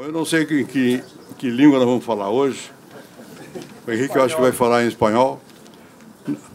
Bom, 0.00 0.06
eu 0.06 0.12
não 0.12 0.24
sei 0.24 0.46
que, 0.46 0.64
que, 0.64 1.04
que 1.36 1.50
língua 1.50 1.78
nós 1.78 1.86
vamos 1.86 2.02
falar 2.02 2.30
hoje. 2.30 2.72
O 3.86 3.92
Henrique, 3.92 4.16
eu 4.16 4.22
acho 4.22 4.34
que 4.34 4.40
vai 4.40 4.50
falar 4.50 4.82
em 4.82 4.88
espanhol. 4.88 5.38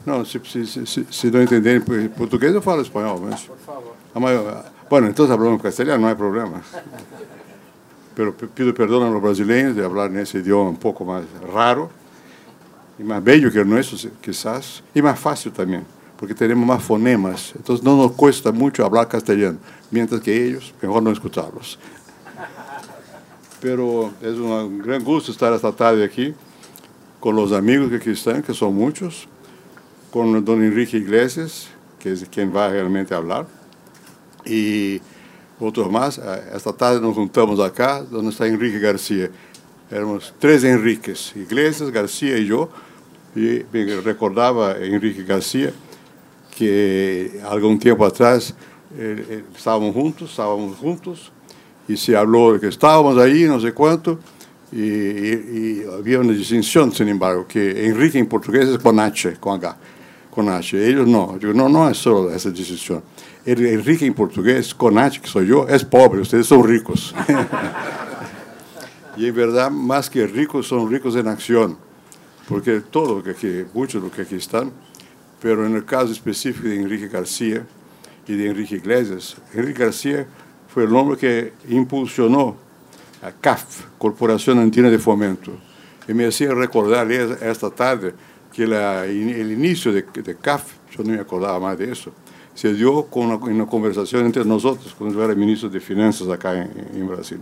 Não, 0.04 0.26
se, 0.26 0.42
se, 0.44 0.88
se, 0.88 1.08
se 1.12 1.30
não 1.30 1.44
entenderem 1.44 1.80
português, 2.10 2.56
eu 2.56 2.62
falo 2.64 2.82
espanhol. 2.82 3.20
Mas... 3.20 3.42
Por 3.44 3.58
favor. 3.60 3.94
Bueno, 4.90 5.06
entonces 5.06 5.32
hablamos 5.32 5.62
castellano, 5.62 6.02
no 6.02 6.08
hay 6.08 6.16
problema. 6.16 6.64
Pero 8.16 8.34
pido 8.34 8.74
perdón 8.74 9.04
a 9.04 9.12
los 9.12 9.22
brasileños 9.22 9.76
de 9.76 9.86
hablar 9.86 10.10
en 10.10 10.18
ese 10.18 10.40
idioma 10.40 10.72
un 10.72 10.78
poco 10.78 11.06
más 11.06 11.24
raro 11.54 11.92
y 12.98 13.04
más 13.04 13.24
bello 13.24 13.52
que 13.52 13.60
el 13.60 13.70
nuestro, 13.70 14.10
quizás, 14.22 14.84
y 14.96 15.04
más 15.04 15.20
fácil 15.20 15.52
también, 15.52 15.86
porque 16.18 16.34
tenemos 16.34 16.66
más 16.66 16.82
fonemas. 16.82 17.54
Entonces 17.56 17.86
no 17.86 17.96
nos 17.96 18.14
cuesta 18.14 18.52
mucho 18.52 18.84
hablar 18.84 19.08
castellano, 19.08 19.60
mientras 19.92 20.20
que 20.22 20.48
ellos, 20.48 20.74
mejor 20.82 21.04
no 21.04 21.12
escucharlos 21.12 21.78
pero 23.66 24.14
é 24.22 24.30
um 24.30 24.78
grande 24.78 25.04
gosto 25.04 25.32
estar 25.32 25.52
esta 25.52 25.74
tarde 25.74 26.04
aqui 26.04 26.36
com 27.20 27.34
os 27.34 27.52
amigos 27.52 27.90
que 27.90 27.96
aqui 27.96 28.12
estão, 28.12 28.40
que 28.40 28.54
são 28.54 28.72
muitos, 28.72 29.28
com 30.12 30.34
o 30.34 30.40
Don 30.40 30.62
Henrique 30.62 30.98
Iglesias, 30.98 31.68
que 31.98 32.10
é 32.10 32.16
quem 32.30 32.48
vai 32.48 32.72
realmente 32.72 33.08
falar, 33.08 33.48
e 34.46 35.02
outros 35.60 35.90
mais. 35.90 36.20
Esta 36.54 36.72
tarde 36.72 37.02
nos 37.02 37.16
juntamos 37.16 37.60
acá, 37.60 38.06
onde 38.14 38.30
está 38.30 38.48
Henrique 38.48 38.78
Garcia. 38.78 39.32
Éramos 39.90 40.32
três 40.40 40.64
Henriques, 40.64 41.34
Iglesias, 41.36 41.90
Garcia 41.90 42.38
e 42.38 42.48
eu, 42.48 42.70
e 43.36 43.66
me 43.74 44.00
recordava 44.02 44.78
Henrique 44.80 45.24
Garcia, 45.24 45.74
que 46.52 47.32
algum 47.44 47.76
tempo 47.80 48.04
atrás 48.04 48.54
eh, 48.96 49.24
eh, 49.28 49.44
estávamos 49.58 49.92
juntos, 49.96 50.30
estávamos 50.30 50.80
juntos, 50.80 51.32
y 51.88 51.98
se 51.98 52.16
habló 52.16 52.54
de 52.54 52.60
que 52.60 52.68
estábamos 52.68 53.18
ahí, 53.18 53.44
no 53.44 53.60
sé 53.60 53.74
cuánto, 53.74 54.20
y, 54.72 54.82
y, 54.82 54.82
y 54.82 55.86
había 55.92 56.20
una 56.20 56.34
distinción, 56.34 56.92
sin 56.92 57.08
embargo, 57.10 57.46
que 57.48 57.86
Enrique 57.88 58.18
en 58.18 58.28
portugués 58.28 58.68
es 58.68 58.80
con 58.80 59.00
H, 59.00 59.36
con 59.40 59.64
H, 59.64 59.76
con 60.32 60.50
H. 60.50 60.88
Ellos 60.88 61.08
no, 61.08 61.38
yo 61.40 61.54
no, 61.54 61.70
no 61.70 61.90
es 61.90 61.98
solo 61.98 62.32
esa 62.32 62.50
distinción. 62.50 63.02
Enrique 63.46 64.08
en 64.08 64.16
portugués, 64.16 64.74
Conate, 64.74 65.20
que 65.22 65.28
soy 65.28 65.48
yo, 65.48 65.68
es 65.68 65.84
pobre, 65.86 66.22
ustedes 66.22 66.48
son 66.48 66.64
ricos. 66.64 67.14
y 69.18 69.28
en 69.28 69.36
verdad, 69.36 69.70
más 69.70 70.10
que 70.10 70.26
ricos, 70.26 70.68
son 70.68 70.90
ricos 70.90 71.16
en 71.16 71.28
acción, 71.28 71.78
porque 72.50 72.82
todo 72.82 73.18
lo 73.18 73.24
que 73.24 73.32
aquí, 73.32 73.66
muchos 73.74 74.02
de 74.02 74.08
los 74.08 74.16
que 74.16 74.24
aquí 74.24 74.36
están, 74.36 74.72
pero 75.40 75.64
en 75.64 75.76
el 75.76 75.86
caso 75.86 76.12
específico 76.12 76.68
de 76.68 76.78
Enrique 76.78 77.08
García 77.08 77.64
y 78.28 78.34
de 78.34 78.50
Enrique 78.50 78.78
Iglesias, 78.78 79.38
Enrique 79.54 79.84
García 79.84 80.26
fue 80.76 80.84
el 80.84 80.94
hombre 80.94 81.16
que 81.18 81.54
impulsionó 81.70 82.58
a 83.22 83.32
CAF, 83.32 83.86
Corporación 83.98 84.60
Andina 84.60 84.90
de 84.90 85.00
Fomento. 85.00 85.54
Y 86.06 86.14
me 86.14 86.26
hacía 86.26 86.54
recordar 86.54 87.10
esta 87.10 87.70
tarde 87.70 88.14
que 88.52 88.68
la, 88.68 89.06
el 89.06 89.54
inicio 89.54 89.94
de, 89.94 90.02
de 90.02 90.36
CAF, 90.36 90.74
yo 90.92 91.02
no 91.06 91.14
me 91.14 91.22
acordaba 91.22 91.62
más 91.62 91.78
de 91.78 91.94
eso, 91.94 92.12
se 92.54 92.74
dio 92.74 93.06
con 93.06 93.28
una, 93.28 93.36
una, 93.38 93.66
conversación 93.66 94.26
entre 94.26 94.44
nosotros, 94.44 94.94
cuando 94.98 95.18
yo 95.18 95.24
era 95.24 95.34
ministro 95.34 95.70
de 95.70 95.80
Finanzas 95.80 96.28
acá 96.28 96.62
en, 96.62 96.70
en, 96.94 97.08
Brasil. 97.08 97.40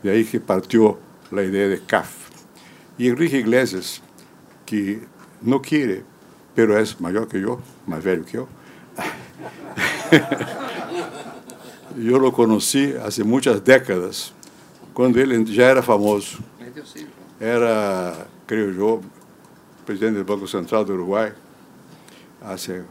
De 0.00 0.12
ahí 0.12 0.24
que 0.24 0.38
partió 0.38 1.00
la 1.32 1.42
idea 1.42 1.66
de 1.66 1.80
CAF. 1.80 2.28
Y 2.96 3.08
Enrique 3.08 3.38
Iglesias, 3.38 4.00
que 4.64 5.00
no 5.40 5.60
quiere, 5.60 6.04
pero 6.54 6.78
es 6.78 7.00
mayor 7.00 7.26
que 7.26 7.40
yo, 7.40 7.60
más 7.88 8.04
viejo 8.04 8.24
que 8.24 8.32
yo, 8.34 8.48
yo 11.96 12.18
lo 12.18 12.32
conocí 12.32 12.94
hace 13.04 13.24
muchas 13.24 13.64
décadas, 13.64 14.32
cuando 14.92 15.20
él 15.20 15.44
ya 15.46 15.70
era 15.70 15.82
famoso. 15.82 16.38
Era, 17.40 18.26
creo 18.46 18.70
yo, 18.70 19.00
presidente 19.84 20.18
del 20.18 20.24
Banco 20.24 20.46
Central 20.46 20.84
de 20.84 20.92
Uruguay, 20.92 21.32
hace 22.40 22.82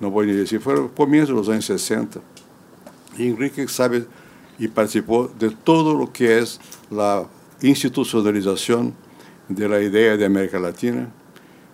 não 0.00 0.10
vou 0.10 0.24
dizer, 0.24 0.60
foi 0.60 0.88
começo 0.90 1.34
dos 1.34 1.48
anos 1.48 1.64
60. 1.64 2.22
E 3.18 3.26
Henrique 3.26 3.66
sabe 3.66 4.06
e 4.58 4.68
participou 4.68 5.28
de 5.28 5.50
todo 5.50 6.00
o 6.00 6.06
que 6.06 6.24
é 6.24 6.42
a 6.98 7.26
institucionalização 7.62 8.92
da 9.48 9.82
ideia 9.82 10.16
de 10.16 10.24
América 10.24 10.58
Latina. 10.58 11.12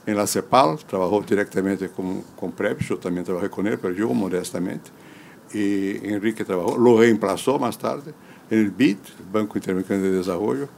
Em 0.06 0.14
la 0.14 0.26
CEPAL, 0.26 0.76
trabalhou 0.78 1.22
diretamente 1.22 1.88
com, 1.88 2.22
com 2.36 2.52
eu 2.90 2.98
também 2.98 3.24
trabalhei 3.24 3.48
com 3.48 3.62
ele, 3.62 3.78
eu 3.98 4.14
modestamente. 4.14 4.92
E 5.54 6.00
Henrique 6.02 6.44
trabalhou, 6.44 6.76
lo 6.76 6.98
reemplazou 6.98 7.58
mais 7.58 7.76
tarde, 7.76 8.14
em 8.50 8.68
BID, 8.68 8.98
Banco 9.30 9.56
Interamericano 9.56 10.02
de 10.02 10.18
Desenvolvimento. 10.18 10.70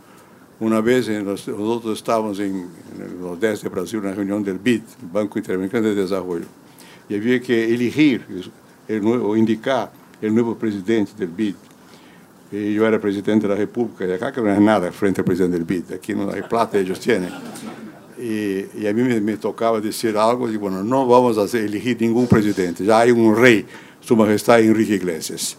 Uma 0.60 0.81
vez 0.81 1.09
nós, 1.25 1.47
nós 1.47 1.84
estávamos 1.87 2.41
em, 2.41 2.66
no 2.98 3.20
Nordeste 3.20 3.64
do 3.64 3.70
Brasil, 3.70 4.00
na 4.03 4.12
reunião 4.12 4.41
do 4.41 4.54
BID, 4.54 4.84
Banco 5.03 5.38
Interamericano 5.38 5.88
de 5.88 5.94
Desenvolvimento 5.94 6.66
e 7.09 7.14
havia 7.14 7.38
que 7.41 7.53
elegir 7.53 8.22
ou 9.22 9.37
indicar 9.37 9.92
o 10.22 10.31
novo 10.31 10.54
presidente 10.56 11.14
do 11.14 11.26
BID. 11.26 11.56
E 12.53 12.76
eu 12.76 12.84
era 12.87 12.98
presidente 12.98 13.47
da 13.47 13.54
República 13.54 14.06
de 14.06 14.14
acá, 14.14 14.31
que 14.31 14.41
não 14.41 14.48
é 14.48 14.60
nada 14.60 14.93
frente 14.93 15.19
ao 15.20 15.25
presidente 15.25 15.58
do 15.58 15.64
BID, 15.64 15.94
aqui 15.94 16.14
não 16.14 16.31
há 16.31 16.43
plata, 16.43 16.78
eles 16.78 16.98
têm. 16.98 17.28
E, 18.19 18.69
e 18.75 18.88
a 18.88 18.94
mim 18.94 19.03
me, 19.03 19.20
me, 19.20 19.37
tocava 19.37 19.81
dizer 19.81 20.16
algo, 20.16 20.48
e 20.48 20.56
bueno, 20.56 20.82
não 20.82 21.06
vamos 21.06 21.37
fazer, 21.37 21.64
elegir 21.64 21.97
nenhum 22.00 22.26
presidente, 22.26 22.84
já 22.84 23.03
há 23.03 23.06
um 23.12 23.34
rei, 23.34 23.66
Sua 24.06 24.17
Majestade 24.17 24.65
Henrique 24.65 24.94
Iglesias. 24.94 25.59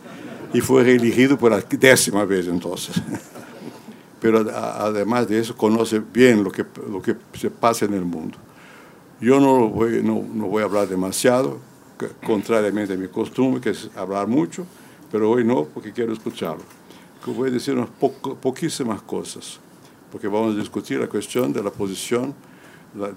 E 0.54 0.62
foi 0.62 0.82
reelegido 0.82 1.38
por 1.38 1.52
a 1.52 1.60
décima 1.60 2.26
vez, 2.26 2.48
então. 2.48 2.74
Pero 4.22 4.50
además 4.50 5.28
de 5.28 5.38
eso, 5.38 5.54
conoce 5.54 6.00
bien 6.00 6.42
lo 6.42 6.50
que, 6.50 6.66
lo 6.90 7.02
que 7.02 7.18
se 7.38 7.50
pasa 7.50 7.84
en 7.84 7.94
el 7.94 8.06
mundo. 8.06 8.38
Yo 9.20 9.42
no 9.42 9.68
voy, 9.68 10.02
no, 10.02 10.24
no 10.34 10.48
voy 10.48 10.62
a 10.62 10.66
hablar 10.66 10.88
demasiado, 10.88 11.60
contrariamente 12.26 12.94
a 12.94 12.96
mi 12.96 13.10
costumbre, 13.10 13.60
que 13.60 13.72
es 13.72 13.90
hablar 13.98 14.28
mucho, 14.28 14.66
pero 15.12 15.30
hoy 15.30 15.44
no, 15.44 15.66
porque 15.66 15.92
quiero 15.92 16.14
escucharlo. 16.14 16.64
Voy 17.26 17.50
a 17.50 17.52
decir 17.52 17.74
unas 17.74 17.90
po 17.90 18.14
poquísimas 18.14 19.02
cosas, 19.02 19.60
porque 20.10 20.30
vamos 20.30 20.56
a 20.56 20.60
discutir 20.60 21.00
la 21.00 21.08
cuestión 21.08 21.52
de 21.52 21.62
la 21.62 21.70
posición 21.70 22.34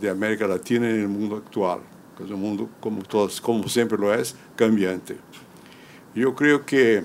de 0.01 0.11
América 0.11 0.49
Latina 0.49 0.91
en 0.91 1.03
el 1.03 1.09
mundo 1.09 1.37
actual, 1.37 1.79
es 2.25 2.31
un 2.31 2.41
mundo, 2.41 2.69
como, 2.81 3.03
todos, 3.03 3.41
como 3.41 3.69
siempre 3.69 3.98
lo 3.98 4.12
es, 4.12 4.34
cambiante. 4.56 5.16
Yo 6.14 6.34
creo 6.34 6.64
que 6.64 7.04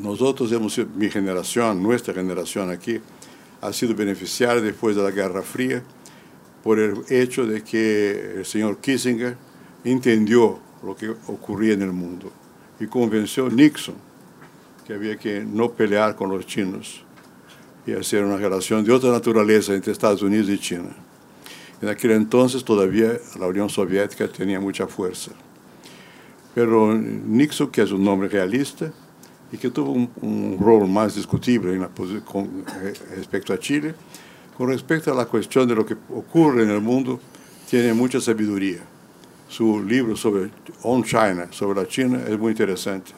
nosotros 0.00 0.50
hemos 0.52 0.78
mi 0.94 1.08
generación, 1.10 1.82
nuestra 1.82 2.14
generación 2.14 2.70
aquí, 2.70 3.00
ha 3.60 3.72
sido 3.72 3.94
beneficiaria 3.94 4.60
después 4.60 4.96
de 4.96 5.02
la 5.02 5.10
Guerra 5.10 5.42
Fría, 5.42 5.82
por 6.62 6.78
el 6.78 7.04
hecho 7.08 7.46
de 7.46 7.62
que 7.62 8.38
el 8.38 8.44
señor 8.44 8.78
Kissinger 8.78 9.36
entendió 9.84 10.58
lo 10.82 10.96
que 10.96 11.10
ocurría 11.10 11.74
en 11.74 11.82
el 11.82 11.92
mundo 11.92 12.32
y 12.80 12.86
convenció 12.86 13.46
a 13.46 13.50
Nixon 13.50 13.94
que 14.86 14.94
había 14.94 15.16
que 15.16 15.40
no 15.40 15.70
pelear 15.72 16.14
con 16.14 16.30
los 16.30 16.46
chinos 16.46 17.02
y 17.86 17.92
hacer 17.92 18.24
una 18.24 18.36
relación 18.36 18.84
de 18.84 18.92
otra 18.92 19.10
naturaleza 19.10 19.74
entre 19.74 19.92
Estados 19.92 20.22
Unidos 20.22 20.48
y 20.48 20.58
China. 20.58 20.90
En 21.82 21.88
aquel 21.88 22.12
entonces 22.12 22.64
todavía 22.64 23.18
la 23.38 23.46
Unión 23.46 23.68
Soviética 23.68 24.28
tenía 24.28 24.58
mucha 24.60 24.86
fuerza. 24.86 25.32
Pero 26.54 26.94
Nixon, 26.94 27.70
que 27.70 27.82
es 27.82 27.92
un 27.92 28.06
hombre 28.08 28.28
realista 28.28 28.90
y 29.52 29.58
que 29.58 29.68
tuvo 29.68 29.92
un, 29.92 30.10
un 30.22 30.58
rol 30.58 30.88
más 30.88 31.14
discutible 31.14 31.74
en 31.74 31.82
la, 31.82 31.90
con, 32.24 32.64
respecto 33.14 33.52
a 33.52 33.58
Chile, 33.58 33.94
con 34.56 34.68
respecto 34.68 35.12
a 35.12 35.14
la 35.14 35.26
cuestión 35.26 35.68
de 35.68 35.74
lo 35.74 35.84
que 35.84 35.94
ocurre 36.14 36.62
en 36.62 36.70
el 36.70 36.80
mundo, 36.80 37.20
tiene 37.68 37.92
mucha 37.92 38.20
sabiduría. 38.20 38.80
Su 39.48 39.82
libro 39.82 40.16
sobre 40.16 40.50
On 40.82 41.04
China, 41.04 41.48
sobre 41.50 41.82
la 41.82 41.86
China, 41.86 42.22
es 42.26 42.38
muy 42.38 42.52
interesante. 42.52 43.12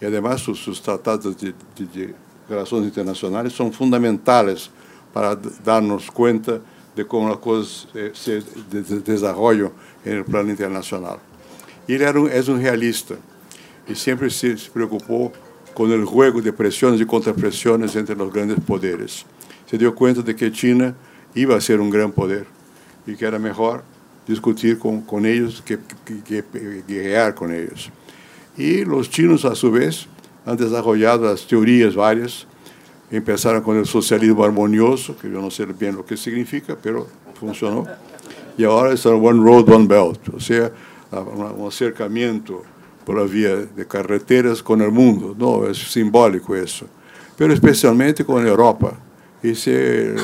Y 0.00 0.04
además 0.04 0.40
sus, 0.40 0.58
sus 0.58 0.82
tratados 0.82 1.40
de, 1.40 1.54
de, 1.76 1.86
de, 1.86 2.14
relaciones 2.48 2.88
internacionales 2.88 3.52
son 3.52 3.72
fundamentales 3.72 4.70
para 5.12 5.36
darnos 5.64 6.10
cuenta 6.10 6.60
de 6.96 7.06
cómo 7.06 7.28
las 7.28 7.38
cosas 7.38 7.88
eh, 7.94 8.10
se 8.14 8.42
de, 8.70 9.70
el 10.04 10.24
plano 10.24 10.50
internacional. 10.50 11.18
Él 11.86 12.02
era 12.02 12.18
un, 12.18 12.28
es 12.28 12.48
un 12.48 12.60
realista 12.60 13.14
y 13.86 13.94
siempre 13.94 14.30
se, 14.30 14.56
preocupó 14.72 15.32
con 15.74 15.92
el 15.92 16.04
juego 16.04 16.40
de 16.40 16.52
presiones 16.52 17.00
y 17.00 17.06
contrapresiones 17.06 17.94
entre 17.94 18.16
los 18.16 18.32
grandes 18.32 18.58
poderes 18.60 19.24
se 19.68 19.76
dio 19.76 19.94
cuenta 19.94 20.22
de 20.22 20.34
que 20.34 20.50
China 20.50 20.94
iba 21.34 21.56
a 21.56 21.60
ser 21.60 21.80
un 21.80 21.90
gran 21.90 22.12
poder 22.12 22.46
y 23.06 23.14
que 23.14 23.24
era 23.24 23.38
mejor 23.38 23.82
discutir 24.26 24.78
con, 24.78 25.02
con 25.02 25.26
ellos 25.26 25.62
que, 25.64 25.78
que, 26.04 26.22
que, 26.22 26.82
guerrear 26.86 27.34
con 27.34 27.52
ellos. 27.52 27.90
Y 28.56 28.84
los 28.84 29.10
chinos, 29.10 29.44
a 29.44 29.54
su 29.54 29.70
vez, 29.70 30.06
han 30.44 30.56
desarrollado 30.56 31.26
las 31.26 31.46
teorías 31.46 31.94
varias. 31.94 32.46
Empezaron 33.10 33.62
con 33.62 33.76
el 33.76 33.86
socialismo 33.86 34.44
armonioso, 34.44 35.16
que 35.16 35.30
yo 35.30 35.40
no 35.40 35.50
sé 35.50 35.64
bien 35.66 35.94
lo 35.94 36.04
que 36.04 36.16
significa, 36.16 36.76
pero 36.80 37.06
funcionó. 37.38 37.86
Y 38.58 38.64
ahora 38.64 38.92
es 38.92 39.06
el 39.06 39.12
One 39.12 39.44
Road, 39.44 39.68
One 39.68 39.86
Belt, 39.86 40.28
o 40.34 40.40
sea, 40.40 40.72
un 41.12 41.66
acercamiento 41.66 42.62
por 43.04 43.28
vía 43.28 43.54
de 43.54 43.86
carreteras 43.86 44.62
con 44.62 44.82
el 44.82 44.90
mundo. 44.90 45.34
No, 45.38 45.66
es 45.68 45.78
simbólico 45.78 46.56
eso. 46.56 46.86
pero 47.36 47.52
especialmente 47.52 48.24
con 48.24 48.44
Europa. 48.44 48.98
Ese, 49.42 50.16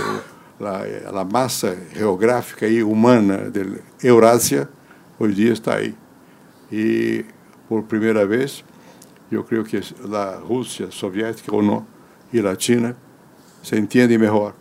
la, 0.59 0.85
la 1.13 1.25
masa 1.25 1.77
geográfica 1.93 2.67
y 2.67 2.83
humana 2.83 3.37
de 3.37 3.81
Eurasia 4.01 4.69
hoy 5.19 5.33
día 5.35 5.53
está 5.53 5.77
ahí. 5.77 5.95
Y 6.71 7.23
por 7.69 7.85
primera 7.85 8.25
vez, 8.25 8.65
yo 9.31 9.45
creo 9.45 9.63
que 9.63 9.81
la 10.09 10.41
Rusia 10.41 10.91
soviética 10.91 11.53
o 11.53 11.63
no 11.63 11.87
y 12.33 12.41
la 12.41 12.57
China 12.57 12.95
se 13.63 13.77
entienden 13.77 14.21
mejor 14.21 14.55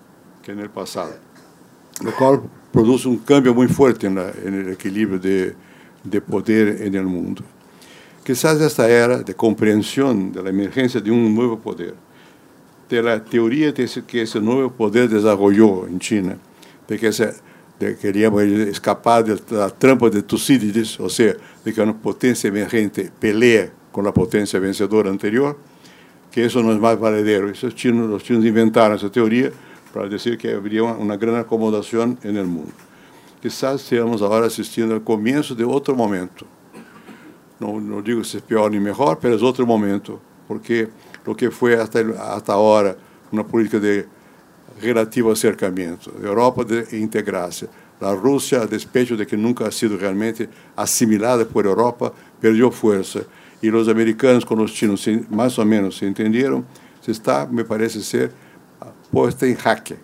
que 0.43 0.51
en 0.51 0.59
el 0.59 0.69
pasado, 0.69 1.13
lo 2.03 2.15
cual 2.15 2.41
produce 2.71 3.07
un 3.07 3.17
cambio 3.17 3.53
muy 3.53 3.67
fuerte 3.67 4.07
en, 4.07 4.15
la, 4.15 4.31
en 4.43 4.53
el 4.53 4.69
equilibrio 4.69 5.19
de, 5.19 5.55
de 6.03 6.21
poder 6.21 6.81
en 6.81 6.95
el 6.95 7.05
mundo. 7.05 7.43
Quizás 8.23 8.61
esta 8.61 8.87
era 8.87 9.17
de 9.17 9.33
comprensión 9.33 10.31
de 10.31 10.43
la 10.43 10.49
emergencia 10.49 11.01
de 11.01 11.09
un 11.09 11.33
nuevo 11.33 11.59
poder, 11.59 11.95
de 12.89 13.01
la 13.01 13.23
teoría 13.23 13.71
de 13.71 13.89
que 14.05 14.21
ese 14.21 14.39
nuevo 14.39 14.71
poder 14.71 15.09
desarrolló 15.09 15.87
en 15.87 15.99
China, 15.99 16.37
de 16.87 16.99
que 16.99 17.07
ese, 17.07 17.33
de, 17.79 17.97
queríamos 17.97 18.43
escapar 18.43 19.23
de 19.23 19.39
la 19.49 19.69
trampa 19.69 20.09
de 20.09 20.21
Tucídides, 20.21 20.99
o 20.99 21.09
sea, 21.09 21.33
de 21.63 21.73
que 21.73 21.81
una 21.81 21.97
potencia 21.97 22.47
emergente 22.47 23.09
pelea 23.19 23.71
con 23.91 24.05
la 24.05 24.13
potencia 24.13 24.59
vencedora 24.59 25.09
anterior, 25.09 25.57
que 26.31 26.45
eso 26.45 26.63
no 26.63 26.71
es 26.71 26.79
más 26.79 26.99
valedero. 26.99 27.49
Esos 27.49 27.75
chinos, 27.75 28.09
los 28.09 28.23
chinos 28.23 28.45
inventaron 28.45 28.97
esa 28.97 29.11
teoría 29.11 29.51
para 29.93 30.07
decir 30.07 30.37
que 30.37 30.53
habría 30.53 30.83
una 30.83 31.17
gran 31.17 31.35
acomodación 31.35 32.17
en 32.23 32.37
el 32.37 32.45
mundo. 32.45 32.71
Quizás 33.41 33.81
estemos 33.81 34.21
ahora 34.21 34.47
asistiendo 34.47 34.95
al 34.95 35.03
comienzo 35.03 35.53
de 35.53 35.65
otro 35.65 35.95
momento. 35.95 36.45
No, 37.59 37.79
no 37.79 38.01
digo 38.01 38.21
es 38.21 38.41
peor 38.41 38.71
ni 38.71 38.79
mejor, 38.79 39.19
pero 39.21 39.35
es 39.35 39.43
otro 39.43 39.65
momento, 39.65 40.19
porque 40.47 40.89
lo 41.25 41.35
que 41.35 41.51
fue 41.51 41.75
hasta, 41.75 41.99
hasta 41.99 42.53
ahora 42.53 42.95
una 43.31 43.45
política 43.45 43.79
de 43.79 44.07
relativo 44.81 45.31
acercamiento, 45.31 46.11
Europa 46.23 46.63
de 46.63 46.97
integrarse, 46.97 47.67
la 47.99 48.15
Rusia, 48.15 48.63
a 48.63 48.65
despecho 48.65 49.15
de 49.15 49.27
que 49.27 49.37
nunca 49.37 49.67
ha 49.67 49.71
sido 49.71 49.95
realmente 49.95 50.49
asimilada 50.75 51.45
por 51.45 51.67
Europa, 51.67 52.11
perdió 52.39 52.71
fuerza 52.71 53.21
e 53.61 53.69
os 53.69 53.87
americanos 53.87 54.43
com 54.43 54.55
os 54.61 54.71
chinos 54.71 55.05
mais 55.29 55.57
ou 55.57 55.65
menos 55.65 55.97
se 55.97 56.05
entenderam, 56.05 56.65
se 57.01 57.11
está, 57.11 57.45
me 57.45 57.63
parece 57.63 58.03
ser, 58.03 58.31
posta 59.11 59.47
em 59.47 59.55
jaque. 59.55 59.95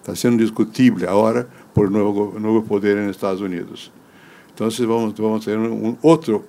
Está 0.00 0.14
sendo 0.14 0.38
discutível 0.38 1.08
agora 1.08 1.48
por 1.74 1.90
novo, 1.90 2.38
novo 2.38 2.62
poder 2.62 2.96
nos 2.96 3.16
Estados 3.16 3.40
Unidos. 3.40 3.92
Então, 4.54 4.68
vamos, 4.70 5.14
vamos 5.18 5.44
ter 5.44 5.58
um 5.58 5.96
outro, 6.00 6.44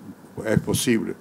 é 0.46 0.56
possível, 0.56 1.16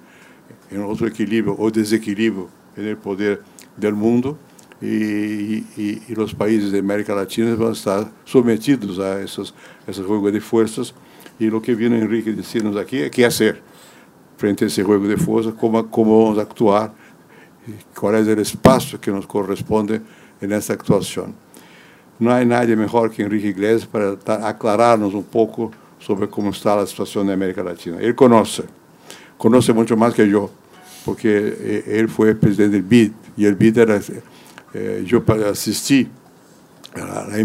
um 0.71 0.83
outro 0.83 1.07
equilíbrio 1.07 1.55
ou 1.57 1.71
desequilíbrio 1.71 2.49
no 2.77 2.95
poder 2.97 3.41
do 3.75 3.95
mundo 3.95 4.37
e, 4.81 5.63
e, 5.77 6.01
e, 6.07 6.13
os 6.19 6.33
países 6.33 6.71
da 6.71 6.77
América 6.77 7.13
Latina 7.13 7.55
vão 7.55 7.71
estar 7.71 8.09
submetidos 8.25 8.99
a 8.99 9.19
essas, 9.21 9.53
essas 9.87 10.05
de 10.05 10.39
forças. 10.39 10.93
E 11.39 11.49
o 11.49 11.59
que 11.59 11.71
o 11.73 11.81
Henrique 11.81 12.31
disse-nos 12.33 12.77
aqui 12.77 13.03
é 13.03 13.09
que 13.09 13.23
é 13.23 13.29
ser 13.29 13.61
frente 14.37 14.65
a 14.65 14.67
ese 14.67 14.83
juego 14.83 15.07
de 15.07 15.17
cómo, 15.59 15.89
cómo 15.89 16.23
vamos 16.23 16.37
a 16.37 16.43
actuar, 16.43 16.93
cuál 17.99 18.15
es 18.15 18.27
el 18.27 18.39
espacio 18.39 19.01
que 19.01 19.11
nos 19.11 19.27
corresponde 19.27 20.01
en 20.39 20.51
esta 20.51 20.73
actuación. 20.73 21.33
No 22.19 22.33
hay 22.33 22.45
nadie 22.45 22.75
mejor 22.75 23.11
que 23.11 23.23
Enrique 23.23 23.49
Iglesias 23.49 23.87
para 23.87 24.17
aclararnos 24.47 25.13
un 25.13 25.23
poco 25.23 25.71
sobre 25.99 26.29
cómo 26.29 26.51
está 26.51 26.75
la 26.75 26.87
situación 26.87 27.27
de 27.27 27.33
América 27.33 27.63
Latina. 27.63 27.97
Él 27.99 28.15
conoce, 28.15 28.63
conoce 29.37 29.73
mucho 29.73 29.97
más 29.97 30.13
que 30.13 30.27
yo, 30.29 30.49
porque 31.05 31.55
eh, 31.59 31.83
él 31.99 32.09
fue 32.09 32.35
presidente 32.35 32.77
del 32.77 32.83
BID 32.83 33.11
y 33.37 33.45
el 33.45 33.55
BID 33.55 33.77
era, 33.77 33.99
eh, 34.73 35.03
yo 35.05 35.23
asistí 35.49 36.07
a 36.95 37.27
la 37.29 37.37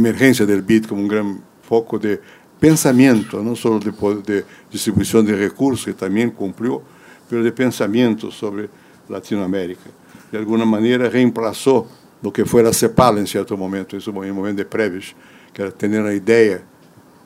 BID 0.63 0.87
como 0.87 1.03
un 1.03 1.09
gran 1.09 1.41
foco 1.63 1.99
de 1.99 2.21
pensamiento, 2.63 3.43
no 3.43 3.57
solo 3.57 3.81
de, 3.81 3.91
de, 4.23 5.23
de 5.23 5.37
recursos, 5.37 5.85
que 5.85 5.95
también 5.95 6.31
cumplió, 6.31 6.81
pero 7.29 7.43
de 7.43 7.51
pensamiento 7.51 8.31
sobre 8.31 8.69
Latinoamérica. 9.09 9.91
De 10.31 10.39
alguna 10.39 10.65
manera 10.65 11.09
reemplazó 11.09 11.89
lo 12.23 12.33
que 12.33 12.45
fue 12.45 12.63
la 12.63 12.73
CEPAL 12.73 13.19
en 13.19 13.27
cierto 13.27 13.57
momento, 13.57 13.97
en 13.97 14.03
un 14.07 14.37
momento 14.37 14.63
de 14.63 14.65
previos, 14.65 15.13
que 15.53 15.63
era 15.63 15.73
tener 15.73 16.03
una 16.03 16.15
idea 16.15 16.63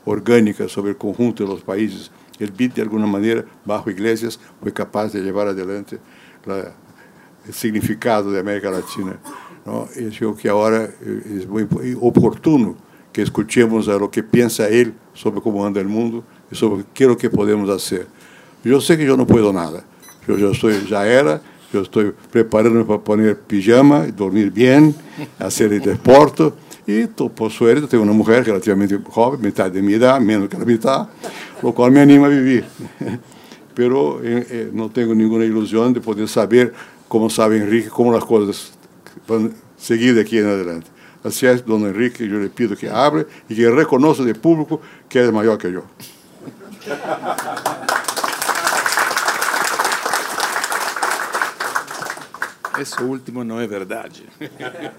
orgánica 0.06 0.66
sobre 0.68 0.92
el 0.92 0.96
conjunto 0.96 1.44
de 1.44 1.50
los 1.50 1.60
países. 1.60 2.10
El 2.38 2.50
BID, 2.50 2.72
de 2.72 2.82
alguna 2.82 3.06
manera, 3.06 3.44
bajo 3.62 3.90
Iglesias, 3.90 4.40
fue 4.62 4.72
capaz 4.72 5.12
de 5.12 5.20
llevar 5.20 5.48
adelante 5.48 5.98
la, 6.46 6.72
el 7.46 7.52
significado 7.52 8.32
de 8.32 8.40
América 8.40 8.70
Latina. 8.70 9.18
Y 9.96 10.08
yo 10.08 10.18
creo 10.18 10.36
que 10.36 10.48
ahora 10.48 10.88
es 11.04 11.46
muy 11.46 11.68
oportuno 12.00 12.85
que 13.16 13.22
escutemos 13.22 13.88
o 13.88 14.08
que 14.08 14.22
pensa 14.22 14.68
ele 14.68 14.92
sobre 15.14 15.40
como 15.40 15.64
anda 15.64 15.80
o 15.80 15.88
mundo 15.88 16.22
e 16.52 16.54
sobre 16.54 16.84
o 17.06 17.16
que 17.16 17.30
podemos 17.30 17.66
fazer. 17.66 18.06
Eu 18.62 18.78
sei 18.78 18.98
que 18.98 19.04
eu 19.04 19.16
não 19.16 19.24
posso 19.24 19.54
nada. 19.54 19.84
Eu 20.28 20.38
já 20.38 20.50
estou, 20.50 20.70
já 20.70 21.02
era. 21.02 21.40
Eu 21.72 21.80
estou 21.80 22.12
preparando 22.30 22.84
para 22.84 22.98
pôr 22.98 23.34
pijama, 23.48 24.06
dormir 24.12 24.50
bem, 24.50 24.94
fazer 25.38 25.80
desporto. 25.80 26.52
E, 26.86 27.08
por 27.34 27.50
suerte, 27.50 27.86
tenho 27.86 28.02
uma 28.02 28.12
mulher 28.12 28.42
relativamente 28.42 29.00
jovem, 29.14 29.40
metade 29.40 29.72
de 29.72 29.80
mim, 29.80 29.94
idade, 29.94 30.22
menos 30.22 30.46
que 30.46 30.56
a 30.56 30.58
metade, 30.58 31.08
o 31.62 31.72
qual 31.72 31.90
me 31.90 32.00
anima 32.00 32.26
a 32.26 32.28
viver. 32.28 32.66
Pero 33.74 34.20
eh, 34.22 34.46
eh 34.50 34.68
não 34.74 34.90
tenho 34.90 35.14
nenhuma 35.14 35.42
ilusão 35.42 35.90
de 35.90 36.00
poder 36.00 36.28
saber, 36.28 36.74
como 37.08 37.30
sabe 37.30 37.56
Henrique, 37.56 37.88
como 37.88 38.14
as 38.14 38.24
coisas 38.24 38.72
vão 39.26 39.50
seguir 39.78 40.14
daqui 40.14 40.36
em 40.36 40.44
adelante. 40.44 40.95
Así 41.24 41.46
es, 41.46 41.64
don 41.64 41.82
Enrique, 41.82 42.26
yo 42.28 42.38
le 42.38 42.48
pido 42.48 42.76
que 42.76 42.88
hable 42.88 43.26
y 43.48 43.56
que 43.56 43.70
reconozca 43.70 44.24
de 44.24 44.34
público 44.34 44.80
que 45.08 45.24
es 45.24 45.32
mayor 45.32 45.58
que 45.58 45.72
yo. 45.72 45.84
Eso 52.78 53.06
último 53.06 53.42
no 53.42 53.60
es 53.60 53.68
verdad. 53.68 54.10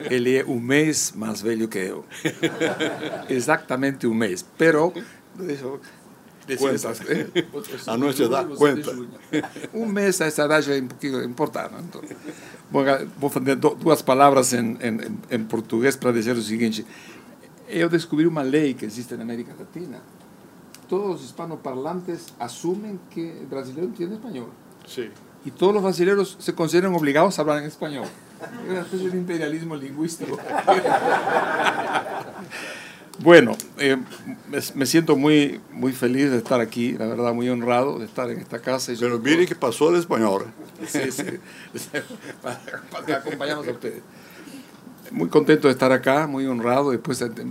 Él 0.09 0.27
es 0.27 0.43
un 0.45 0.65
mes 0.65 1.15
más 1.15 1.43
bello 1.43 1.69
que 1.69 1.87
yo. 1.87 2.05
Exactamente 3.29 4.07
un 4.07 4.17
mes. 4.17 4.45
Pero, 4.57 4.93
eso, 6.53 6.63
cuenta. 6.63 6.93
A 7.91 7.97
nuestra 7.97 8.25
edad, 8.25 8.47
cuenta. 8.55 8.95
Um 9.73 9.85
mês 9.85 10.21
a 10.21 10.27
idade 10.27 10.71
é 10.71 10.81
um 10.81 10.87
pouquinho 10.87 11.23
importante. 11.23 11.73
Então, 11.79 12.01
vou, 13.17 13.29
fazer 13.29 13.55
duas 13.55 14.01
palavras 14.01 14.53
em, 14.53 14.77
em, 14.81 14.99
em 15.29 15.43
português 15.43 15.95
para 15.95 16.11
dizer 16.11 16.35
o 16.35 16.41
seguinte. 16.41 16.85
Eu 17.67 17.89
descobri 17.89 18.25
uma 18.25 18.41
lei 18.41 18.73
que 18.73 18.85
existe 18.85 19.15
na 19.15 19.23
América 19.23 19.53
Latina. 19.57 20.01
Todos 20.87 21.21
os 21.21 21.25
hispanoparlantes 21.25 22.27
assumem 22.39 22.97
que 23.09 23.41
o 23.43 23.45
brasileiro 23.45 23.89
entende 23.89 24.13
espanhol. 24.13 24.49
Sim. 24.87 25.09
E 25.45 25.51
todos 25.51 25.75
os 25.77 25.81
brasileiros 25.81 26.37
se 26.39 26.53
consideram 26.53 26.95
obrigados 26.95 27.37
a 27.37 27.43
falar 27.43 27.61
em 27.61 27.67
espanhol. 27.67 28.05
É 28.39 28.71
uma 28.71 28.81
espécie 28.81 29.09
de 29.09 29.17
imperialismo 29.17 29.75
lingüístico. 29.75 30.37
Bueno, 33.19 33.57
eh, 33.79 33.97
me, 34.75 34.85
siento 34.85 35.15
muy, 35.15 35.59
muy 35.71 35.91
feliz 35.91 36.29
de 36.29 36.37
estar 36.37 36.61
aquí, 36.61 36.93
la 36.93 37.07
verdad, 37.07 37.33
muy 37.33 37.49
honrado 37.49 37.97
de 37.97 38.05
estar 38.05 38.29
en 38.29 38.39
esta 38.39 38.59
casa. 38.59 38.91
Pero 38.99 39.17
mire 39.19 39.47
que 39.47 39.55
pasó 39.55 39.89
el 39.89 39.95
español. 39.95 40.45
Sí, 40.85 41.11
sí, 41.11 41.23
para, 42.43 42.61
para 42.91 43.17
acompañarnos 43.17 43.67
a 43.67 43.71
ustedes. 43.71 44.03
Muy 45.09 45.29
contento 45.29 45.67
de 45.67 45.71
estar 45.71 45.91
acá, 45.91 46.27
muy 46.27 46.45
honrado, 46.45 46.91
después 46.91 47.17
de 47.19 47.47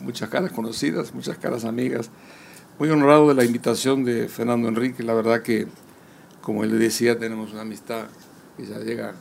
muchas 0.00 0.28
caras 0.28 0.50
conocidas, 0.50 1.14
muchas 1.14 1.38
caras 1.38 1.64
amigas. 1.64 2.10
Muy 2.78 2.90
honrado 2.90 3.28
de 3.28 3.34
la 3.34 3.44
invitación 3.44 4.04
de 4.04 4.28
Fernando 4.28 4.66
Enrique, 4.66 5.04
la 5.04 5.14
verdad 5.14 5.42
que, 5.42 5.68
como 6.40 6.64
él 6.64 6.76
decía, 6.78 7.18
tenemos 7.18 7.52
una 7.52 7.60
amistad 7.60 8.06
que 8.56 8.66
ya 8.66 8.78
llega 8.78 9.14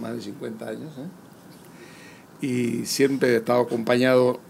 más 0.00 0.16
de 0.16 0.22
50 0.22 0.66
años. 0.66 0.92
¿eh? 0.98 2.46
Y 2.46 2.86
siempre 2.86 3.34
he 3.34 3.36
estado 3.36 3.60
acompañado 3.60 4.40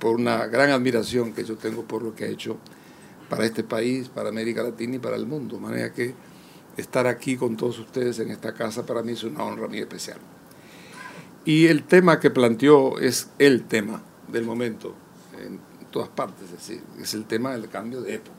por 0.00 0.16
una 0.16 0.46
gran 0.46 0.70
admiración 0.70 1.32
que 1.32 1.44
yo 1.44 1.56
tengo 1.56 1.84
por 1.84 2.02
lo 2.02 2.14
que 2.14 2.24
ha 2.24 2.28
hecho 2.28 2.56
para 3.28 3.44
este 3.46 3.62
país, 3.62 4.08
para 4.08 4.30
América 4.30 4.62
Latina 4.62 4.96
y 4.96 4.98
para 4.98 5.14
el 5.14 5.26
mundo. 5.26 5.56
De 5.56 5.62
manera 5.62 5.92
que 5.92 6.14
estar 6.76 7.06
aquí 7.06 7.36
con 7.36 7.56
todos 7.56 7.78
ustedes 7.78 8.18
en 8.18 8.30
esta 8.30 8.52
casa 8.52 8.84
para 8.84 9.02
mí 9.02 9.12
es 9.12 9.22
una 9.22 9.44
honra 9.44 9.68
muy 9.68 9.78
especial. 9.78 10.18
Y 11.44 11.66
el 11.66 11.84
tema 11.84 12.18
que 12.18 12.30
planteó 12.30 12.98
es 12.98 13.28
el 13.38 13.64
tema 13.64 14.02
del 14.28 14.44
momento 14.44 14.94
en 15.38 15.60
todas 15.90 16.08
partes, 16.08 16.44
es 16.44 16.52
decir, 16.52 16.82
es 17.00 17.14
el 17.14 17.24
tema 17.24 17.52
del 17.52 17.68
cambio 17.68 18.02
de 18.02 18.14
época. 18.14 18.36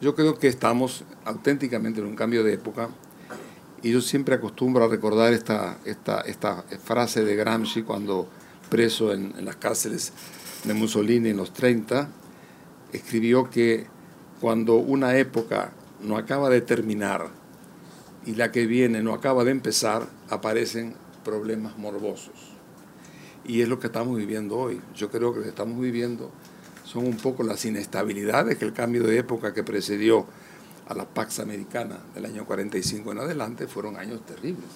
Yo 0.00 0.14
creo 0.14 0.38
que 0.38 0.48
estamos 0.48 1.04
auténticamente 1.24 2.00
en 2.00 2.06
un 2.06 2.16
cambio 2.16 2.44
de 2.44 2.54
época 2.54 2.88
y 3.82 3.92
yo 3.92 4.00
siempre 4.00 4.34
acostumbro 4.34 4.84
a 4.84 4.88
recordar 4.88 5.32
esta, 5.32 5.78
esta, 5.84 6.20
esta 6.22 6.64
frase 6.84 7.24
de 7.24 7.36
Gramsci 7.36 7.82
cuando 7.82 8.28
preso 8.68 9.12
en, 9.12 9.34
en 9.38 9.44
las 9.44 9.56
cárceles 9.56 10.12
de 10.66 10.74
Mussolini 10.74 11.30
en 11.30 11.36
los 11.36 11.52
30, 11.52 12.08
escribió 12.92 13.48
que 13.48 13.86
cuando 14.40 14.76
una 14.76 15.16
época 15.16 15.72
no 16.02 16.16
acaba 16.16 16.50
de 16.50 16.60
terminar 16.60 17.28
y 18.26 18.34
la 18.34 18.50
que 18.52 18.66
viene 18.66 19.02
no 19.02 19.14
acaba 19.14 19.44
de 19.44 19.52
empezar, 19.52 20.08
aparecen 20.28 20.94
problemas 21.24 21.78
morbosos. 21.78 22.34
Y 23.44 23.62
es 23.62 23.68
lo 23.68 23.78
que 23.78 23.86
estamos 23.86 24.16
viviendo 24.18 24.56
hoy. 24.56 24.80
Yo 24.94 25.10
creo 25.10 25.32
que 25.32 25.38
lo 25.38 25.42
que 25.44 25.50
estamos 25.50 25.80
viviendo 25.80 26.32
son 26.84 27.06
un 27.06 27.16
poco 27.16 27.44
las 27.44 27.64
inestabilidades 27.64 28.58
que 28.58 28.64
el 28.64 28.72
cambio 28.72 29.04
de 29.04 29.18
época 29.18 29.54
que 29.54 29.62
precedió 29.62 30.26
a 30.88 30.94
la 30.94 31.04
Pax 31.04 31.40
Americana 31.40 31.98
del 32.14 32.26
año 32.26 32.44
45 32.44 33.12
en 33.12 33.18
adelante 33.18 33.66
fueron 33.68 33.96
años 33.96 34.24
terribles. 34.26 34.66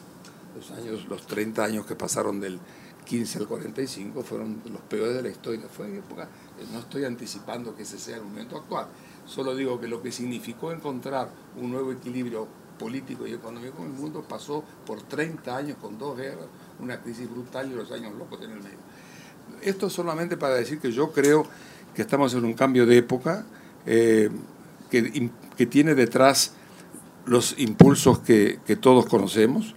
Los, 0.56 0.70
años, 0.72 1.06
los 1.08 1.26
30 1.26 1.64
años 1.64 1.86
que 1.86 1.94
pasaron 1.94 2.40
del 2.40 2.58
15 3.10 3.38
al 3.40 3.48
45 3.48 4.22
fueron 4.22 4.62
los 4.70 4.80
peores 4.82 5.16
de 5.16 5.22
la 5.22 5.30
historia. 5.30 5.66
Fue 5.68 5.98
época, 5.98 6.28
no 6.72 6.78
estoy 6.78 7.04
anticipando 7.04 7.74
que 7.74 7.82
ese 7.82 7.98
sea 7.98 8.16
el 8.16 8.22
momento 8.22 8.56
actual, 8.56 8.86
solo 9.26 9.56
digo 9.56 9.80
que 9.80 9.88
lo 9.88 10.00
que 10.00 10.12
significó 10.12 10.70
encontrar 10.70 11.28
un 11.60 11.72
nuevo 11.72 11.90
equilibrio 11.90 12.46
político 12.78 13.26
y 13.26 13.32
económico 13.32 13.82
en 13.82 13.88
el 13.88 13.94
mundo 13.94 14.24
pasó 14.26 14.62
por 14.86 15.02
30 15.02 15.56
años 15.56 15.76
con 15.80 15.98
dos 15.98 16.16
guerras, 16.16 16.46
una 16.78 17.00
crisis 17.00 17.28
brutal 17.28 17.72
y 17.72 17.74
los 17.74 17.90
años 17.90 18.14
locos 18.14 18.40
en 18.42 18.52
el 18.52 18.62
medio. 18.62 18.78
Esto 19.60 19.90
solamente 19.90 20.36
para 20.36 20.54
decir 20.54 20.78
que 20.78 20.92
yo 20.92 21.10
creo 21.10 21.44
que 21.96 22.02
estamos 22.02 22.32
en 22.34 22.44
un 22.44 22.54
cambio 22.54 22.86
de 22.86 22.96
época 22.96 23.44
eh, 23.86 24.30
que, 24.88 25.30
que, 25.56 25.66
tiene 25.66 25.96
detrás 25.96 26.54
los 27.26 27.58
impulsos 27.58 28.20
que 28.20 28.78
todos 28.80 29.06
conocemos. 29.06 29.74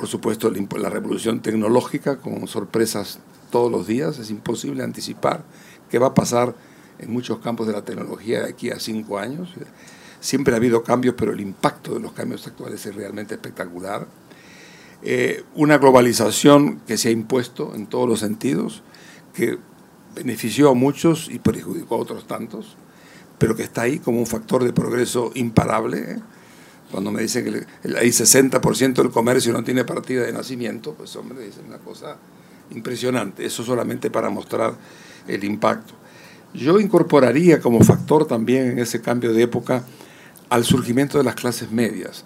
Por 0.00 0.08
supuesto, 0.08 0.50
la 0.50 0.88
revolución 0.88 1.40
tecnológica 1.40 2.16
con 2.16 2.48
sorpresas 2.48 3.18
todos 3.50 3.70
los 3.70 3.86
días. 3.86 4.18
Es 4.18 4.30
imposible 4.30 4.82
anticipar 4.82 5.44
qué 5.90 5.98
va 5.98 6.06
a 6.06 6.14
pasar 6.14 6.54
en 6.98 7.12
muchos 7.12 7.40
campos 7.40 7.66
de 7.66 7.74
la 7.74 7.84
tecnología 7.84 8.44
de 8.44 8.48
aquí 8.48 8.70
a 8.70 8.80
cinco 8.80 9.18
años. 9.18 9.52
Siempre 10.18 10.54
ha 10.54 10.56
habido 10.56 10.82
cambios, 10.82 11.16
pero 11.18 11.34
el 11.34 11.40
impacto 11.42 11.92
de 11.92 12.00
los 12.00 12.12
cambios 12.12 12.46
actuales 12.46 12.86
es 12.86 12.94
realmente 12.94 13.34
espectacular. 13.34 14.06
Eh, 15.02 15.44
una 15.54 15.76
globalización 15.76 16.80
que 16.86 16.96
se 16.96 17.10
ha 17.10 17.12
impuesto 17.12 17.74
en 17.74 17.86
todos 17.86 18.08
los 18.08 18.20
sentidos, 18.20 18.82
que 19.34 19.58
benefició 20.14 20.70
a 20.70 20.74
muchos 20.74 21.28
y 21.28 21.40
perjudicó 21.40 21.96
a 21.96 21.98
otros 21.98 22.26
tantos, 22.26 22.78
pero 23.36 23.54
que 23.54 23.64
está 23.64 23.82
ahí 23.82 23.98
como 23.98 24.18
un 24.18 24.26
factor 24.26 24.64
de 24.64 24.72
progreso 24.72 25.30
imparable. 25.34 26.20
Cuando 26.90 27.12
me 27.12 27.22
dicen 27.22 27.44
que 27.44 27.88
hay 27.96 28.08
60% 28.08 28.94
del 28.94 29.10
comercio 29.10 29.52
no 29.52 29.62
tiene 29.62 29.84
partida 29.84 30.22
de 30.22 30.32
nacimiento, 30.32 30.94
pues 30.94 31.14
hombre, 31.16 31.46
es 31.46 31.54
una 31.66 31.78
cosa 31.78 32.16
impresionante. 32.70 33.44
Eso 33.44 33.62
solamente 33.64 34.10
para 34.10 34.30
mostrar 34.30 34.74
el 35.28 35.44
impacto. 35.44 35.94
Yo 36.52 36.80
incorporaría 36.80 37.60
como 37.60 37.82
factor 37.84 38.26
también 38.26 38.72
en 38.72 38.78
ese 38.80 39.00
cambio 39.00 39.32
de 39.32 39.42
época 39.42 39.84
al 40.48 40.64
surgimiento 40.64 41.18
de 41.18 41.24
las 41.24 41.36
clases 41.36 41.70
medias 41.70 42.24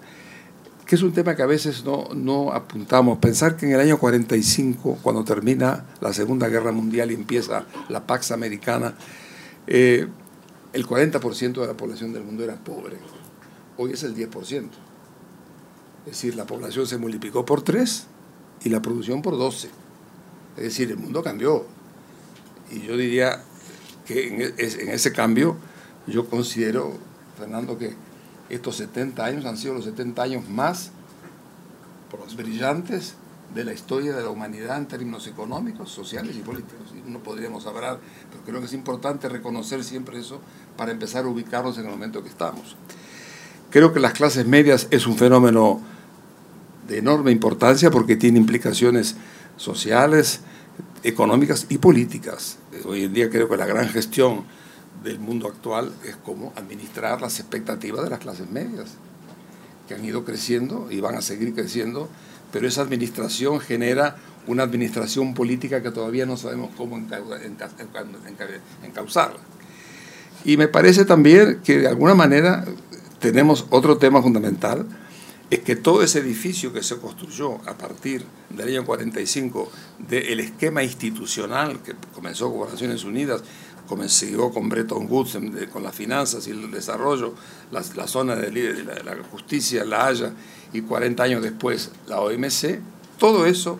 que 0.85 0.95
es 0.95 1.01
un 1.01 1.11
tema 1.11 1.35
que 1.35 1.41
a 1.41 1.47
veces 1.47 1.83
no, 1.83 2.09
no, 2.13 2.51
apuntamos. 2.53 3.17
Pensar 3.17 3.57
que 3.57 3.65
en 3.65 3.73
el 3.73 3.79
año 3.79 3.97
45, 3.97 4.99
cuando 5.01 5.23
termina 5.23 5.85
la 5.99 6.13
Segunda 6.13 6.47
Guerra 6.47 6.71
Mundial 6.71 7.11
y 7.11 7.15
empieza 7.15 7.65
la 7.89 8.05
Pax 8.05 8.31
Americana, 8.31 8.93
eh, 9.65 10.07
el 10.73 10.85
40% 10.85 11.61
de 11.61 11.67
la 11.67 11.73
población 11.73 12.13
del 12.13 12.23
mundo 12.23 12.43
era 12.43 12.55
pobre. 12.55 12.97
Hoy 13.77 13.91
es 13.91 14.03
el 14.03 14.15
10%. 14.15 14.69
Es 16.05 16.11
decir, 16.11 16.35
la 16.35 16.45
población 16.45 16.87
se 16.87 16.97
multiplicó 16.97 17.45
por 17.45 17.61
3 17.61 18.05
y 18.63 18.69
la 18.69 18.81
producción 18.81 19.21
por 19.21 19.37
12. 19.37 19.69
Es 20.57 20.63
decir, 20.63 20.91
el 20.91 20.97
mundo 20.97 21.23
cambió. 21.23 21.65
Y 22.71 22.81
yo 22.81 22.95
diría 22.97 23.43
que 24.05 24.27
en, 24.27 24.41
e, 24.41 24.53
ese 24.57 25.11
cambio 25.11 25.57
yo 26.07 26.29
considero, 26.29 26.93
Fernando, 27.37 27.77
que 27.77 27.93
estos 28.49 28.77
70 28.77 29.25
años 29.25 29.45
han 29.45 29.57
sido 29.57 29.73
los 29.73 29.85
70 29.85 30.21
años 30.21 30.49
más 30.49 30.91
brillantes 32.35 33.15
de 33.53 33.63
la 33.63 33.73
historia 33.73 34.15
de 34.15 34.23
la 34.23 34.29
humanidad 34.29 34.77
en 34.77 34.87
términos 34.87 35.27
económicos, 35.27 35.91
sociales 35.91 36.35
y 36.35 36.39
políticos. 36.39 36.93
No 37.05 37.19
podríamos 37.19 37.65
hablar, 37.67 37.99
pero 38.31 38.43
creo 38.43 38.59
que 38.59 38.65
es 38.65 38.73
importante 38.73 39.29
reconocer 39.29 39.83
siempre 39.83 40.19
eso 40.19 40.39
para 40.77 40.91
empezar 40.91 41.25
a 41.25 41.27
ubicarnos 41.27 41.77
en 41.77 41.85
el 41.85 41.91
momento 41.91 42.23
que 42.23 42.29
estamos. 42.29 42.75
Creo 43.75 43.91
que 43.91 43.99
las 43.99 44.13
clases 44.13 44.47
medias 44.47 44.87
es 44.89 45.05
un 45.05 45.17
fenómeno 45.17 45.81
de 46.87 46.99
enorme 46.99 47.33
importancia 47.33 47.91
porque 47.91 48.15
tiene 48.15 48.39
implicaciones 48.39 49.17
sociales, 49.57 50.39
económicas 51.03 51.65
y 51.67 51.77
políticas. 51.77 52.57
Hoy 52.85 53.03
en 53.03 53.13
día 53.13 53.29
creo 53.29 53.49
que 53.49 53.57
la 53.57 53.65
gran 53.65 53.89
gestión 53.89 54.45
del 55.03 55.19
mundo 55.19 55.49
actual 55.49 55.91
es 56.05 56.15
cómo 56.15 56.53
administrar 56.55 57.19
las 57.19 57.41
expectativas 57.41 58.01
de 58.05 58.11
las 58.11 58.19
clases 58.19 58.49
medias, 58.49 58.91
que 59.89 59.95
han 59.95 60.05
ido 60.05 60.23
creciendo 60.23 60.87
y 60.89 61.01
van 61.01 61.15
a 61.15 61.21
seguir 61.21 61.53
creciendo, 61.53 62.07
pero 62.53 62.69
esa 62.69 62.81
administración 62.81 63.59
genera 63.59 64.15
una 64.47 64.63
administración 64.63 65.33
política 65.33 65.83
que 65.83 65.91
todavía 65.91 66.25
no 66.25 66.37
sabemos 66.37 66.69
cómo 66.77 66.97
encauzarla. 68.85 69.39
Y 70.45 70.57
me 70.57 70.67
parece 70.67 71.05
también 71.05 71.59
que 71.63 71.79
de 71.79 71.87
alguna 71.87 72.13
manera 72.13 72.63
tenemos 73.25 73.65
otro 73.71 73.97
tema 73.97 74.21
fundamental, 74.21 74.85
es 75.49 75.61
que 75.61 75.75
todo 75.75 76.03
ese 76.03 76.19
edificio 76.19 76.71
que 76.71 76.83
se 76.83 76.97
construyó 76.97 77.55
a 77.67 77.75
partir 77.75 78.23
del 78.51 78.67
año 78.67 78.85
45 78.85 79.71
del 80.07 80.41
esquema 80.41 80.83
institucional 80.83 81.81
que 81.81 81.95
comenzó 82.13 82.55
con 82.55 82.69
Naciones 82.69 83.03
Unidas 83.03 83.41
comenzó 83.87 84.51
con 84.51 84.69
Bretton 84.69 85.07
Woods, 85.09 85.39
con 85.73 85.81
las 85.81 85.95
finanzas 85.95 86.45
y 86.45 86.51
el 86.51 86.69
desarrollo, 86.69 87.33
la, 87.71 88.07
zona 88.07 88.35
de, 88.35 88.83
la, 89.03 89.15
justicia, 89.31 89.85
la 89.85 90.05
Haya, 90.05 90.31
y 90.71 90.81
40 90.81 91.23
años 91.23 91.41
después 91.41 91.91
la 92.07 92.21
OMC, 92.21 92.79
todo 93.17 93.47
eso 93.47 93.79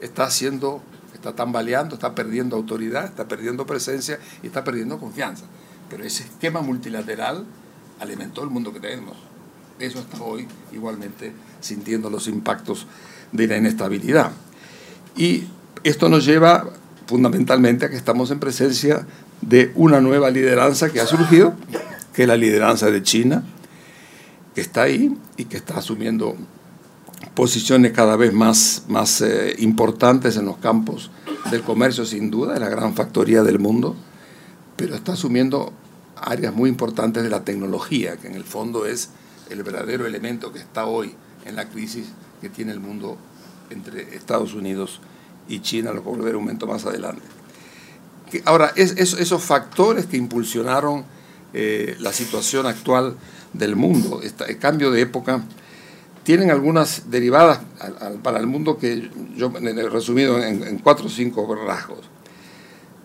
está 0.00 0.24
haciendo, 0.24 0.82
está 1.14 1.34
tambaleando, 1.34 1.96
está 1.96 2.14
perdiendo 2.14 2.54
autoridad, 2.54 3.06
está 3.06 3.26
perdiendo 3.26 3.66
presencia 3.66 4.20
y 4.44 4.46
está 4.46 4.62
perdiendo 4.62 5.00
confianza. 5.00 5.46
Pero 5.90 6.04
ese 6.04 6.22
esquema 6.22 6.60
multilateral 6.60 7.44
alimentó 8.00 8.42
el 8.42 8.50
mundo 8.50 8.72
que 8.72 8.80
tenemos. 8.80 9.16
Eso 9.78 9.98
está 9.98 10.22
hoy 10.22 10.46
igualmente 10.72 11.32
sintiendo 11.60 12.10
los 12.10 12.28
impactos 12.28 12.86
de 13.32 13.46
la 13.46 13.56
inestabilidad. 13.56 14.32
Y 15.16 15.44
esto 15.82 16.08
nos 16.08 16.24
lleva 16.24 16.70
fundamentalmente 17.06 17.84
a 17.84 17.90
que 17.90 17.96
estamos 17.96 18.30
en 18.30 18.40
presencia 18.40 19.06
de 19.40 19.72
una 19.74 20.00
nueva 20.00 20.30
lideranza 20.30 20.90
que 20.90 21.00
ha 21.00 21.06
surgido, 21.06 21.54
que 22.12 22.22
es 22.22 22.28
la 22.28 22.36
lideranza 22.36 22.90
de 22.90 23.02
China, 23.02 23.44
que 24.54 24.60
está 24.60 24.82
ahí 24.82 25.16
y 25.36 25.44
que 25.44 25.56
está 25.56 25.78
asumiendo 25.78 26.36
posiciones 27.34 27.92
cada 27.92 28.16
vez 28.16 28.32
más, 28.32 28.84
más 28.88 29.20
eh, 29.20 29.56
importantes 29.58 30.36
en 30.36 30.46
los 30.46 30.58
campos 30.58 31.10
del 31.50 31.62
comercio, 31.62 32.04
sin 32.04 32.30
duda, 32.30 32.54
es 32.54 32.60
la 32.60 32.68
gran 32.68 32.94
factoría 32.94 33.42
del 33.42 33.58
mundo, 33.58 33.96
pero 34.76 34.94
está 34.94 35.12
asumiendo 35.12 35.72
áreas 36.24 36.54
muy 36.54 36.70
importantes 36.70 37.22
de 37.22 37.30
la 37.30 37.44
tecnología, 37.44 38.16
que 38.16 38.26
en 38.26 38.34
el 38.34 38.44
fondo 38.44 38.86
es 38.86 39.10
el 39.50 39.62
verdadero 39.62 40.06
elemento 40.06 40.52
que 40.52 40.58
está 40.58 40.86
hoy 40.86 41.14
en 41.44 41.56
la 41.56 41.68
crisis 41.68 42.06
que 42.40 42.48
tiene 42.48 42.72
el 42.72 42.80
mundo 42.80 43.18
entre 43.70 44.14
Estados 44.14 44.54
Unidos 44.54 45.00
y 45.48 45.60
China, 45.60 45.92
lo 45.92 46.02
puedo 46.02 46.22
ver 46.22 46.36
un 46.36 46.44
momento 46.44 46.66
más 46.66 46.86
adelante. 46.86 47.22
Ahora, 48.44 48.72
esos 48.74 49.42
factores 49.42 50.06
que 50.06 50.16
impulsionaron 50.16 51.04
eh, 51.52 51.96
la 52.00 52.12
situación 52.12 52.66
actual 52.66 53.16
del 53.52 53.76
mundo, 53.76 54.20
el 54.22 54.58
cambio 54.58 54.90
de 54.90 55.02
época, 55.02 55.44
tienen 56.24 56.50
algunas 56.50 57.10
derivadas 57.10 57.60
para 58.22 58.38
el 58.40 58.46
mundo 58.46 58.78
que 58.78 59.10
yo 59.36 59.52
he 59.56 59.88
resumido 59.88 60.42
en, 60.42 60.78
cuatro 60.78 61.06
o 61.06 61.08
cinco 61.08 61.54
rasgos. 61.54 62.00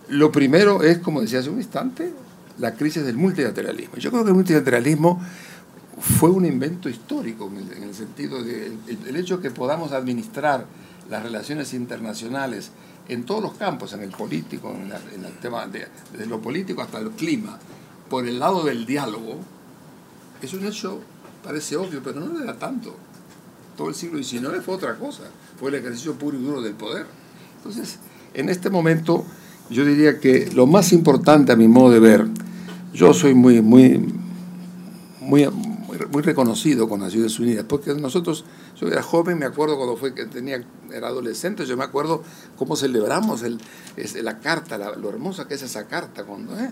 Lo 0.08 0.32
primero 0.32 0.82
es, 0.82 0.98
como 0.98 1.22
decía 1.22 1.40
hace 1.40 1.50
un 1.50 1.58
instante, 1.58 2.12
la 2.60 2.75
crisis 2.75 3.04
del 3.04 3.16
multilateralismo. 3.16 3.96
Yo 3.98 4.12
creo 4.12 4.24
que 4.24 4.30
el 4.30 4.36
multilateralismo 4.36 5.20
fue 6.00 6.30
un 6.30 6.46
invento 6.46 6.89
histórico 6.89 7.51
en 7.75 7.84
el, 7.84 7.94
sentido 7.94 8.44
de 8.44 8.72
el, 8.88 9.16
hecho 9.16 9.38
de 9.38 9.44
que 9.44 9.51
podamos 9.51 9.92
administrar 9.92 10.66
las 11.10 11.24
relaciones 11.24 11.74
internacionales 11.74 12.72
en 13.08 13.25
todos 13.25 13.42
los 13.42 13.54
campos, 13.56 13.94
en 13.94 14.01
el 14.01 14.12
político, 14.12 14.72
en, 14.72 15.25
el 15.25 15.34
tema 15.42 15.66
de, 15.68 15.88
desde 16.12 16.25
lo 16.28 16.39
político 16.39 16.82
hasta 16.82 17.00
el 17.00 17.10
clima, 17.12 17.58
por 18.10 18.28
el 18.28 18.39
lado 18.39 18.63
del 18.63 18.86
diálogo, 18.86 19.38
es 20.42 20.54
un 20.54 20.66
hecho, 20.66 21.01
parece 21.44 21.75
obvio, 21.75 22.01
pero 22.04 22.20
no 22.20 22.42
era 22.42 22.58
tanto. 22.58 22.96
Todo 23.75 23.89
el 23.89 23.96
siglo 23.96 24.22
XIX 24.22 24.62
fue 24.63 24.75
otra 24.75 24.96
cosa, 24.96 25.24
fue 25.60 25.70
el 25.70 25.75
ejercicio 25.75 26.13
puro 26.13 26.38
y 26.38 26.42
duro 26.42 26.62
del 26.62 26.74
poder. 26.74 27.08
Entonces, 27.58 27.98
en 28.34 28.50
este 28.50 28.70
momento, 28.70 29.25
yo 29.70 29.86
diría 29.86 30.20
que 30.20 30.50
lo 30.54 30.68
más 30.68 30.94
importante 30.94 31.51
a 31.51 31.56
mi 31.56 31.68
modo 31.68 31.92
de 31.92 32.00
ver, 32.00 32.28
yo 32.93 33.13
soy 33.13 33.34
muy, 33.34 33.62
muy, 33.62 34.00
muy, 35.22 35.48
reconocido 36.22 36.89
con 36.89 37.01
Naciones 37.01 37.39
Unidas, 37.39 37.65
porque 37.67 37.93
nosotros, 37.93 38.46
yo 38.79 38.88
era 38.88 39.03
joven, 39.03 39.38
me 39.38 39.46
acuerdo 39.46 39.77
cuando 39.77 39.96
fue 39.96 40.13
que 40.13 40.25
tenía, 40.25 40.63
era 40.91 41.08
adolescente, 41.08 41.65
yo 41.65 41.77
me 41.77 41.84
acuerdo 41.84 42.24
cómo 42.58 42.75
celebramos 42.75 43.43
el, 43.43 43.60
la 44.24 44.39
carta, 44.39 44.77
lo 44.96 45.10
hermosa 45.10 45.48
que 45.48 45.53
es 45.53 45.62
esa 45.62 45.88
carta, 45.88 46.24
cuando, 46.24 46.58
¿eh? 46.60 46.72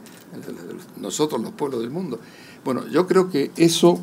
nosotros 0.97 1.41
los 1.41 1.51
pueblos 1.51 1.81
del 1.81 1.91
mundo. 1.91 2.19
Bueno, 2.65 2.88
yo 2.88 3.07
creo 3.07 3.29
que 3.29 3.51
eso, 3.57 4.00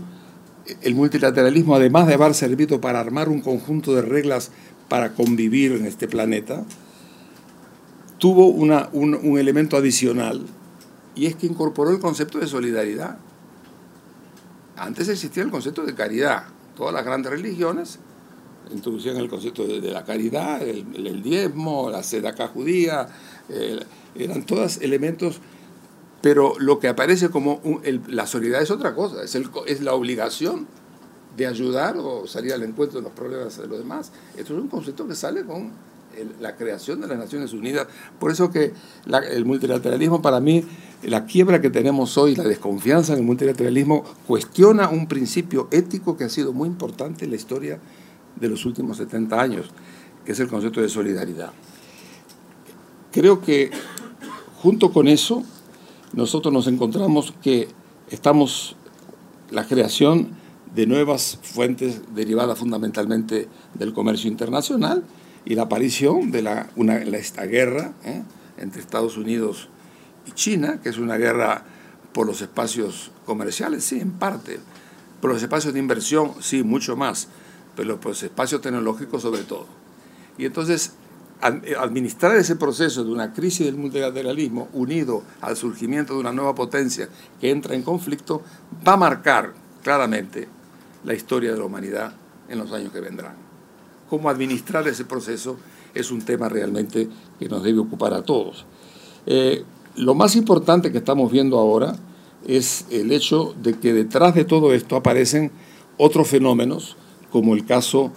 el 0.82 0.94
multilateralismo, 0.94 1.74
además 1.74 2.06
de 2.06 2.14
haber 2.14 2.34
servido 2.34 2.80
para 2.80 3.00
armar 3.00 3.28
un 3.28 3.40
conjunto 3.40 3.94
de 3.94 4.02
reglas 4.02 4.50
para 4.88 5.14
convivir 5.14 5.72
en 5.72 5.86
este 5.86 6.06
planeta, 6.06 6.64
tuvo 8.18 8.46
una, 8.46 8.88
un, 8.92 9.14
un 9.14 9.38
elemento 9.38 9.76
adicional 9.76 10.46
y 11.14 11.26
es 11.26 11.36
que 11.36 11.46
incorporó 11.46 11.90
el 11.90 12.00
concepto 12.00 12.38
de 12.38 12.46
solidaridad. 12.46 13.18
Antes 14.76 15.08
existía 15.08 15.42
el 15.42 15.50
concepto 15.50 15.84
de 15.84 15.94
caridad. 15.94 16.44
Todas 16.76 16.92
las 16.92 17.04
grandes 17.04 17.30
religiones 17.30 17.98
introducían 18.72 19.16
el 19.16 19.28
concepto 19.28 19.66
de, 19.66 19.80
la 19.90 20.04
caridad, 20.04 20.62
el, 20.62 21.22
diezmo, 21.22 21.90
la 21.90 22.02
sedaca 22.02 22.48
judía, 22.48 23.08
eran 24.14 24.44
todos 24.44 24.78
elementos, 24.78 25.40
pero 26.22 26.54
lo 26.58 26.78
que 26.78 26.88
aparece 26.88 27.28
como 27.28 27.60
la 28.08 28.26
solidaridad 28.26 28.62
es 28.62 28.70
otra 28.70 28.94
cosa, 28.94 29.22
es, 29.22 29.34
el, 29.34 29.50
es 29.66 29.82
la 29.82 29.94
obligación 29.94 30.66
de 31.36 31.46
ayudar 31.46 31.96
o 31.98 32.26
salir 32.26 32.52
al 32.52 32.62
encuentro 32.62 33.00
de 33.00 33.04
los 33.04 33.12
problemas 33.12 33.58
de 33.58 33.66
los 33.66 33.78
demás. 33.78 34.12
Esto 34.36 34.54
es 34.54 34.60
un 34.60 34.68
concepto 34.68 35.06
que 35.06 35.14
sale 35.14 35.44
con 35.44 35.72
la 36.40 36.56
creación 36.56 37.00
de 37.00 37.08
las 37.08 37.18
Naciones 37.18 37.52
Unidas. 37.52 37.86
Por 38.18 38.30
eso 38.30 38.50
que 38.50 38.72
el 39.30 39.44
multilateralismo 39.44 40.22
para 40.22 40.40
mí, 40.40 40.64
la 41.06 41.26
quiebra 41.26 41.60
que 41.60 41.70
tenemos 41.70 42.16
hoy, 42.18 42.34
la 42.34 42.44
desconfianza 42.44 43.12
en 43.12 43.20
el 43.20 43.24
multilateralismo, 43.24 44.04
cuestiona 44.26 44.88
un 44.88 45.06
principio 45.06 45.68
ético 45.70 46.16
que 46.16 46.24
ha 46.24 46.28
sido 46.28 46.52
muy 46.52 46.68
importante 46.68 47.24
en 47.24 47.30
la 47.30 47.36
historia 47.36 47.78
de 48.36 48.48
los 48.48 48.64
últimos 48.64 48.96
70 48.96 49.40
años, 49.40 49.70
que 50.24 50.32
es 50.32 50.40
el 50.40 50.48
concepto 50.48 50.80
de 50.80 50.88
solidaridad. 50.88 51.52
Creo 53.12 53.40
que 53.40 53.70
junto 54.60 54.92
con 54.92 55.08
eso, 55.08 55.44
nosotros 56.12 56.52
nos 56.52 56.66
encontramos 56.66 57.34
que 57.42 57.68
estamos, 58.10 58.76
la 59.50 59.66
creación 59.66 60.28
de 60.74 60.86
nuevas 60.86 61.38
fuentes 61.42 62.02
derivadas 62.14 62.58
fundamentalmente 62.58 63.48
del 63.74 63.92
comercio 63.92 64.30
internacional, 64.30 65.04
y 65.44 65.54
la 65.54 65.62
aparición 65.62 66.30
de 66.30 66.42
la, 66.42 66.70
esta 67.12 67.44
guerra 67.44 67.92
¿eh? 68.04 68.22
entre 68.58 68.80
Estados 68.80 69.16
Unidos 69.16 69.68
y 70.26 70.32
China, 70.32 70.80
que 70.82 70.88
es 70.88 70.98
una 70.98 71.16
guerra 71.16 71.64
por 72.12 72.26
los 72.26 72.40
espacios 72.40 73.10
comerciales, 73.26 73.84
sí, 73.84 74.00
en 74.00 74.12
parte, 74.12 74.60
por 75.20 75.32
los 75.32 75.42
espacios 75.42 75.74
de 75.74 75.80
inversión, 75.80 76.32
sí, 76.40 76.62
mucho 76.62 76.96
más, 76.96 77.28
pero 77.76 77.98
por 77.98 78.10
los 78.10 78.22
espacios 78.22 78.60
tecnológicos 78.60 79.22
sobre 79.22 79.42
todo. 79.42 79.66
Y 80.38 80.46
entonces, 80.46 80.92
administrar 81.40 82.36
ese 82.36 82.56
proceso 82.56 83.04
de 83.04 83.10
una 83.10 83.32
crisis 83.32 83.66
del 83.66 83.76
multilateralismo 83.76 84.68
unido 84.72 85.22
al 85.40 85.56
surgimiento 85.56 86.14
de 86.14 86.20
una 86.20 86.32
nueva 86.32 86.54
potencia 86.54 87.08
que 87.40 87.50
entra 87.50 87.74
en 87.74 87.82
conflicto, 87.82 88.42
va 88.86 88.94
a 88.94 88.96
marcar 88.96 89.52
claramente 89.82 90.48
la 91.04 91.14
historia 91.14 91.52
de 91.52 91.58
la 91.58 91.64
humanidad 91.64 92.14
en 92.48 92.58
los 92.58 92.72
años 92.72 92.92
que 92.92 93.00
vendrán 93.00 93.44
cómo 94.08 94.30
administrar 94.30 94.86
ese 94.86 95.04
proceso 95.04 95.56
es 95.92 96.12
un 96.12 96.22
tema 96.22 96.48
realmente 96.48 97.08
que 97.38 97.48
nos 97.48 97.64
debe 97.64 97.80
ocupar 97.80 98.14
a 98.14 98.22
todos. 98.22 98.64
Eh, 99.26 99.64
lo 99.96 100.14
más 100.14 100.36
importante 100.36 100.90
que 100.92 100.98
estamos 100.98 101.30
viendo 101.30 101.58
ahora 101.58 101.96
es 102.46 102.86
el 102.90 103.12
hecho 103.12 103.54
de 103.62 103.74
que 103.74 103.92
detrás 103.92 104.34
de 104.34 104.44
todo 104.44 104.74
esto 104.74 104.96
aparecen 104.96 105.50
otros 105.96 106.28
fenómenos, 106.28 106.96
como 107.30 107.54
el 107.54 107.64
caso 107.64 108.12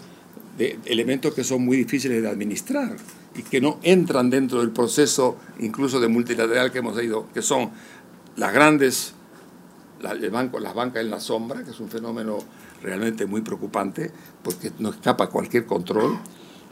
de 0.57 0.79
elementos 0.85 1.33
que 1.33 1.43
son 1.43 1.63
muy 1.63 1.77
difíciles 1.77 2.21
de 2.21 2.29
administrar 2.29 2.97
y 3.35 3.43
que 3.43 3.61
no 3.61 3.77
entran 3.83 4.29
dentro 4.29 4.59
del 4.59 4.71
proceso 4.71 5.37
incluso 5.59 5.99
de 5.99 6.07
multilateral 6.07 6.71
que 6.71 6.79
hemos 6.79 7.01
ido, 7.01 7.27
que 7.33 7.41
son 7.41 7.69
las 8.35 8.53
grandes, 8.53 9.13
las 10.01 10.73
bancas 10.73 11.03
en 11.03 11.11
la 11.11 11.19
sombra, 11.19 11.63
que 11.63 11.71
es 11.71 11.79
un 11.79 11.89
fenómeno 11.89 12.39
realmente 12.81 13.25
muy 13.25 13.41
preocupante 13.41 14.11
porque 14.43 14.71
no 14.79 14.89
escapa 14.89 15.29
cualquier 15.29 15.65
control. 15.65 16.17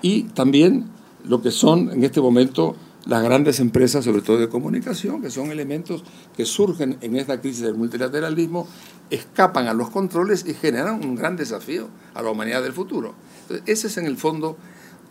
Y 0.01 0.23
también 0.23 0.85
lo 1.23 1.41
que 1.41 1.51
son 1.51 1.91
en 1.91 2.03
este 2.03 2.21
momento 2.21 2.75
las 3.05 3.23
grandes 3.23 3.59
empresas, 3.59 4.05
sobre 4.05 4.21
todo 4.21 4.37
de 4.37 4.49
comunicación, 4.49 5.21
que 5.21 5.29
son 5.29 5.51
elementos 5.51 6.03
que 6.35 6.45
surgen 6.45 6.97
en 7.01 7.15
esta 7.15 7.39
crisis 7.39 7.61
del 7.61 7.75
multilateralismo, 7.75 8.67
escapan 9.09 9.67
a 9.67 9.73
los 9.73 9.89
controles 9.91 10.45
y 10.47 10.53
generan 10.53 11.05
un 11.05 11.15
gran 11.15 11.35
desafío 11.35 11.87
a 12.13 12.21
la 12.21 12.31
humanidad 12.31 12.63
del 12.63 12.73
futuro. 12.73 13.13
Entonces, 13.43 13.63
ese 13.67 13.87
es 13.87 13.97
en 13.97 14.07
el 14.07 14.17
fondo 14.17 14.57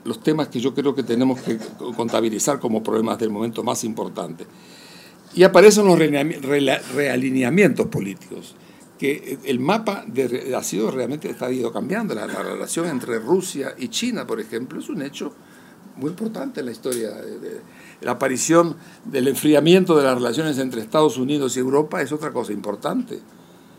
los 0.05 0.23
temas 0.23 0.49
que 0.49 0.61
yo 0.61 0.75
creo 0.75 0.95
que 0.95 1.03
tenemos 1.03 1.41
que 1.41 1.59
contabilizar 1.97 2.59
como 2.59 2.83
problemas 2.83 3.19
del 3.19 3.31
momento 3.31 3.63
más 3.63 3.85
importantes. 3.85 4.47
Y 5.35 5.43
aparecen 5.43 5.87
los 5.87 5.99
realineamientos 5.99 7.87
políticos 7.87 8.55
que 8.99 9.39
el 9.45 9.59
mapa 9.59 10.05
ha 10.57 10.63
sido 10.63 10.91
realmente 10.91 11.29
está 11.29 11.51
ido 11.51 11.73
cambiando. 11.73 12.15
La, 12.15 12.27
relación 12.27 12.87
entre 12.87 13.19
Rusia 13.19 13.75
y 13.77 13.89
China, 13.89 14.27
por 14.27 14.41
ejemplo, 14.41 14.79
es 14.79 14.89
un 14.89 15.03
hecho 15.03 15.33
muy 15.97 16.11
importante 16.11 16.61
en 16.61 16.67
la 16.67 16.73
historia. 16.73 17.11
De, 17.11 17.61
la 18.05 18.13
aparición 18.13 18.77
del 19.05 19.29
enfriamiento 19.29 19.97
de 19.97 20.05
las 20.05 20.15
relaciones 20.15 20.59
entre 20.59 20.83
Estados 20.83 21.17
Unidos 21.17 21.57
y 21.57 21.61
Europa 21.61 22.03
es 22.03 22.13
otra 22.13 22.33
cosa 22.33 22.53
importante. 22.53 23.19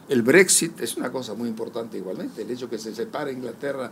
El 0.10 0.22
Brexit 0.22 0.82
es 0.82 0.98
una 0.98 1.12
cosa 1.12 1.34
muy 1.34 1.48
importante 1.48 1.98
igualmente. 1.98 2.42
El 2.42 2.52
hecho 2.52 2.70
que 2.70 2.78
se 2.78 2.94
separe 2.94 3.32
Inglaterra, 3.32 3.92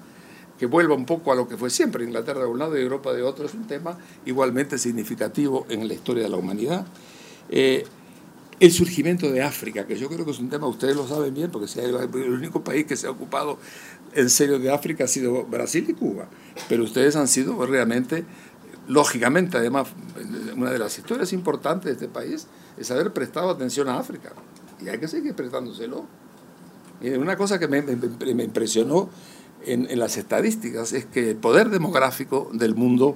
que 0.57 0.65
vuelva 0.65 0.95
un 0.95 1.05
poco 1.05 1.31
a 1.31 1.35
lo 1.35 1.47
que 1.47 1.57
fue 1.57 1.69
siempre 1.69 2.03
Inglaterra 2.03 2.41
de 2.41 2.47
un 2.47 2.59
lado 2.59 2.77
y 2.77 2.81
Europa 2.81 3.13
de 3.13 3.23
otro, 3.23 3.45
es 3.45 3.53
un 3.53 3.67
tema 3.67 3.97
igualmente 4.25 4.77
significativo 4.77 5.65
en 5.69 5.87
la 5.87 5.93
historia 5.93 6.23
de 6.23 6.29
la 6.29 6.37
humanidad. 6.37 6.85
Eh, 7.49 7.85
el 8.59 8.71
surgimiento 8.71 9.29
de 9.31 9.41
África, 9.41 9.85
que 9.85 9.97
yo 9.97 10.07
creo 10.07 10.23
que 10.23 10.31
es 10.31 10.39
un 10.39 10.49
tema, 10.49 10.67
ustedes 10.67 10.95
lo 10.95 11.07
saben 11.07 11.33
bien, 11.33 11.51
porque 11.51 11.67
el 11.81 12.33
único 12.33 12.63
país 12.63 12.85
que 12.85 12.95
se 12.95 13.07
ha 13.07 13.11
ocupado 13.11 13.57
en 14.15 14.29
serio 14.29 14.59
de 14.59 14.71
África 14.71 15.03
ha 15.03 15.07
sido 15.07 15.43
Brasil 15.45 15.85
y 15.89 15.93
Cuba, 15.93 16.27
pero 16.69 16.83
ustedes 16.83 17.15
han 17.15 17.27
sido 17.27 17.65
realmente, 17.65 18.23
lógicamente, 18.87 19.57
además, 19.57 19.87
una 20.55 20.71
de 20.71 20.79
las 20.79 20.97
historias 20.97 21.33
importantes 21.33 21.85
de 21.85 21.91
este 21.93 22.07
país 22.07 22.47
es 22.77 22.91
haber 22.91 23.13
prestado 23.13 23.49
atención 23.49 23.89
a 23.89 23.97
África, 23.97 24.33
y 24.81 24.89
hay 24.89 24.99
que 24.99 25.07
seguir 25.07 25.33
prestándoselo. 25.33 26.05
Y 27.01 27.09
una 27.11 27.35
cosa 27.35 27.59
que 27.59 27.67
me, 27.67 27.83
impresionó 28.43 29.09
en, 29.65 29.89
en 29.89 29.99
las 29.99 30.17
estadísticas 30.17 30.93
es 30.93 31.05
que 31.05 31.31
el 31.31 31.35
poder 31.37 31.69
demográfico 31.69 32.49
del 32.53 32.75
mundo 32.75 33.15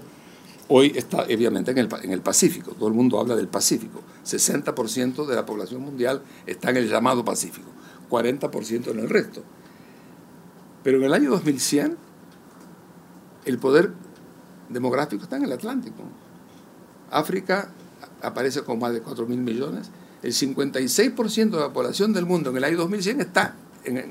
hoy 0.70 0.94
está 0.96 1.24
obviamente 1.24 1.72
en 1.72 1.78
el, 1.78 1.90
en 2.04 2.12
el 2.12 2.22
Pacífico, 2.22 2.72
todo 2.72 2.88
el 2.88 2.94
mundo 2.94 3.20
habla 3.20 3.36
del 3.36 3.48
Pacífico, 3.48 4.02
60% 4.26 5.26
de 5.26 5.36
la 5.36 5.46
población 5.46 5.82
mundial 5.82 6.22
está 6.46 6.70
en 6.70 6.78
el 6.78 6.90
llamado 6.90 7.24
Pacífico, 7.24 7.70
40% 8.10 8.92
en 8.92 9.00
el 9.00 9.10
resto. 9.10 9.44
Pero 10.84 10.98
en 10.98 11.04
el 11.04 11.14
año 11.14 11.30
2100 11.32 11.98
el 13.46 13.58
poder 13.60 13.94
demográfico 14.70 15.24
está 15.24 15.38
en 15.38 15.44
el 15.44 15.52
Atlántico. 15.52 16.04
África 17.12 17.70
aparece 18.22 18.64
con 18.64 18.80
más 18.80 18.94
de 18.94 19.02
4 19.02 19.26
mil 19.26 19.40
millones. 19.40 19.90
El 20.24 20.34
56% 20.34 21.52
de 21.52 21.60
la 21.60 21.72
población 21.72 22.14
del 22.14 22.26
mundo 22.26 22.50
en 22.50 22.58
el 22.58 22.64
año 22.64 22.78
2100 22.78 23.22
está 23.22 23.56
en, 23.84 23.98
el, 23.98 24.10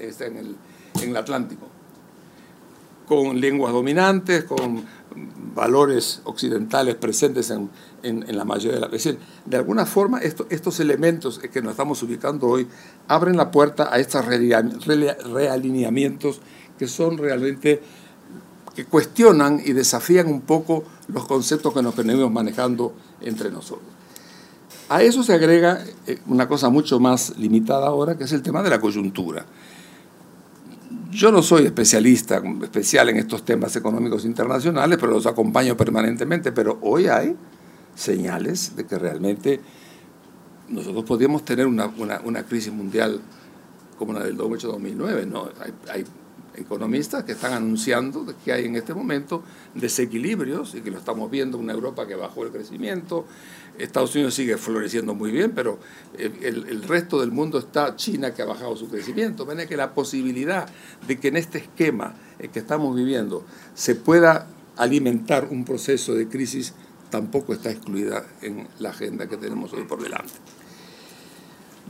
está 0.00 0.26
en, 0.26 0.56
el, 1.02 1.16
Atlántico. 1.16 1.66
Con 3.06 3.40
lenguas 3.40 3.72
dominantes, 3.72 4.44
con 4.44 4.84
valores 5.54 6.22
occidentales 6.24 6.94
presentes 6.94 7.50
en, 7.50 7.68
la 8.36 8.44
mayoría 8.44 8.76
de 8.76 8.80
las 8.80 8.90
veces. 8.90 9.16
De 9.44 9.56
alguna 9.56 9.84
forma, 9.84 10.20
estos 10.20 10.80
elementos 10.80 11.38
que 11.38 11.60
nos 11.60 11.72
estamos 11.72 12.02
ubicando 12.02 12.48
hoy 12.48 12.66
abren 13.08 13.36
la 13.36 13.50
puerta 13.50 13.92
a 13.92 13.98
estos 13.98 14.24
realineamientos 14.24 16.40
que 16.78 16.88
son 16.88 17.18
realmente, 17.18 17.82
que 18.74 18.84
cuestionan 18.84 19.60
y 19.64 19.72
desafían 19.72 20.28
un 20.28 20.40
poco 20.42 20.84
los 21.08 21.26
conceptos 21.26 21.74
que 21.74 21.82
nos 21.82 21.94
venimos 21.94 22.30
manejando 22.30 22.94
entre 23.20 23.50
nosotros. 23.50 23.88
A 24.88 25.02
eso 25.02 25.22
se 25.22 25.32
agrega 25.32 25.82
eh, 26.06 26.18
una 26.26 26.48
cosa 26.48 26.68
mucho 26.68 27.00
más 27.00 27.38
limitada 27.38 27.86
ahora, 27.86 28.16
que 28.16 28.24
es 28.24 28.32
el 28.32 28.42
tema 28.42 28.62
de 28.62 28.70
la 28.70 28.80
coyuntura. 28.80 29.46
Yo 31.10 31.30
no 31.30 31.42
soy 31.42 31.66
especialista, 31.66 32.42
especial 32.62 33.10
en 33.10 33.18
estos 33.18 33.44
temas 33.44 33.74
económicos 33.76 34.24
internacionales, 34.24 34.98
pero 35.00 35.12
los 35.12 35.26
acompaño 35.26 35.76
permanentemente. 35.76 36.52
Pero 36.52 36.78
hoy 36.82 37.06
hay 37.06 37.36
señales 37.94 38.76
de 38.76 38.86
que 38.86 38.98
realmente 38.98 39.60
nosotros 40.68 41.04
podríamos 41.04 41.44
tener 41.44 41.66
una, 41.66 41.90
una, 42.24 42.42
crisis 42.44 42.72
mundial 42.72 43.20
como 43.98 44.14
la 44.14 44.24
del 44.24 44.36
2008-2009. 44.38 45.26
¿no? 45.26 45.48
Hay, 45.60 45.72
hay, 45.90 46.04
economistas 46.56 47.24
que 47.24 47.32
están 47.32 47.52
anunciando 47.52 48.26
que 48.44 48.52
hay 48.52 48.66
en 48.66 48.76
este 48.76 48.94
momento 48.94 49.42
desequilibrios 49.74 50.74
y 50.74 50.80
que 50.80 50.90
lo 50.90 50.98
estamos 50.98 51.30
viendo, 51.30 51.58
una 51.58 51.72
Europa 51.72 52.06
que 52.06 52.14
bajó 52.14 52.44
el 52.44 52.50
crecimiento, 52.50 53.26
Estados 53.78 54.14
Unidos 54.14 54.34
sigue 54.34 54.56
floreciendo 54.58 55.14
muy 55.14 55.30
bien, 55.30 55.52
pero 55.52 55.78
el, 56.18 56.66
el, 56.68 56.82
resto 56.82 57.20
del 57.20 57.32
mundo 57.32 57.58
está 57.58 57.96
China 57.96 58.34
que 58.34 58.42
ha 58.42 58.44
bajado 58.44 58.76
su 58.76 58.88
crecimiento. 58.88 59.46
Ven 59.46 59.66
que 59.66 59.76
la 59.76 59.94
posibilidad 59.94 60.68
de 61.08 61.18
que 61.18 61.28
en 61.28 61.36
este 61.36 61.58
esquema 61.58 62.14
que 62.52 62.58
estamos 62.58 62.94
viviendo 62.94 63.44
se 63.74 63.94
pueda 63.94 64.46
alimentar 64.76 65.48
un 65.50 65.64
proceso 65.64 66.14
de 66.14 66.28
crisis 66.28 66.74
tampoco 67.10 67.52
está 67.52 67.70
excluida 67.70 68.24
en 68.40 68.68
la 68.78 68.90
agenda 68.90 69.28
que 69.28 69.36
tenemos 69.36 69.72
hoy 69.72 69.84
por 69.84 70.02
delante. 70.02 70.32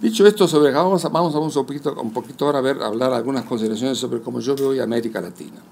Dicho 0.03 0.27
esto, 0.27 0.49
sobre, 0.49 0.73
vamos, 0.73 1.05
a, 1.05 1.09
a 1.09 1.23
un, 1.23 1.53
poquito, 1.53 1.95
un 1.95 2.13
poquito 2.13 2.47
ahora 2.47 2.59
a 2.59 2.63
ver, 2.63 2.83
hablar 2.83 3.13
algunas 3.13 3.45
consideraciones 3.45 3.97
sobre 3.99 4.21
cómo 4.21 4.41
yo 4.41 4.57
veo 4.57 4.83
América 4.83 5.21
Latina. 5.21 5.63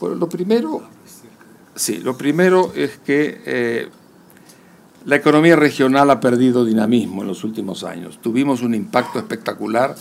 Lo 0.00 0.28
primero, 0.28 0.82
sí, 1.76 1.98
lo 1.98 2.18
primero 2.18 2.72
es 2.74 2.98
que 2.98 3.40
eh, 3.46 3.88
la 5.04 5.14
economía 5.14 5.54
regional 5.54 6.10
ha 6.10 6.18
perdido 6.18 6.64
dinamismo 6.64 7.22
en 7.22 7.28
los 7.28 7.44
últimos 7.44 7.84
años. 7.84 8.18
Tuvimos 8.20 8.60
un 8.62 8.74
impacto 8.74 9.20
espectacular 9.20 9.94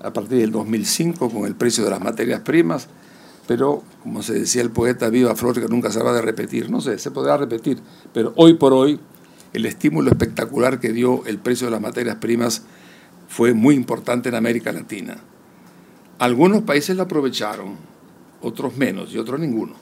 a 0.00 0.12
partir 0.12 0.38
del 0.38 0.52
2005 0.52 1.28
con 1.28 1.46
el 1.46 1.56
precio 1.56 1.82
de 1.82 1.90
las 1.90 2.00
materias 2.00 2.40
primas, 2.42 2.86
pero 3.48 3.82
como 4.04 4.22
se 4.22 4.34
decía 4.34 4.62
el 4.62 4.70
poeta, 4.70 5.08
viva 5.08 5.34
flor 5.34 5.60
que 5.60 5.66
nunca 5.66 5.90
se 5.90 6.00
va 6.00 6.16
a 6.16 6.22
repetir. 6.22 6.70
No 6.70 6.80
sé, 6.80 7.00
se 7.00 7.10
podrá 7.10 7.36
repetir, 7.36 7.80
pero 8.12 8.32
hoy 8.36 8.54
por 8.54 8.72
hoy 8.72 9.00
el 9.52 9.66
estímulo 9.66 10.10
espectacular 10.10 10.80
que 10.80 10.92
dio 10.92 11.24
el 11.26 11.38
precio 11.38 11.66
de 11.66 11.72
las 11.72 11.80
materias 11.80 12.16
primas 12.16 12.62
fue 13.28 13.52
muy 13.54 13.74
importante 13.74 14.28
en 14.28 14.34
América 14.34 14.72
Latina. 14.72 15.18
Algunos 16.18 16.62
países 16.62 16.96
lo 16.96 17.04
aprovecharon, 17.04 17.76
otros 18.42 18.76
menos 18.76 19.12
y 19.12 19.18
otros 19.18 19.40
ninguno. 19.40 19.74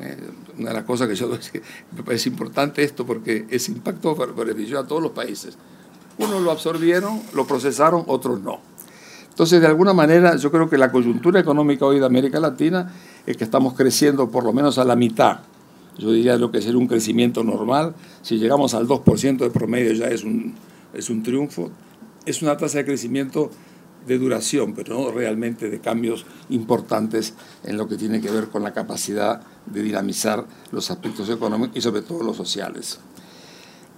Eh, 0.00 0.16
una 0.58 0.70
de 0.70 0.74
las 0.74 0.84
cosas 0.84 1.08
que 1.08 1.14
yo 1.14 1.28
me 1.96 2.02
parece 2.02 2.28
importante 2.28 2.82
esto 2.82 3.06
porque 3.06 3.46
ese 3.50 3.72
impacto 3.72 4.14
benefició 4.34 4.78
a 4.78 4.86
todos 4.86 5.02
los 5.02 5.12
países. 5.12 5.56
Unos 6.18 6.42
lo 6.42 6.50
absorbieron, 6.50 7.20
lo 7.32 7.46
procesaron, 7.46 8.04
otros 8.06 8.40
no. 8.40 8.60
Entonces, 9.28 9.60
de 9.60 9.66
alguna 9.66 9.92
manera, 9.92 10.36
yo 10.36 10.52
creo 10.52 10.70
que 10.70 10.78
la 10.78 10.92
coyuntura 10.92 11.40
económica 11.40 11.84
hoy 11.84 11.98
de 11.98 12.06
América 12.06 12.38
Latina 12.38 12.92
es 13.26 13.36
que 13.36 13.42
estamos 13.42 13.74
creciendo 13.74 14.30
por 14.30 14.44
lo 14.44 14.52
menos 14.52 14.78
a 14.78 14.84
la 14.84 14.94
mitad. 14.94 15.40
Yo 15.98 16.12
diría 16.12 16.36
lo 16.36 16.50
que 16.50 16.58
es 16.58 16.66
un 16.66 16.86
crecimiento 16.86 17.44
normal. 17.44 17.94
Si 18.22 18.38
llegamos 18.38 18.74
al 18.74 18.86
2% 18.86 19.38
de 19.38 19.50
promedio 19.50 19.92
ya 19.92 20.06
es 20.06 20.24
un, 20.24 20.54
es 20.92 21.10
un 21.10 21.22
triunfo. 21.22 21.70
Es 22.26 22.42
una 22.42 22.56
tasa 22.56 22.78
de 22.78 22.84
crecimiento 22.84 23.50
de 24.06 24.18
duración, 24.18 24.74
pero 24.74 24.98
no 24.98 25.10
realmente 25.10 25.70
de 25.70 25.80
cambios 25.80 26.26
importantes 26.50 27.34
en 27.64 27.76
lo 27.76 27.88
que 27.88 27.96
tiene 27.96 28.20
que 28.20 28.30
ver 28.30 28.48
con 28.48 28.62
la 28.62 28.72
capacidad 28.72 29.42
de 29.66 29.82
dinamizar 29.82 30.44
los 30.72 30.90
aspectos 30.90 31.28
económicos 31.30 31.76
y 31.76 31.80
sobre 31.80 32.02
todo 32.02 32.22
los 32.22 32.36
sociales. 32.36 32.98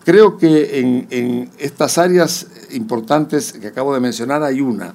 Creo 0.04 0.38
que 0.38 0.78
en, 0.78 1.50
estas 1.58 1.98
áreas 1.98 2.46
importantes 2.70 3.52
que 3.52 3.66
acabo 3.66 3.92
de 3.92 4.00
mencionar 4.00 4.42
hay 4.44 4.60
una 4.60 4.94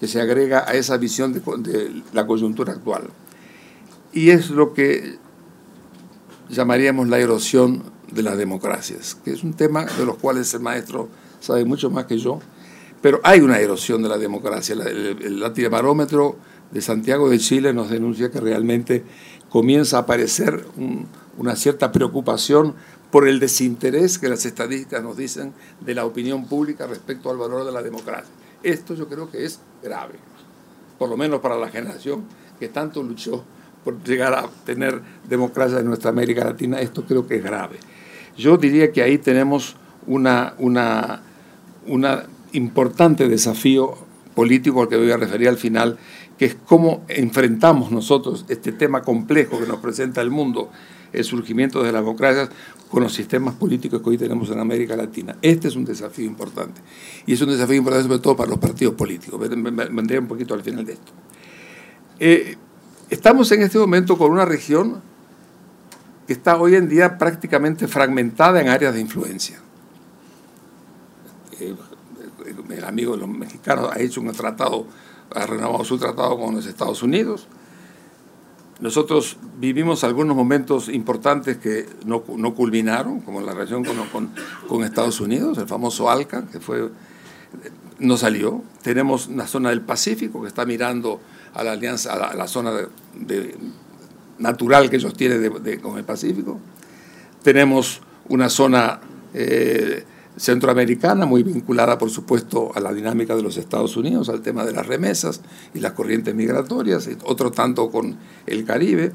que 0.00 0.08
se 0.08 0.20
agrega 0.20 0.64
a 0.66 0.72
esa 0.74 0.96
visión 0.96 1.34
de, 1.34 1.40
de 1.40 2.02
la 2.14 2.26
coyuntura 2.26 2.72
actual. 2.72 3.10
Y 4.12 4.30
es 4.30 4.48
lo 4.48 4.72
que 4.72 5.18
llamaríamos 6.48 7.08
la 7.08 7.18
erosión 7.18 7.82
de 8.10 8.22
las 8.22 8.36
democracias, 8.36 9.16
que 9.24 9.32
es 9.32 9.44
un 9.44 9.54
tema 9.54 9.84
de 9.84 10.04
los 10.04 10.16
cuales 10.16 10.52
el 10.54 10.60
maestro 10.60 11.08
sabe 11.40 11.64
mucho 11.64 11.90
más 11.90 12.06
que 12.06 12.18
yo, 12.18 12.40
pero 13.00 13.20
hay 13.22 13.40
una 13.40 13.58
erosión 13.58 14.02
de 14.02 14.08
la 14.08 14.18
democracia. 14.18 14.74
El, 14.74 14.82
el, 14.86 15.68
barómetro 15.68 16.36
de 16.70 16.80
Santiago 16.80 17.28
de 17.28 17.38
Chile 17.38 17.72
nos 17.72 17.90
denuncia 17.90 18.30
que 18.30 18.40
realmente 18.40 19.04
comienza 19.48 19.98
a 19.98 20.00
aparecer 20.00 20.66
una 21.36 21.56
cierta 21.56 21.92
preocupación 21.92 22.74
por 23.10 23.26
el 23.26 23.40
desinterés 23.40 24.18
que 24.18 24.28
las 24.28 24.44
estadísticas 24.44 25.02
nos 25.02 25.16
dicen 25.16 25.54
de 25.80 25.94
la 25.94 26.04
opinión 26.04 26.46
pública 26.46 26.86
respecto 26.86 27.30
al 27.30 27.38
valor 27.38 27.64
de 27.64 27.72
la 27.72 27.82
democracia. 27.82 28.32
Esto 28.62 28.94
yo 28.94 29.08
creo 29.08 29.30
que 29.30 29.44
es 29.44 29.60
grave, 29.82 30.16
por 30.98 31.08
lo 31.08 31.16
menos 31.16 31.40
para 31.40 31.56
la 31.56 31.68
generación 31.68 32.24
que 32.58 32.68
tanto 32.68 33.02
luchó 33.02 33.44
por 33.84 34.02
llegar 34.02 34.34
a 34.34 34.48
tener 34.64 35.00
democracia 35.28 35.78
en 35.78 35.86
nuestra 35.86 36.10
América 36.10 36.44
Latina, 36.44 36.80
esto 36.80 37.04
creo 37.04 37.26
que 37.26 37.36
es 37.36 37.44
grave. 37.44 37.78
Yo 38.36 38.56
diría 38.56 38.92
que 38.92 39.02
ahí 39.02 39.18
tenemos 39.18 39.76
una, 40.06 40.54
una, 40.58 41.22
una 41.86 42.24
importante 42.52 43.28
desafío 43.28 43.94
político 44.34 44.82
al 44.82 44.88
que 44.88 44.96
voy 44.96 45.10
a 45.10 45.16
referir 45.16 45.48
al 45.48 45.56
final, 45.56 45.98
que 46.38 46.44
es 46.44 46.54
cómo 46.54 47.04
enfrentamos 47.08 47.90
nosotros 47.90 48.44
este 48.48 48.72
tema 48.72 49.02
complejo 49.02 49.58
que 49.58 49.66
nos 49.66 49.78
presenta 49.78 50.20
el 50.20 50.30
mundo, 50.30 50.70
el 51.12 51.24
surgimiento 51.24 51.82
de 51.82 51.90
las 51.90 52.02
democracias, 52.02 52.50
con 52.88 53.02
los 53.02 53.12
sistemas 53.12 53.54
políticos 53.54 54.00
que 54.00 54.10
hoy 54.10 54.18
tenemos 54.18 54.48
en 54.50 54.60
América 54.60 54.96
Latina. 54.96 55.36
Este 55.42 55.68
es 55.68 55.76
un 55.76 55.84
desafío 55.84 56.24
importante. 56.24 56.80
Y 57.26 57.34
es 57.34 57.40
un 57.40 57.48
desafío 57.48 57.76
importante 57.76 58.08
sobre 58.08 58.20
todo 58.20 58.36
para 58.36 58.50
los 58.50 58.58
partidos 58.58 58.94
políticos. 58.94 59.40
Vendré 59.40 60.18
un 60.18 60.28
poquito 60.28 60.54
al 60.54 60.62
final 60.62 60.86
de 60.86 60.92
esto. 60.92 61.12
Eh, 62.20 62.56
estamos 63.10 63.50
en 63.52 63.62
este 63.62 63.78
momento 63.78 64.16
con 64.18 64.30
una 64.30 64.44
región 64.44 65.00
que 66.26 66.32
está 66.32 66.56
hoy 66.58 66.74
en 66.74 66.88
día 66.88 67.16
prácticamente 67.16 67.88
fragmentada 67.88 68.60
en 68.60 68.68
áreas 68.68 68.94
de 68.94 69.00
influencia. 69.00 69.58
Eh, 71.58 71.74
el 72.70 72.84
amigo 72.84 73.12
de 73.12 73.18
los 73.18 73.28
mexicanos 73.28 73.90
ha 73.92 73.98
hecho 74.00 74.20
un 74.20 74.32
tratado, 74.32 74.86
ha 75.34 75.46
renovado 75.46 75.84
su 75.84 75.98
tratado 75.98 76.38
con 76.38 76.54
los 76.54 76.66
Estados 76.66 77.02
Unidos. 77.02 77.48
Nosotros 78.80 79.38
vivimos 79.58 80.04
algunos 80.04 80.36
momentos 80.36 80.88
importantes 80.88 81.56
que 81.56 81.88
no, 82.04 82.22
culminaron, 82.22 83.20
como 83.20 83.40
la 83.40 83.52
relación 83.52 83.84
con, 84.68 84.84
Estados 84.84 85.20
Unidos, 85.20 85.58
el 85.58 85.66
famoso 85.66 86.08
ALCA, 86.08 86.44
que 86.46 86.60
no 87.98 88.16
salió. 88.16 88.62
Tenemos 88.82 89.26
una 89.26 89.46
zona 89.46 89.70
del 89.70 89.80
Pacífico 89.80 90.42
que 90.42 90.48
está 90.48 90.64
mirando 90.64 91.20
a 91.54 91.64
la 91.64 91.72
alianza, 91.72 92.12
a 92.12 92.34
la, 92.34 92.46
zona 92.48 92.72
de, 93.14 93.56
natural 94.38 94.90
que 94.90 94.96
ellos 94.96 95.14
tienen 95.14 95.80
con 95.80 95.98
el 95.98 96.04
Pacífico. 96.04 96.58
Tenemos 97.42 98.00
una 98.28 98.48
zona 98.48 99.00
eh, 99.34 100.04
centroamericana, 100.36 101.26
muy 101.26 101.42
vinculada, 101.42 101.98
por 101.98 102.10
supuesto, 102.10 102.70
a 102.74 102.80
la 102.80 102.92
dinámica 102.92 103.34
de 103.34 103.42
los 103.42 103.56
Estados 103.56 103.96
Unidos, 103.96 104.28
al 104.28 104.40
tema 104.40 104.64
de 104.64 104.72
las 104.72 104.86
remesas 104.86 105.40
y 105.74 105.80
las 105.80 105.92
corrientes 105.92 106.34
migratorias, 106.34 107.08
otro 107.24 107.50
tanto 107.50 107.90
con 107.90 108.16
el 108.46 108.64
Caribe. 108.64 109.12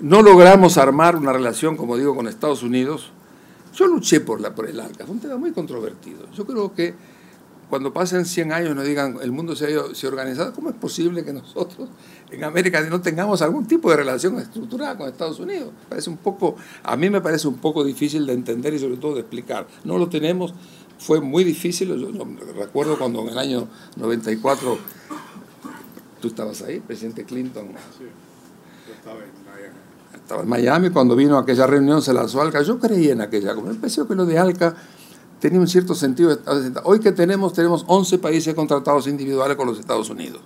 No 0.00 0.22
logramos 0.22 0.78
armar 0.78 1.16
una 1.16 1.32
relación, 1.32 1.76
como 1.76 1.96
digo, 1.96 2.14
con 2.14 2.28
Estados 2.28 2.62
Unidos. 2.62 3.12
Yo 3.74 3.86
luché 3.86 4.20
por, 4.20 4.40
la, 4.40 4.54
por 4.54 4.68
el 4.68 4.80
ALCA, 4.80 5.04
fue 5.04 5.14
un 5.14 5.20
tema 5.20 5.36
muy 5.36 5.52
controvertido. 5.52 6.30
Yo 6.34 6.46
creo 6.46 6.74
que 6.74 6.94
cuando 7.68 7.92
pasen 7.92 8.24
100 8.24 8.52
años 8.52 8.76
nos 8.76 8.84
digan 8.84 9.18
el 9.22 9.32
mundo 9.32 9.56
se 9.56 9.76
ha, 9.76 9.94
se 9.94 10.06
organizado, 10.06 10.52
¿cómo 10.52 10.70
es 10.70 10.76
posible 10.76 11.24
que 11.24 11.32
nosotros 11.32 11.88
en 12.30 12.44
América 12.44 12.80
no 12.82 13.00
tengamos 13.00 13.42
algún 13.42 13.66
tipo 13.66 13.90
de 13.90 13.96
relación 13.96 14.38
estructurada 14.38 14.96
con 14.96 15.08
Estados 15.08 15.40
Unidos? 15.40 15.70
Parece 15.88 16.10
un 16.10 16.16
poco, 16.16 16.56
a 16.82 16.96
mí 16.96 17.10
me 17.10 17.20
parece 17.20 17.48
un 17.48 17.58
poco 17.58 17.84
difícil 17.84 18.26
de 18.26 18.34
entender 18.34 18.74
y 18.74 18.78
sobre 18.78 18.96
todo 18.96 19.14
de 19.14 19.20
explicar. 19.20 19.66
No 19.84 19.98
lo 19.98 20.08
tenemos, 20.08 20.54
fue 20.98 21.20
muy 21.20 21.42
difícil, 21.44 21.88
yo, 21.88 22.26
recuerdo 22.56 22.98
cuando 22.98 23.22
en 23.22 23.28
el 23.28 23.38
año 23.38 23.68
94 23.96 24.78
tú 26.20 26.28
estabas 26.28 26.62
ahí, 26.62 26.80
presidente 26.80 27.24
Clinton. 27.24 27.68
Sí, 27.98 28.04
yo 28.86 28.94
estaba 28.94 29.18
en 29.18 29.44
Miami. 29.44 29.78
Estaba 30.14 30.42
en 30.42 30.48
Miami 30.48 30.90
cuando 30.90 31.16
vino 31.16 31.36
a 31.36 31.42
aquella 31.42 31.66
reunión, 31.66 32.00
se 32.00 32.12
lanzó 32.12 32.40
Alca. 32.40 32.62
Yo 32.62 32.78
creí 32.78 33.10
en 33.10 33.20
aquella, 33.20 33.54
me 33.54 33.74
pareció 33.74 34.06
que 34.06 34.14
lo 34.14 34.24
de 34.24 34.38
Alca 34.38 34.76
tenía 35.40 35.60
un 35.60 35.68
cierto 35.68 35.94
sentido. 35.94 36.38
Hoy 36.84 37.00
que 37.00 37.12
tenemos, 37.12 37.52
tenemos 37.52 37.84
11 37.86 38.18
países 38.18 38.54
contratados 38.54 39.06
individuales 39.06 39.56
con 39.56 39.66
los 39.66 39.78
Estados 39.78 40.10
Unidos. 40.10 40.40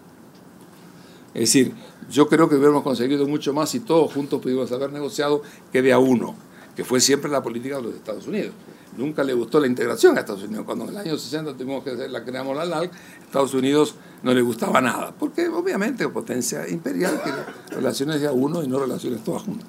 Es 1.32 1.40
decir, 1.42 1.72
yo 2.10 2.28
creo 2.28 2.48
que 2.48 2.56
hubiéramos 2.56 2.82
conseguido 2.82 3.26
mucho 3.26 3.52
más 3.52 3.70
si 3.70 3.80
todos 3.80 4.12
juntos 4.12 4.40
pudimos 4.40 4.70
haber 4.72 4.92
negociado 4.92 5.42
que 5.72 5.80
de 5.80 5.92
a 5.92 5.98
uno, 5.98 6.34
que 6.74 6.84
fue 6.84 7.00
siempre 7.00 7.30
la 7.30 7.42
política 7.42 7.76
de 7.76 7.82
los 7.82 7.94
Estados 7.94 8.26
Unidos. 8.26 8.52
Nunca 8.96 9.22
le 9.22 9.32
gustó 9.34 9.60
la 9.60 9.68
integración 9.68 10.16
a 10.16 10.20
Estados 10.20 10.42
Unidos. 10.42 10.64
Cuando 10.66 10.84
en 10.84 10.90
el 10.90 10.96
año 10.96 11.16
60 11.16 11.54
tuvimos 11.56 11.84
que 11.84 11.90
hacer 11.90 12.10
la 12.10 12.24
creamos 12.24 12.56
la 12.56 12.64
LALC, 12.64 12.90
Estados 13.22 13.54
Unidos 13.54 13.94
no 14.24 14.34
le 14.34 14.42
gustaba 14.42 14.80
nada, 14.80 15.14
porque 15.16 15.48
obviamente 15.48 16.08
potencia 16.08 16.68
imperial 16.68 17.22
que 17.22 17.74
relaciones 17.74 18.20
de 18.20 18.26
a 18.26 18.32
uno 18.32 18.64
y 18.64 18.66
no 18.66 18.80
relaciones 18.80 19.22
todas 19.22 19.42
juntas. 19.42 19.68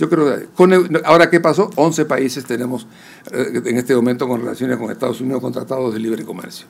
Yo 0.00 0.08
creo 0.08 0.34
que, 0.34 0.46
con, 0.46 0.72
ahora, 1.04 1.28
¿qué 1.28 1.40
pasó? 1.40 1.70
11 1.76 2.06
países 2.06 2.46
tenemos 2.46 2.86
eh, 3.30 3.60
en 3.62 3.76
este 3.76 3.94
momento 3.94 4.26
con 4.26 4.40
relaciones 4.40 4.78
con 4.78 4.90
Estados 4.90 5.20
Unidos 5.20 5.42
con 5.42 5.52
tratados 5.52 5.92
de 5.92 6.00
libre 6.00 6.24
comercio. 6.24 6.66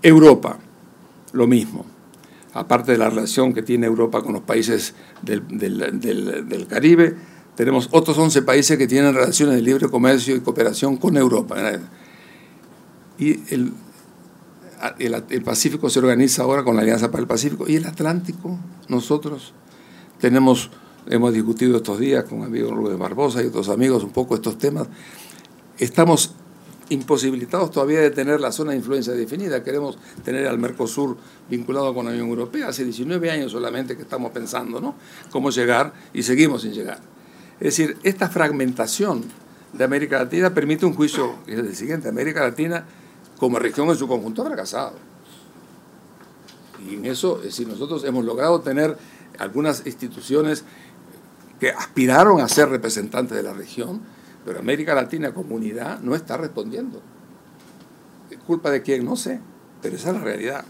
Europa, 0.00 0.60
lo 1.32 1.48
mismo. 1.48 1.84
Aparte 2.52 2.92
de 2.92 2.98
la 2.98 3.10
relación 3.10 3.52
que 3.52 3.62
tiene 3.62 3.86
Europa 3.86 4.22
con 4.22 4.34
los 4.34 4.42
países 4.42 4.94
del, 5.22 5.42
del, 5.48 6.66
Caribe, 6.68 7.16
tenemos 7.56 7.88
otros 7.90 8.16
11 8.16 8.42
países 8.42 8.78
que 8.78 8.86
tienen 8.86 9.12
relaciones 9.12 9.56
de 9.56 9.62
libre 9.62 9.88
comercio 9.88 10.36
y 10.36 10.40
cooperación 10.40 10.96
con 10.96 11.16
Europa. 11.16 11.56
Y 13.18 13.52
el, 13.52 13.72
el, 15.00 15.24
el, 15.28 15.42
Pacífico 15.42 15.90
se 15.90 15.98
organiza 15.98 16.44
ahora 16.44 16.62
con 16.62 16.76
la 16.76 16.82
Alianza 16.82 17.10
para 17.10 17.22
el 17.22 17.26
Pacífico. 17.26 17.64
Y 17.66 17.74
el 17.74 17.86
Atlántico, 17.86 18.56
nosotros 18.86 19.54
tenemos 20.20 20.70
hemos 21.06 21.32
discutido 21.32 21.76
estos 21.76 21.98
días 21.98 22.24
con 22.24 22.42
amigo 22.42 22.70
Rubén 22.70 22.98
Barbosa 22.98 23.42
y 23.42 23.46
otros 23.46 23.68
amigos 23.68 24.02
un 24.04 24.10
poco 24.10 24.34
estos 24.34 24.58
temas. 24.58 24.86
Estamos 25.78 26.34
imposibilitados 26.88 27.70
todavía 27.70 28.00
de 28.00 28.10
tener 28.10 28.40
la 28.40 28.52
zona 28.52 28.72
de 28.72 28.78
influencia 28.78 29.12
definida. 29.12 29.62
Queremos 29.64 29.98
tener 30.24 30.46
al 30.46 30.58
Mercosur 30.58 31.16
vinculado 31.48 31.94
con 31.94 32.06
la 32.06 32.12
Unión 32.12 32.28
Europea. 32.28 32.68
Hace 32.68 32.84
19 32.84 33.30
años 33.30 33.52
solamente 33.52 33.96
que 33.96 34.02
estamos 34.02 34.32
pensando, 34.32 34.80
¿no? 34.80 34.94
Cómo 35.30 35.50
llegar 35.50 35.92
y 36.12 36.22
seguimos 36.22 36.62
sin 36.62 36.72
llegar. 36.72 36.98
Es 37.60 37.76
decir, 37.76 37.96
esta 38.02 38.28
fragmentación 38.28 39.22
de 39.72 39.84
América 39.84 40.18
Latina 40.18 40.52
permite 40.52 40.86
un 40.86 40.94
juicio, 40.94 41.36
que 41.46 41.54
es 41.54 41.58
el 41.58 41.74
siguiente, 41.74 42.08
América 42.08 42.42
Latina 42.42 42.84
como 43.38 43.58
región 43.58 43.88
en 43.88 43.96
su 43.96 44.06
conjunto 44.06 44.42
ha 44.42 44.46
fracasado. 44.46 44.94
Y 46.88 46.94
en 46.94 47.06
eso, 47.06 47.38
es 47.38 47.44
decir, 47.44 47.66
nosotros 47.66 48.04
hemos 48.04 48.24
logrado 48.24 48.60
tener 48.60 48.96
algunas 49.38 49.86
instituciones 49.86 50.64
que 51.60 51.70
aspiraron 51.70 52.40
a 52.40 52.48
ser 52.48 52.68
representantes 52.68 53.36
de 53.36 53.42
la 53.42 53.52
región, 53.52 54.00
pero 54.44 54.58
América 54.58 54.94
Latina 54.94 55.32
comunidad 55.32 56.00
no 56.00 56.14
está 56.14 56.36
respondiendo. 56.36 57.00
¿Culpa 58.46 58.70
de 58.70 58.82
quién? 58.82 59.04
No 59.04 59.16
sé, 59.16 59.40
pero 59.80 59.96
esa 59.96 60.10
es 60.10 60.16
la 60.16 60.22
realidad. 60.22 60.64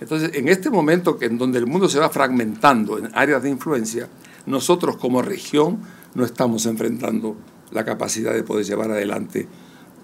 Entonces, 0.00 0.32
en 0.34 0.48
este 0.48 0.70
momento 0.70 1.16
que 1.18 1.26
en 1.26 1.38
donde 1.38 1.58
el 1.58 1.66
mundo 1.66 1.88
se 1.88 2.00
va 2.00 2.08
fragmentando 2.08 2.98
en 2.98 3.10
áreas 3.14 3.42
de 3.42 3.50
influencia, 3.50 4.08
nosotros 4.46 4.96
como 4.96 5.22
región 5.22 5.78
no 6.14 6.24
estamos 6.24 6.66
enfrentando 6.66 7.36
la 7.70 7.84
capacidad 7.84 8.34
de 8.34 8.42
poder 8.42 8.64
llevar 8.66 8.90
adelante 8.90 9.46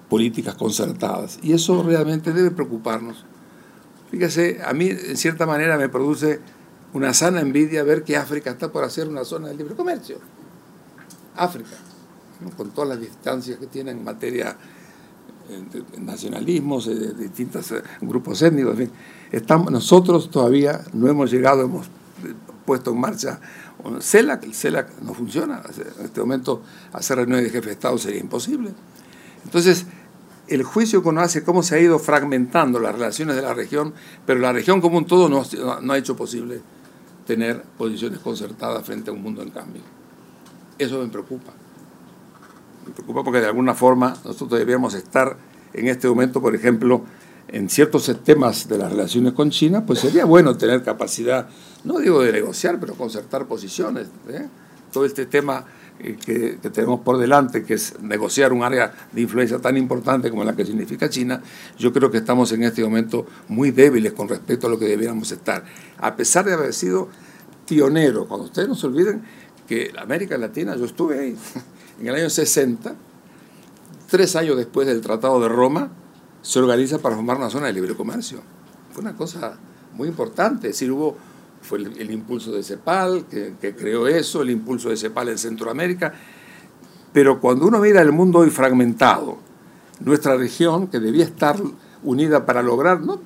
políticas 0.08 0.54
concertadas. 0.54 1.38
Y 1.42 1.52
eso 1.52 1.82
realmente 1.82 2.32
debe 2.32 2.50
preocuparnos. 2.50 3.24
Fíjese, 4.10 4.60
a 4.64 4.72
mí 4.72 4.88
en 4.88 5.16
cierta 5.16 5.46
manera 5.46 5.76
me 5.76 5.88
produce 5.88 6.40
una 6.92 7.12
sana 7.12 7.40
envidia 7.40 7.82
ver 7.82 8.02
que 8.02 8.16
África 8.16 8.50
está 8.50 8.70
por 8.70 8.84
hacer 8.84 9.08
una 9.08 9.24
zona 9.24 9.48
de 9.48 9.54
libre 9.54 9.74
comercio. 9.74 10.18
África, 11.36 11.76
con 12.56 12.70
todas 12.70 12.90
las 12.90 13.00
distancias 13.00 13.58
que 13.58 13.66
tiene 13.66 13.90
en 13.90 14.02
materia 14.02 14.56
eh, 15.48 15.62
de 15.72 16.00
nacionalismos, 16.00 16.86
de 16.86 17.12
distintos 17.14 17.70
eh, 17.72 17.82
grupos 18.00 18.42
étnicos, 18.42 18.72
en 18.72 18.78
fin. 18.78 18.90
Estamos, 19.30 19.70
nosotros 19.70 20.30
todavía 20.30 20.80
no 20.92 21.08
hemos 21.08 21.30
llegado, 21.30 21.62
hemos 21.62 21.88
puesto 22.64 22.90
en 22.90 23.00
marcha 23.00 23.40
CELAC, 24.00 24.44
el 24.44 24.54
CELAC 24.54 25.00
no 25.02 25.14
funciona, 25.14 25.62
en 25.98 26.04
este 26.04 26.20
momento 26.20 26.62
hacer 26.92 27.18
reuniones 27.18 27.44
de 27.44 27.50
jefe 27.50 27.66
de 27.66 27.72
Estado 27.72 27.96
sería 27.96 28.20
imposible. 28.20 28.70
Entonces, 29.44 29.86
el 30.48 30.62
juicio 30.64 31.02
que 31.02 31.08
uno 31.08 31.20
hace, 31.20 31.44
cómo 31.44 31.62
se 31.62 31.76
ha 31.76 31.78
ido 31.78 31.98
fragmentando 31.98 32.80
las 32.80 32.92
relaciones 32.92 33.36
de 33.36 33.42
la 33.42 33.54
región, 33.54 33.94
pero 34.26 34.40
la 34.40 34.52
región 34.52 34.80
como 34.80 34.98
un 34.98 35.06
todo 35.06 35.28
no 35.28 35.92
ha 35.92 35.98
hecho 35.98 36.16
posible 36.16 36.60
tener 37.28 37.62
posiciones 37.76 38.20
concertadas 38.20 38.82
frente 38.86 39.10
a 39.10 39.12
un 39.12 39.22
mundo 39.22 39.42
en 39.42 39.50
cambio. 39.50 39.82
Eso 40.78 41.02
me 41.02 41.08
preocupa. 41.08 41.52
Me 42.86 42.92
preocupa 42.94 43.22
porque 43.22 43.40
de 43.40 43.46
alguna 43.46 43.74
forma 43.74 44.16
nosotros 44.24 44.58
deberíamos 44.58 44.94
estar 44.94 45.36
en 45.74 45.88
este 45.88 46.08
momento, 46.08 46.40
por 46.40 46.54
ejemplo, 46.54 47.02
en 47.48 47.68
ciertos 47.68 48.10
temas 48.24 48.66
de 48.66 48.78
las 48.78 48.90
relaciones 48.90 49.34
con 49.34 49.50
China, 49.50 49.84
pues 49.84 49.98
sería 49.98 50.24
bueno 50.24 50.56
tener 50.56 50.82
capacidad, 50.82 51.50
no 51.84 51.98
digo 51.98 52.22
de 52.22 52.32
negociar, 52.32 52.80
pero 52.80 52.94
concertar 52.94 53.44
posiciones. 53.44 54.08
¿eh? 54.30 54.48
Todo 54.90 55.04
este 55.04 55.26
tema 55.26 55.66
que, 55.98 56.58
tenemos 56.72 57.00
por 57.00 57.18
delante, 57.18 57.64
que 57.64 57.74
es 57.74 58.00
negociar 58.00 58.52
un 58.52 58.62
área 58.62 58.92
de 59.12 59.20
influencia 59.20 59.58
tan 59.58 59.76
importante 59.76 60.30
como 60.30 60.44
la 60.44 60.54
que 60.54 60.64
significa 60.64 61.08
China, 61.08 61.42
yo 61.76 61.92
creo 61.92 62.10
que 62.10 62.18
estamos 62.18 62.52
en 62.52 62.62
este 62.62 62.82
momento 62.82 63.26
muy 63.48 63.70
débiles 63.70 64.12
con 64.12 64.28
respecto 64.28 64.68
a 64.68 64.70
lo 64.70 64.78
que 64.78 64.86
debiéramos 64.86 65.32
estar. 65.32 65.64
A 65.98 66.14
pesar 66.14 66.44
de 66.44 66.54
haber 66.54 66.72
sido 66.72 67.08
pioneros, 67.66 68.26
cuando 68.26 68.46
ustedes 68.46 68.68
no 68.68 68.74
se 68.74 68.86
olviden 68.86 69.22
que 69.66 69.92
América 69.98 70.38
Latina, 70.38 70.76
yo 70.76 70.84
estuve 70.84 71.18
ahí 71.18 71.36
en 72.00 72.06
el 72.06 72.14
año 72.14 72.30
60, 72.30 72.94
tres 74.08 74.36
años 74.36 74.56
después 74.56 74.86
del 74.86 75.00
Tratado 75.00 75.40
de 75.40 75.48
Roma, 75.48 75.90
se 76.42 76.58
organiza 76.60 76.98
para 76.98 77.16
formar 77.16 77.36
una 77.36 77.50
zona 77.50 77.66
de 77.66 77.72
libre 77.72 77.94
comercio. 77.94 78.40
Fue 78.92 79.02
una 79.02 79.16
cosa 79.16 79.58
muy 79.94 80.08
importante, 80.08 80.68
es 80.68 80.74
decir, 80.74 80.90
hubo, 80.92 81.16
fue 81.62 81.78
el, 81.78 82.10
impulso 82.10 82.52
de 82.52 82.62
CEPAL 82.62 83.26
que, 83.26 83.54
que, 83.60 83.74
creó 83.74 84.06
eso, 84.06 84.42
el 84.42 84.50
impulso 84.50 84.88
de 84.88 84.96
CEPAL 84.96 85.30
en 85.30 85.38
Centroamérica, 85.38 86.12
pero 87.12 87.40
cuando 87.40 87.66
uno 87.66 87.78
mira 87.80 88.00
el 88.02 88.12
mundo 88.12 88.40
hoy 88.40 88.50
fragmentado, 88.50 89.38
nuestra 90.00 90.36
región, 90.36 90.86
que 90.86 91.00
debía 91.00 91.24
estar 91.24 91.56
unida 92.02 92.46
para 92.46 92.62
lograr 92.62 93.00
no 93.00 93.20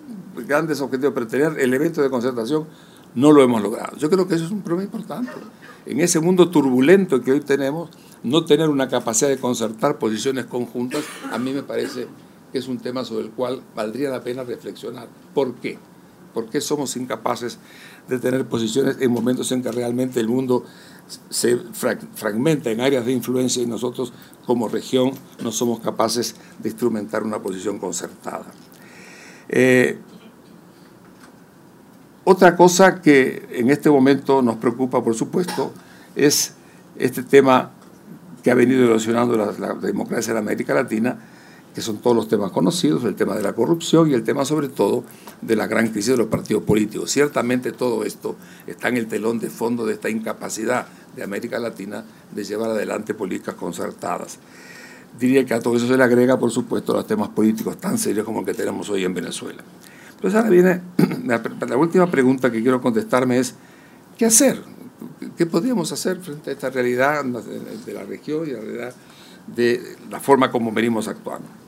grandes 0.47 0.81
objetivos, 0.81 1.13
pero 1.15 1.27
tener 1.27 1.59
elementos 1.61 2.03
de 2.03 2.11
concertación, 2.11 2.67
no 3.15 3.33
lo 3.33 3.43
hemos 3.43 3.63
logrado. 3.63 3.97
Yo 3.99 4.09
creo 4.09 4.27
que 4.27 4.35
eso 4.35 4.45
es 4.45 4.51
un 4.51 4.63
problema 4.63 4.85
importante. 4.85 5.31
En 5.85 6.01
ese 6.01 6.21
mundo 6.21 6.49
turbulento 6.49 7.21
que 7.21 7.33
hoy 7.33 7.41
tenemos, 7.41 7.91
no 8.23 8.45
tener 8.45 8.69
una 8.69 8.89
capacidad 8.89 9.29
de 9.29 9.39
concertar 9.39 9.99
posiciones 9.99 10.47
conjuntas, 10.47 11.05
a 11.31 11.39
mí 11.39 11.53
me 11.53 11.63
parece 11.63 12.07
que 12.51 12.59
es 12.59 12.69
un 12.69 12.79
tema 12.79 13.05
sobre 13.05 13.27
el 13.27 13.31
cual 13.31 13.63
valdría 13.75 14.11
la 14.11 14.23
pena 14.23 14.45
reflexionar. 14.45 15.09
¿Por 15.35 15.55
qué? 15.57 15.79
¿Por 16.33 16.49
qué 16.49 16.61
somos 16.61 16.97
incapaces 16.97 17.59
de 18.09 18.19
tener 18.19 18.45
posiciones 18.47 18.97
en 19.01 19.11
momentos 19.11 19.51
en 19.53 19.63
que 19.63 19.71
realmente 19.71 20.21
el 20.21 20.29
mundo 20.29 20.65
se 21.31 21.59
fragmenta 22.15 22.71
en 22.71 22.81
áreas 22.81 23.05
de 23.05 23.13
influencia 23.13 23.63
y 23.63 23.67
nosotros 23.67 24.13
como 24.47 24.69
región 24.69 25.13
no 25.43 25.53
somos 25.53 25.81
capaces 25.81 26.37
de 26.59 26.69
instrumentar 26.69 27.23
una 27.23 27.41
posición 27.41 27.79
concertada? 27.79 28.47
Eh, 29.49 29.99
otra 32.25 32.57
cosa 32.57 33.01
que 33.01 33.49
en 33.53 33.71
este 33.71 33.91
momento 33.91 34.43
nos 34.43 34.57
preocupa, 34.57 35.03
por 35.03 35.15
supuesto, 35.15 35.73
es 36.15 36.55
este 36.97 37.23
tema 37.23 37.73
que 38.43 38.51
ha 38.51 38.55
venido 38.55 38.85
erosionando 38.85 39.37
la, 39.37 39.53
la 39.53 39.75
democracia 39.75 40.33
en 40.33 40.39
América 40.39 40.75
Latina, 40.75 41.19
que 41.75 41.81
son 41.81 41.99
todos 41.99 42.15
los 42.15 42.29
temas 42.29 42.53
conocidos, 42.53 43.05
el 43.05 43.15
tema 43.15 43.35
de 43.35 43.43
la 43.43 43.55
corrupción 43.55 44.11
y 44.11 44.15
el 44.15 44.23
tema 44.23 44.45
sobre 44.45 44.69
todo 44.69 45.05
de 45.41 45.57
la 45.57 45.67
gran 45.67 45.89
crisis 45.89 46.13
de 46.13 46.19
los 46.19 46.27
partidos 46.27 46.63
políticos. 46.65 47.11
Ciertamente 47.11 47.73
todo 47.73 48.05
esto 48.05 48.37
está 48.67 48.89
en 48.89 48.99
el 48.99 49.07
telón 49.07 49.39
de 49.39 49.49
fondo 49.49 49.87
de 49.87 49.95
esta 49.95 50.11
incapacidad 50.11 50.87
de 51.17 51.23
América 51.23 51.59
Latina 51.59 52.05
de 52.35 52.45
llevar 52.45 52.71
adelante 52.71 53.15
políticas 53.15 53.55
concertadas. 53.55 54.39
Diría 55.19 55.45
que 55.45 55.55
a 55.55 55.61
todo 55.61 55.77
eso 55.77 55.87
se 55.87 55.97
le 55.97 56.05
agrega, 56.05 56.39
por 56.39 56.51
supuesto, 56.51 56.95
los 56.95 57.07
temas 57.07 57.29
políticos 57.31 57.79
tan 57.79 57.99
serios 57.99 58.25
como 58.25 58.41
el 58.41 58.47
que 58.47 58.55
tenemos 58.55 58.89
hoy 58.91 59.05
en 59.05 59.15
Venezuela. 59.15 59.63
Entonces 60.15 60.39
ahora 60.39 60.51
viene 60.51 60.81
la, 61.27 61.77
última 61.77 62.11
pregunta 62.11 62.51
que 62.51 62.63
quiero 62.63 62.81
contestarme 62.81 63.39
es, 63.39 63.55
¿qué 64.17 64.27
hacer? 64.27 64.63
¿Qué 65.37 65.47
podríamos 65.47 65.91
hacer 65.93 66.21
frente 66.21 66.51
a 66.51 66.53
esta 66.53 66.71
realidad 66.71 67.25
de 67.25 67.93
la 67.93 68.05
región 68.05 68.47
y 68.47 68.53
la 68.53 68.61
realidad 68.61 68.95
de 69.47 69.97
la 70.11 70.21
forma 70.21 70.51
como 70.51 70.73
venimos 70.73 71.09
actuando? 71.09 71.62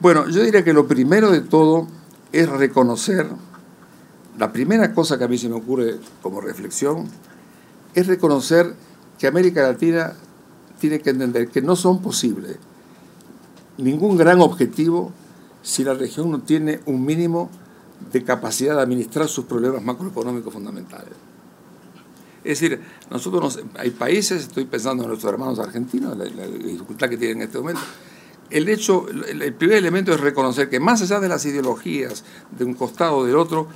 Bueno, 0.00 0.26
yo 0.28 0.42
diría 0.42 0.64
que 0.64 0.72
lo 0.72 0.88
primero 0.88 1.30
de 1.30 1.42
todo 1.42 1.86
es 2.32 2.48
reconocer, 2.48 3.26
la 4.38 4.50
primera 4.50 4.94
cosa 4.94 5.18
que 5.18 5.24
a 5.24 5.28
mí 5.28 5.36
se 5.36 5.50
me 5.50 5.56
ocurre 5.56 5.98
como 6.22 6.40
reflexión, 6.40 7.06
es 7.94 8.06
reconocer 8.06 8.74
que 9.18 9.26
América 9.26 9.62
Latina 9.62 10.14
tiene 10.78 11.00
que 11.00 11.10
entender 11.10 11.48
que 11.48 11.60
no 11.60 11.76
son 11.76 12.00
posibles 12.00 12.56
ningún 13.76 14.16
gran 14.16 14.40
objetivo 14.40 15.12
si 15.62 15.84
la 15.84 15.92
región 15.92 16.30
no 16.30 16.40
tiene 16.40 16.80
un 16.86 17.04
mínimo 17.04 17.50
de 18.10 18.24
capacidad 18.24 18.76
de 18.76 18.82
administrar 18.82 19.28
sus 19.28 19.44
problemas 19.44 19.82
macroeconómicos 19.82 20.52
fundamentales. 20.52 21.12
Es 22.42 22.58
decir, 22.58 22.80
nosotros 23.10 23.60
hay 23.76 23.90
países, 23.90 24.44
estoy 24.44 24.64
pensando 24.64 25.02
en 25.02 25.10
nuestros 25.10 25.30
hermanos 25.30 25.58
argentinos, 25.58 26.16
la 26.16 26.24
dificultad 26.24 27.10
que 27.10 27.18
tienen 27.18 27.38
en 27.38 27.42
este 27.42 27.58
momento, 27.58 27.82
el 28.50 28.68
hecho, 28.68 29.06
el 29.08 29.54
primer 29.54 29.78
elemento 29.78 30.12
es 30.12 30.20
reconocer 30.20 30.68
que 30.68 30.80
más 30.80 31.02
allá 31.02 31.20
de 31.20 31.28
las 31.28 31.44
ideologías 31.46 32.24
de 32.50 32.64
un 32.64 32.74
costado 32.74 33.18
o 33.18 33.24
del 33.24 33.36
otro, 33.36 33.68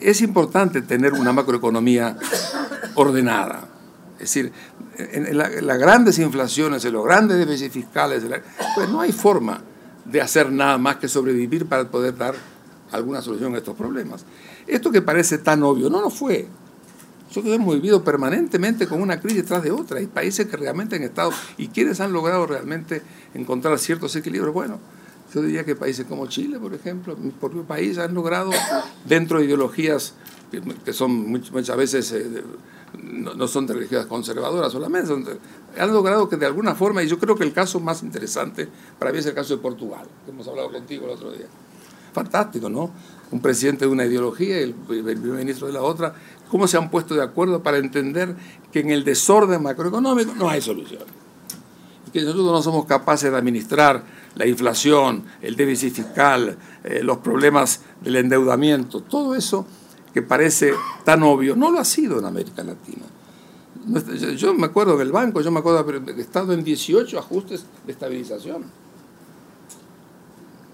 es 0.00 0.20
importante 0.20 0.82
tener 0.82 1.12
una 1.12 1.32
macroeconomía 1.32 2.16
ordenada. 2.94 3.68
Es 4.14 4.20
decir, 4.20 4.52
en, 4.98 5.36
las 5.36 5.78
grandes 5.78 6.18
inflaciones, 6.18 6.84
en 6.84 6.92
los 6.92 7.04
grandes 7.04 7.38
déficits 7.38 7.72
fiscales, 7.72 8.22
pues 8.74 8.88
no 8.88 9.00
hay 9.00 9.12
forma 9.12 9.62
de 10.04 10.20
hacer 10.20 10.50
nada 10.50 10.78
más 10.78 10.96
que 10.96 11.08
sobrevivir 11.08 11.66
para 11.66 11.88
poder 11.88 12.16
dar 12.16 12.34
alguna 12.92 13.20
solución 13.20 13.54
a 13.54 13.58
estos 13.58 13.76
problemas. 13.76 14.24
Esto 14.66 14.90
que 14.90 15.02
parece 15.02 15.38
tan 15.38 15.62
obvio, 15.62 15.90
no 15.90 16.00
lo 16.00 16.10
fue. 16.10 16.48
Nosotros 17.28 17.54
hemos 17.54 17.74
vivido 17.74 18.02
permanentemente 18.04 18.86
con 18.86 19.02
una 19.02 19.20
crisis 19.20 19.44
tras 19.44 19.62
de 19.62 19.70
otra. 19.70 19.98
Hay 19.98 20.06
países 20.06 20.46
que 20.46 20.56
realmente 20.56 20.96
han 20.96 21.02
estado 21.02 21.32
y 21.58 21.68
quienes 21.68 22.00
han 22.00 22.12
logrado 22.12 22.46
realmente 22.46 23.02
encontrar 23.34 23.78
ciertos 23.78 24.14
equilibrios. 24.16 24.54
Bueno, 24.54 24.78
yo 25.34 25.42
diría 25.42 25.64
que 25.64 25.74
países 25.74 26.06
como 26.06 26.26
Chile, 26.28 26.58
por 26.58 26.72
ejemplo, 26.72 27.16
mi 27.16 27.30
propio 27.30 27.64
país, 27.64 27.98
han 27.98 28.14
logrado, 28.14 28.50
dentro 29.04 29.38
de 29.38 29.46
ideologías 29.46 30.14
que 30.84 30.92
son 30.92 31.10
muchas 31.28 31.76
veces 31.76 32.12
eh, 32.12 32.42
no, 33.02 33.48
son 33.48 33.66
de 33.66 33.74
religiones 33.74 34.06
conservadoras 34.06 34.72
solamente, 34.72 35.12
han 35.78 35.92
logrado 35.92 36.28
que 36.28 36.36
de 36.36 36.46
alguna 36.46 36.74
forma, 36.74 37.02
y 37.02 37.08
yo 37.08 37.18
creo 37.18 37.34
que 37.34 37.44
el 37.44 37.52
caso 37.52 37.80
más 37.80 38.02
interesante 38.02 38.68
para 38.98 39.12
mí 39.12 39.18
es 39.18 39.26
el 39.26 39.34
caso 39.34 39.56
de 39.56 39.62
Portugal, 39.62 40.06
que 40.24 40.30
hemos 40.30 40.46
hablado 40.48 40.70
contigo 40.70 41.06
el 41.06 41.12
otro 41.12 41.32
día. 41.32 41.46
Fantástico, 42.12 42.70
¿no? 42.70 42.90
Un 43.30 43.40
presidente 43.40 43.84
de 43.84 43.90
una 43.90 44.06
ideología 44.06 44.60
y 44.60 44.62
el 44.62 44.74
primer 44.74 45.18
ministro 45.18 45.66
de 45.66 45.74
la 45.74 45.82
otra, 45.82 46.14
cómo 46.50 46.66
se 46.66 46.76
han 46.76 46.90
puesto 46.90 47.14
de 47.14 47.22
acuerdo 47.22 47.62
para 47.62 47.78
entender 47.78 48.34
que 48.72 48.80
en 48.80 48.90
el 48.90 49.04
desorden 49.04 49.62
macroeconómico 49.62 50.34
no 50.34 50.48
hay 50.48 50.60
solución. 50.60 51.02
Que 52.12 52.22
nosotros 52.22 52.46
no 52.46 52.62
somos 52.62 52.86
capaces 52.86 53.30
de 53.30 53.36
administrar 53.36 54.04
la 54.36 54.46
inflación, 54.46 55.24
el 55.42 55.56
déficit 55.56 55.94
fiscal, 55.94 56.56
eh, 56.84 57.00
los 57.02 57.18
problemas 57.18 57.80
del 58.00 58.16
endeudamiento, 58.16 59.00
todo 59.00 59.34
eso 59.34 59.66
que 60.12 60.22
parece 60.22 60.72
tan 61.04 61.22
obvio, 61.22 61.56
no 61.56 61.70
lo 61.70 61.78
ha 61.78 61.84
sido 61.84 62.18
en 62.18 62.24
América 62.24 62.64
Latina. 62.64 63.04
Yo 64.36 64.54
me 64.54 64.66
acuerdo 64.66 64.96
del 64.96 65.12
banco, 65.12 65.40
yo 65.42 65.50
me 65.50 65.60
acuerdo 65.60 65.84
de 65.84 65.98
haber 65.98 66.18
estado 66.18 66.52
en 66.52 66.64
18 66.64 67.18
ajustes 67.18 67.66
de 67.84 67.92
estabilización. 67.92 68.64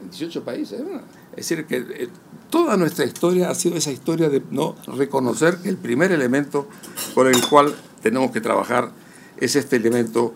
En 0.00 0.10
18 0.10 0.44
países. 0.44 0.80
¿eh? 0.80 1.00
Es 1.32 1.48
decir, 1.48 1.66
que 1.66 1.76
eh, 1.76 2.08
toda 2.52 2.76
nuestra 2.76 3.06
historia 3.06 3.48
ha 3.48 3.54
sido 3.54 3.76
esa 3.76 3.90
historia 3.90 4.28
de 4.28 4.42
no 4.50 4.76
reconocer 4.86 5.56
que 5.56 5.70
el 5.70 5.78
primer 5.78 6.12
elemento 6.12 6.68
por 7.14 7.26
el 7.26 7.40
cual 7.48 7.74
tenemos 8.02 8.30
que 8.30 8.42
trabajar 8.42 8.90
es 9.38 9.56
este 9.56 9.76
elemento 9.76 10.34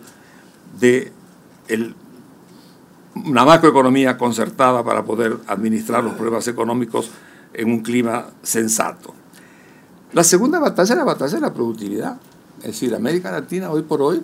de 0.79 1.13
una 3.23 3.45
macroeconomía 3.45 4.17
concertada 4.17 4.83
para 4.83 5.05
poder 5.05 5.37
administrar 5.45 6.03
los 6.03 6.15
problemas 6.15 6.47
económicos 6.47 7.11
en 7.53 7.69
un 7.69 7.81
clima 7.81 8.25
sensato. 8.41 9.13
La 10.11 10.23
segunda 10.23 10.57
batalla 10.57 10.93
es 10.93 10.97
la 10.97 11.03
batalla 11.03 11.35
de 11.35 11.41
la 11.41 11.53
productividad. 11.53 12.17
Es 12.61 12.67
decir, 12.67 12.95
América 12.95 13.29
Latina 13.29 13.69
hoy 13.69 13.83
por 13.83 14.01
hoy 14.01 14.23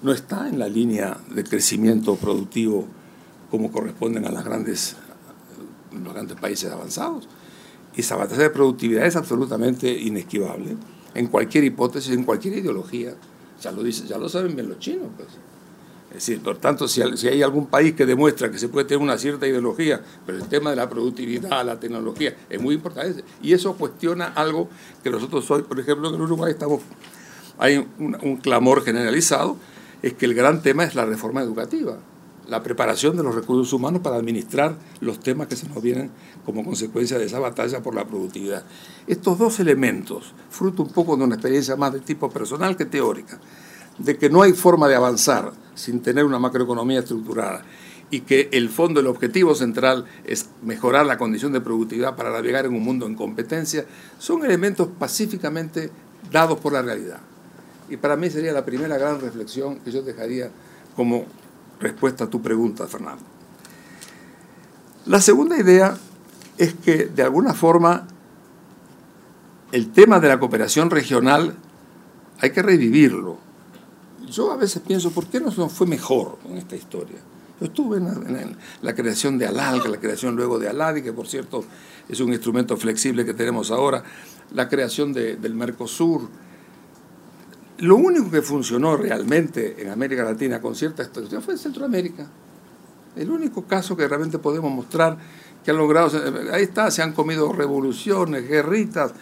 no 0.00 0.12
está 0.12 0.48
en 0.48 0.58
la 0.58 0.68
línea 0.68 1.18
de 1.28 1.44
crecimiento 1.44 2.16
productivo 2.16 2.86
como 3.50 3.70
corresponden 3.70 4.24
a 4.24 4.30
las 4.30 4.46
grandes, 4.46 4.96
los 5.92 6.12
grandes 6.12 6.38
países 6.38 6.70
avanzados. 6.70 7.28
Y 7.96 8.00
esa 8.00 8.16
batalla 8.16 8.42
de 8.42 8.50
productividad 8.50 9.06
es 9.06 9.16
absolutamente 9.16 9.90
inesquivable 9.90 10.76
en 11.14 11.26
cualquier 11.26 11.64
hipótesis, 11.64 12.12
en 12.12 12.24
cualquier 12.24 12.58
ideología. 12.58 13.14
Ya 13.60 13.72
lo, 13.72 13.82
dice, 13.82 14.06
ya 14.06 14.18
lo 14.18 14.28
saben 14.28 14.54
bien 14.54 14.68
los 14.68 14.78
chinos. 14.78 15.08
Pues. 15.16 15.28
Es 16.08 16.14
decir, 16.14 16.40
por 16.40 16.58
tanto, 16.58 16.88
si, 16.88 17.02
hay 17.02 17.42
algún 17.42 17.66
país 17.66 17.94
que 17.94 18.06
demuestra 18.06 18.50
que 18.50 18.58
se 18.58 18.68
puede 18.68 18.86
tener 18.86 19.02
una 19.02 19.18
cierta 19.18 19.46
ideología, 19.46 20.00
pero 20.24 20.38
el 20.38 20.48
tema 20.48 20.70
de 20.70 20.76
la 20.76 20.88
productividad, 20.88 21.64
la 21.66 21.80
tecnología, 21.80 22.36
es 22.48 22.60
muy 22.60 22.76
importante. 22.76 23.24
Y 23.42 23.52
eso 23.52 23.74
cuestiona 23.74 24.26
algo 24.26 24.68
que 25.02 25.10
nosotros 25.10 25.50
hoy, 25.50 25.62
por 25.62 25.78
ejemplo, 25.80 26.14
en 26.14 26.20
Uruguay 26.20 26.52
estamos, 26.52 26.80
hay 27.58 27.86
un 27.98 28.36
clamor 28.36 28.84
generalizado, 28.84 29.56
es 30.02 30.14
que 30.14 30.26
el 30.26 30.34
gran 30.34 30.62
tema 30.62 30.84
es 30.84 30.94
la 30.94 31.04
reforma 31.04 31.42
educativa 31.42 31.98
la 32.48 32.62
preparación 32.62 33.16
de 33.16 33.22
los 33.22 33.34
recursos 33.34 33.72
humanos 33.72 34.00
para 34.02 34.16
administrar 34.16 34.76
los 35.00 35.20
temas 35.20 35.48
que 35.48 35.56
se 35.56 35.68
nos 35.68 35.82
vienen 35.82 36.10
como 36.44 36.64
consecuencia 36.64 37.18
de 37.18 37.26
esa 37.26 37.38
batalla 37.38 37.82
por 37.82 37.94
la 37.94 38.06
productividad. 38.06 38.64
Estos 39.06 39.38
dos 39.38 39.60
elementos, 39.60 40.32
fruto 40.50 40.82
un 40.82 40.90
poco 40.90 41.16
de 41.16 41.24
una 41.24 41.34
experiencia 41.34 41.76
más 41.76 41.92
de 41.92 42.00
tipo 42.00 42.30
personal 42.30 42.76
que 42.76 42.86
teórica, 42.86 43.38
de 43.98 44.16
que 44.16 44.30
no 44.30 44.42
hay 44.42 44.52
forma 44.52 44.88
de 44.88 44.94
avanzar 44.94 45.52
sin 45.74 46.00
tener 46.00 46.24
una 46.24 46.38
macroeconomía 46.38 47.00
estructurada 47.00 47.64
y 48.10 48.20
que 48.20 48.48
el 48.52 48.70
fondo, 48.70 49.00
el 49.00 49.06
objetivo 49.06 49.54
central 49.54 50.06
es 50.24 50.48
mejorar 50.62 51.04
la 51.04 51.18
condición 51.18 51.52
de 51.52 51.60
productividad 51.60 52.16
para 52.16 52.30
navegar 52.30 52.64
en 52.64 52.74
un 52.74 52.82
mundo 52.82 53.06
en 53.06 53.14
competencia, 53.14 53.84
son 54.18 54.44
elementos 54.44 54.88
pacíficamente 54.98 55.90
dados 56.32 56.58
por 56.58 56.72
la 56.72 56.80
realidad. 56.80 57.20
Y 57.90 57.98
para 57.98 58.16
mí 58.16 58.30
sería 58.30 58.52
la 58.52 58.64
primera 58.64 58.96
gran 58.96 59.20
reflexión 59.20 59.80
que 59.80 59.90
yo 59.90 60.02
dejaría 60.02 60.50
como 60.96 61.26
respuesta 61.80 62.24
a 62.24 62.30
tu 62.30 62.40
pregunta, 62.42 62.86
Fernando. 62.86 63.24
La 65.06 65.20
segunda 65.20 65.56
idea 65.56 65.96
es 66.58 66.74
que, 66.74 67.06
de 67.06 67.22
alguna 67.22 67.54
forma, 67.54 68.06
el 69.72 69.90
tema 69.92 70.20
de 70.20 70.28
la 70.28 70.38
cooperación 70.38 70.90
regional 70.90 71.54
hay 72.40 72.50
que 72.50 72.62
revivirlo. 72.62 73.38
Yo 74.30 74.52
a 74.52 74.56
veces 74.56 74.82
pienso, 74.86 75.10
¿por 75.10 75.26
qué 75.26 75.40
no 75.40 75.50
fue 75.50 75.86
mejor 75.86 76.38
en 76.48 76.58
esta 76.58 76.76
historia? 76.76 77.16
Yo 77.60 77.66
estuve 77.66 77.96
en 77.96 78.56
la, 78.82 78.94
creación 78.94 79.36
de 79.36 79.46
ALAL, 79.46 79.82
la 79.90 79.98
creación 79.98 80.36
luego 80.36 80.58
de 80.58 80.68
ALADI, 80.68 81.02
que 81.02 81.12
por 81.12 81.26
cierto 81.26 81.64
es 82.08 82.20
un 82.20 82.32
instrumento 82.32 82.76
flexible 82.76 83.24
que 83.24 83.34
tenemos 83.34 83.70
ahora, 83.70 84.04
la 84.52 84.68
creación 84.68 85.12
del 85.12 85.54
Mercosur, 85.54 86.28
lo 87.78 87.96
único 87.96 88.30
que 88.30 88.42
funcionó 88.42 88.96
realmente 88.96 89.76
en 89.78 89.90
América 89.90 90.24
Latina 90.24 90.60
con 90.60 90.74
cierta 90.74 91.02
estructura 91.02 91.40
fue 91.40 91.54
en 91.54 91.58
Centroamérica. 91.58 92.26
El 93.16 93.30
único 93.30 93.64
caso 93.64 93.96
que 93.96 94.06
realmente 94.06 94.38
podemos 94.38 94.70
mostrar 94.70 95.18
que 95.64 95.70
han 95.70 95.76
logrado, 95.76 96.10
ahí 96.52 96.62
está, 96.62 96.90
se 96.90 97.02
han 97.02 97.12
comido 97.12 97.52
revoluciones, 97.52 98.48
guerritas. 98.48 99.12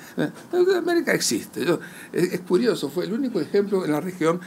América 0.77 1.12
existe. 1.12 1.64
es, 2.12 2.40
curioso, 2.40 2.90
fue 2.90 3.05
el 3.05 3.12
único 3.12 3.40
ejemplo 3.40 3.85
en 3.85 3.92
la 3.92 4.01
región, 4.01 4.40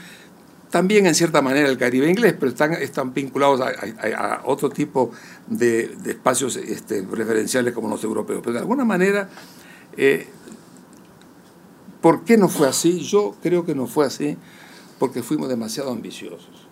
también 0.70 1.08
en 1.08 1.16
cierta 1.16 1.42
manera 1.42 1.68
el 1.68 1.78
Caribe 1.78 2.08
inglés, 2.08 2.36
pero 2.40 2.52
están, 2.52 2.74
están 2.74 3.14
vinculados 3.14 3.60
a, 3.62 4.42
otro 4.46 4.70
tipo 4.70 5.12
de, 5.48 5.96
espacios 6.06 6.56
este, 6.58 7.02
referenciales 7.12 7.74
como 7.74 7.90
los 7.90 8.04
europeos. 8.04 8.42
Pero 8.44 8.54
de 8.54 8.60
alguna 8.60 8.86
manera 8.86 9.30
eh, 9.98 10.28
¿Por 12.02 12.24
qué 12.24 12.38
no 12.38 12.48
fue 12.48 12.68
así? 12.68 13.00
Yo 13.00 13.36
creo 13.42 13.66
que 13.66 13.76
no 13.76 13.88
fue 13.88 14.06
así 14.06 14.38
porque 15.00 15.24
fuimos 15.24 15.50
demasiado 15.50 15.92
ambiciosos. 15.92 16.68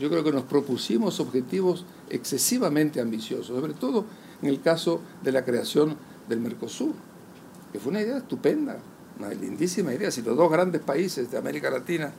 Yo 0.00 0.10
creo 0.10 0.24
que 0.24 0.32
nos 0.32 0.44
propusimos 0.44 1.20
objetivos 1.20 1.84
excesivamente 2.10 3.00
ambiciosos, 3.00 3.46
sobre 3.46 3.74
todo 3.74 4.04
en 4.40 4.48
el 4.48 4.60
caso 4.60 5.00
de 5.22 5.32
la 5.32 5.44
creación 5.44 5.96
del 6.28 6.40
Mercosur, 6.40 6.92
que 7.72 7.78
fue 7.78 7.90
una 7.90 8.02
idea 8.02 8.18
estupenda, 8.18 8.78
una 9.18 9.28
lindísima 9.30 9.94
idea. 9.94 10.10
Si 10.10 10.22
los 10.22 10.36
dos 10.36 10.50
grandes 10.50 10.82
países 10.82 11.30
de 11.30 11.38
América 11.38 11.70
Latina, 11.70 12.12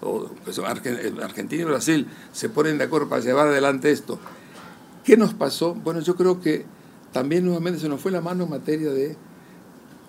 o 0.00 0.30
Argentina 0.64 1.62
y 1.62 1.64
Brasil, 1.64 2.06
se 2.32 2.48
ponen 2.48 2.78
de 2.78 2.84
acuerdo 2.84 3.08
para 3.08 3.22
llevar 3.22 3.48
adelante 3.48 3.90
esto, 3.90 4.18
¿qué 5.04 5.16
nos 5.16 5.34
pasó? 5.34 5.74
Bueno, 5.74 6.00
yo 6.00 6.16
creo 6.16 6.40
que 6.40 6.64
también 7.12 7.44
nuevamente 7.44 7.80
se 7.80 7.88
nos 7.88 8.00
fue 8.00 8.10
la 8.10 8.20
mano 8.20 8.44
en 8.44 8.50
materia 8.50 8.90
de 8.90 9.16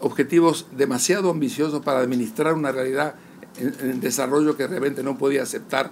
objetivos 0.01 0.67
demasiado 0.71 1.29
ambiciosos 1.29 1.83
para 1.83 1.99
administrar 1.99 2.53
una 2.53 2.71
realidad 2.71 3.15
en, 3.57 3.99
desarrollo 3.99 4.55
que 4.55 4.67
realmente 4.67 5.03
no 5.03 5.17
podía 5.17 5.43
aceptar 5.43 5.91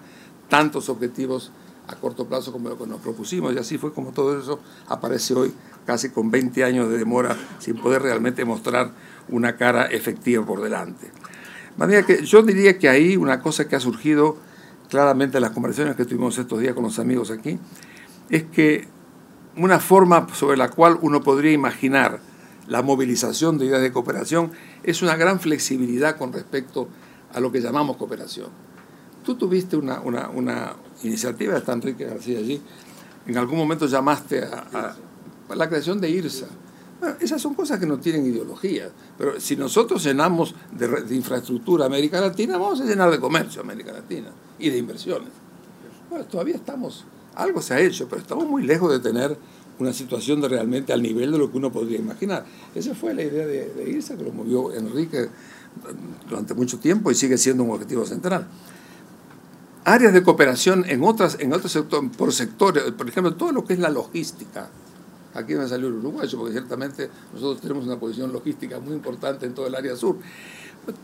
tantos 0.50 0.90
objetivos 0.90 1.52
a 1.88 1.96
corto 1.96 2.26
plazo 2.26 2.52
como 2.52 2.70
lo 2.70 2.78
que 2.78 2.88
nos 2.88 3.02
propusimos. 3.02 3.54
Y 3.54 3.58
así 3.58 3.78
fue 3.78 3.94
como 3.94 4.12
todo 4.12 4.40
eso 4.40 4.60
aparece 4.88 5.34
hoy, 5.34 5.54
casi 5.86 6.10
con 6.10 6.32
20 6.32 6.64
años 6.64 6.90
de 6.90 6.98
demora, 6.98 7.36
sin 7.60 7.76
poder 7.76 8.02
realmente 8.02 8.46
mostrar 8.46 8.92
una 9.30 9.56
cara 9.56 9.86
efectiva 9.86 10.46
por 10.46 10.62
delante. 10.62 11.08
De 11.08 11.78
manera 11.78 12.06
que 12.06 12.26
yo 12.26 12.42
diría 12.44 12.78
que 12.78 12.90
ahí 12.90 13.18
una 13.18 13.42
cosa 13.42 13.68
que 13.68 13.76
ha 13.76 13.80
surgido 13.80 14.38
claramente 14.90 15.38
en 15.38 15.44
las 15.44 15.52
conversaciones 15.52 15.96
que 15.96 16.06
tuvimos 16.06 16.38
estos 16.38 16.60
días 16.60 16.74
con 16.74 16.84
los 16.84 17.00
amigos 17.00 17.32
aquí, 17.32 17.60
es 18.30 18.44
que 18.44 18.88
una 19.56 19.80
forma 19.80 20.28
sobre 20.34 20.58
la 20.58 20.70
cual 20.70 20.98
uno 21.02 21.22
podría 21.22 21.52
imaginar 21.52 22.20
la 22.68 22.82
movilización 22.82 23.58
de 23.58 23.66
ideas 23.66 23.82
de 23.82 23.92
cooperación 23.92 24.52
es 24.84 25.02
una 25.02 25.16
gran 25.16 25.40
flexibilidad 25.40 26.18
con 26.18 26.34
respecto 26.34 26.88
a 27.34 27.40
lo 27.40 27.52
que 27.52 27.62
llamamos 27.62 27.98
cooperación. 27.98 28.50
Tú 29.24 29.36
tuviste 29.36 29.76
una, 29.76 30.00
una, 30.02 30.76
iniciativa, 31.04 31.58
está 31.58 31.74
Enrique 31.74 32.06
García 32.06 32.40
allí, 32.40 32.62
en 33.26 33.38
algún 33.38 33.58
momento 33.58 33.86
llamaste 33.86 34.44
a, 34.44 34.96
la 35.54 35.70
creación 35.70 36.00
de 36.00 36.10
IRSA. 36.10 36.48
Esas 37.20 37.42
son 37.42 37.54
cosas 37.54 37.80
que 37.80 37.86
no 37.86 38.00
tienen 38.00 38.26
ideología, 38.26 38.90
pero 39.18 39.40
si 39.40 39.56
nosotros 39.56 40.04
llenamos 40.04 40.56
de, 40.72 41.16
infraestructura 41.16 41.86
América 41.86 42.20
Latina, 42.20 42.58
vamos 42.58 42.82
a 42.82 42.86
llenar 42.86 43.12
de 43.12 43.20
comercio 43.20 43.62
América 43.62 43.92
Latina 43.92 44.30
y 44.58 44.70
de 44.70 44.78
inversiones. 44.78 45.30
Todavía 46.32 46.56
estamos, 46.56 47.06
algo 47.36 47.62
se 47.62 47.74
ha 47.76 47.80
hecho, 47.80 48.08
pero 48.10 48.22
estamos 48.22 48.48
muy 48.48 48.64
lejos 48.64 48.92
de 48.92 49.00
tener 49.00 49.38
una 49.80 49.94
situación 49.94 50.42
de 50.42 50.50
realmente 50.50 50.94
al 50.94 51.02
nivel 51.02 51.32
de 51.32 51.38
lo 51.38 51.52
que 51.52 51.58
uno 51.58 51.72
podría 51.72 52.00
imaginar. 52.00 52.46
Esa 52.74 52.96
fue 52.96 53.14
la 53.14 53.24
idea 53.24 53.46
de, 53.46 53.90
irse, 53.90 54.16
que 54.16 54.24
lo 54.24 54.32
movió 54.32 54.74
Enrique 54.74 55.30
durante 56.28 56.54
mucho 56.54 56.80
tiempo 56.80 57.12
y 57.12 57.16
sigue 57.16 57.38
siendo 57.38 57.64
un 57.64 57.72
objetivo 57.72 58.06
central. 58.06 58.48
Áreas 59.84 60.14
de 60.14 60.24
cooperación 60.24 60.84
en, 60.88 61.04
otras, 61.04 61.38
en 61.40 61.54
otros 61.54 61.72
sectores, 61.72 62.16
por 62.18 62.34
sectores, 62.34 62.84
por 62.92 63.08
ejemplo, 63.08 63.36
todo 63.36 63.52
lo 63.52 63.64
que 63.64 63.74
es 63.74 63.80
la 63.80 63.90
logística. 63.90 64.70
Aquí 65.34 65.54
me 65.54 65.68
salió 65.68 65.88
el 65.88 65.94
uruguayo, 65.94 66.38
porque 66.38 66.54
ciertamente 66.54 67.10
nosotros 67.34 67.62
tenemos 67.62 67.86
una 67.86 68.00
posición 68.00 68.34
logística 68.34 68.80
muy 68.80 68.96
importante 68.96 69.46
en 69.46 69.54
todo 69.54 69.68
el 69.68 69.76
área 69.76 69.96
sur. 69.96 70.18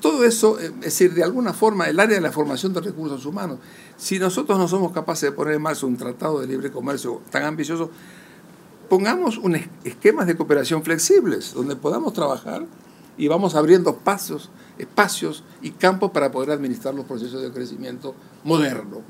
Todo 0.02 0.24
eso, 0.24 0.60
eh, 0.60 0.68
es 0.68 0.82
decir, 0.82 1.14
de 1.14 1.24
alguna 1.24 1.54
forma, 1.54 1.88
el 1.88 2.00
área 2.00 2.16
de 2.16 2.22
la 2.22 2.32
formación 2.32 2.74
de 2.74 2.82
recursos 2.82 3.26
humanos, 3.26 3.60
si 3.98 4.18
nosotros 4.18 4.58
no 4.58 4.68
somos 4.68 4.92
capaces 4.92 5.30
de 5.30 5.36
poner 5.36 5.56
en 5.56 5.62
marcha 5.62 5.86
un 5.86 5.98
tratado 5.98 6.40
de 6.40 6.48
libre 6.48 6.72
comercio 6.72 7.22
tan 7.30 7.44
ambicioso, 7.44 7.92
pongamos 8.94 9.40
un 9.40 9.60
esquemas 9.84 10.28
de 10.28 10.38
cooperación 10.38 10.84
flexibles, 10.84 11.56
donde 11.56 11.76
podamos 11.76 12.14
trabajar 12.14 12.64
y 13.18 13.28
vamos 13.28 13.56
abriendo 13.56 13.96
pasos, 13.96 14.52
espacios 14.78 15.44
y 15.64 15.72
campos 15.72 16.12
para 16.12 16.32
poder 16.32 16.52
administrar 16.52 16.94
los 16.94 17.06
procesos 17.06 17.42
de 17.42 17.52
crecimiento 17.52 18.14
moderno, 18.44 19.02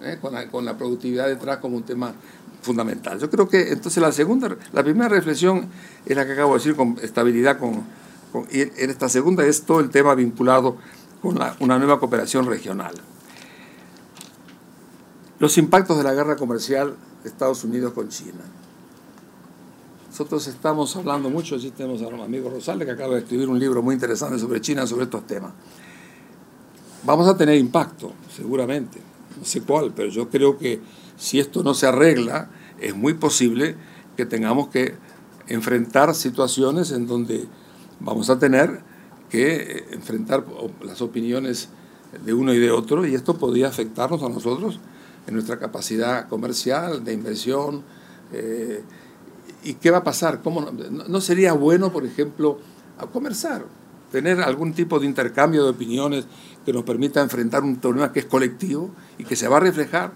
¿eh? 0.00 0.16
con, 0.22 0.64
la, 0.64 0.78
productividad 0.78 1.26
detrás 1.26 1.58
como 1.58 1.76
un 1.76 1.82
tema 1.82 2.14
fundamental. 2.62 3.18
Yo 3.18 3.28
creo 3.28 3.46
que 3.46 3.72
entonces 3.72 4.02
la 4.02 4.10
segunda, 4.10 4.56
la 4.72 4.82
primera 4.82 5.10
reflexión 5.10 5.68
es 6.06 6.16
la 6.16 6.24
que 6.24 6.32
acabo 6.32 6.54
de 6.54 6.58
decir 6.58 6.74
con 6.74 6.96
estabilidad, 7.02 7.58
con, 7.58 7.84
y 8.50 8.62
en 8.62 8.88
esta 8.88 9.10
segunda 9.10 9.44
es 9.44 9.64
todo 9.64 9.80
el 9.80 9.90
tema 9.90 10.14
vinculado 10.14 10.78
con 11.20 11.38
una 11.60 11.78
nueva 11.78 12.00
cooperación 12.00 12.46
regional. 12.46 12.94
Los 15.38 15.58
impactos 15.58 15.98
de 15.98 16.04
la 16.04 16.14
guerra 16.14 16.36
comercial 16.36 16.96
de 17.22 17.28
Estados 17.28 17.64
Unidos 17.64 17.92
con 17.92 18.08
China. 18.08 18.40
Nosotros 20.18 20.46
estamos 20.46 20.96
hablando 20.96 21.28
mucho, 21.28 21.56
allí 21.56 21.72
tenemos 21.72 22.00
a 22.00 22.06
amigo 22.24 22.48
Rosales 22.48 22.86
que 22.86 22.92
acaba 22.92 23.16
de 23.16 23.20
escribir 23.20 23.50
un 23.50 23.58
libro 23.58 23.82
muy 23.82 23.92
interesante 23.96 24.38
sobre 24.38 24.62
China, 24.62 24.86
sobre 24.86 25.04
estos 25.04 25.26
temas. 25.26 25.52
Vamos 27.04 27.28
a 27.28 27.36
tener 27.36 27.58
impacto, 27.58 28.12
seguramente, 28.34 28.98
no 29.38 29.44
sé 29.44 29.60
cuál, 29.60 29.92
pero 29.94 30.08
yo 30.08 30.30
creo 30.30 30.56
que 30.56 30.80
si 31.18 31.38
esto 31.38 31.62
no 31.62 31.74
se 31.74 31.86
arregla, 31.86 32.48
es 32.80 32.96
muy 32.96 33.12
posible 33.12 33.76
que 34.16 34.24
tengamos 34.24 34.68
que 34.68 34.94
enfrentar 35.48 36.14
situaciones 36.14 36.92
en 36.92 37.06
donde 37.06 37.46
vamos 38.00 38.30
a 38.30 38.38
tener 38.38 38.80
que 39.28 39.84
enfrentar 39.90 40.46
las 40.82 41.02
opiniones 41.02 41.68
de 42.24 42.32
uno 42.32 42.54
y 42.54 42.58
de 42.58 42.70
otro, 42.70 43.04
y 43.04 43.14
esto 43.14 43.36
podría 43.36 43.68
afectarnos 43.68 44.22
a 44.22 44.30
nosotros 44.30 44.80
en 45.26 45.34
nuestra 45.34 45.58
capacidad 45.58 46.26
comercial, 46.26 47.04
de 47.04 47.12
inversión. 47.12 47.82
Eh, 48.32 48.82
¿Y 49.66 49.74
qué 49.74 49.90
va 49.90 49.98
a 49.98 50.04
pasar? 50.04 50.42
¿Cómo 50.42 50.70
no, 50.70 51.20
sería 51.20 51.52
bueno, 51.52 51.92
por 51.92 52.06
ejemplo, 52.06 52.58
a 52.98 53.06
conversar, 53.06 53.64
tener 54.12 54.40
algún 54.40 54.72
tipo 54.72 55.00
de 55.00 55.06
intercambio 55.06 55.64
de 55.64 55.70
opiniones 55.70 56.24
que 56.64 56.72
nos 56.72 56.84
permita 56.84 57.20
enfrentar 57.20 57.64
un 57.64 57.76
problema 57.76 58.12
que 58.12 58.20
es 58.20 58.26
colectivo 58.26 58.90
y 59.18 59.24
que 59.24 59.34
se 59.34 59.48
va 59.48 59.56
a 59.56 59.60
reflejar 59.60 60.12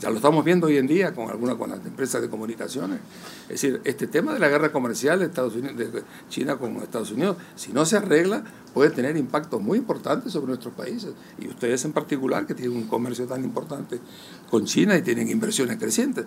ya 0.00 0.10
lo 0.10 0.16
estamos 0.16 0.44
viendo 0.44 0.68
hoy 0.68 0.76
en 0.76 0.86
día 0.86 1.12
con 1.12 1.28
algunas 1.28 1.56
con 1.56 1.70
las 1.70 1.84
empresas 1.84 2.22
de 2.22 2.28
comunicaciones. 2.28 3.00
Es 3.42 3.60
decir, 3.60 3.80
este 3.84 4.06
tema 4.06 4.32
de 4.32 4.38
la 4.38 4.48
guerra 4.48 4.70
comercial 4.70 5.18
de, 5.18 5.26
Estados 5.26 5.56
Unidos, 5.56 5.76
de 5.76 6.02
China 6.28 6.56
con 6.56 6.76
Estados 6.76 7.10
Unidos, 7.10 7.36
si 7.56 7.72
no 7.72 7.84
se 7.84 7.96
arregla, 7.96 8.44
puede 8.72 8.90
tener 8.90 9.16
impactos 9.16 9.60
muy 9.60 9.78
importantes 9.78 10.32
sobre 10.32 10.48
nuestros 10.48 10.72
países. 10.74 11.14
Y 11.40 11.48
ustedes 11.48 11.84
en 11.84 11.92
particular, 11.92 12.46
que 12.46 12.54
tienen 12.54 12.76
un 12.76 12.86
comercio 12.86 13.26
tan 13.26 13.42
importante 13.42 13.98
con 14.48 14.66
China 14.66 14.96
y 14.96 15.02
tienen 15.02 15.28
inversiones 15.28 15.78
crecientes. 15.78 16.26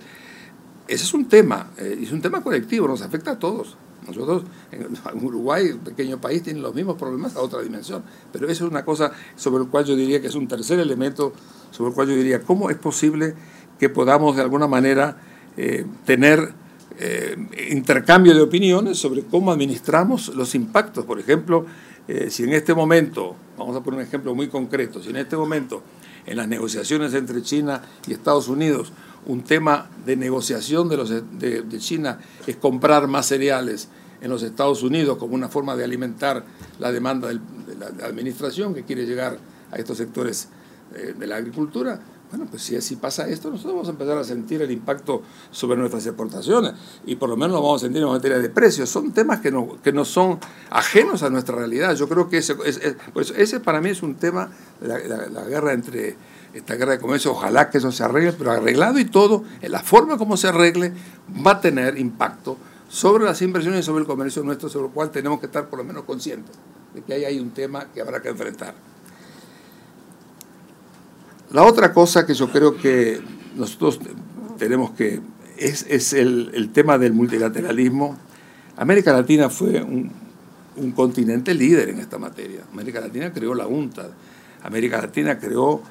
Ese 0.91 1.05
es 1.05 1.13
un 1.13 1.29
tema, 1.29 1.71
eh, 1.77 1.99
es 2.01 2.11
un 2.11 2.21
tema 2.21 2.43
colectivo, 2.43 2.85
nos 2.85 3.01
afecta 3.01 3.31
a 3.31 3.39
todos. 3.39 3.77
Nosotros 4.05 4.43
en 4.71 4.87
Uruguay, 5.25 5.69
un 5.69 5.79
pequeño 5.79 6.19
país, 6.19 6.43
tienen 6.43 6.61
los 6.61 6.75
mismos 6.75 6.97
problemas 6.97 7.35
a 7.37 7.39
otra 7.39 7.61
dimensión. 7.61 8.03
Pero 8.33 8.47
eso 8.49 8.65
es 8.65 8.71
una 8.71 8.83
cosa 8.83 9.13
sobre 9.37 9.63
la 9.63 9.69
cual 9.69 9.85
yo 9.85 9.95
diría 9.95 10.19
que 10.19 10.27
es 10.27 10.35
un 10.35 10.49
tercer 10.49 10.79
elemento, 10.79 11.31
sobre 11.71 11.91
el 11.91 11.95
cual 11.95 12.09
yo 12.09 12.15
diría, 12.15 12.41
¿cómo 12.41 12.69
es 12.69 12.75
posible 12.75 13.35
que 13.79 13.87
podamos 13.87 14.35
de 14.35 14.41
alguna 14.41 14.67
manera 14.67 15.15
eh, 15.55 15.85
tener 16.05 16.53
eh, 16.99 17.35
intercambio 17.71 18.35
de 18.35 18.41
opiniones 18.41 18.99
sobre 18.99 19.23
cómo 19.23 19.51
administramos 19.51 20.27
los 20.35 20.53
impactos. 20.55 21.05
Por 21.05 21.19
ejemplo, 21.19 21.65
eh, 22.07 22.29
si 22.29 22.43
en 22.43 22.53
este 22.53 22.75
momento, 22.75 23.35
vamos 23.57 23.75
a 23.75 23.81
poner 23.81 24.01
un 24.01 24.05
ejemplo 24.05 24.35
muy 24.35 24.49
concreto, 24.49 25.01
si 25.01 25.09
en 25.09 25.15
este 25.15 25.37
momento 25.37 25.81
en 26.25 26.37
las 26.37 26.47
negociaciones 26.47 27.13
entre 27.13 27.41
China 27.41 27.81
y 28.07 28.13
Estados 28.13 28.49
Unidos 28.49 28.93
un 29.25 29.43
tema 29.43 29.89
de 30.05 30.15
negociación 30.15 30.89
de, 30.89 30.97
los, 30.97 31.09
de, 31.09 31.77
China 31.77 32.19
es 32.47 32.55
comprar 32.57 33.07
más 33.07 33.27
cereales 33.27 33.89
en 34.21 34.29
los 34.29 34.43
Estados 34.43 34.83
Unidos 34.83 35.17
como 35.17 35.35
una 35.35 35.49
forma 35.49 35.75
de 35.75 35.83
alimentar 35.83 36.43
la 36.79 36.91
demanda 36.91 37.27
de 37.27 37.39
la 37.99 38.05
administración 38.05 38.73
que 38.73 38.83
quiere 38.83 39.05
llegar 39.05 39.37
a 39.71 39.77
estos 39.77 39.97
sectores 39.97 40.49
de 40.91 41.25
la 41.25 41.37
agricultura, 41.37 42.01
bueno, 42.31 42.47
pues 42.49 42.63
si 42.63 42.77
así 42.77 42.95
pasa 42.95 43.27
esto, 43.27 43.49
nosotros 43.49 43.73
vamos 43.73 43.87
a 43.89 43.91
empezar 43.91 44.17
a 44.17 44.23
sentir 44.23 44.61
el 44.61 44.71
impacto 44.71 45.21
sobre 45.51 45.77
nuestras 45.77 46.05
exportaciones 46.05 46.73
y 47.05 47.17
por 47.17 47.27
lo 47.27 47.35
menos 47.35 47.51
lo 47.51 47.61
vamos 47.61 47.83
a 47.83 47.85
sentir 47.87 48.01
en 48.01 48.07
materia 48.07 48.39
de 48.39 48.49
precios. 48.49 48.89
Son 48.89 49.11
temas 49.11 49.41
que 49.41 49.51
no, 49.51 49.81
que 49.83 49.91
no 49.91 50.05
son 50.05 50.39
ajenos 50.69 51.23
a 51.23 51.29
nuestra 51.29 51.57
realidad. 51.57 51.93
Yo 51.93 52.07
creo 52.07 52.29
que 52.29 52.37
ese, 52.37 52.55
ese 53.35 53.59
para 53.59 53.81
mí 53.81 53.89
es 53.89 54.01
un 54.01 54.15
tema, 54.15 54.49
la, 54.79 55.43
guerra 55.43 55.73
entre 55.73 56.15
esta 56.53 56.75
guerra 56.75 56.93
de 56.93 56.99
comercio, 56.99 57.31
ojalá 57.31 57.69
que 57.69 57.77
eso 57.77 57.91
se 57.91 58.03
arregle, 58.03 58.33
pero 58.33 58.51
arreglado 58.51 58.99
y 58.99 59.05
todo, 59.05 59.43
en 59.61 59.71
la 59.71 59.79
forma 59.79 60.17
como 60.17 60.37
se 60.37 60.47
arregle, 60.47 60.93
va 61.45 61.51
a 61.51 61.61
tener 61.61 61.97
impacto 61.97 62.57
sobre 62.89 63.23
las 63.23 63.41
inversiones 63.41 63.81
y 63.81 63.83
sobre 63.83 64.01
el 64.01 64.07
comercio 64.07 64.43
nuestro, 64.43 64.69
sobre 64.69 64.87
lo 64.87 64.93
cual 64.93 65.11
tenemos 65.11 65.39
que 65.39 65.45
estar 65.45 65.69
por 65.69 65.79
lo 65.79 65.85
menos 65.85 66.03
conscientes 66.03 66.55
de 66.93 67.01
que 67.01 67.13
ahí 67.13 67.25
hay 67.25 67.39
un 67.39 67.51
tema 67.51 67.87
que 67.93 68.01
habrá 68.01 68.21
que 68.21 68.29
enfrentar. 68.29 68.73
La 71.51 71.63
otra 71.63 71.93
cosa 71.93 72.25
que 72.25 72.33
yo 72.33 72.49
creo 72.49 72.77
que 72.77 73.21
nosotros 73.55 73.99
tenemos 74.57 74.91
que 74.91 75.21
es, 75.57 76.13
el, 76.13 76.69
tema 76.73 76.97
del 76.97 77.13
multilateralismo. 77.13 78.17
América 78.77 79.13
Latina 79.13 79.49
fue 79.49 79.81
un, 79.81 80.11
continente 80.95 81.53
líder 81.53 81.89
en 81.89 81.99
esta 81.99 82.17
materia. 82.17 82.61
América 82.71 83.01
Latina 83.01 83.31
creó 83.31 83.53
la 83.53 83.67
UNTA, 83.67 84.09
América 84.63 84.99
Latina 85.01 85.37
creó 85.37 85.83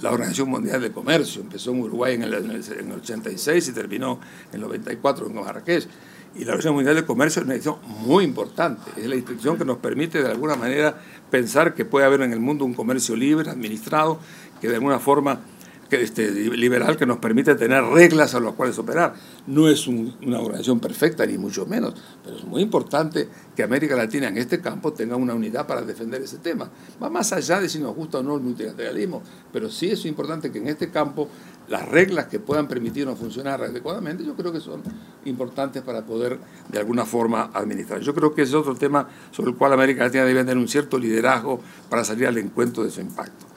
la 0.00 0.10
Organización 0.10 0.50
Mundial 0.50 0.80
de 0.80 0.92
Comercio, 0.92 1.40
empezó 1.42 1.70
en 1.72 1.80
Uruguay 1.80 2.14
en 2.14 2.22
el, 2.22 2.34
en 2.34 2.90
el 2.90 2.98
86 2.98 3.68
y 3.68 3.72
terminó 3.72 4.20
en 4.50 4.56
el 4.56 4.60
94 4.60 5.26
en 5.26 5.34
Marrakech. 5.34 5.88
Y 6.34 6.44
la 6.44 6.52
Organización 6.52 6.74
Mundial 6.74 6.94
de 6.94 7.04
Comercio 7.04 7.40
es 7.40 7.46
una 7.46 7.54
institución 7.54 8.06
muy 8.06 8.24
importante, 8.24 8.90
es 8.96 9.06
la 9.06 9.16
institución 9.16 9.56
que 9.56 9.64
nos 9.64 9.78
permite 9.78 10.22
de 10.22 10.30
alguna 10.30 10.56
manera 10.56 11.00
pensar 11.30 11.74
que 11.74 11.84
puede 11.84 12.06
haber 12.06 12.20
en 12.20 12.32
el 12.32 12.40
mundo 12.40 12.64
un 12.64 12.74
comercio 12.74 13.16
libre, 13.16 13.50
administrado, 13.50 14.20
que 14.60 14.68
de 14.68 14.74
alguna 14.74 14.98
forma 14.98 15.40
que 15.88 16.02
este, 16.02 16.30
liberal 16.30 16.96
que 16.96 17.06
nos 17.06 17.18
permite 17.18 17.54
tener 17.54 17.82
reglas 17.84 18.34
a 18.34 18.40
las 18.40 18.54
cuales 18.54 18.78
operar. 18.78 19.14
No 19.46 19.68
es 19.68 19.86
una 19.86 20.38
organización 20.38 20.80
perfecta, 20.80 21.24
ni 21.26 21.38
mucho 21.38 21.66
menos, 21.66 21.94
pero 22.22 22.36
es 22.36 22.44
muy 22.44 22.62
importante 22.62 23.28
que 23.56 23.62
América 23.62 23.96
Latina 23.96 24.28
en 24.28 24.38
este 24.38 24.60
campo 24.60 24.92
tenga 24.92 25.16
una 25.16 25.34
unidad 25.34 25.66
para 25.66 25.82
defender 25.82 26.22
ese 26.22 26.38
tema. 26.38 26.70
Va 27.02 27.08
más 27.08 27.32
allá 27.32 27.60
de 27.60 27.68
si 27.68 27.78
nos 27.78 27.94
gusta 27.94 28.18
o 28.18 28.22
no 28.22 28.36
el 28.36 28.42
multilateralismo, 28.42 29.22
pero 29.52 29.70
sí 29.70 29.90
es 29.90 30.04
importante 30.04 30.52
que 30.52 30.58
en 30.58 30.68
este 30.68 30.90
campo 30.90 31.28
las 31.68 31.86
reglas 31.86 32.26
que 32.26 32.40
puedan 32.40 32.66
permitirnos 32.66 33.18
funcionar 33.18 33.62
adecuadamente, 33.62 34.24
yo 34.24 34.34
creo 34.34 34.52
que 34.52 34.60
son 34.60 34.82
importantes 35.26 35.82
para 35.82 36.04
poder 36.04 36.38
de 36.68 36.78
alguna 36.78 37.04
forma 37.04 37.50
administrar. 37.52 38.00
Yo 38.00 38.14
creo 38.14 38.34
que 38.34 38.42
es 38.42 38.54
otro 38.54 38.74
tema 38.74 39.06
sobre 39.30 39.50
el 39.50 39.56
cual 39.56 39.74
América 39.74 40.04
Latina 40.04 40.24
debe 40.24 40.40
tener 40.40 40.56
un 40.56 40.68
cierto 40.68 40.98
liderazgo 40.98 41.60
para 41.90 42.04
salir 42.04 42.26
al 42.26 42.38
encuentro 42.38 42.84
de 42.84 42.90
su 42.90 43.00
impacto 43.00 43.47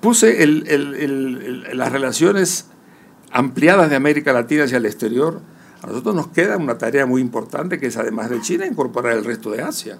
puse 0.00 0.46
las 0.46 1.92
relaciones 1.92 2.66
ampliadas 3.30 3.90
de 3.90 3.96
América 3.96 4.32
Latina 4.32 4.64
hacia 4.64 4.78
el 4.78 4.86
exterior. 4.86 5.40
A 5.82 5.86
nosotros 5.86 6.14
nos 6.14 6.28
queda 6.28 6.56
una 6.56 6.78
tarea 6.78 7.06
muy 7.06 7.20
importante 7.20 7.78
que 7.78 7.86
es, 7.86 7.96
además 7.96 8.30
de 8.30 8.40
China, 8.40 8.66
incorporar 8.66 9.16
el 9.16 9.24
resto 9.24 9.50
de 9.50 9.62
Asia. 9.62 9.98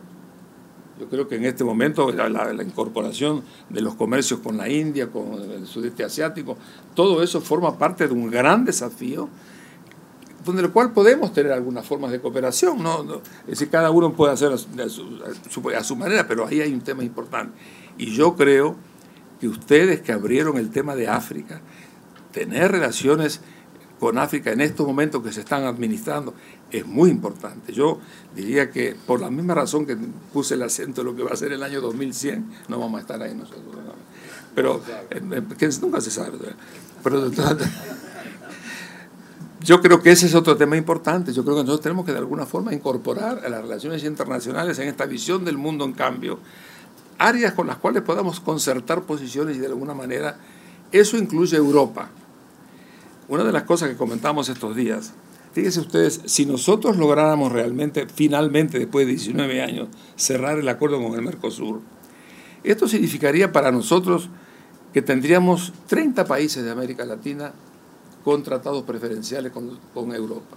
Yo 0.99 1.09
creo 1.09 1.27
que 1.29 1.37
en 1.37 1.47
este 1.47 1.65
momento 1.65 2.13
la, 2.13 2.63
incorporación 2.63 3.43
de 3.71 3.81
los 3.81 3.95
comercios 3.95 4.41
con 4.41 4.59
la 4.59 4.69
India, 4.69 5.11
con 5.11 5.33
el 5.51 5.67
sudeste 5.67 6.05
asiático, 6.05 6.59
todo 6.95 7.23
eso 7.23 7.41
forma 7.41 7.79
parte 7.79 8.07
de 8.07 8.13
un 8.13 8.31
gran 8.31 8.67
desafío 8.67 9.29
donde 10.45 10.63
el 10.63 10.71
cual 10.71 10.93
podemos 10.93 11.33
tener 11.33 11.53
algunas 11.53 11.87
formas 11.87 12.11
de 12.11 12.21
cooperación. 12.21 12.83
¿no? 12.83 13.23
Es 13.43 13.51
decir, 13.51 13.71
cada 13.71 13.91
uno 13.91 14.13
puede 14.13 14.35
hacer 14.35 14.53
a 14.53 15.85
su 15.85 15.97
manera, 15.97 16.29
pero 16.29 16.47
ahí 16.47 16.61
hay 16.61 16.73
un 16.73 16.83
tema 16.83 17.03
importante. 17.03 17.57
Y 17.97 18.15
yo 18.15 18.37
creo 18.37 18.77
que 19.41 19.49
ustedes 19.49 20.01
que 20.01 20.13
abrieron 20.13 20.59
el 20.59 20.71
tema 20.71 20.95
de 20.95 21.09
África, 21.09 21.61
tener 22.33 22.71
relaciones 22.71 23.41
con 23.99 24.19
África 24.19 24.53
en 24.53 24.61
estos 24.61 24.87
momentos 24.87 25.23
que 25.23 25.33
se 25.33 25.41
están 25.41 25.65
administrando 25.65 26.35
es 26.71 26.87
muy 26.87 27.11
importante. 27.11 27.73
Yo 27.73 28.01
diría 28.35 28.71
que 28.71 28.97
por 29.07 29.21
la 29.21 29.31
misma 29.31 29.55
razón 29.55 29.87
que 29.87 29.97
puse 30.33 30.55
el 30.55 30.63
acento 30.63 31.03
en 31.03 31.09
lo 31.09 31.17
que 31.17 31.23
va 31.23 31.31
a 31.33 31.37
ser 31.37 31.53
el 31.53 31.63
año 31.63 31.81
2100, 31.81 32.51
no 32.69 32.79
vamos 32.79 32.99
a 32.99 33.01
estar 33.03 33.23
ahí 33.23 33.35
nosotros. 33.35 33.65
Pero 34.55 34.83
eh, 35.11 35.43
nunca 35.83 36.01
se 36.01 36.11
sabe. 36.11 36.39
Pero 37.03 37.31
yo 39.63 39.81
creo 39.83 40.03
que 40.03 40.11
ese 40.11 40.27
es 40.27 40.35
otro 40.35 40.57
tema 40.57 40.77
importante. 40.77 41.33
Yo 41.33 41.45
creo 41.45 41.57
que 41.57 41.63
nosotros 41.63 41.83
tenemos 41.83 42.07
que 42.07 42.13
de 42.13 42.19
alguna 42.19 42.47
forma 42.47 42.73
incorporar 42.73 43.45
a 43.45 43.49
las 43.49 43.63
relaciones 43.63 44.03
internacionales 44.05 44.79
en 44.79 44.89
esta 44.89 45.05
visión 45.07 45.45
del 45.45 45.59
mundo 45.59 45.85
en 45.85 45.93
cambio 45.93 46.39
áreas 47.21 47.53
con 47.53 47.67
las 47.67 47.77
cuales 47.77 48.03
podamos 48.03 48.41
concertar 48.41 49.03
posiciones 49.03 49.57
y 49.57 49.61
de 49.61 49.67
alguna 49.67 49.93
manera 49.93 50.39
eso 50.91 51.19
incluye 51.19 51.57
Europa. 51.57 52.09
Una 53.29 53.45
de 53.45 53.53
las 53.53 53.65
cosas 53.65 53.91
que 53.91 53.97
comentamos 53.97 54.49
estos 54.49 54.75
días, 54.75 55.13
fíjense 55.53 55.81
ustedes, 55.81 56.23
si 56.25 56.47
nosotros 56.47 56.97
lográramos 56.97 57.53
realmente, 57.53 58.07
finalmente, 58.13 58.79
después 58.79 59.07
de 59.07 59.13
19 59.13 59.63
años, 59.63 59.89
cerrar 60.17 60.59
el 60.59 60.69
acuerdo 60.69 61.01
con 61.01 61.15
el 61.15 61.21
Mercosur, 61.21 61.81
esto 62.65 62.89
significaría 62.89 63.53
para 63.53 63.71
nosotros 63.71 64.31
que 64.95 65.03
tendríamos 65.03 65.75
30 65.89 66.25
países 66.25 66.65
de 66.65 66.71
América 66.71 67.05
Latina 67.05 67.53
con 68.25 68.43
tratados 68.43 68.83
preferenciales 68.85 69.53
con, 69.53 69.79
con 69.93 70.15
Europa, 70.15 70.57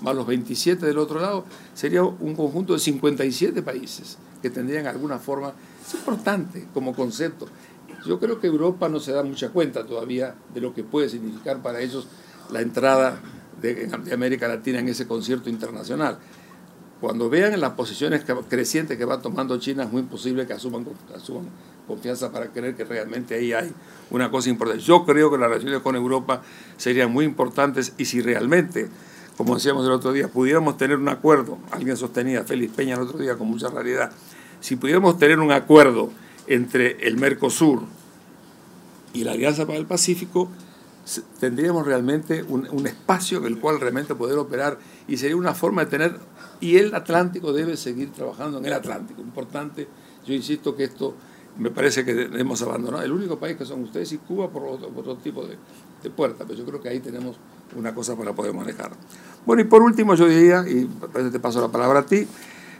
más 0.00 0.14
los 0.14 0.28
27 0.28 0.86
del 0.86 0.98
otro 0.98 1.20
lado, 1.20 1.44
sería 1.74 2.04
un 2.04 2.36
conjunto 2.36 2.72
de 2.72 2.78
57 2.78 3.62
países 3.62 4.16
que 4.40 4.50
tendrían 4.50 4.86
alguna 4.86 5.18
forma 5.18 5.52
es 5.86 5.94
importante 5.94 6.66
como 6.72 6.94
concepto. 6.94 7.46
Yo 8.06 8.18
creo 8.20 8.40
que 8.40 8.46
Europa 8.46 8.88
no 8.88 9.00
se 9.00 9.12
da 9.12 9.22
mucha 9.22 9.50
cuenta 9.50 9.86
todavía 9.86 10.34
de 10.52 10.60
lo 10.60 10.74
que 10.74 10.84
puede 10.84 11.08
significar 11.08 11.62
para 11.62 11.80
ellos 11.80 12.06
la 12.50 12.60
entrada 12.60 13.20
de, 13.60 13.90
América 14.12 14.48
Latina 14.48 14.80
en 14.80 14.88
ese 14.88 15.06
concierto 15.06 15.48
internacional. 15.48 16.18
Cuando 17.00 17.28
vean 17.28 17.58
las 17.60 17.72
posiciones 17.72 18.24
crecientes 18.48 18.96
que 18.96 19.04
va 19.04 19.20
tomando 19.20 19.58
China, 19.58 19.84
es 19.84 19.92
muy 19.92 20.02
posible 20.02 20.46
que 20.46 20.54
asuman 20.54 20.86
confianza 21.86 22.32
para 22.32 22.48
creer 22.48 22.74
que 22.76 22.84
realmente 22.84 23.34
ahí 23.34 23.52
hay 23.52 23.72
una 24.10 24.30
cosa 24.30 24.48
importante. 24.48 24.82
Yo 24.82 25.04
creo 25.04 25.30
que 25.30 25.38
las 25.38 25.48
relaciones 25.48 25.80
con 25.80 25.96
Europa 25.96 26.42
serían 26.76 27.12
muy 27.12 27.24
importantes 27.24 27.92
y 27.98 28.06
si 28.06 28.22
realmente, 28.22 28.88
como 29.36 29.54
decíamos 29.54 29.84
el 29.86 29.92
otro 29.92 30.12
día, 30.12 30.28
pudiéramos 30.28 30.76
tener 30.76 30.96
un 30.96 31.08
acuerdo, 31.08 31.58
alguien 31.70 31.96
sostenía, 31.96 32.44
Félix 32.44 32.72
Peña 32.72 32.94
el 32.94 33.02
otro 33.02 33.18
día 33.18 33.36
con 33.36 33.48
mucha 33.48 33.68
realidad, 33.68 34.10
si 34.64 34.76
pudiéramos 34.76 35.18
tener 35.18 35.40
un 35.40 35.52
acuerdo 35.52 36.08
entre 36.46 37.06
el 37.06 37.18
Mercosur 37.18 37.82
y 39.12 39.22
la 39.22 39.32
Alianza 39.32 39.66
para 39.66 39.78
el 39.78 39.84
Pacífico, 39.84 40.48
tendríamos 41.38 41.86
realmente 41.86 42.42
un, 42.44 42.86
espacio 42.86 43.36
en 43.40 43.44
el 43.44 43.58
cual 43.60 43.78
realmente 43.78 44.14
poder 44.14 44.38
operar 44.38 44.78
y 45.06 45.18
sería 45.18 45.36
una 45.36 45.52
forma 45.52 45.84
de 45.84 45.90
tener, 45.90 46.18
y 46.62 46.78
el 46.78 46.94
Atlántico 46.94 47.52
debe 47.52 47.76
seguir 47.76 48.10
trabajando 48.12 48.56
en 48.56 48.64
el 48.64 48.72
Atlántico. 48.72 49.20
Importante, 49.20 49.86
yo 50.26 50.32
insisto 50.32 50.74
que 50.74 50.84
esto 50.84 51.14
me 51.58 51.68
parece 51.68 52.02
que 52.06 52.30
hemos 52.32 52.62
abandonado. 52.62 53.04
El 53.04 53.12
único 53.12 53.38
país 53.38 53.58
que 53.58 53.66
son 53.66 53.82
ustedes 53.82 54.12
y 54.12 54.16
Cuba 54.16 54.48
por 54.48 54.64
otro, 54.64 55.16
tipo 55.16 55.44
de, 55.44 55.58
de 56.02 56.08
puerta, 56.08 56.46
pero 56.46 56.58
yo 56.58 56.64
creo 56.64 56.80
que 56.80 56.88
ahí 56.88 57.00
tenemos 57.00 57.36
una 57.76 57.94
cosa 57.94 58.16
para 58.16 58.32
poder 58.32 58.54
manejar. 58.54 58.92
Bueno, 59.44 59.60
y 59.60 59.66
por 59.66 59.82
último 59.82 60.14
yo 60.14 60.26
diría, 60.26 60.64
y 60.66 60.88
te 61.30 61.38
paso 61.38 61.60
la 61.60 61.68
palabra 61.68 61.98
a 61.98 62.06
ti, 62.06 62.26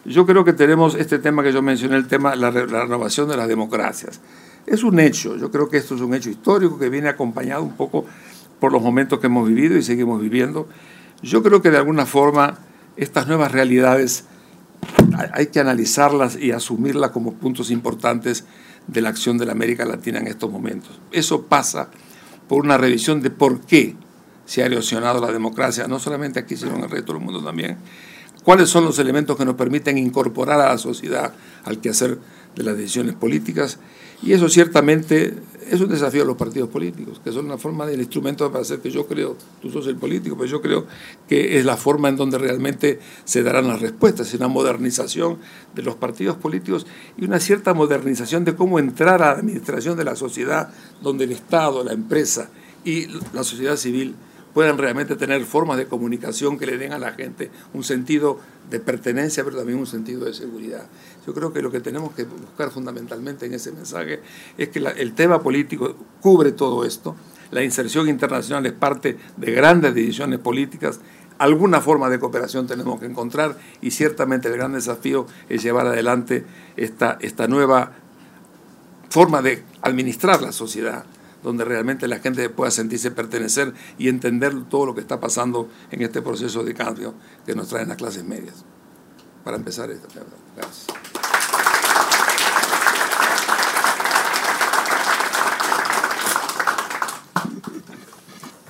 yo 0.04 0.26
creo 0.26 0.44
que 0.44 0.52
tenemos 0.52 0.94
este 0.94 1.18
tema 1.18 1.42
que 1.42 1.52
yo 1.52 1.62
mencioné, 1.62 1.96
el 1.96 2.06
tema 2.06 2.32
de 2.32 2.36
la, 2.36 2.50
renovación 2.50 3.28
de 3.28 3.36
las 3.36 3.48
democracias. 3.48 4.20
Es 4.66 4.82
un 4.82 4.98
hecho, 5.00 5.36
yo 5.36 5.50
creo 5.50 5.68
que 5.68 5.76
esto 5.76 5.94
es 5.94 6.00
un 6.00 6.14
hecho 6.14 6.30
histórico 6.30 6.78
que 6.78 6.88
viene 6.88 7.08
acompañado 7.08 7.62
un 7.62 7.76
poco 7.76 8.04
por 8.60 8.72
los 8.72 8.82
momentos 8.82 9.18
que 9.18 9.26
hemos 9.26 9.48
vivido 9.48 9.76
y 9.76 9.82
seguimos 9.82 10.20
viviendo. 10.20 10.68
Yo 11.22 11.42
creo 11.42 11.62
que 11.62 11.70
de 11.70 11.78
alguna 11.78 12.06
forma 12.06 12.58
estas 12.96 13.26
nuevas 13.26 13.52
realidades 13.52 14.24
hay 15.32 15.46
que 15.46 15.60
analizarlas 15.60 16.36
y 16.36 16.52
asumirlas 16.52 17.10
como 17.10 17.34
puntos 17.34 17.70
importantes 17.70 18.44
de 18.86 19.00
la 19.00 19.08
acción 19.08 19.38
de 19.38 19.46
la 19.46 19.52
América 19.52 19.84
Latina 19.84 20.18
en 20.18 20.26
estos 20.26 20.50
momentos. 20.50 21.00
Eso 21.12 21.42
pasa 21.46 21.88
por 22.48 22.64
una 22.64 22.76
revisión 22.76 23.22
de 23.22 23.30
por 23.30 23.60
qué 23.60 23.96
se 24.44 24.62
ha 24.62 24.66
erosionado 24.66 25.20
la 25.20 25.32
democracia, 25.32 25.88
no 25.88 25.98
solamente 25.98 26.38
aquí, 26.38 26.56
sino 26.56 26.76
en 26.76 26.84
el 26.84 26.90
resto 26.90 27.14
del 27.14 27.22
mundo 27.22 27.42
también. 27.42 27.78
¿Cuáles 28.44 28.68
son 28.68 28.84
los 28.84 28.98
elementos 28.98 29.38
que 29.38 29.44
nos 29.46 29.54
permiten 29.54 29.96
incorporar 29.96 30.60
a 30.60 30.68
la 30.68 30.78
sociedad 30.78 31.32
al 31.64 31.80
quehacer 31.80 32.18
de 32.54 32.62
las 32.62 32.76
decisiones 32.76 33.14
políticas? 33.14 33.78
Y 34.22 34.34
eso 34.34 34.50
ciertamente 34.50 35.34
es 35.70 35.80
un 35.80 35.88
desafío 35.88 36.22
a 36.22 36.26
los 36.26 36.36
partidos 36.36 36.68
políticos, 36.68 37.22
que 37.24 37.32
son 37.32 37.46
una 37.46 37.56
forma 37.56 37.86
del 37.86 38.00
instrumento 38.00 38.50
para 38.50 38.60
hacer 38.60 38.80
que 38.80 38.90
yo 38.90 39.06
creo, 39.06 39.36
tú 39.62 39.70
sos 39.70 39.86
el 39.86 39.96
político, 39.96 40.36
pero 40.36 40.50
yo 40.50 40.60
creo 40.60 40.86
que 41.26 41.58
es 41.58 41.64
la 41.64 41.78
forma 41.78 42.10
en 42.10 42.16
donde 42.16 42.36
realmente 42.36 43.00
se 43.24 43.42
darán 43.42 43.66
las 43.66 43.80
respuestas, 43.80 44.32
una 44.34 44.48
modernización 44.48 45.38
de 45.74 45.82
los 45.82 45.94
partidos 45.94 46.36
políticos 46.36 46.86
y 47.16 47.24
una 47.24 47.40
cierta 47.40 47.72
modernización 47.72 48.44
de 48.44 48.54
cómo 48.54 48.78
entrar 48.78 49.22
a 49.22 49.26
la 49.26 49.38
administración 49.38 49.96
de 49.96 50.04
la 50.04 50.16
sociedad, 50.16 50.68
donde 51.02 51.24
el 51.24 51.32
Estado, 51.32 51.82
la 51.82 51.92
empresa 51.92 52.50
y 52.84 53.06
la 53.32 53.42
sociedad 53.42 53.76
civil 53.76 54.14
puedan 54.54 54.78
realmente 54.78 55.16
tener 55.16 55.44
formas 55.44 55.76
de 55.76 55.86
comunicación 55.86 56.58
que 56.58 56.64
le 56.64 56.78
den 56.78 56.92
a 56.92 56.98
la 56.98 57.12
gente 57.12 57.50
un 57.74 57.82
sentido 57.82 58.38
de 58.70 58.80
pertenencia, 58.80 59.44
pero 59.44 59.58
también 59.58 59.78
un 59.78 59.86
sentido 59.86 60.24
de 60.24 60.32
seguridad. 60.32 60.86
Yo 61.26 61.34
creo 61.34 61.52
que 61.52 61.60
lo 61.60 61.70
que 61.70 61.80
tenemos 61.80 62.14
que 62.14 62.24
buscar 62.24 62.70
fundamentalmente 62.70 63.46
en 63.46 63.54
ese 63.54 63.72
mensaje 63.72 64.20
es 64.56 64.68
que 64.68 64.78
el 64.78 65.12
tema 65.14 65.42
político 65.42 65.96
cubre 66.20 66.52
todo 66.52 66.84
esto, 66.84 67.16
la 67.50 67.62
inserción 67.62 68.08
internacional 68.08 68.64
es 68.64 68.72
parte 68.72 69.18
de 69.36 69.52
grandes 69.52 69.94
decisiones 69.94 70.38
políticas, 70.38 71.00
alguna 71.38 71.80
forma 71.80 72.08
de 72.08 72.20
cooperación 72.20 72.66
tenemos 72.66 73.00
que 73.00 73.06
encontrar 73.06 73.58
y 73.80 73.90
ciertamente 73.90 74.48
el 74.48 74.54
gran 74.54 74.72
desafío 74.72 75.26
es 75.48 75.62
llevar 75.62 75.88
adelante 75.88 76.44
esta, 76.76 77.18
esta 77.20 77.48
nueva 77.48 77.92
forma 79.10 79.42
de 79.42 79.62
administrar 79.82 80.42
la 80.42 80.52
sociedad 80.52 81.04
donde 81.44 81.64
realmente 81.64 82.08
la 82.08 82.18
gente 82.18 82.48
pueda 82.48 82.70
sentirse 82.72 83.12
pertenecer 83.12 83.74
y 83.98 84.08
entender 84.08 84.64
todo 84.64 84.86
lo 84.86 84.94
que 84.94 85.02
está 85.02 85.20
pasando 85.20 85.68
en 85.92 86.02
este 86.02 86.22
proceso 86.22 86.64
de 86.64 86.74
cambio 86.74 87.14
que 87.46 87.54
nos 87.54 87.68
traen 87.68 87.88
las 87.88 87.98
clases 87.98 88.24
medias. 88.24 88.64
Para 89.44 89.56
empezar 89.56 89.90
esta 89.90 90.08
Gracias. 90.56 90.86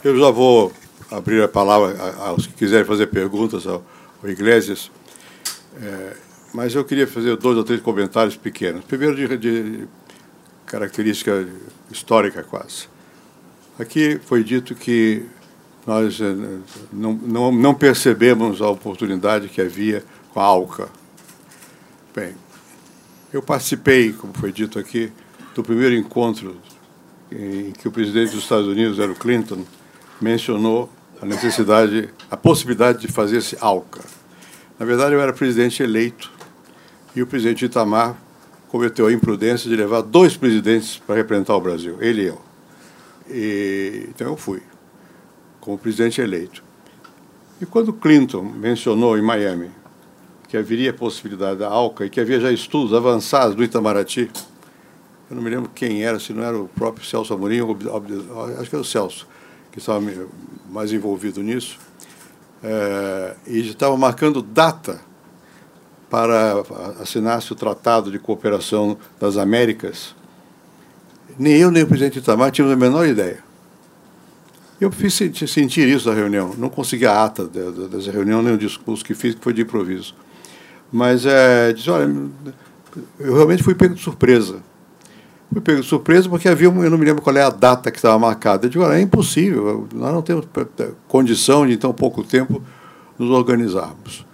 Eu 0.03 0.19
já 0.19 0.31
vou 0.31 0.71
abrir 1.11 1.43
a 1.43 1.49
palavra 1.49 1.97
aos 2.19 2.47
que 2.47 2.53
quiserem 2.53 2.85
fazer 2.85 3.07
perguntas 3.07 3.67
ao 3.67 3.83
Iglesias, 4.25 4.91
é, 5.81 6.17
mas 6.53 6.75
eu 6.75 6.85
queria 6.85 7.07
fazer 7.07 7.37
dois 7.37 7.57
ou 7.57 7.65
três 7.65 7.81
comentários 7.81 8.37
pequenos. 8.37 8.85
Primeiro, 8.85 9.15
de, 9.17 9.39
de 9.39 9.89
característica 10.75 11.47
histórica 11.89 12.43
quase. 12.43 12.89
Aqui 13.79 14.21
foi 14.25 14.43
dito 14.43 14.75
que 14.75 15.25
nós 15.87 16.21
eh, 16.21 16.35
não, 16.93 17.13
não, 17.13 17.53
não 17.53 17.75
percebemos 17.75 18.61
a 18.61 18.69
oportunidade 18.69 19.49
que 19.49 19.61
havia 19.61 20.05
com 20.33 20.41
a 20.41 20.43
ALCA. 20.43 20.89
Bem, 22.15 22.35
eu 23.33 23.41
participei, 23.41 24.13
como 24.13 24.35
foi 24.35 24.51
dito 24.51 24.77
aqui, 24.77 25.13
do 25.55 25.63
primeiro 25.63 25.95
encontro 25.95 26.57
em 27.31 27.71
que 27.71 27.87
o 27.87 27.93
presidente 27.93 28.33
dos 28.33 28.43
Estados 28.43 28.67
Unidos, 28.67 28.99
era 28.99 29.13
o 29.13 29.15
Clinton, 29.15 29.65
mencionou 30.21 30.91
a 31.23 31.27
necessidade, 31.27 32.11
a 32.29 32.37
possibilidade 32.37 32.99
de 32.99 33.09
fazer 33.09 33.37
esse 33.37 33.57
ALCA. 33.61 34.01
Na 34.77 34.85
verdade, 34.85 35.15
eu 35.15 35.21
era 35.21 35.33
presidente 35.33 35.85
eleito 35.85 36.33
e 37.15 37.23
o 37.23 37.27
presidente 37.29 37.65
Itamar 37.65 38.17
cometeu 38.75 39.07
a 39.07 39.13
imprudência 39.13 39.71
de 39.71 39.77
levar 39.77 40.01
dois 40.03 40.37
presidentes 40.37 41.01
para 41.07 41.15
representar 41.15 41.55
o 41.55 41.61
Brasil, 41.61 41.97
ele 42.01 42.23
e 42.23 42.27
eu. 42.27 42.41
E, 43.31 44.09
então 44.09 44.27
eu 44.27 44.37
fui, 44.37 44.61
como 45.61 45.79
presidente 45.79 46.21
eleito. 46.21 46.61
E 47.61 47.67
quando 47.67 47.93
Clinton 47.93 48.43
mencionou 48.43 49.17
em 49.17 49.23
Miami 49.23 49.71
que 50.49 50.57
haveria 50.57 50.93
possibilidade 50.93 51.61
da 51.61 51.69
ALCA 51.69 52.05
e 52.05 52.11
que 52.11 52.19
havia 52.21 52.41
já 52.41 52.51
estudos 52.51 52.93
avançados 52.93 53.55
do 53.55 53.63
Itamaraty, 53.63 54.29
eu 55.31 55.37
não 55.37 55.43
me 55.45 55.51
lembro 55.51 55.71
quem 55.73 56.03
era, 56.03 56.19
se 56.19 56.33
não 56.33 56.43
era 56.43 56.59
o 56.59 56.67
próprio 56.67 57.07
Celso 57.07 57.33
Amorim, 57.33 57.61
acho 58.59 58.71
que 58.71 58.75
era 58.75 58.83
o 58.83 58.85
Celso, 58.85 59.29
que 59.71 59.79
estava 59.79 60.05
mais 60.69 60.93
envolvido 60.93 61.45
nisso, 61.45 61.79
é, 62.61 63.37
e 63.47 63.61
estava 63.69 63.97
marcando 63.97 64.43
data 64.43 65.01
para 66.11 66.63
assinar-se 67.01 67.53
o 67.53 67.57
Tratado 67.57 68.11
de 68.11 68.19
Cooperação 68.19 68.97
das 69.21 69.37
Américas, 69.37 70.15
nem 71.39 71.55
eu 71.55 71.71
nem 71.71 71.83
o 71.83 71.87
presidente 71.87 72.19
Itamar 72.19 72.51
tínhamos 72.51 72.75
a 72.75 72.79
menor 72.79 73.07
ideia. 73.07 73.43
Eu 74.81 74.91
fiz 74.91 75.15
sentir 75.15 75.89
isso 75.89 76.09
na 76.09 76.15
reunião. 76.15 76.55
Não 76.59 76.69
consegui 76.69 77.07
a 77.07 77.25
ata 77.25 77.47
dessa 77.47 78.11
reunião, 78.11 78.43
nem 78.43 78.55
o 78.55 78.59
discurso 78.59 79.05
que 79.05 79.15
fiz, 79.15 79.35
que 79.35 79.41
foi 79.41 79.53
de 79.53 79.63
improviso. 79.63 80.15
Mas 80.93 81.25
é, 81.25 81.73
disse, 81.73 81.91
olha, 81.91 82.13
eu 83.19 83.35
realmente 83.35 83.63
fui 83.63 83.75
pego 83.75 83.95
de 83.95 84.03
surpresa. 84.03 84.59
Fui 85.53 85.61
pego 85.61 85.81
de 85.81 85.87
surpresa 85.87 86.29
porque 86.29 86.49
havia, 86.49 86.69
eu 86.69 86.91
não 86.91 86.99
me 86.99 87.05
lembro 87.05 87.23
qual 87.23 87.37
é 87.37 87.43
a 87.43 87.51
data 87.51 87.91
que 87.91 87.99
estava 87.99 88.19
marcada. 88.19 88.67
Eu 88.67 88.71
digo, 88.71 88.85
olha, 88.85 88.99
é 88.99 89.01
impossível, 89.01 89.89
nós 89.95 90.13
não 90.13 90.23
temos 90.23 90.47
condição 91.09 91.67
de, 91.67 91.75
em 91.75 91.79
tão 91.79 91.93
pouco 91.93 92.23
tempo, 92.23 92.63
nos 93.19 93.31
organizarmos 93.31 94.27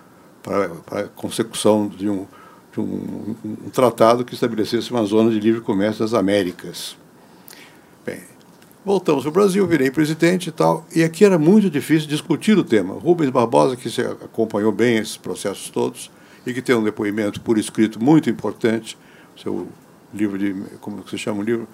para, 0.42 0.70
a 1.02 1.04
consecução 1.08 1.88
de 1.88 2.08
um, 2.08 2.26
de 2.72 2.80
um, 2.80 3.36
um, 3.44 3.70
tratado 3.70 4.24
que 4.24 4.34
estabelecesse 4.34 4.90
uma 4.90 5.04
zona 5.04 5.30
de 5.30 5.40
livre 5.40 5.60
comércio 5.60 6.00
das 6.04 6.14
Américas. 6.14 6.96
Bem, 8.04 8.20
voltamos 8.84 9.22
para 9.22 9.30
o 9.30 9.32
Brasil, 9.32 9.66
virei 9.66 9.90
presidente 9.90 10.48
e 10.48 10.52
tal, 10.52 10.86
e 10.94 11.04
aqui 11.04 11.24
era 11.24 11.38
muito 11.38 11.68
difícil 11.68 12.08
discutir 12.08 12.56
o 12.56 12.64
tema. 12.64 12.94
Rubens 12.94 13.30
Barbosa, 13.30 13.76
que 13.76 13.88
acompanhou 14.00 14.72
bem 14.72 14.96
esses 14.96 15.16
processos 15.16 15.68
todos 15.70 16.10
e 16.46 16.54
que 16.54 16.62
tem 16.62 16.74
um 16.74 16.82
depoimento 16.82 17.40
por 17.40 17.58
escrito 17.58 18.02
muito 18.02 18.30
importante, 18.30 18.96
seu 19.40 19.68
livro 20.12 20.38
de, 20.38 20.54
como 20.80 21.06
se 21.08 21.18
chama 21.18 21.40
o 21.40 21.42
livro? 21.42 21.68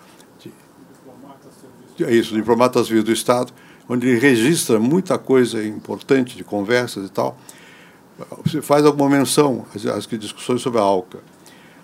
De, 1.97 2.05
é 2.05 2.13
isso, 2.13 2.35
Diplomata 2.35 2.83
Civil 2.85 3.03
do 3.03 3.13
Estado, 3.13 3.53
onde 3.89 4.09
ele 4.09 4.19
registra 4.19 4.79
muita 4.79 5.17
coisa 5.17 5.65
importante 5.65 6.37
de 6.37 6.45
conversas 6.45 7.07
e 7.07 7.11
tal, 7.13 7.39
você 8.45 8.63
faz 8.63 8.85
alguma 8.85 9.09
menção 9.11 9.67
às, 9.75 9.85
às 9.87 10.07
discussões 10.07 10.63
sobre 10.63 10.79
a 10.79 10.83
ALCA. 10.83 11.19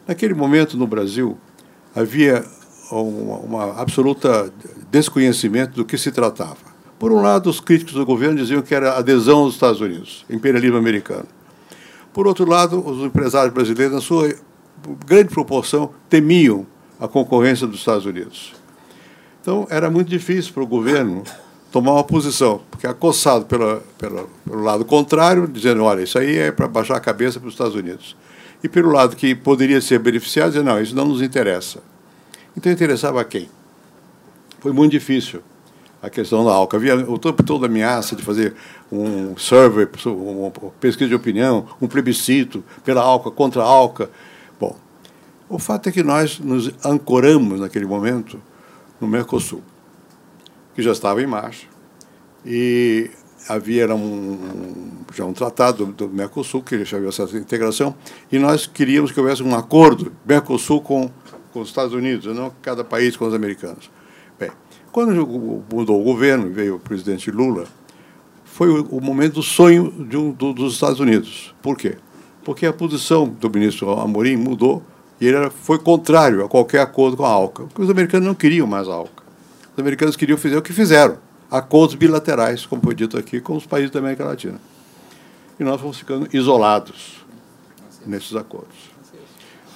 Naquele 0.07 0.35
momento, 0.35 0.77
no 0.77 0.87
Brasil, 0.87 1.37
havia 1.95 2.45
uma, 2.91 3.37
uma 3.39 3.81
absoluta 3.81 4.53
desconhecimento 4.91 5.75
do 5.75 5.85
que 5.85 5.97
se 5.97 6.11
tratava. 6.11 6.73
Por 6.99 7.13
um 7.13 7.21
lado, 7.21 7.51
os 7.51 7.61
críticos 7.61 7.95
do 7.95 8.07
governo 8.07 8.37
diziam 8.37 8.63
que 8.63 8.75
era 8.75 8.97
adesão 8.97 9.41
aos 9.41 9.55
Estados 9.55 9.81
Unidos, 9.81 10.25
imperialismo 10.31 10.77
americano. 10.77 11.27
Por 12.13 12.27
outro 12.27 12.49
lado, 12.49 12.79
os 12.87 13.05
empresários 13.05 13.53
brasileiros, 13.53 13.95
na 13.95 14.01
sua 14.01 14.35
grande 15.07 15.31
proporção, 15.31 15.91
temiam 16.09 16.67
a 17.01 17.09
concorrência 17.09 17.67
dos 17.67 17.81
Estados 17.81 18.07
Unidos. 18.07 18.55
Então, 19.41 19.67
era 19.71 19.91
muito 19.91 20.09
difícil 20.09 20.53
para 20.53 20.63
o 20.63 20.67
governo 20.67 21.25
tomar 21.73 21.93
uma 21.93 22.05
posição, 22.05 22.61
porque 22.71 22.87
é 22.87 22.91
acossado 22.91 23.47
pela, 23.47 23.83
pela, 23.97 24.27
pelo 24.45 24.63
lado 24.63 24.85
contrário, 24.85 25.49
dizendo, 25.49 25.83
olha, 25.83 26.03
isso 26.03 26.19
aí 26.19 26.37
é 26.37 26.53
para 26.53 26.69
baixar 26.69 26.97
a 26.97 27.01
cabeça 27.01 27.41
para 27.41 27.49
os 27.49 27.55
Estados 27.55 27.75
Unidos. 27.75 28.15
E 28.63 28.69
pelo 28.69 28.93
lado 28.93 29.17
que 29.17 29.35
poderia 29.35 29.81
ser 29.81 29.99
beneficiado, 29.99 30.51
dizendo, 30.51 30.67
não, 30.67 30.81
isso 30.81 30.95
não 30.95 31.07
nos 31.07 31.23
interessa. 31.23 31.83
Então 32.55 32.71
interessava 32.71 33.23
a 33.23 33.25
quem? 33.25 33.49
Foi 34.61 34.71
muito 34.71 34.93
difícil 34.93 35.43
a 36.03 36.11
questão 36.11 36.45
da 36.45 36.53
ALCA. 36.53 36.77
Havia 36.77 37.11
o 37.11 37.19
tempo 37.19 37.43
todo 37.43 37.65
ameaça 37.65 38.15
de 38.15 38.23
fazer 38.23 38.55
um 38.91 39.35
survey, 39.39 39.89
uma 40.05 40.51
pesquisa 40.79 41.09
de 41.09 41.15
opinião, 41.15 41.67
um 41.81 41.89
plebiscito 41.89 42.63
pela 42.85 43.01
ALCA, 43.01 43.31
contra 43.31 43.63
a 43.63 43.67
ALCA. 43.67 44.11
Bom, 44.61 44.77
o 45.49 45.59
fato 45.59 45.89
é 45.89 45.93
que 45.93 46.03
nós 46.03 46.39
nos 46.39 46.71
ancoramos 46.85 47.61
naquele 47.61 47.87
momento 47.87 48.39
no 49.01 49.09
Mercosul 49.09 49.63
que 50.75 50.83
já 50.83 50.93
estava 50.93 51.23
em 51.23 51.27
marcha, 51.27 51.67
e 52.45 53.11
havia 53.49 53.93
um, 53.95 55.05
já 55.15 55.25
um 55.25 55.33
tratado 55.33 55.87
do, 55.87 55.93
do 55.93 56.09
Mercosul, 56.09 56.63
que 56.63 56.85
já 56.85 56.97
havia 56.97 57.09
essa 57.09 57.25
integração, 57.37 57.95
e 58.31 58.39
nós 58.39 58.67
queríamos 58.67 59.13
que 59.13 59.21
houvesse 59.21 59.43
um 59.43 59.55
acordo 59.55 60.13
Mercosul 60.27 60.81
com 60.81 61.11
com 61.53 61.61
os 61.61 61.69
Estados 61.69 61.93
Unidos, 61.93 62.35
não 62.35 62.53
cada 62.63 62.83
país 62.83 63.17
com 63.17 63.27
os 63.27 63.35
americanos. 63.35 63.91
Bem, 64.39 64.51
quando 64.91 65.15
mudou 65.73 66.01
o 66.01 66.05
governo, 66.05 66.51
veio 66.51 66.77
o 66.77 66.81
presidente 66.81 67.31
Lula, 67.31 67.67
foi 68.45 68.69
o, 68.69 69.01
momento 69.01 69.35
do 69.35 69.43
sonho 69.43 69.91
de 70.09 70.17
um, 70.17 70.31
do, 70.31 70.53
dos 70.53 70.75
Estados 70.75 71.01
Unidos. 71.01 71.55
Por 71.63 71.77
quê? 71.77 71.97
Porque 72.45 72.67
a 72.67 72.73
posição 72.73 73.29
do 73.29 73.49
ministro 73.51 73.91
Amorim 73.93 74.37
mudou 74.37 74.83
e 75.21 75.27
ele 75.27 75.37
era, 75.37 75.51
foi 75.51 75.79
contrário 75.79 76.45
a 76.45 76.49
qualquer 76.49 76.81
acordo 76.81 77.17
com 77.17 77.25
a 77.25 77.29
ALCA, 77.29 77.65
porque 77.65 77.83
os 77.83 77.91
americanos 77.91 78.27
não 78.27 78.35
queriam 78.35 78.67
mais 78.67 78.89
a 78.89 78.93
ALCA. 78.93 79.22
Os 79.73 79.79
americanos 79.79 80.17
queriam 80.17 80.37
fazer 80.37 80.57
o 80.57 80.63
que 80.63 80.73
fizeram, 80.73 81.17
acordos 81.51 81.95
bilaterais, 81.95 82.67
como 82.67 82.83
foi 82.83 82.95
dito 82.95 83.17
aqui, 83.19 83.41
com 83.41 83.57
os 83.57 83.67
países 83.67 83.91
da 83.91 84.01
América 84.01 84.25
Latina. 84.25 84.61
E 85.59 85.65
nós 85.65 85.81
fomos 85.81 85.99
ficando 85.99 86.29
isolados 86.33 87.25
nesses 88.07 88.35
acordos. 88.35 88.91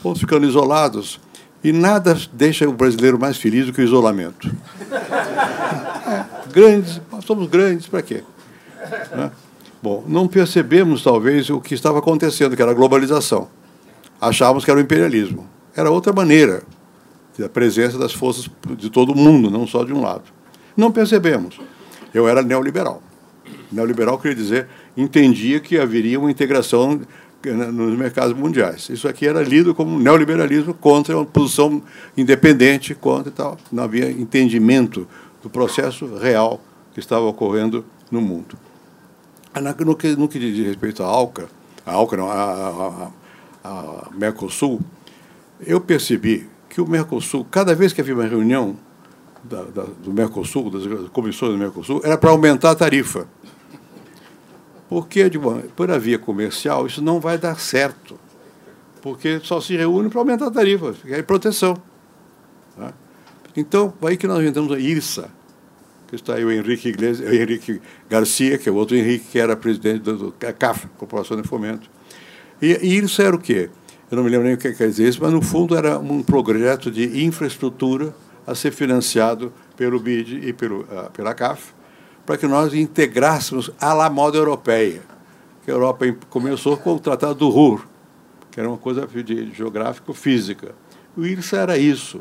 Fomos 0.03 0.21
ficando 0.21 0.47
isolados 0.47 1.19
e 1.65 1.73
nada 1.73 2.17
deixa 2.33 2.69
o 2.69 2.73
brasileiro 2.73 3.19
mais 3.19 3.39
feliz 3.39 3.67
do 3.67 3.73
que 3.73 3.81
o 3.81 3.85
isolamento. 3.85 4.51
É, 6.07 6.25
grandes, 6.53 7.01
somos 7.27 7.49
grandes, 7.49 7.89
para 7.89 8.01
quê? 8.01 8.23
Né? 9.11 9.33
Bom, 9.83 10.05
não 10.07 10.29
percebemos, 10.29 11.03
talvez, 11.03 11.51
o 11.51 11.61
que 11.61 11.75
estava 11.75 11.99
acontecendo, 11.99 12.55
que 12.55 12.63
era 12.63 12.71
a 12.71 12.75
globalização. 12.75 13.49
Achávamos 14.21 14.65
que 14.65 14.71
era 14.71 14.79
o 14.79 14.83
imperialismo. 14.83 15.49
Era 15.75 15.91
outra 15.91 16.13
maneira 16.13 16.63
da 17.39 17.49
presença 17.49 17.99
das 17.99 18.13
forças 18.13 18.49
de 18.77 18.91
todo 18.91 19.15
mundo, 19.15 19.51
não 19.51 19.67
só 19.67 19.85
de 19.85 19.93
um 19.93 20.01
lado. 20.01 20.25
Não 20.77 20.91
percebemos. 20.91 21.59
Eu 22.13 22.29
era 22.29 22.43
neoliberal. 22.43 23.03
Neoliberal 23.71 24.19
queria 24.19 24.37
dizer, 24.37 24.69
entendia 24.97 25.61
que 25.61 25.79
haveria 25.79 26.19
uma 26.19 26.31
integração 26.31 27.01
nos 27.45 27.97
mercados 27.97 28.37
mundiais. 28.37 28.89
Isso 28.89 29.07
aqui 29.07 29.27
era 29.27 29.43
lido 29.43 29.75
como 29.75 29.99
neoliberalismo 29.99 30.75
contra 30.75 31.17
uma 31.17 31.25
posição 31.25 31.83
independente, 32.17 32.95
contra 32.95 33.29
e 33.29 33.33
tal. 33.33 33.57
Não 33.71 33.85
havia 33.85 34.11
entendimento 34.11 35.07
do 35.43 35.51
processo 35.51 36.07
real 36.17 36.61
que 36.93 37.01
estava 37.01 37.25
ocorrendo 37.25 37.85
no 38.11 38.21
mundo. 38.21 38.57
No 39.85 39.95
que, 39.95 40.09
no 40.17 40.29
que 40.29 40.39
diz 40.39 40.67
respeito 40.67 41.03
à 41.03 41.07
ALCA, 41.07 41.49
a 41.85 41.93
ALCA 41.93 42.17
não, 42.17 42.31
a, 42.31 43.11
a, 43.65 43.69
a 43.69 44.09
Mercosul, 44.15 44.81
eu 45.65 45.81
percebi 45.81 46.47
que 46.77 46.81
o 46.83 46.87
Mercosul, 46.87 47.43
cada 47.51 47.75
vez 47.75 47.95
que 47.95 48.03
havia 48.03 48.13
uma 48.13 48.27
reunião 48.27 48.77
da, 49.43 49.63
da, 49.63 49.85
do 49.85 50.13
Mercosul, 50.13 50.69
das 50.69 51.09
comissões 51.09 51.53
do 51.53 51.59
Mercosul, 51.59 52.03
era 52.05 52.19
para 52.19 52.29
aumentar 52.29 52.73
a 52.73 52.75
tarifa. 52.75 53.27
Porque, 54.87 55.31
de, 55.31 55.39
bom, 55.39 55.63
por 55.75 55.91
a 55.91 55.97
via 55.97 56.19
comercial, 56.19 56.87
isso 56.87 57.01
não 57.01 57.19
vai 57.19 57.39
dar 57.39 57.59
certo. 57.59 58.21
Porque 59.01 59.41
só 59.43 59.59
se 59.59 59.75
reúne 59.75 60.11
para 60.11 60.21
aumentar 60.21 60.49
a 60.49 60.51
tarifa, 60.51 60.95
é 61.07 61.23
proteção. 61.23 61.79
Tá? 62.77 62.93
Então, 63.57 63.95
aí 64.03 64.19
que 64.19 64.27
nós 64.27 64.39
inventamos 64.41 64.71
a 64.71 64.79
IRSA, 64.79 65.31
que 66.09 66.15
está 66.15 66.35
aí 66.35 66.45
o 66.45 66.53
Henrique, 66.53 66.91
Iglesias, 66.91 67.27
o 67.27 67.33
Henrique 67.33 67.81
Garcia, 68.07 68.59
que 68.59 68.69
é 68.69 68.73
o 68.73 68.75
outro 68.75 68.95
Henrique, 68.95 69.25
que 69.33 69.39
era 69.39 69.57
presidente 69.57 70.01
do 70.01 70.31
CAF, 70.59 70.89
Corporação 70.99 71.41
de 71.41 71.49
Fomento. 71.49 71.89
E, 72.61 72.99
isso 72.99 73.23
era 73.23 73.35
o 73.35 73.39
quê? 73.39 73.71
Eu 74.09 74.17
não 74.17 74.23
me 74.23 74.31
lembro 74.31 74.47
nem 74.47 74.55
o 74.55 74.59
que 74.59 74.73
quer 74.73 74.89
dizer 74.89 75.09
isso, 75.09 75.19
mas 75.21 75.33
no 75.33 75.43
fundo 75.43 75.77
era 75.77 75.99
um 75.99 76.23
projeto 76.23 76.93
de 76.93 77.25
infraestrutura 77.25 78.15
a 78.47 78.55
ser 78.55 78.71
financiado 78.71 79.53
pelo 79.77 79.99
BID 79.99 80.47
e 80.49 80.53
pelo, 80.53 80.83
uh, 80.83 81.11
pela 81.13 81.35
CAF, 81.35 81.75
para 82.25 82.37
que 82.37 82.47
nós 82.47 82.73
integrássemos 82.73 83.69
à 83.81 83.93
la 83.93 84.09
moda 84.09 84.39
europeia. 84.39 85.03
Que 85.65 85.73
a 85.73 85.75
Europa 85.75 86.07
começou 86.31 86.77
com 86.77 86.95
o 86.95 87.01
Tratado 87.01 87.35
do 87.35 87.49
Ruhr, 87.49 87.85
que 88.53 88.61
era 88.61 88.69
uma 88.69 88.79
coisa 88.79 89.09
de 89.09 89.53
geográfico-física. 89.53 90.73
O 91.17 91.27
IRSA 91.27 91.57
era 91.57 91.77
isso. 91.77 92.21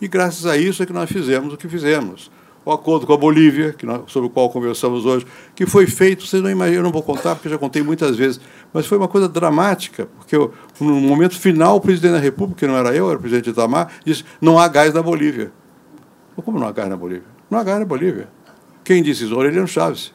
E 0.00 0.08
graças 0.08 0.46
a 0.46 0.56
isso 0.56 0.82
é 0.82 0.86
que 0.86 0.92
nós 0.92 1.08
fizemos 1.08 1.54
o 1.54 1.56
que 1.56 1.68
fizemos 1.68 2.28
o 2.64 2.70
acordo 2.72 3.06
com 3.06 3.12
a 3.12 3.16
Bolívia, 3.16 3.72
que 3.72 3.86
nós, 3.86 4.02
sobre 4.08 4.28
o 4.28 4.30
qual 4.30 4.50
conversamos 4.50 5.06
hoje, 5.06 5.26
que 5.54 5.66
foi 5.66 5.86
feito, 5.86 6.26
vocês 6.26 6.42
não 6.42 6.50
imaginam, 6.50 6.80
eu 6.80 6.82
não 6.84 6.92
vou 6.92 7.02
contar 7.02 7.34
porque 7.34 7.48
já 7.48 7.56
contei 7.56 7.82
muitas 7.82 8.16
vezes, 8.16 8.40
mas 8.72 8.86
foi 8.86 8.98
uma 8.98 9.08
coisa 9.08 9.28
dramática, 9.28 10.08
porque 10.18 10.36
no 10.80 11.00
momento 11.00 11.38
final 11.38 11.76
o 11.76 11.80
presidente 11.80 12.12
da 12.12 12.18
República, 12.18 12.60
que 12.60 12.66
não 12.66 12.76
era 12.76 12.94
eu, 12.94 13.08
era 13.08 13.18
o 13.18 13.20
presidente 13.20 13.50
Itamar, 13.50 13.92
disse: 14.04 14.24
não 14.40 14.58
há 14.58 14.66
gás 14.68 14.94
na 14.94 15.02
Bolívia. 15.02 15.52
Como 16.42 16.58
não 16.58 16.66
há 16.66 16.72
gás 16.72 16.88
na 16.88 16.96
Bolívia? 16.96 17.28
Não 17.50 17.58
há 17.58 17.64
gás 17.64 17.78
na 17.78 17.84
Bolívia. 17.84 18.28
Quem 18.82 19.02
disse 19.02 19.24
isso? 19.24 19.34
Aureliano 19.34 19.68
Chaves. 19.68 20.12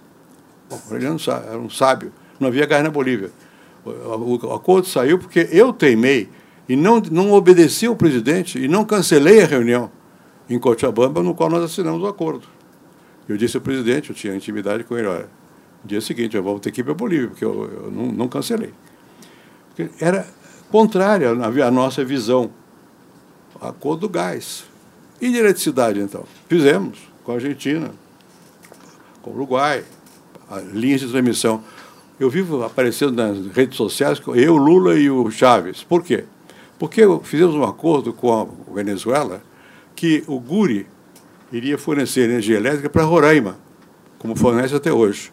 Bom, 0.69 0.81
Aureliano 0.87 1.19
Chaves 1.19 1.47
era 1.47 1.59
um 1.59 1.69
sábio. 1.69 2.11
Não 2.39 2.47
havia 2.47 2.65
gás 2.65 2.83
na 2.83 2.89
Bolívia. 2.89 3.29
O 3.85 4.51
acordo 4.53 4.87
saiu 4.87 5.19
porque 5.19 5.47
eu 5.51 5.71
teimei 5.71 6.27
e 6.67 6.75
não, 6.75 6.99
não 6.99 7.31
obedeci 7.31 7.85
ao 7.85 7.95
presidente 7.95 8.57
e 8.57 8.67
não 8.67 8.83
cancelei 8.83 9.43
a 9.43 9.45
reunião 9.45 9.91
em 10.49 10.59
Cochabamba, 10.59 11.21
no 11.21 11.35
qual 11.35 11.49
nós 11.49 11.63
assinamos 11.63 12.01
o 12.01 12.07
acordo. 12.07 12.47
Eu 13.27 13.37
disse 13.37 13.57
ao 13.57 13.61
presidente, 13.61 14.09
eu 14.09 14.15
tinha 14.15 14.35
intimidade 14.35 14.83
com 14.83 14.97
ele, 14.97 15.07
olha, 15.07 15.29
no 15.83 15.89
dia 15.89 16.01
seguinte 16.01 16.35
eu 16.35 16.43
vou 16.43 16.59
ter 16.59 16.71
que 16.71 16.81
ir 16.81 16.83
para 16.83 16.93
a 16.93 16.95
Bolívia, 16.95 17.27
porque 17.27 17.45
eu, 17.45 17.63
eu 17.63 17.91
não, 17.91 18.11
não, 18.11 18.27
cancelei. 18.27 18.73
Porque 19.69 19.91
era 20.03 20.27
contrária 20.75 21.29
à 21.29 21.71
nossa 21.71 22.03
visão. 22.03 22.51
Acordo 23.61 24.01
do 24.01 24.09
gás. 24.09 24.65
E 25.21 25.29
de 25.29 25.37
eletricidade, 25.37 26.01
então? 26.01 26.25
Fizemos 26.49 26.99
com 27.23 27.31
a 27.31 27.35
Argentina, 27.35 27.91
com 29.21 29.29
o 29.29 29.33
Uruguai, 29.35 29.85
linhas 30.73 30.99
de 30.99 31.07
transmissão. 31.07 31.63
Eu 32.19 32.29
vivo 32.29 32.61
aparecendo 32.61 33.13
nas 33.13 33.47
redes 33.55 33.77
sociais, 33.77 34.21
eu, 34.35 34.57
Lula 34.57 34.95
e 34.95 35.09
o 35.09 35.31
Chaves. 35.31 35.81
Por 35.81 36.03
quê? 36.03 36.25
Porque 36.77 37.03
fizemos 37.23 37.55
um 37.55 37.63
acordo 37.63 38.11
com 38.11 38.33
a 38.33 38.73
Venezuela 38.73 39.41
que 39.95 40.25
o 40.27 40.41
Guri 40.41 40.85
iria 41.53 41.77
fornecer 41.77 42.29
energia 42.29 42.57
elétrica 42.57 42.89
para 42.89 43.03
Roraima, 43.03 43.57
como 44.19 44.35
fornece 44.35 44.75
até 44.75 44.91
hoje. 44.91 45.31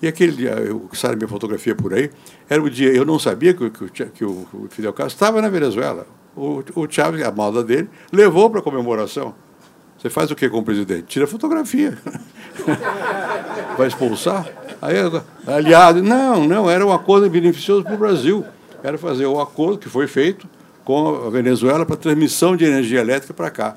E 0.00 0.06
aquele 0.06 0.30
dia, 0.30 0.50
eu 0.50 0.88
saio 0.92 1.16
minha 1.16 1.26
fotografia 1.26 1.74
por 1.74 1.92
aí, 1.92 2.12
era 2.48 2.62
o 2.62 2.70
dia, 2.70 2.90
eu 2.90 3.04
não 3.04 3.18
sabia 3.18 3.52
que, 3.52 3.68
que, 3.70 4.04
que 4.06 4.24
o 4.24 4.46
Fidel 4.70 4.92
Castro 4.92 5.14
estava 5.14 5.42
na 5.42 5.48
Venezuela. 5.48 6.06
O, 6.36 6.62
o 6.74 6.86
Chávez, 6.88 7.22
a 7.22 7.30
malda 7.30 7.62
dele, 7.62 7.90
levou 8.12 8.48
para 8.48 8.60
a 8.60 8.62
comemoração. 8.62 9.34
Você 9.98 10.08
faz 10.08 10.30
o 10.30 10.36
que 10.36 10.48
com 10.48 10.58
o 10.58 10.62
presidente? 10.62 11.04
Tira 11.08 11.26
fotografia. 11.26 11.98
Vai 13.76 13.88
expulsar? 13.88 14.48
Aí, 14.80 14.94
aliado, 15.46 16.02
não, 16.02 16.46
não, 16.46 16.70
era 16.70 16.86
um 16.86 16.92
acordo 16.92 17.28
beneficioso 17.28 17.82
para 17.82 17.94
o 17.94 17.98
Brasil. 17.98 18.44
Era 18.82 18.96
fazer 18.96 19.26
o 19.26 19.40
acordo 19.40 19.78
que 19.78 19.88
foi 19.88 20.06
feito 20.06 20.48
com 20.84 21.26
a 21.26 21.30
Venezuela 21.30 21.84
para 21.84 21.96
transmissão 21.96 22.56
de 22.56 22.64
energia 22.64 23.00
elétrica 23.00 23.34
para 23.34 23.50
cá 23.50 23.76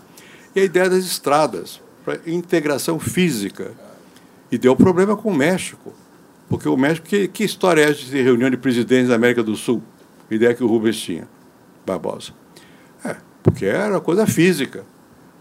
e 0.56 0.60
a 0.60 0.64
ideia 0.64 0.90
das 0.90 1.04
estradas, 1.04 1.82
para 2.06 2.20
integração 2.28 3.00
física. 3.00 3.72
E 4.52 4.58
deu 4.58 4.76
problema 4.76 5.16
com 5.16 5.30
o 5.30 5.36
México, 5.36 5.94
porque 6.52 6.68
o 6.68 6.76
México, 6.76 7.08
que, 7.08 7.30
que 7.30 7.46
história 7.46 7.82
é 7.82 7.92
essa 7.92 8.04
de 8.04 8.22
reunião 8.22 8.50
de 8.50 8.58
presidentes 8.58 9.08
da 9.08 9.16
América 9.16 9.42
do 9.42 9.56
Sul? 9.56 9.82
Ideia 10.30 10.54
que 10.54 10.62
o 10.62 10.68
Rubens 10.68 11.00
tinha, 11.00 11.26
Barbosa. 11.86 12.34
É, 13.06 13.16
porque 13.42 13.66
era 13.66 14.02
coisa 14.02 14.28
física. 14.28 14.84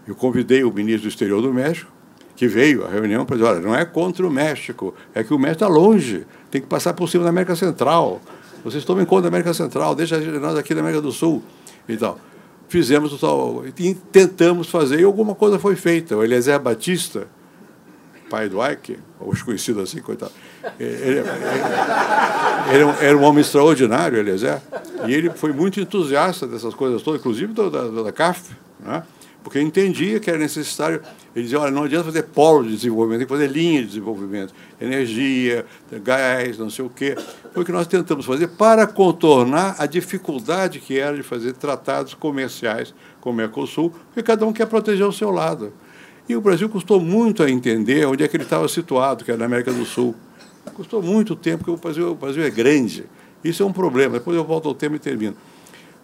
Eu 0.07 0.15
convidei 0.15 0.63
o 0.63 0.71
ministro 0.71 1.03
do 1.03 1.09
exterior 1.09 1.41
do 1.41 1.53
México, 1.53 1.91
que 2.33 2.47
veio 2.47 2.85
à 2.85 2.89
reunião 2.89 3.25
para 3.25 3.35
dizer, 3.35 3.49
olha, 3.49 3.59
não 3.59 3.75
é 3.75 3.83
contra 3.83 4.25
o 4.25 4.31
México, 4.31 4.95
é 5.13 5.21
que 5.21 5.33
o 5.33 5.37
México 5.37 5.65
está 5.65 5.67
longe, 5.67 6.25
tem 6.49 6.61
que 6.61 6.67
passar 6.67 6.93
por 6.93 7.09
cima 7.09 7.25
da 7.25 7.29
América 7.29 7.57
Central. 7.57 8.21
Vocês 8.63 8.85
tomem 8.85 9.05
conta 9.05 9.23
da 9.23 9.27
América 9.27 9.53
Central, 9.53 9.93
deixa 9.93 10.17
nós 10.39 10.57
aqui 10.57 10.73
da 10.73 10.79
América 10.79 11.01
do 11.01 11.11
Sul. 11.11 11.43
E 11.89 11.97
tal 11.97 12.17
fizemos 12.69 13.11
o 13.11 13.17
tal, 13.17 13.65
tentamos 14.13 14.69
fazer 14.69 15.01
e 15.01 15.03
alguma 15.03 15.35
coisa 15.35 15.59
foi 15.59 15.75
feita. 15.75 16.15
O 16.15 16.23
Eliezer 16.23 16.57
Batista, 16.57 17.27
pai 18.31 18.47
do 18.47 18.65
Ike, 18.65 18.97
hoje 19.19 19.43
conhecido 19.43 19.81
assim, 19.81 19.99
coitado, 19.99 20.31
ele, 20.79 20.89
ele, 20.89 21.19
ele 21.19 22.83
era 23.01 23.17
um 23.17 23.23
homem 23.23 23.41
extraordinário, 23.41 24.17
Eliezer, 24.17 24.61
e 25.05 25.13
ele 25.13 25.29
foi 25.31 25.51
muito 25.51 25.81
entusiasta 25.81 26.47
dessas 26.47 26.73
coisas 26.73 27.01
todas, 27.01 27.19
inclusive 27.19 27.51
da, 27.51 27.67
da, 27.67 28.03
da 28.03 28.11
CAF, 28.13 28.55
né? 28.79 29.03
porque 29.43 29.59
entendia 29.59 30.19
que 30.19 30.29
era 30.29 30.39
necessário. 30.39 31.01
Ele 31.35 31.43
dizia: 31.43 31.59
olha, 31.59 31.71
não 31.71 31.83
adianta 31.83 32.05
fazer 32.05 32.23
polo 32.23 32.63
de 32.63 32.75
desenvolvimento, 32.75 33.19
tem 33.19 33.27
que 33.27 33.33
fazer 33.33 33.47
linha 33.47 33.81
de 33.81 33.87
desenvolvimento, 33.87 34.53
energia, 34.79 35.65
gás, 36.01 36.57
não 36.57 36.69
sei 36.69 36.85
o 36.85 36.89
quê. 36.89 37.17
Foi 37.53 37.63
o 37.63 37.65
que 37.65 37.71
nós 37.71 37.85
tentamos 37.85 38.25
fazer 38.25 38.47
para 38.47 38.87
contornar 38.87 39.75
a 39.77 39.85
dificuldade 39.85 40.79
que 40.79 40.97
era 40.97 41.17
de 41.17 41.23
fazer 41.23 41.53
tratados 41.53 42.13
comerciais 42.13 42.93
com 43.19 43.31
o 43.31 43.33
Mercosul, 43.33 43.91
porque 44.07 44.23
cada 44.23 44.45
um 44.45 44.53
quer 44.53 44.67
proteger 44.67 45.05
o 45.05 45.11
seu 45.11 45.31
lado. 45.31 45.73
E 46.27 46.35
o 46.35 46.41
Brasil 46.41 46.69
custou 46.69 46.99
muito 46.99 47.43
a 47.43 47.49
entender 47.49 48.05
onde 48.05 48.23
é 48.23 48.27
que 48.27 48.35
ele 48.35 48.43
estava 48.43 48.67
situado, 48.67 49.25
que 49.25 49.31
era 49.31 49.39
na 49.39 49.45
América 49.45 49.71
do 49.71 49.85
Sul. 49.85 50.15
Custou 50.73 51.01
muito 51.01 51.35
tempo, 51.35 51.59
porque 51.59 51.71
o 51.71 51.77
Brasil, 51.77 52.11
o 52.11 52.15
Brasil 52.15 52.43
é 52.43 52.49
grande. 52.49 53.05
Isso 53.43 53.63
é 53.63 53.65
um 53.65 53.73
problema. 53.73 54.19
Depois 54.19 54.37
eu 54.37 54.43
volto 54.43 54.67
ao 54.67 54.75
tema 54.75 54.95
e 54.95 54.99
termino. 54.99 55.35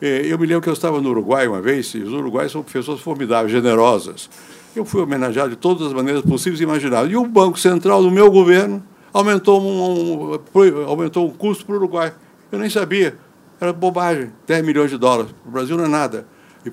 É, 0.01 0.21
eu 0.25 0.37
me 0.37 0.45
lembro 0.45 0.61
que 0.61 0.69
eu 0.69 0.73
estava 0.73 1.01
no 1.01 1.09
Uruguai 1.09 1.47
uma 1.47 1.61
vez, 1.61 1.93
e 1.95 1.99
os 1.99 2.13
uruguaios 2.13 2.51
são 2.51 2.61
pessoas 2.61 2.99
formidáveis, 2.99 3.51
generosas. 3.51 4.29
Eu 4.75 4.85
fui 4.85 5.01
homenageado 5.01 5.49
de 5.49 5.55
todas 5.55 5.87
as 5.87 5.93
maneiras 5.93 6.21
possíveis 6.21 6.59
e 6.59 6.63
imagináveis. 6.63 7.11
E 7.11 7.15
o 7.15 7.25
Banco 7.25 7.57
Central 7.57 8.03
do 8.03 8.11
meu 8.11 8.29
governo 8.29 8.83
aumentou 9.11 9.59
um, 9.59 10.33
um 10.35 10.85
aumentou 10.85 11.27
um 11.27 11.31
custo 11.31 11.65
para 11.65 11.73
o 11.73 11.77
Uruguai. 11.77 12.13
Eu 12.51 12.59
nem 12.59 12.69
sabia. 12.69 13.17
Era 13.59 13.73
bobagem, 13.73 14.31
10 14.45 14.63
milhões 14.63 14.91
de 14.91 14.97
dólares. 14.97 15.33
O 15.45 15.49
Brasil 15.49 15.75
não 15.75 15.85
é 15.85 15.87
nada. 15.87 16.27
e 16.63 16.69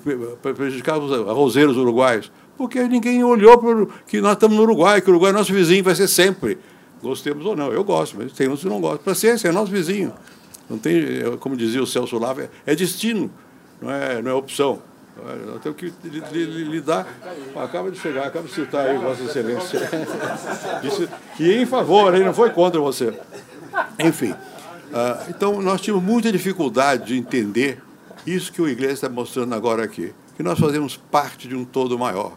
prejudicava 0.52 1.02
os 1.02 1.28
arrozeiros 1.28 1.78
uruguaios? 1.78 2.30
Porque 2.56 2.82
ninguém 2.84 3.22
olhou 3.24 3.58
para 3.58 3.86
que 4.06 4.20
nós 4.20 4.34
estamos 4.34 4.56
no 4.56 4.62
Uruguai, 4.62 5.00
que 5.00 5.08
o 5.08 5.12
Uruguai 5.12 5.30
é 5.30 5.34
nosso 5.34 5.52
vizinho, 5.52 5.82
vai 5.82 5.94
ser 5.94 6.08
sempre. 6.08 6.58
Gostemos 7.02 7.44
ou 7.44 7.56
não, 7.56 7.72
eu 7.72 7.84
gosto, 7.84 8.16
mas 8.16 8.32
tem 8.32 8.48
uns 8.48 8.60
que 8.60 8.66
não 8.66 8.80
gostam. 8.80 8.98
Paciência, 8.98 9.48
é 9.48 9.52
nosso 9.52 9.70
vizinho. 9.70 10.12
Não 10.68 10.78
tem, 10.78 11.04
como 11.40 11.56
dizia 11.56 11.82
o 11.82 11.86
Celso 11.86 12.18
Lava, 12.18 12.48
é 12.64 12.74
destino, 12.74 13.30
não 13.80 13.90
é, 13.90 14.22
não 14.22 14.30
é 14.30 14.34
opção. 14.34 14.80
Nós 15.46 15.62
temos 15.62 15.78
que 15.78 15.92
lidar. 16.34 17.06
Acaba 17.54 17.90
de 17.90 17.98
chegar, 17.98 18.26
acaba 18.26 18.46
de 18.48 18.54
citar 18.54 18.86
aí, 18.86 18.98
Vossa 18.98 19.22
Excelência. 19.22 19.80
Isso, 20.82 21.08
que 21.36 21.52
em 21.52 21.66
favor, 21.66 22.14
ele 22.14 22.24
não 22.24 22.34
foi 22.34 22.50
contra 22.50 22.80
você. 22.80 23.16
Enfim, 23.98 24.32
uh, 24.32 25.30
então 25.30 25.60
nós 25.62 25.80
tínhamos 25.80 26.04
muita 26.04 26.32
dificuldade 26.32 27.06
de 27.06 27.16
entender 27.16 27.82
isso 28.26 28.52
que 28.52 28.62
o 28.62 28.68
Igreja 28.68 28.94
está 28.94 29.08
mostrando 29.08 29.54
agora 29.54 29.84
aqui, 29.84 30.12
que 30.36 30.42
nós 30.42 30.58
fazemos 30.58 30.96
parte 30.96 31.46
de 31.46 31.54
um 31.54 31.64
todo 31.64 31.98
maior. 31.98 32.32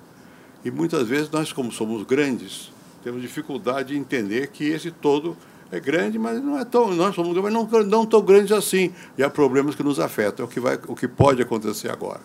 E 0.68 0.72
muitas 0.72 1.08
vezes 1.08 1.32
nós, 1.32 1.54
como 1.54 1.72
somos 1.72 2.04
grandes, 2.04 2.74
temos 3.02 3.22
dificuldade 3.22 3.94
de 3.94 3.98
entender 3.98 4.48
que 4.48 4.66
esse 4.66 4.92
todo 4.92 5.38
é 5.72 5.80
grande, 5.80 6.20
mas 6.20 6.44
não 6.44 6.60
é 6.60 6.66
tão. 6.66 6.94
Nós 6.94 7.16
somos 7.16 7.38
mas 7.38 7.54
não, 7.54 7.66
não 7.86 8.06
tão 8.06 8.22
grandes 8.22 8.52
assim. 8.52 8.92
E 9.18 9.24
há 9.24 9.30
problemas 9.30 9.76
que 9.76 9.82
nos 9.82 9.98
afetam. 9.98 10.44
É 10.44 10.46
o 10.46 10.52
que, 10.52 10.60
vai, 10.60 10.78
o 10.90 10.94
que 10.94 11.08
pode 11.08 11.42
acontecer 11.42 11.90
agora. 11.90 12.20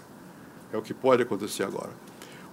É 0.73 0.77
o 0.77 0.83
que 0.83 0.93
pode 0.93 1.23
acontecer 1.23 1.63
agora. 1.63 1.91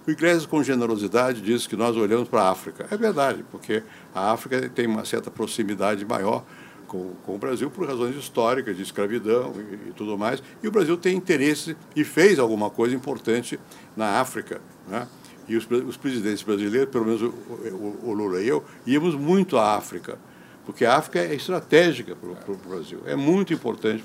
O 0.06 0.10
Iglesias, 0.12 0.46
com 0.46 0.62
generosidade, 0.62 1.40
diz 1.40 1.66
que 1.66 1.74
nós 1.74 1.96
olhamos 1.96 2.28
para 2.28 2.42
a 2.42 2.50
África. 2.52 2.86
É 2.88 2.96
verdade, 2.96 3.44
porque 3.50 3.82
a 4.14 4.30
África 4.30 4.68
tem 4.68 4.86
uma 4.86 5.04
certa 5.04 5.28
proximidade 5.28 6.04
maior 6.04 6.44
com, 6.86 7.14
com 7.26 7.34
o 7.34 7.38
Brasil 7.38 7.68
por 7.68 7.84
razões 7.84 8.14
históricas, 8.14 8.76
de 8.76 8.84
escravidão 8.84 9.52
e, 9.56 9.88
e, 9.88 9.92
tudo 9.96 10.16
mais. 10.16 10.40
E 10.62 10.68
o 10.68 10.70
Brasil 10.70 10.96
tem 10.96 11.16
interesse 11.16 11.76
e 11.96 12.04
fez 12.04 12.38
alguma 12.38 12.70
coisa 12.70 12.94
importante 12.94 13.58
na 13.96 14.20
África. 14.20 14.60
Né? 14.86 15.08
E 15.50 15.56
os, 15.56 15.68
os 15.70 15.96
presidentes 15.96 16.42
brasileiros, 16.42 16.90
pelo 16.90 17.04
menos 17.04 17.22
o, 17.22 17.26
o, 17.26 18.00
o 18.04 18.12
Lula 18.12 18.40
e 18.40 18.48
eu, 18.48 18.64
íamos 18.86 19.14
muito 19.14 19.58
à 19.58 19.74
África 19.76 20.18
porque 20.70 20.84
a 20.84 20.96
África 20.96 21.18
é 21.18 21.34
estratégica 21.34 22.14
para 22.14 22.52
o 22.52 22.56
Brasil, 22.56 23.00
é 23.04 23.16
muito 23.16 23.52
importante 23.52 24.04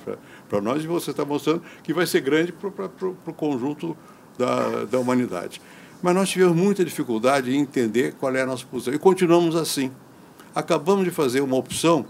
para 0.49 0.61
nós 0.61 0.83
e 0.83 0.87
você 0.87 1.11
está 1.11 1.23
mostrando 1.23 1.61
que 1.83 1.93
vai 1.93 2.07
ser 2.07 2.21
grande 2.21 2.51
para 2.51 3.07
o 3.07 3.33
conjunto 3.33 3.95
da, 4.35 4.85
da 4.85 4.99
humanidade. 4.99 5.61
Mas 6.01 6.15
nós 6.15 6.29
tivemos 6.29 6.55
muita 6.55 6.83
dificuldade 6.83 7.55
em 7.55 7.59
entender 7.59 8.13
qual 8.13 8.35
é 8.35 8.41
a 8.41 8.45
nossa 8.45 8.65
posição 8.65 8.93
e 8.93 8.97
continuamos 8.97 9.55
assim. 9.55 9.91
Acabamos 10.53 11.05
de 11.05 11.11
fazer 11.11 11.41
uma 11.41 11.55
opção 11.55 12.05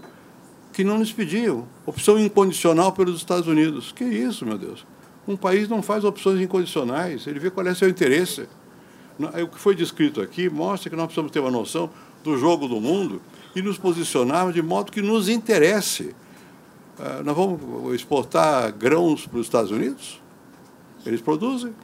que 0.72 0.84
não 0.84 0.98
nos 0.98 1.12
pediam, 1.12 1.66
opção 1.84 2.18
incondicional 2.18 2.92
pelos 2.92 3.16
Estados 3.16 3.48
Unidos. 3.48 3.92
Que 3.92 4.04
isso, 4.04 4.46
meu 4.46 4.56
Deus? 4.56 4.86
Um 5.26 5.36
país 5.36 5.68
não 5.68 5.82
faz 5.82 6.04
opções 6.04 6.40
incondicionais, 6.40 7.26
ele 7.26 7.40
vê 7.40 7.50
qual 7.50 7.66
é 7.66 7.74
seu 7.74 7.88
interesse. 7.88 8.46
O 9.18 9.48
que 9.48 9.58
foi 9.58 9.74
descrito 9.74 10.20
aqui 10.20 10.48
mostra 10.48 10.90
que 10.90 10.96
nós 10.96 11.06
precisamos 11.06 11.32
ter 11.32 11.40
uma 11.40 11.50
noção 11.50 11.90
do 12.22 12.36
jogo 12.36 12.68
do 12.68 12.80
mundo 12.80 13.22
e 13.54 13.62
nos 13.62 13.78
posicionarmos 13.78 14.52
de 14.54 14.60
modo 14.60 14.92
que 14.92 15.00
nos 15.00 15.28
interesse. 15.28 16.14
Uh, 16.98 17.22
nós 17.24 17.36
vamos 17.36 17.94
exportar 17.94 18.72
grãos 18.72 19.26
para 19.26 19.38
os 19.38 19.46
Estados 19.46 19.70
Unidos? 19.70 20.20
Eles 21.04 21.20
produzem. 21.20 21.74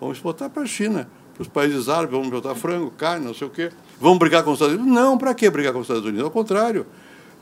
Vamos 0.00 0.16
exportar 0.16 0.50
para 0.50 0.62
a 0.62 0.66
China, 0.66 1.08
para 1.34 1.42
os 1.42 1.48
países 1.48 1.88
árabes, 1.88 2.10
vamos 2.10 2.26
exportar 2.26 2.54
frango, 2.54 2.90
carne, 2.90 3.26
não 3.26 3.34
sei 3.34 3.46
o 3.46 3.50
quê. 3.50 3.70
Vamos 4.00 4.18
brigar 4.18 4.42
com 4.42 4.50
os 4.50 4.56
Estados 4.56 4.74
Unidos? 4.74 4.92
Não, 4.92 5.16
para 5.18 5.34
que 5.34 5.48
brigar 5.50 5.72
com 5.72 5.80
os 5.80 5.84
Estados 5.84 6.04
Unidos? 6.04 6.24
Ao 6.24 6.30
contrário. 6.30 6.86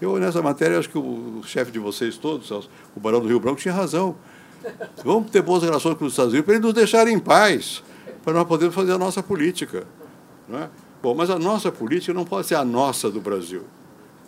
Eu, 0.00 0.18
nessa 0.18 0.42
matéria, 0.42 0.78
acho 0.78 0.88
que 0.88 0.98
o 0.98 1.42
chefe 1.44 1.70
de 1.70 1.78
vocês 1.78 2.18
todos, 2.18 2.50
o 2.94 3.00
Barão 3.00 3.20
do 3.20 3.28
Rio 3.28 3.38
Branco, 3.38 3.60
tinha 3.60 3.72
razão. 3.72 4.16
Vamos 5.04 5.30
ter 5.30 5.42
boas 5.42 5.62
relações 5.62 5.96
com 5.96 6.04
os 6.04 6.12
Estados 6.12 6.32
Unidos 6.32 6.44
para 6.44 6.54
eles 6.54 6.64
nos 6.64 6.74
deixarem 6.74 7.14
em 7.14 7.18
paz, 7.18 7.82
para 8.22 8.32
nós 8.32 8.46
podermos 8.46 8.74
fazer 8.74 8.92
a 8.92 8.98
nossa 8.98 9.22
política. 9.22 9.86
Não 10.48 10.58
é? 10.58 10.68
Bom, 11.02 11.14
mas 11.14 11.30
a 11.30 11.38
nossa 11.38 11.72
política 11.72 12.12
não 12.12 12.24
pode 12.24 12.46
ser 12.46 12.54
a 12.54 12.64
nossa 12.64 13.10
do 13.10 13.20
Brasil. 13.20 13.62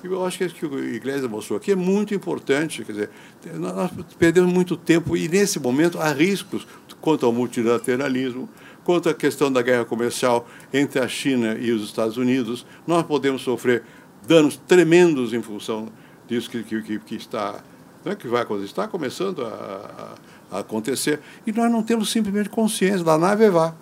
Eu 0.02 0.24
acho 0.26 0.36
que 0.36 0.44
o 0.44 0.50
que 0.50 0.66
o 0.66 0.84
Iglesias 0.84 1.30
mostrou 1.30 1.56
aqui 1.56 1.72
é 1.72 1.76
muito 1.76 2.14
importante. 2.14 2.84
Quer 2.84 2.92
dizer, 2.92 3.10
nós 3.54 3.90
perdemos 4.18 4.52
muito 4.52 4.76
tempo 4.76 5.16
e, 5.16 5.28
nesse 5.28 5.58
momento, 5.58 5.98
há 5.98 6.12
riscos 6.12 6.66
quanto 7.00 7.24
ao 7.24 7.32
multilateralismo, 7.32 8.48
quanto 8.84 9.08
à 9.08 9.14
questão 9.14 9.50
da 9.50 9.62
guerra 9.62 9.84
comercial 9.86 10.46
entre 10.72 11.00
a 11.00 11.08
China 11.08 11.56
e 11.58 11.70
os 11.70 11.84
Estados 11.84 12.18
Unidos. 12.18 12.66
Nós 12.86 13.02
podemos 13.04 13.42
sofrer 13.42 13.82
danos 14.26 14.56
tremendos 14.68 15.32
em 15.32 15.40
função 15.40 15.88
disso 16.26 16.50
que, 16.50 16.62
que, 16.62 16.98
que 16.98 17.14
está, 17.14 17.62
é 18.04 18.14
que 18.14 18.28
vai 18.28 18.42
acontecer, 18.42 18.66
está 18.66 18.86
começando 18.86 19.42
a, 19.42 20.16
a, 20.50 20.56
a, 20.56 20.60
acontecer. 20.60 21.20
E 21.46 21.52
nós 21.52 21.70
não 21.70 21.82
temos 21.82 22.10
simplesmente 22.10 22.50
consciência 22.50 23.04
da 23.04 23.16
nave 23.16 23.48
vá. 23.48 23.74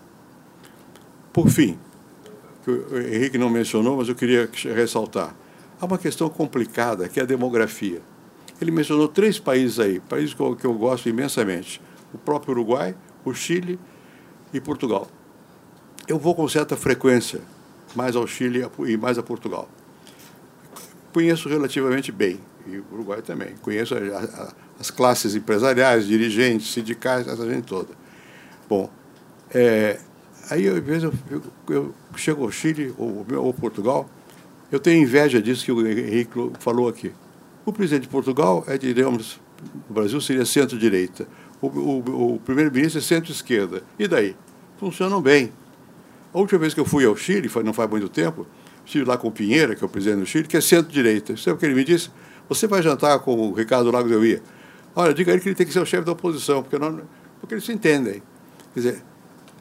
Por 1.33 1.49
fim, 1.49 1.79
que 2.65 2.71
o 2.71 3.01
Henrique 3.01 3.39
não 3.39 3.49
mencionou, 3.49 3.97
mas 3.97 4.09
eu 4.09 4.15
queria 4.15 4.49
ressaltar. 4.75 5.35
Há 5.81 5.87
uma 5.87 5.99
questão 5.99 6.29
complicada, 6.29 7.09
que 7.09 7.19
é 7.19 7.23
a 7.23 7.27
demografia. 7.27 8.01
Ele 8.61 8.71
mencionou 8.71 9.09
três 9.09 9.39
países 9.39 9.81
aí, 9.81 9.99
países 9.99 10.35
que 10.35 10.41
eu, 10.41 10.55
que 10.55 10.65
eu 10.65 10.75
gosto 10.75 11.09
imensamente: 11.09 11.81
o 12.15 12.19
próprio 12.19 12.53
Uruguai, 12.53 12.95
o 13.25 13.35
Chile 13.35 13.79
e 14.53 14.61
Portugal. 14.61 15.09
Eu 16.07 16.19
vou 16.19 16.35
com 16.35 16.47
certa 16.49 16.77
frequência 16.77 17.41
mais 17.95 18.15
ao 18.15 18.27
Chile 18.27 18.67
e 18.87 18.97
mais 18.97 19.19
a 19.19 19.23
Portugal. 19.23 19.69
Conheço 21.13 21.49
relativamente 21.49 22.13
bem, 22.13 22.41
e 22.67 22.77
o 22.77 22.85
Uruguai 22.93 23.23
também. 23.23 23.55
Conheço 23.61 23.95
a, 23.95 23.99
a, 23.99 24.53
as 24.79 24.91
classes 24.91 25.35
empresariais, 25.35 26.07
dirigentes, 26.07 26.73
sindicais, 26.73 27.27
essa 27.27 27.47
gente 27.49 27.67
toda. 27.67 27.91
Bom, 28.69 28.89
é, 29.51 29.99
Aí, 30.51 30.69
às 30.69 30.79
vezes, 30.83 31.05
eu, 31.05 31.13
eu, 31.31 31.43
eu 31.69 31.95
chego 32.17 32.45
ao 32.45 32.51
Chile 32.51 32.95
ou, 32.99 33.25
ou 33.37 33.55
Portugal, 33.55 34.09
eu 34.71 34.81
tenho 34.81 35.03
inveja 35.03 35.41
disso 35.41 35.65
que 35.65 35.73
o 35.73 35.87
Henrique 35.87 36.51
falou 36.59 36.89
aqui. 36.89 37.13
O 37.65 37.73
presidente 37.73 38.03
de 38.03 38.09
Portugal 38.09 38.65
é, 38.67 38.77
digamos, 38.77 39.41
no 39.89 39.95
Brasil 39.95 40.21
seria 40.21 40.45
centro-direita. 40.45 41.27
O, 41.61 41.67
o, 41.67 42.35
o 42.35 42.41
primeiro-ministro 42.41 42.99
é 42.99 43.03
centro-esquerda. 43.03 43.83
E 43.99 44.09
daí? 44.09 44.35
Funcionam 44.79 45.21
bem. 45.21 45.53
A 46.35 46.39
última 46.39 46.59
vez 46.61 46.75
que 46.75 46.81
eu 46.81 46.85
fui 46.85 47.05
ao 47.05 47.15
Chile, 47.15 47.49
foi, 47.49 47.63
não 47.63 47.73
faz 47.73 47.89
muito 47.89 48.09
tempo, 48.09 48.47
estive 48.85 49.05
lá 49.05 49.17
com 49.17 49.29
o 49.29 49.31
Pinheira, 49.31 49.77
que 49.77 49.85
é 49.85 49.87
o 49.87 49.91
presidente 49.91 50.21
do 50.21 50.27
Chile, 50.27 50.49
que 50.49 50.57
é 50.57 50.61
centro-direita. 50.61 51.37
Sabe 51.37 51.57
o 51.57 51.59
que 51.59 51.67
ele 51.67 51.75
me 51.75 51.85
disse? 51.85 52.11
Você 52.49 52.67
vai 52.67 52.83
jantar 52.83 53.19
com 53.21 53.35
o 53.35 53.53
Ricardo 53.53 53.91
Lagos 53.91 54.11
eu 54.11 54.25
ia. 54.25 54.43
Olha, 54.97 55.15
diga 55.15 55.31
a 55.31 55.35
ele 55.35 55.43
que 55.43 55.49
ele 55.49 55.55
tem 55.55 55.67
que 55.67 55.73
ser 55.73 55.81
o 55.81 55.87
chefe 55.87 56.05
da 56.05 56.13
oposição, 56.13 56.63
porque, 56.63 56.79
não, 56.79 57.03
porque 57.41 57.55
eles 57.55 57.65
se 57.65 57.73
entendem. 57.73 58.23
Quer 58.75 58.81
dizer, 58.81 59.03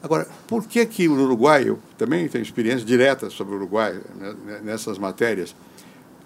Agora, 0.02 0.26
por 0.48 0.66
que, 0.66 0.84
que 0.84 1.08
o 1.08 1.12
Uruguai, 1.12 1.68
eu 1.68 1.78
também 1.96 2.28
tenho 2.28 2.42
experiência 2.42 2.84
direta 2.84 3.30
sobre 3.30 3.54
o 3.54 3.56
Uruguai 3.56 4.00
né, 4.16 4.34
né 4.44 4.60
nessas 4.64 4.98
matérias, 4.98 5.54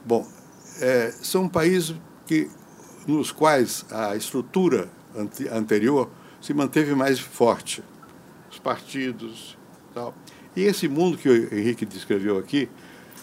bom, 0.05 0.27
é, 0.81 1.13
são 1.21 1.49
países 1.49 1.95
que, 2.27 2.49
nos 3.07 3.31
quais 3.31 3.85
a 3.91 4.17
estrutura 4.17 4.89
ante, 5.15 5.47
anterior 5.49 6.09
se 6.41 6.55
manteve 6.55 6.95
mais 6.95 7.19
forte, 7.19 7.83
os 8.51 8.59
partidos 8.59 9.59
tal. 9.95 10.15
E 10.55 10.63
esse 10.63 10.89
mundo 10.89 11.19
que 11.19 11.29
o 11.29 11.55
Henrique 11.55 11.85
descreveu 11.85 12.39
aqui 12.39 12.69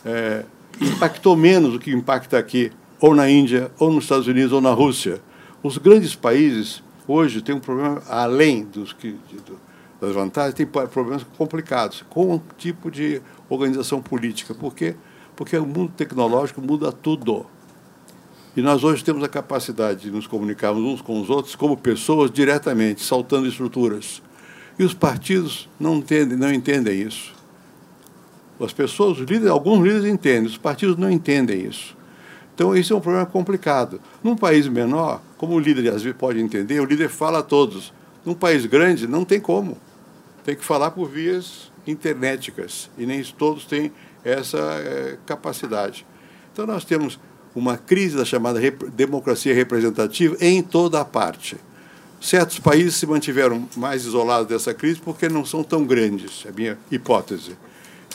é, 0.06 0.46
impactou 0.80 1.36
menos 1.36 1.74
do 1.74 1.80
que 1.80 1.92
impacta 1.92 2.38
aqui, 2.38 2.72
ou 3.00 3.16
na 3.16 3.30
Índia, 3.30 3.72
ou 3.80 3.92
nos 3.92 4.06
Estados 4.06 4.28
Unidos, 4.28 4.52
ou 4.52 4.62
na 4.62 4.72
Rússia. 4.72 5.22
Os 5.62 5.78
grandes 5.78 6.16
países 6.16 6.84
hoje 7.08 7.42
têm 7.42 7.56
um 7.56 7.60
problema 7.60 8.02
além 8.08 8.64
dos 8.64 8.94
que... 8.94 9.16
das 10.04 10.14
vantagens, 10.14 10.54
tem 10.54 10.66
problemas 10.66 11.26
complicados 11.38 12.04
com 12.10 12.36
o 12.36 12.42
tipo 12.58 12.92
de 12.92 13.22
organização 13.50 14.02
política. 14.02 14.54
Por 14.54 14.76
quê? 14.76 14.96
Porque 15.34 15.58
o 15.58 15.66
mundo 15.66 15.94
tecnológico 15.96 16.62
muda 16.62 16.92
tudo. 16.92 17.46
E 18.56 18.62
nós 18.62 18.84
hoje 18.84 19.02
temos 19.02 19.24
a 19.24 19.30
capacidade 19.30 20.02
de 20.02 20.12
nos 20.12 20.28
comunicarmos 20.28 20.84
uns 20.84 21.02
com 21.02 21.22
os 21.22 21.30
outros 21.30 21.56
como 21.56 21.78
pessoas 21.78 22.30
diretamente, 22.30 23.02
saltando 23.02 23.48
estruturas. 23.48 24.22
E 24.78 24.84
os 24.84 24.94
partidos 24.94 25.70
não 25.80 25.96
entendem, 25.96 26.38
não 26.38 26.54
entendem 26.54 27.02
isso. 27.02 27.34
As 28.60 28.74
pessoas, 28.74 29.20
os 29.20 29.26
líderes, 29.26 29.48
alguns 29.48 29.84
líderes 29.84 30.06
entendem, 30.06 30.48
os 30.48 30.58
partidos 30.58 30.98
não 30.98 31.10
entendem 31.10 31.66
isso. 31.66 31.96
Então, 32.54 32.76
isso 32.76 32.94
é 32.94 32.96
um 32.96 33.02
problema 33.02 33.26
complicado. 33.26 34.02
Num 34.22 34.36
país 34.36 34.68
menor, 34.68 35.22
como 35.38 35.56
o 35.56 35.60
líder 35.60 35.90
às 35.90 36.04
vezes 36.04 36.18
pode 36.18 36.40
entender, 36.40 36.80
o 36.80 36.86
líder 36.86 37.10
fala 37.10 37.40
a 37.40 37.44
todos. 37.44 37.94
Num 38.26 38.36
país 38.36 38.66
grande, 38.66 39.08
não 39.08 39.26
tem 39.26 39.40
como 39.40 39.78
tem 40.44 40.56
que 40.56 40.64
falar 40.64 40.92
por 40.92 41.10
vias 41.10 41.72
internéticas 41.88 42.90
e 42.98 43.06
nem 43.06 43.24
todos 43.24 43.66
têm 43.66 43.92
essa 44.24 44.58
é, 44.58 45.18
capacidade. 45.26 46.06
Então 46.52 46.66
nós 46.66 46.86
temos 46.86 47.20
uma 47.56 47.78
crise 47.78 48.18
da 48.18 48.26
chamada 48.26 48.60
rep 48.60 48.90
democracia 48.92 49.54
representativa 49.54 50.36
em 50.40 50.62
toda 50.62 51.00
a 51.00 51.06
parte. 51.06 51.58
Certos 52.22 52.58
países 52.58 52.96
se 52.96 53.06
mantiveram 53.06 53.68
mais 53.76 54.06
isolados 54.06 54.48
dessa 54.48 54.74
crise 54.74 55.00
porque 55.00 55.28
não 55.28 55.46
são 55.46 55.64
tão 55.64 55.86
grandes, 55.86 56.44
é 56.46 56.50
a 56.50 56.52
minha 56.54 56.78
hipótese, 56.90 57.58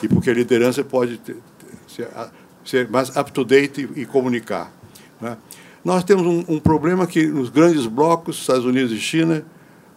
e 0.03 0.09
porque 0.09 0.31
a 0.31 0.35
liderança 0.35 0.83
pode 0.83 1.19
ter, 1.19 1.37
ser, 1.87 2.09
ser, 2.65 2.89
mais 2.89 3.15
up-to-date 3.15 3.89
e, 3.95 4.03
e, 4.03 4.07
comunicar. 4.07 4.73
Né? 5.21 5.37
Nós 5.85 6.05
temos 6.05 6.27
um, 6.27 6.55
um 6.55 6.59
problema 6.59 7.07
que 7.07 7.27
nos 7.27 7.51
grandes 7.51 7.87
blocos, 7.87 8.39
Estados 8.39 8.65
Unidos 8.65 8.93
e 8.93 8.99
China, 8.99 9.45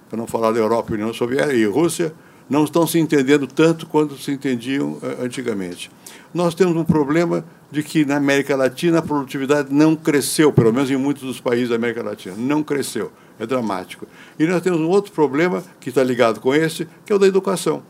para 0.09 0.17
não 0.17 0.27
falar 0.27 0.51
da 0.51 0.59
Europa, 0.59 0.93
União 0.93 1.13
Soviética 1.13 1.53
e 1.53 1.65
Rússia, 1.65 2.13
não 2.51 2.65
estão 2.65 2.85
se 2.85 2.99
entendendo 2.99 3.47
tanto 3.47 3.87
quanto 3.87 4.17
se 4.17 4.29
entendiam 4.29 4.97
eh, 5.01 5.23
antigamente. 5.23 5.89
Nós 6.33 6.53
temos 6.53 6.75
um 6.75 6.83
problema 6.83 7.45
de 7.71 7.81
que 7.81 8.03
na 8.03 8.17
América 8.17 8.57
Latina 8.57 8.99
a 8.99 9.01
produtividade 9.01 9.73
não 9.73 9.95
cresceu, 9.95 10.51
pelo 10.51 10.73
menos 10.73 10.91
em 10.91 10.97
muitos 10.97 11.23
dos 11.23 11.39
países 11.39 11.69
da 11.69 11.75
América 11.75 12.03
Latina, 12.03 12.35
não 12.37 12.61
cresceu. 12.61 13.09
É 13.39 13.45
dramático. 13.45 14.05
E 14.37 14.45
nós 14.45 14.61
temos 14.61 14.81
um 14.81 14.89
outro 14.89 15.13
problema 15.13 15.63
que 15.79 15.87
está 15.87 16.03
ligado 16.03 16.41
com 16.41 16.53
esse, 16.53 16.85
que 17.05 17.13
é 17.13 17.15
o 17.15 17.19
da 17.19 17.25
educação. 17.25 17.83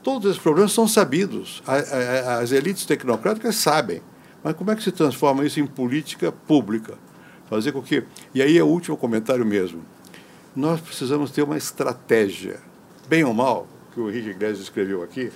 Todos 0.00 0.30
esses 0.30 0.40
problemas 0.40 0.70
são 0.70 0.86
sabidos. 0.86 1.60
As 1.66 2.52
elites 2.52 2.86
tecnocráticas 2.86 3.56
sabem. 3.56 4.00
Mas 4.44 4.54
como 4.54 4.70
é 4.70 4.76
que 4.76 4.82
se 4.84 4.92
transforma 4.92 5.44
isso 5.44 5.58
em 5.58 5.66
política 5.66 6.30
pública? 6.30 6.94
Fazer 7.50 7.72
com 7.72 7.82
que. 7.82 8.04
E 8.32 8.40
aí 8.40 8.56
é 8.56 8.62
o 8.62 8.68
último 8.68 8.96
comentário 8.96 9.44
mesmo. 9.44 9.82
Nós 10.54 10.80
precisamos 10.80 11.32
ter 11.32 11.42
uma 11.42 11.56
estratégia 11.56 12.60
bem 13.08 13.24
ou 13.24 13.34
mal, 13.34 13.66
que 13.92 14.00
o 14.00 14.10
Henrique 14.10 14.30
Iglesias 14.30 14.60
escreveu 14.60 15.02
aqui, 15.02 15.32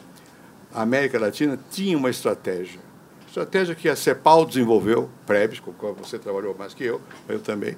a 0.72 0.82
América 0.82 1.18
Latina 1.18 1.58
tinha 1.70 1.96
uma 1.96 2.10
estratégia. 2.10 2.80
Estratégia 3.26 3.74
que 3.74 3.88
a 3.88 3.96
CEPAL 3.96 4.44
desenvolveu, 4.44 5.08
Prebs, 5.26 5.60
com 5.60 5.72
qual 5.72 5.94
você 5.94 6.18
trabalhou 6.18 6.54
mais 6.58 6.74
que 6.74 6.84
eu, 6.84 7.00
eu 7.28 7.40
também. 7.40 7.76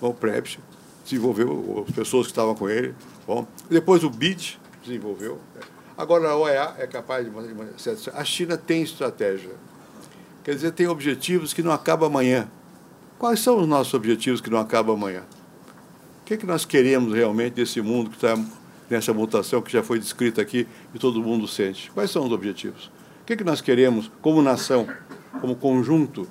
O 0.00 0.12
Prebs 0.12 0.58
desenvolveu, 1.04 1.84
as 1.88 1.94
pessoas 1.94 2.26
que 2.26 2.32
estavam 2.32 2.54
com 2.54 2.68
ele. 2.68 2.94
Bom, 3.26 3.46
depois 3.70 4.02
o 4.04 4.10
BID 4.10 4.58
desenvolveu. 4.84 5.38
Agora 5.96 6.30
a 6.30 6.36
OEA 6.36 6.74
é 6.78 6.86
capaz 6.86 7.24
de. 7.24 7.32
A 8.12 8.24
China 8.24 8.56
tem 8.56 8.82
estratégia. 8.82 9.50
Quer 10.42 10.54
dizer, 10.54 10.72
tem 10.72 10.88
objetivos 10.88 11.52
que 11.52 11.62
não 11.62 11.70
acabam 11.70 12.08
amanhã. 12.08 12.48
Quais 13.18 13.38
são 13.38 13.60
os 13.60 13.68
nossos 13.68 13.94
objetivos 13.94 14.40
que 14.40 14.50
não 14.50 14.58
acabam 14.58 14.96
amanhã? 14.96 15.22
O 16.20 16.24
que, 16.24 16.34
é 16.34 16.36
que 16.36 16.46
nós 16.46 16.64
queremos 16.64 17.14
realmente 17.14 17.54
desse 17.54 17.80
mundo 17.80 18.10
que 18.10 18.16
está 18.16 18.36
nessa 18.88 19.12
mutação 19.12 19.62
que 19.62 19.72
já 19.72 19.82
foi 19.82 19.98
descrita 19.98 20.42
aqui 20.42 20.66
e 20.94 20.98
todo 20.98 21.22
mundo 21.22 21.46
sente. 21.48 21.90
Quais 21.92 22.10
são 22.10 22.24
os 22.24 22.32
objetivos? 22.32 22.90
O 23.22 23.24
que, 23.24 23.34
é 23.34 23.36
que 23.36 23.44
nós 23.44 23.60
queremos 23.60 24.10
como 24.20 24.42
nação, 24.42 24.86
como 25.40 25.54
conjunto? 25.54 26.28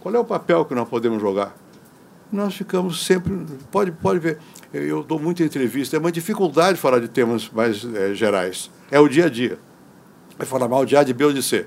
Qual 0.00 0.14
é 0.14 0.18
o 0.18 0.24
papel 0.24 0.64
que 0.64 0.74
nós 0.74 0.88
podemos 0.88 1.20
jogar? 1.20 1.56
Nós 2.30 2.54
ficamos 2.54 3.04
sempre. 3.04 3.46
Pode, 3.70 3.92
pode 3.92 4.18
ver, 4.18 4.38
eu 4.72 5.02
dou 5.02 5.18
muita 5.18 5.42
entrevista, 5.42 5.96
é 5.96 5.98
uma 5.98 6.12
dificuldade 6.12 6.78
falar 6.78 7.00
de 7.00 7.08
temas 7.08 7.48
mais 7.50 7.84
é, 7.94 8.14
gerais. 8.14 8.70
É 8.90 9.00
o 9.00 9.08
dia 9.08 9.26
a 9.26 9.28
dia. 9.28 9.58
Vai 10.36 10.46
falar 10.46 10.68
mal 10.68 10.84
de 10.84 10.96
A, 10.96 11.02
de 11.02 11.14
B 11.14 11.24
ou 11.24 11.32
de 11.32 11.42
C. 11.42 11.66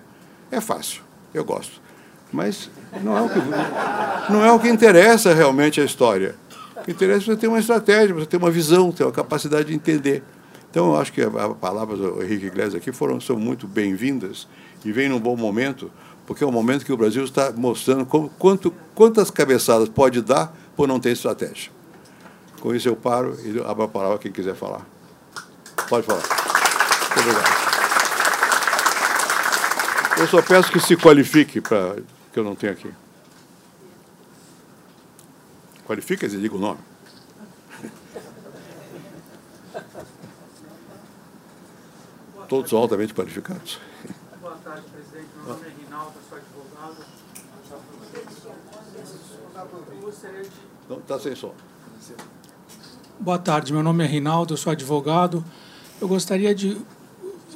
É 0.52 0.62
fácil, 0.62 1.02
eu 1.34 1.44
gosto. 1.44 1.82
Mas 2.32 2.70
não 3.02 3.18
é 3.18 3.22
o 3.22 3.30
que, 3.30 3.40
não 4.32 4.46
é 4.46 4.52
o 4.52 4.60
que 4.60 4.70
interessa 4.70 5.34
realmente 5.34 5.82
a 5.82 5.84
história. 5.84 6.36
O 6.82 6.86
que 6.86 6.92
interessa 6.92 7.24
é 7.24 7.26
você 7.26 7.38
ter 7.38 7.48
uma 7.48 7.60
estratégia, 7.60 8.16
você 8.16 8.26
ter 8.26 8.38
uma 8.38 8.52
visão, 8.52 8.92
ter 8.92 9.04
uma 9.04 9.12
capacidade 9.12 9.68
de 9.70 9.74
entender. 9.74 10.24
Então, 10.70 10.94
eu 10.94 11.00
acho 11.00 11.12
que 11.12 11.22
as 11.22 11.58
palavras 11.60 12.00
do 12.00 12.24
Henrique 12.24 12.46
Iglesias 12.46 12.76
aqui 12.76 12.92
foram, 12.92 13.20
são 13.20 13.38
muito 13.38 13.68
bem-vindas 13.68 14.48
e 14.86 14.92
vêm 14.92 15.10
num 15.10 15.20
bom 15.20 15.36
momento, 15.36 15.92
porque 16.28 16.44
é 16.44 16.48
um 16.48 16.52
momento 16.52 16.86
que 16.86 16.94
o 16.94 16.98
Brasil 16.98 17.24
está 17.24 17.52
mostrando 17.52 18.06
como, 18.06 18.30
quanto, 18.38 18.74
quantas 18.94 19.32
cabeçadas 19.32 19.90
pode 19.90 20.22
dar 20.22 20.56
por 20.76 20.88
não 20.88 21.00
ter 21.00 21.12
estratégia. 21.12 21.72
Com 22.60 22.76
isso 22.76 22.88
eu 22.88 22.96
paro 22.96 23.38
e 23.44 23.60
abro 23.62 23.84
a 23.84 23.88
palavra 23.88 24.16
a 24.16 24.20
quem 24.20 24.32
quiser 24.32 24.56
falar. 24.56 24.86
Pode 25.90 26.06
falar. 26.06 26.22
Muito 26.22 27.30
obrigado. 27.30 27.70
Eu 30.20 30.28
só 30.28 30.42
peço 30.42 30.72
que 30.72 30.80
se 30.80 30.96
qualifique 30.98 31.62
para 31.62 31.96
que 32.32 32.40
eu 32.40 32.44
não 32.44 32.54
tenho 32.54 32.74
aqui. 32.74 32.90
Qualifica 35.90 36.28
e 36.28 36.30
diga 36.30 36.56
o 36.56 36.60
nome. 36.60 36.78
Todos 42.48 42.72
altamente 42.74 43.12
qualificados. 43.12 43.80
Boa 44.40 44.56
tarde, 44.58 44.84
presidente. 44.92 45.30
Meu 45.36 45.48
nome 45.48 45.66
é 45.66 45.84
Rinaldo, 45.84 46.14
sou 46.30 46.38
advogado. 46.38 47.06
Não, 50.88 51.00
está 51.00 51.20
sem 51.20 51.36
som. 51.36 51.56
Boa 53.20 53.40
tarde, 53.40 53.74
meu 53.74 53.82
nome 53.82 54.04
é 54.04 54.08
Rinaldo, 54.08 54.56
sou 54.58 54.72
advogado. 54.72 55.44
Eu 56.00 56.08
gostaria 56.08 56.54
de 56.54 56.80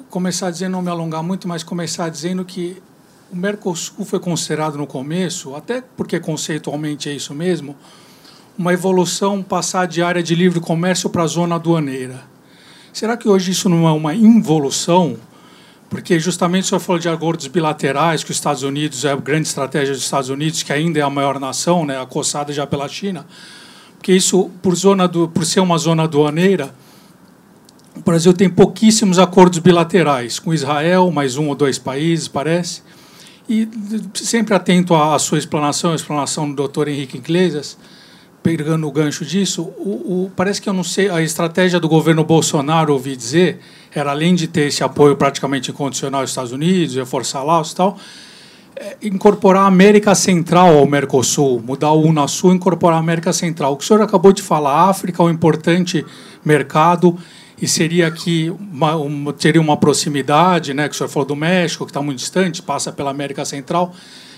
começar 0.09 0.49
dizendo, 0.49 0.71
não 0.71 0.81
me 0.81 0.89
alongar 0.89 1.21
muito, 1.21 1.47
mas 1.47 1.61
começar 1.61 2.09
dizendo 2.09 2.43
que 2.43 2.81
o 3.31 3.36
Mercosul 3.36 4.03
foi 4.03 4.19
considerado 4.19 4.75
no 4.75 4.88
começo, 4.88 5.55
até 5.55 5.81
porque 5.81 6.19
conceitualmente 6.19 7.09
é 7.09 7.13
isso 7.13 7.36
mesmo, 7.36 7.77
uma 8.57 8.73
evolução 8.73 9.41
passar 9.41 9.87
de 9.87 10.01
área 10.01 10.21
de 10.21 10.35
livre 10.35 10.59
comércio 10.59 11.09
para 11.09 11.23
a 11.23 11.27
zona 11.27 11.55
aduaneira. 11.55 12.23
Será 12.91 13.17
que 13.17 13.27
hoje 13.27 13.51
isso 13.51 13.67
não 13.67 13.87
é 13.87 13.91
uma 13.91 14.13
involução? 14.13 15.17
Porque 15.89 16.19
justamente 16.19 16.65
o 16.65 16.67
senhor 16.67 16.79
falou 16.79 16.99
de 16.99 17.09
acordos 17.09 17.47
bilaterais, 17.47 18.23
que 18.23 18.31
os 18.31 18.37
Estados 18.37 18.63
Unidos 18.63 19.05
é 19.05 19.11
a 19.11 19.15
grande 19.15 19.47
estratégia 19.47 19.93
dos 19.93 20.03
Estados 20.03 20.29
Unidos, 20.29 20.63
que 20.63 20.71
ainda 20.71 20.99
é 20.99 21.01
a 21.01 21.09
maior 21.09 21.39
nação, 21.39 21.85
né, 21.85 21.99
acossada 21.99 22.53
já 22.53 22.65
pela 22.65 22.87
China. 22.87 23.25
Porque 23.97 24.11
isso, 24.11 24.49
por, 24.61 24.75
zona 24.75 25.07
do, 25.07 25.27
por 25.27 25.45
ser 25.45 25.59
uma 25.59 25.77
zona 25.77 26.03
aduaneira, 26.03 26.73
o 27.95 28.01
Brasil 28.01 28.33
tem 28.33 28.49
pouquíssimos 28.49 29.19
acordos 29.19 29.59
bilaterais, 29.59 30.39
com 30.39 30.53
Israel, 30.53 31.11
mais 31.11 31.37
um 31.37 31.47
ou 31.47 31.55
dois 31.55 31.77
países, 31.77 32.27
parece. 32.27 32.81
E 33.47 33.67
sempre 34.15 34.53
atento 34.53 34.95
à 34.95 35.17
sua 35.19 35.37
explanação, 35.37 35.91
a 35.91 35.95
explanação 35.95 36.49
do 36.49 36.55
doutor 36.55 36.87
Henrique 36.87 37.17
Iglesias, 37.17 37.77
pegando 38.43 38.85
o 38.85 38.91
gancho 38.91 39.23
disso, 39.23 39.63
o, 39.77 40.25
o, 40.25 40.31
parece 40.35 40.61
que 40.61 40.67
eu 40.67 40.73
não 40.73 40.83
sei, 40.83 41.09
a 41.09 41.21
estratégia 41.21 41.79
do 41.79 41.87
governo 41.87 42.25
Bolsonaro, 42.25 42.91
ouvi 42.91 43.15
dizer, 43.15 43.59
era 43.95 44.11
além 44.11 44.35
de 44.35 44.47
ter 44.47 44.67
esse 44.67 44.83
apoio 44.83 45.15
praticamente 45.15 45.71
incondicional 45.71 46.21
aos 46.21 46.29
Estados 46.29 46.51
Unidos, 46.51 46.95
reforçar 46.95 47.41
Laos 47.41 47.71
e 47.71 47.75
tal, 47.75 47.97
é, 48.75 48.97
incorporar 49.01 49.63
a 49.63 49.67
América 49.67 50.13
Central 50.13 50.77
ao 50.77 50.85
Mercosul, 50.85 51.63
mudar 51.65 51.91
o 51.91 52.01
Unasul 52.01 52.51
e 52.51 52.55
incorporar 52.55 52.97
a 52.97 52.99
América 52.99 53.31
Central. 53.31 53.73
O 53.73 53.77
que 53.77 53.85
o 53.85 53.87
senhor 53.87 54.01
acabou 54.01 54.33
de 54.33 54.41
falar, 54.41 54.73
a 54.73 54.89
África 54.89 55.23
é 55.23 55.25
um 55.25 55.29
importante 55.29 56.05
mercado 56.43 57.17
e 57.64 57.68
seria 57.68 58.11
que 58.11 58.49
uma, 58.49 58.97
uma, 58.97 59.32
teria 59.32 59.61
uma 59.61 59.78
proximidade, 59.78 60.74
né, 60.74 60.89
que 60.89 60.95
o 60.95 60.97
senhor 60.97 61.07
falou 61.07 61.26
do 61.26 61.34
México, 61.34 61.86
que 61.86 61.91
está 61.91 62.01
muito 62.01 62.20
distante, 62.20 62.61
passa 62.61 62.91
pela 62.91 63.09
América 63.09 63.45
Central, 63.45 63.93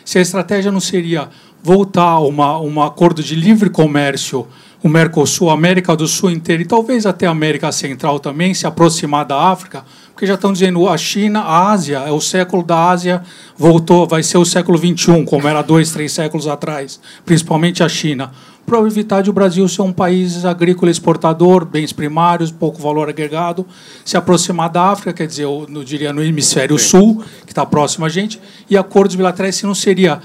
se 0.05 0.19
a 0.19 0.21
estratégia 0.21 0.71
não 0.71 0.79
seria 0.79 1.27
voltar 1.63 2.03
a 2.03 2.19
um 2.19 2.83
acordo 2.83 3.23
de 3.23 3.33
livre 3.33 3.71
comércio, 3.71 4.47
o 4.83 4.87
Mercosul, 4.87 5.49
a 5.49 5.53
América 5.53 5.95
do 5.95 6.05
Sul 6.07 6.29
inteira 6.29 6.61
e 6.61 6.65
talvez 6.65 7.07
até 7.07 7.25
a 7.25 7.31
América 7.31 7.71
Central 7.71 8.19
também, 8.19 8.53
se 8.53 8.67
aproximar 8.67 9.25
da 9.25 9.49
África, 9.49 9.83
porque 10.13 10.27
já 10.27 10.35
estão 10.35 10.53
dizendo 10.53 10.87
a 10.87 10.95
China, 10.95 11.39
a 11.39 11.71
Ásia, 11.71 12.03
é 12.05 12.11
o 12.11 12.21
século 12.21 12.61
da 12.61 12.91
Ásia, 12.91 13.23
voltou, 13.57 14.07
vai 14.07 14.21
ser 14.21 14.37
o 14.37 14.45
século 14.45 14.77
XXI, 14.77 15.25
como 15.25 15.47
era 15.47 15.63
dois, 15.63 15.89
três 15.89 16.11
séculos 16.11 16.47
atrás, 16.47 16.99
principalmente 17.25 17.81
a 17.81 17.89
China 17.89 18.31
para 18.65 18.79
evitar 18.79 19.21
de 19.21 19.29
o 19.29 19.33
Brasil 19.33 19.67
ser 19.67 19.81
um 19.83 19.93
país 19.93 20.43
agrícola 20.43 20.89
exportador, 20.89 21.65
bens 21.65 21.93
primários, 21.93 22.51
pouco 22.51 22.81
valor 22.81 23.09
agregado, 23.09 23.65
se 24.03 24.17
aproximar 24.17 24.69
da 24.69 24.89
África, 24.89 25.13
quer 25.13 25.27
dizer, 25.27 25.43
eu, 25.43 25.67
eu 25.71 25.83
diria 25.83 26.11
no 26.11 26.23
hemisfério 26.23 26.77
sul, 26.79 27.23
que 27.45 27.51
está 27.51 27.65
próximo 27.65 28.05
a 28.05 28.09
gente, 28.09 28.41
e 28.69 28.75
acordos 28.75 29.15
bilaterais, 29.15 29.55
se 29.55 29.65
não 29.65 29.75
seria 29.75 30.19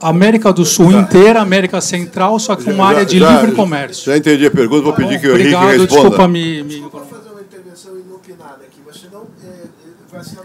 a 0.00 0.08
América 0.08 0.52
do 0.52 0.64
Sul 0.64 0.90
inteira, 0.90 1.40
América 1.40 1.80
Central, 1.80 2.36
só 2.40 2.56
que 2.56 2.64
com 2.64 2.72
uma 2.72 2.86
área 2.86 3.06
de 3.06 3.20
já, 3.20 3.40
livre 3.40 3.52
comércio. 3.52 4.06
Já 4.06 4.16
entendi 4.16 4.44
a 4.44 4.50
pergunta, 4.50 4.82
vou 4.82 4.92
pedir 4.92 5.20
que 5.20 5.28
o 5.28 5.38
Henrique 5.38 5.54
responda. 5.54 5.86
Desculpa 5.86 6.26
me... 6.26 6.64
me... 6.64 6.80
fazer 6.90 7.30
uma 7.30 7.40
intervenção 7.40 7.96
inopinada 7.96 8.64
aqui, 8.64 8.80
mas 8.84 8.96
senão 8.96 9.22
é, 9.44 9.66
vai 10.10 10.24
se 10.24 10.36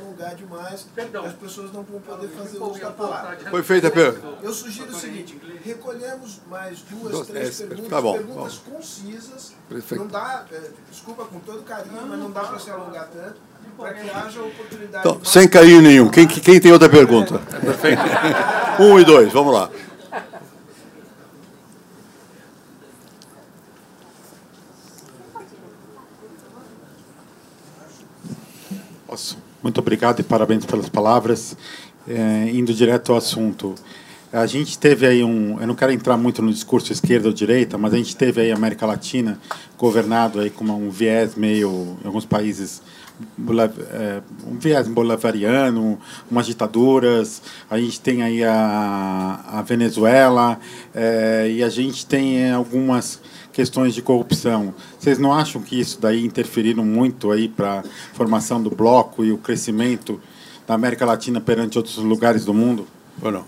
Perdão. 0.83 1.25
as 1.25 1.33
pessoas 1.33 1.71
não 1.71 1.83
vão 1.83 1.99
poder 2.01 2.27
fazer 2.29 2.57
uso 2.61 2.79
da 2.79 2.91
palavra. 2.91 3.37
Foi 3.49 3.63
feita 3.63 3.87
a 3.87 3.91
pergunta. 3.91 4.37
Eu 4.41 4.53
sugiro 4.53 4.89
o 4.91 4.95
seguinte, 4.95 5.39
recolhemos 5.63 6.39
mais 6.49 6.81
duas, 6.81 7.27
três 7.27 7.57
perguntas, 7.57 7.89
tá 7.89 8.01
bom, 8.01 8.13
perguntas 8.13 8.61
bom. 8.65 8.75
concisas. 8.75 9.53
Perfeito. 9.69 10.03
Não 10.03 10.09
dá, 10.09 10.45
é, 10.51 10.61
desculpa 10.89 11.25
com 11.25 11.39
todo 11.39 11.63
carinho, 11.63 12.05
mas 12.07 12.19
não 12.19 12.31
dá 12.31 12.41
para 12.41 12.59
se 12.59 12.69
alongar 12.69 13.07
tanto, 13.07 13.35
para 13.77 13.93
que 13.93 14.09
haja 14.09 14.41
oportunidade. 14.41 15.07
Então, 15.07 15.25
sem 15.25 15.47
carinho 15.47 15.81
nenhum. 15.81 16.09
Quem, 16.09 16.27
quem 16.27 16.59
tem 16.59 16.71
outra 16.71 16.89
pergunta? 16.89 17.39
Perfeito. 17.39 18.01
um 18.79 18.99
e 18.99 19.05
dois, 19.05 19.31
vamos 19.31 19.53
lá. 19.53 19.69
Muito 29.67 29.81
obrigado 29.81 30.21
e 30.21 30.23
parabéns 30.23 30.65
pelas 30.65 30.87
palavras. 30.87 31.57
É, 32.07 32.49
indo 32.53 32.73
direto 32.73 33.11
ao 33.11 33.17
assunto, 33.17 33.75
a 34.31 34.45
gente 34.45 34.79
teve 34.79 35.05
aí 35.05 35.21
um, 35.21 35.59
eu 35.59 35.67
não 35.67 35.75
quero 35.75 35.91
entrar 35.91 36.15
muito 36.15 36.41
no 36.41 36.53
discurso 36.53 36.93
esquerda 36.93 37.27
ou 37.27 37.33
direita, 37.33 37.77
mas 37.77 37.93
a 37.93 37.97
gente 37.97 38.15
teve 38.15 38.39
aí 38.39 38.49
a 38.49 38.55
América 38.55 38.85
Latina 38.85 39.37
governado 39.77 40.39
aí 40.39 40.49
com 40.49 40.63
um 40.63 40.89
viés 40.89 41.35
meio, 41.35 41.97
em 42.01 42.07
alguns 42.07 42.25
países, 42.25 42.81
é, 43.91 44.21
um 44.49 44.57
viés 44.57 44.87
bolivariano, 44.87 45.99
umas 46.31 46.45
ditaduras, 46.45 47.41
a 47.69 47.77
gente 47.77 47.99
tem 47.99 48.23
aí 48.23 48.45
a, 48.45 49.41
a 49.51 49.61
Venezuela 49.63 50.57
é, 50.95 51.51
e 51.51 51.61
a 51.61 51.67
gente 51.67 52.05
tem 52.05 52.49
algumas 52.53 53.19
questões 53.57 53.95
de 53.95 54.03
corrupção. 54.03 54.71
Vocês 54.99 55.17
não 55.17 55.33
acham 55.33 55.59
que 55.63 55.79
isso 55.79 55.99
daí 55.99 56.23
interferiram 56.23 56.85
muito 56.85 57.31
aí 57.31 57.49
para 57.49 57.79
a 57.79 57.83
formação 58.13 58.61
do 58.61 58.69
bloco 58.69 59.25
e 59.25 59.31
o 59.31 59.37
crescimento 59.39 60.21
da 60.67 60.75
América 60.75 61.03
Latina 61.07 61.41
perante 61.41 61.75
outros 61.75 61.97
lugares 61.97 62.45
do 62.45 62.53
mundo? 62.53 62.85
Ou 63.19 63.31
não? 63.31 63.43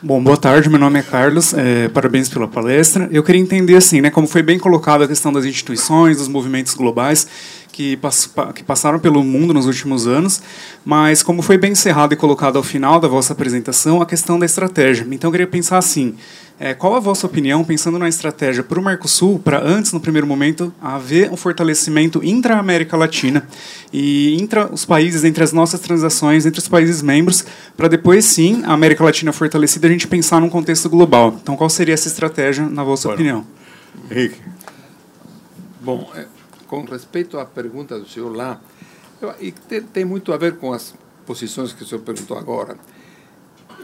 Bom, 0.00 0.22
boa 0.22 0.36
tarde, 0.36 0.68
meu 0.68 0.78
nome 0.78 1.00
é 1.00 1.02
Carlos, 1.02 1.52
é, 1.52 1.88
parabéns 1.88 2.28
pela 2.28 2.46
palestra. 2.46 3.08
Eu 3.10 3.24
queria 3.24 3.40
entender, 3.40 3.74
assim, 3.74 4.00
né, 4.00 4.08
como 4.08 4.28
foi 4.28 4.42
bem 4.42 4.56
colocado 4.56 5.02
a 5.02 5.08
questão 5.08 5.32
das 5.32 5.44
instituições, 5.44 6.18
dos 6.18 6.28
movimentos 6.28 6.74
globais, 6.74 7.26
que, 7.72 7.96
pass 7.96 8.30
que 8.54 8.62
passaram 8.62 8.98
pelo 8.98 9.24
mundo 9.24 9.54
nos 9.54 9.66
últimos 9.66 10.06
anos, 10.06 10.42
mas 10.84 11.22
como 11.22 11.42
foi 11.42 11.56
bem 11.56 11.72
encerrado 11.72 12.12
e 12.12 12.16
colocado 12.16 12.56
ao 12.56 12.62
final 12.62 13.00
da 13.00 13.08
vossa 13.08 13.32
apresentação, 13.32 14.02
a 14.02 14.06
questão 14.06 14.38
da 14.38 14.46
estratégia. 14.46 15.06
Então 15.10 15.28
eu 15.28 15.32
queria 15.32 15.46
pensar 15.46 15.78
assim, 15.78 16.14
é, 16.60 16.74
qual 16.74 16.94
a 16.94 17.00
vossa 17.00 17.26
opinião, 17.26 17.64
pensando 17.64 17.98
na 17.98 18.08
estratégia 18.08 18.62
para 18.62 18.78
o 18.78 18.84
Mercosul, 18.84 19.38
para 19.38 19.60
antes, 19.60 19.92
no 19.92 19.98
primeiro 19.98 20.26
momento, 20.26 20.72
haver 20.80 21.28
um 21.32 21.36
fortalecimento 21.36 22.22
intra-América 22.22 22.96
Latina 22.96 23.48
e 23.92 24.40
intra 24.40 24.72
os 24.72 24.84
países, 24.84 25.24
entre 25.24 25.42
as 25.42 25.52
nossas 25.52 25.80
transações, 25.80 26.46
entre 26.46 26.60
os 26.60 26.68
países 26.68 27.02
membros, 27.02 27.44
para 27.76 27.88
depois 27.88 28.24
sim, 28.26 28.62
a 28.64 28.74
América 28.74 29.02
Latina 29.02 29.32
fortalecida, 29.32 29.88
a 29.88 29.90
gente 29.90 30.06
pensar 30.06 30.40
num 30.40 30.48
contexto 30.48 30.88
global. 30.88 31.36
Então 31.42 31.56
qual 31.56 31.68
seria 31.68 31.94
essa 31.94 32.06
estratégia, 32.06 32.68
na 32.68 32.84
vossa 32.84 33.08
opinião? 33.08 33.44
Henrique. 34.10 34.36
Bom, 35.80 36.08
é, 36.14 36.26
com 36.72 36.86
respeito 36.86 37.38
à 37.38 37.44
pergunta 37.44 37.98
do 37.98 38.08
senhor 38.08 38.34
lá, 38.34 38.58
eu, 39.20 39.34
e 39.38 39.52
tem, 39.52 39.82
tem, 39.82 40.04
muito 40.06 40.32
a 40.32 40.38
ver 40.38 40.56
com 40.56 40.72
as 40.72 40.94
posições 41.26 41.74
que 41.74 41.82
o 41.82 41.86
senhor 41.86 42.00
perguntou 42.00 42.38
agora. 42.38 42.78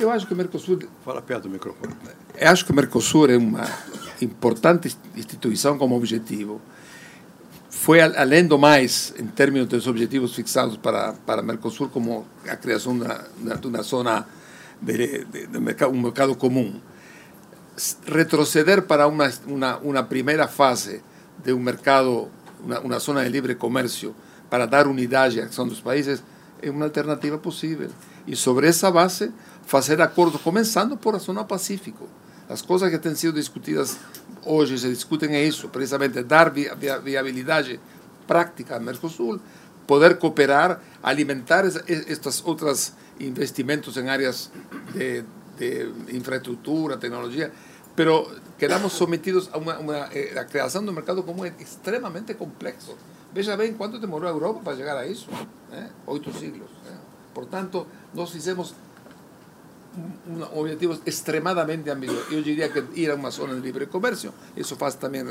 Eu 0.01 0.11
acho 0.11 0.27
que 0.27 0.33
o 0.33 0.37
Mercosul. 0.37 0.79
Fala 1.05 1.21
perto 1.21 1.43
do 1.43 1.51
microfone. 1.51 1.93
Eu 2.35 2.49
acho 2.49 2.65
que 2.65 2.73
o 2.73 2.75
Mercosul 2.75 3.27
é 3.27 3.37
uma 3.37 3.69
importante 4.23 4.97
instituição 5.15 5.77
como 5.77 5.95
objetivo. 5.95 6.63
Foi 7.69 8.01
além 8.01 8.47
do 8.47 8.59
mais, 8.59 9.13
em 9.19 9.27
termos 9.27 9.67
dos 9.67 9.87
objetivos 9.87 10.35
fixados 10.35 10.79
para, 10.79 11.13
para 11.27 11.43
Mercosul, 11.43 11.91
como 11.91 12.27
a 12.49 12.57
criação 12.57 12.99
de 12.99 13.67
uma 13.67 13.83
zona 13.83 14.27
de, 14.81 15.27
de, 15.27 15.47
de 15.47 15.61
mercado, 15.61 15.93
um 15.93 16.01
mercado 16.01 16.35
comum. 16.35 16.81
Retroceder 18.07 18.81
para 18.81 19.07
uma, 19.07 19.31
uma, 19.47 19.77
uma 19.77 20.03
primeira 20.03 20.49
fase 20.49 21.03
de 21.45 21.53
um 21.53 21.61
mercado 21.61 22.31
una, 22.65 22.81
una, 22.81 23.01
zona 23.01 23.21
de 23.23 23.31
libre 23.31 23.57
comercio 23.57 24.15
para 24.51 24.67
dar 24.67 24.89
unidad 24.89 25.31
y 25.31 25.41
acción 25.41 25.69
a 25.69 25.71
los 25.71 25.81
países 25.81 26.23
es 26.61 26.71
una 26.71 26.87
alternativa 26.87 27.41
posible. 27.41 27.89
Y 28.27 28.37
sobre 28.37 28.69
esa 28.69 28.91
base, 28.91 29.31
hacer 29.77 30.01
acuerdos, 30.01 30.41
comenzando 30.41 30.99
por 30.99 31.15
la 31.15 31.21
zona 31.21 31.47
Pacífico. 31.47 32.07
Las 32.49 32.63
cosas 32.63 32.91
que 32.91 33.09
han 33.09 33.17
sido 33.17 33.33
discutidas 33.35 33.99
hoy 34.45 34.79
se 34.79 34.89
discuten 34.89 35.35
en 35.35 35.47
eso, 35.47 35.71
precisamente 35.71 36.25
dar 36.25 36.53
viabilidad 36.53 37.65
práctica 38.27 38.77
a 38.77 38.81
Mercosur, 38.81 39.41
poder 39.87 40.19
cooperar, 40.19 40.81
alimentar 41.03 41.67
estos 41.67 42.43
otros 42.47 42.93
investimentos 43.19 43.97
en 43.97 44.09
áreas 44.09 44.51
de, 44.95 45.25
de 45.59 45.93
infraestructura, 46.13 46.99
tecnología, 46.99 47.51
pero 47.95 48.29
quedamos 48.59 48.93
sometidos 48.93 49.51
a, 49.53 49.59
una, 49.59 49.79
una 49.79 50.09
eh, 50.13 50.35
creación 50.51 50.85
de 50.85 50.91
un 50.91 50.97
mercado 50.97 51.25
común 51.25 51.47
extremadamente 51.47 52.37
complejo. 52.37 52.97
Veja 53.35 53.57
bem 53.57 53.75
cuánto 53.75 53.99
demoró 53.99 54.29
Europa 54.29 54.61
para 54.65 54.77
llegar 54.77 54.97
a 54.97 55.05
eso, 55.05 55.27
¿eh? 55.73 55.89
ocho 56.07 56.33
siglos. 56.33 56.69
¿eh? 56.87 56.97
Por 57.35 57.47
tanto, 57.47 57.87
nos 58.15 58.35
hicimos 58.35 58.75
objetivos 60.55 61.01
extremadamente 61.05 61.91
ambiciosos. 61.91 62.31
Yo 62.31 62.43
diría 62.43 62.73
que 62.73 62.85
ir 62.95 63.11
a 63.11 63.15
una 63.15 63.31
zona 63.31 63.55
de 63.55 63.61
libre 63.61 63.89
comercio, 63.89 64.33
eso 64.57 64.77
faz 64.77 64.99
también. 64.99 65.29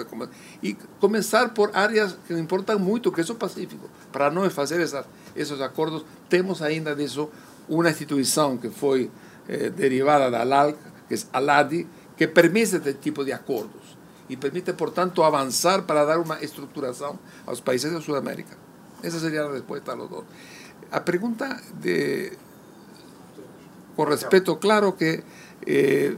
Y 0.61 0.73
comenzar 0.99 1.53
por 1.53 1.71
áreas 1.75 2.17
que 2.27 2.33
importan 2.37 2.81
mucho, 2.81 3.11
que 3.11 3.21
es 3.21 3.29
el 3.29 3.37
Pacífico. 3.37 3.87
Para 4.11 4.29
no 4.29 4.43
hacer 4.43 4.81
esas, 4.81 5.05
esos 5.35 5.61
acuerdos, 5.61 6.05
tenemos 6.29 6.61
ainda 6.61 6.95
de 6.95 7.03
eso 7.03 7.29
una 7.67 7.89
institución 7.89 8.59
que 8.59 8.69
fue 8.69 9.09
eh, 9.47 9.71
derivada 9.75 10.29
de 10.29 10.37
ALALC, 10.37 10.77
que 11.07 11.15
es 11.15 11.27
ALADI, 11.31 11.87
que 12.17 12.27
permite 12.27 12.77
este 12.77 12.93
tipo 12.95 13.23
de 13.23 13.33
acuerdos 13.33 13.97
y 14.29 14.37
permite, 14.37 14.73
por 14.73 14.91
tanto, 14.91 15.23
avanzar 15.23 15.85
para 15.85 16.03
dar 16.03 16.19
una 16.19 16.35
estructuración 16.35 17.19
a 17.45 17.51
los 17.51 17.61
países 17.61 17.91
de 17.91 18.01
Sudamérica. 18.01 18.57
Esa 19.03 19.19
sería 19.19 19.43
la 19.43 19.49
respuesta 19.49 19.93
a 19.93 19.95
los 19.95 20.09
dos. 20.09 20.23
La 20.91 21.05
pregunta 21.05 21.61
de, 21.81 22.37
con 23.95 24.07
respeto, 24.07 24.59
claro 24.59 24.97
que 24.97 25.23
eh, 25.65 26.17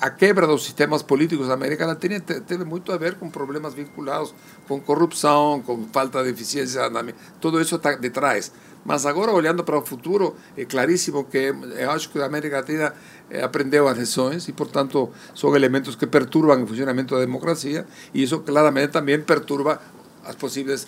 a 0.00 0.16
quebra 0.16 0.46
los 0.46 0.62
sistemas 0.62 1.04
políticos 1.04 1.46
de 1.46 1.52
América 1.52 1.86
Latina 1.86 2.18
tiene 2.20 2.64
mucho 2.64 2.92
a 2.92 2.98
ver 2.98 3.18
con 3.18 3.30
problemas 3.30 3.74
vinculados 3.74 4.34
con 4.66 4.80
corrupción, 4.80 5.62
con 5.62 5.88
falta 5.90 6.22
de 6.22 6.30
eficiencia, 6.30 6.90
todo 7.38 7.60
eso 7.60 7.76
está 7.76 7.96
detrás. 7.96 8.52
Mas 8.82 9.04
agora, 9.04 9.32
olhando 9.32 9.62
para 9.62 9.76
o 9.76 9.84
futuro, 9.84 10.36
é 10.56 10.64
claríssimo 10.64 11.28
que 11.28 11.52
eu 11.52 11.90
acho 11.90 12.08
que 12.08 12.18
a 12.18 12.24
América 12.24 12.56
Latina 12.64 12.88
eh, 12.88 13.19
aprendeu 13.42 13.86
as 13.86 13.96
lições 13.96 14.48
e, 14.48 14.52
portanto, 14.52 15.10
são 15.34 15.54
elementos 15.54 15.94
que 15.94 16.06
perturbam 16.06 16.62
o 16.62 16.66
funcionamento 16.66 17.14
da 17.14 17.20
democracia 17.20 17.86
e 18.12 18.22
isso 18.22 18.40
claramente 18.40 18.92
também 18.92 19.20
perturba 19.20 19.80
as 20.24 20.34
possíveis 20.34 20.86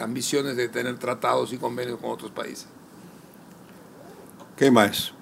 ambições 0.00 0.54
de 0.54 0.68
ter 0.68 0.94
tratados 0.96 1.52
e 1.52 1.56
convênios 1.56 1.98
com 1.98 2.08
outros 2.08 2.30
países. 2.30 2.66
Quem 4.56 4.70
mais? 4.70 5.12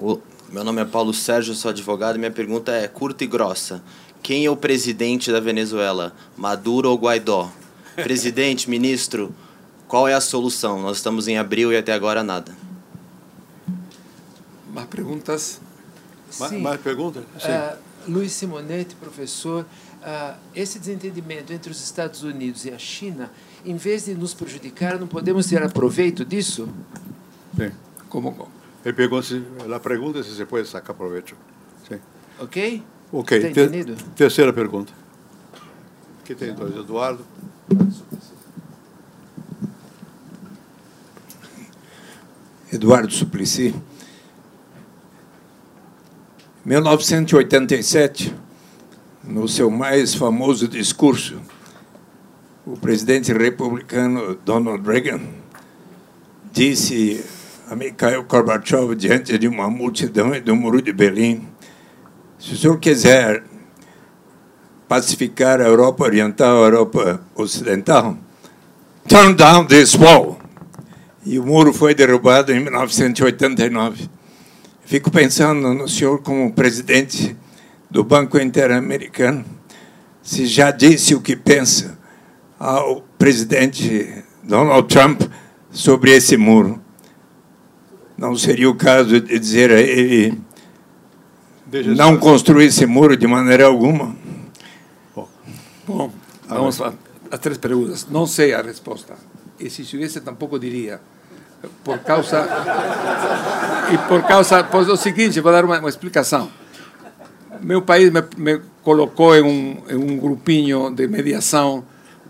O 0.00 0.20
meu 0.50 0.64
nome 0.64 0.82
é 0.82 0.84
Paulo 0.84 1.14
Sérgio, 1.14 1.54
sou 1.54 1.70
advogado 1.70 2.16
e 2.16 2.18
minha 2.18 2.30
pergunta 2.30 2.72
é 2.72 2.86
curta 2.86 3.24
e 3.24 3.26
grossa. 3.26 3.82
Quem 4.22 4.44
é 4.44 4.50
o 4.50 4.56
presidente 4.56 5.30
da 5.30 5.40
Venezuela? 5.40 6.14
Maduro 6.36 6.90
ou 6.90 6.96
Guaidó? 6.96 7.50
Presidente, 7.96 8.68
ministro, 8.68 9.34
qual 9.94 10.08
é 10.08 10.14
a 10.14 10.20
solução? 10.20 10.82
Nós 10.82 10.96
estamos 10.96 11.28
em 11.28 11.38
abril 11.38 11.72
e 11.72 11.76
até 11.76 11.92
agora 11.92 12.24
nada. 12.24 12.52
Mais 14.72 14.88
perguntas? 14.88 15.60
Sim. 16.30 16.62
Mais 16.62 16.80
perguntas? 16.80 17.22
Sim. 17.38 17.52
Uh, 17.52 18.10
Luiz 18.10 18.32
Simonetti, 18.32 18.96
professor, 18.96 19.64
uh, 20.02 20.34
esse 20.52 20.80
desentendimento 20.80 21.52
entre 21.52 21.70
os 21.70 21.80
Estados 21.80 22.24
Unidos 22.24 22.64
e 22.64 22.72
a 22.72 22.76
China, 22.76 23.30
em 23.64 23.76
vez 23.76 24.06
de 24.06 24.16
nos 24.16 24.34
prejudicar, 24.34 24.98
não 24.98 25.06
podemos 25.06 25.46
tirar 25.46 25.70
proveito 25.70 26.24
disso? 26.24 26.68
Sim. 27.56 27.70
Como? 28.08 28.48
Ele 28.84 28.94
pergunta 28.94 29.22
se, 29.22 29.44
ela 29.60 29.78
pergunta 29.78 30.24
se 30.24 30.30
você 30.34 30.44
pode 30.44 30.66
sacar 30.66 30.96
proveito. 30.96 31.36
Sim. 31.88 32.00
Ok? 32.40 32.82
Ok. 33.12 33.40
Tá 33.40 33.54
Ter, 33.54 33.96
terceira 34.16 34.52
pergunta. 34.52 34.92
Aqui 36.20 36.34
tem 36.34 36.52
dois, 36.52 36.74
Eduardo. 36.74 37.24
Eduardo 42.74 43.12
Suplicy. 43.12 43.74
1987, 46.64 48.34
no 49.22 49.46
seu 49.46 49.70
mais 49.70 50.14
famoso 50.14 50.66
discurso, 50.66 51.40
o 52.66 52.76
presidente 52.76 53.32
republicano 53.32 54.34
Donald 54.44 54.86
Reagan 54.86 55.20
disse 56.52 57.24
a 57.68 57.76
Mikhail 57.76 58.24
Gorbachev 58.24 58.94
diante 58.94 59.36
de 59.38 59.46
uma 59.46 59.68
multidão 59.68 60.34
e 60.34 60.40
do 60.40 60.56
Muro 60.56 60.80
de 60.80 60.92
Berlim 60.92 61.46
se 62.38 62.52
o 62.52 62.56
senhor 62.56 62.78
quiser 62.78 63.42
pacificar 64.86 65.60
a 65.60 65.64
Europa 65.64 66.04
Oriental, 66.04 66.62
a 66.62 66.66
Europa 66.66 67.20
Ocidental, 67.34 68.18
turn 69.08 69.34
down 69.34 69.66
this 69.66 69.94
wall. 69.94 70.33
E 71.24 71.38
o 71.38 71.44
muro 71.44 71.72
foi 71.72 71.94
derrubado 71.94 72.52
em 72.52 72.60
1989. 72.60 74.08
Fico 74.84 75.10
pensando 75.10 75.72
no 75.72 75.88
senhor 75.88 76.20
como 76.20 76.52
presidente 76.52 77.34
do 77.90 78.04
Banco 78.04 78.38
Interamericano, 78.38 79.44
se 80.22 80.46
já 80.46 80.70
disse 80.70 81.14
o 81.14 81.20
que 81.20 81.36
pensa 81.36 81.98
ao 82.58 83.00
presidente 83.18 84.24
Donald 84.42 84.88
Trump 84.88 85.22
sobre 85.70 86.10
esse 86.10 86.36
muro. 86.36 86.80
Não 88.18 88.36
seria 88.36 88.68
o 88.68 88.74
caso 88.74 89.20
de 89.20 89.38
dizer 89.38 89.70
a 89.70 89.80
ele 89.80 90.38
não 91.96 92.18
construir 92.18 92.66
esse 92.66 92.84
muro 92.84 93.16
de 93.16 93.26
maneira 93.26 93.66
alguma? 93.66 94.14
Bom, 95.14 95.28
bom 95.86 96.12
vamos 96.46 96.80
às 97.30 97.40
três 97.40 97.58
perguntas. 97.58 98.06
Não 98.10 98.26
sei 98.26 98.52
a 98.52 98.60
resposta. 98.60 99.14
E 99.58 99.70
se 99.70 99.84
soubesse, 99.84 100.20
tampouco 100.20 100.58
diria. 100.58 101.00
Por 101.82 101.98
causa. 102.00 102.46
e 103.92 103.98
por 104.08 104.22
causa. 104.22 104.64
Por 104.64 104.88
o 104.88 104.96
seguinte, 104.96 105.40
vou 105.40 105.52
dar 105.52 105.64
uma, 105.64 105.78
uma 105.78 105.88
explicação. 105.88 106.50
Meu 107.60 107.82
país 107.82 108.10
me, 108.10 108.22
me 108.36 108.60
colocou 108.82 109.34
em 109.34 109.42
um, 109.42 109.82
em 109.88 109.96
um 109.96 110.18
grupinho 110.18 110.90
de 110.90 111.06
mediação 111.08 111.84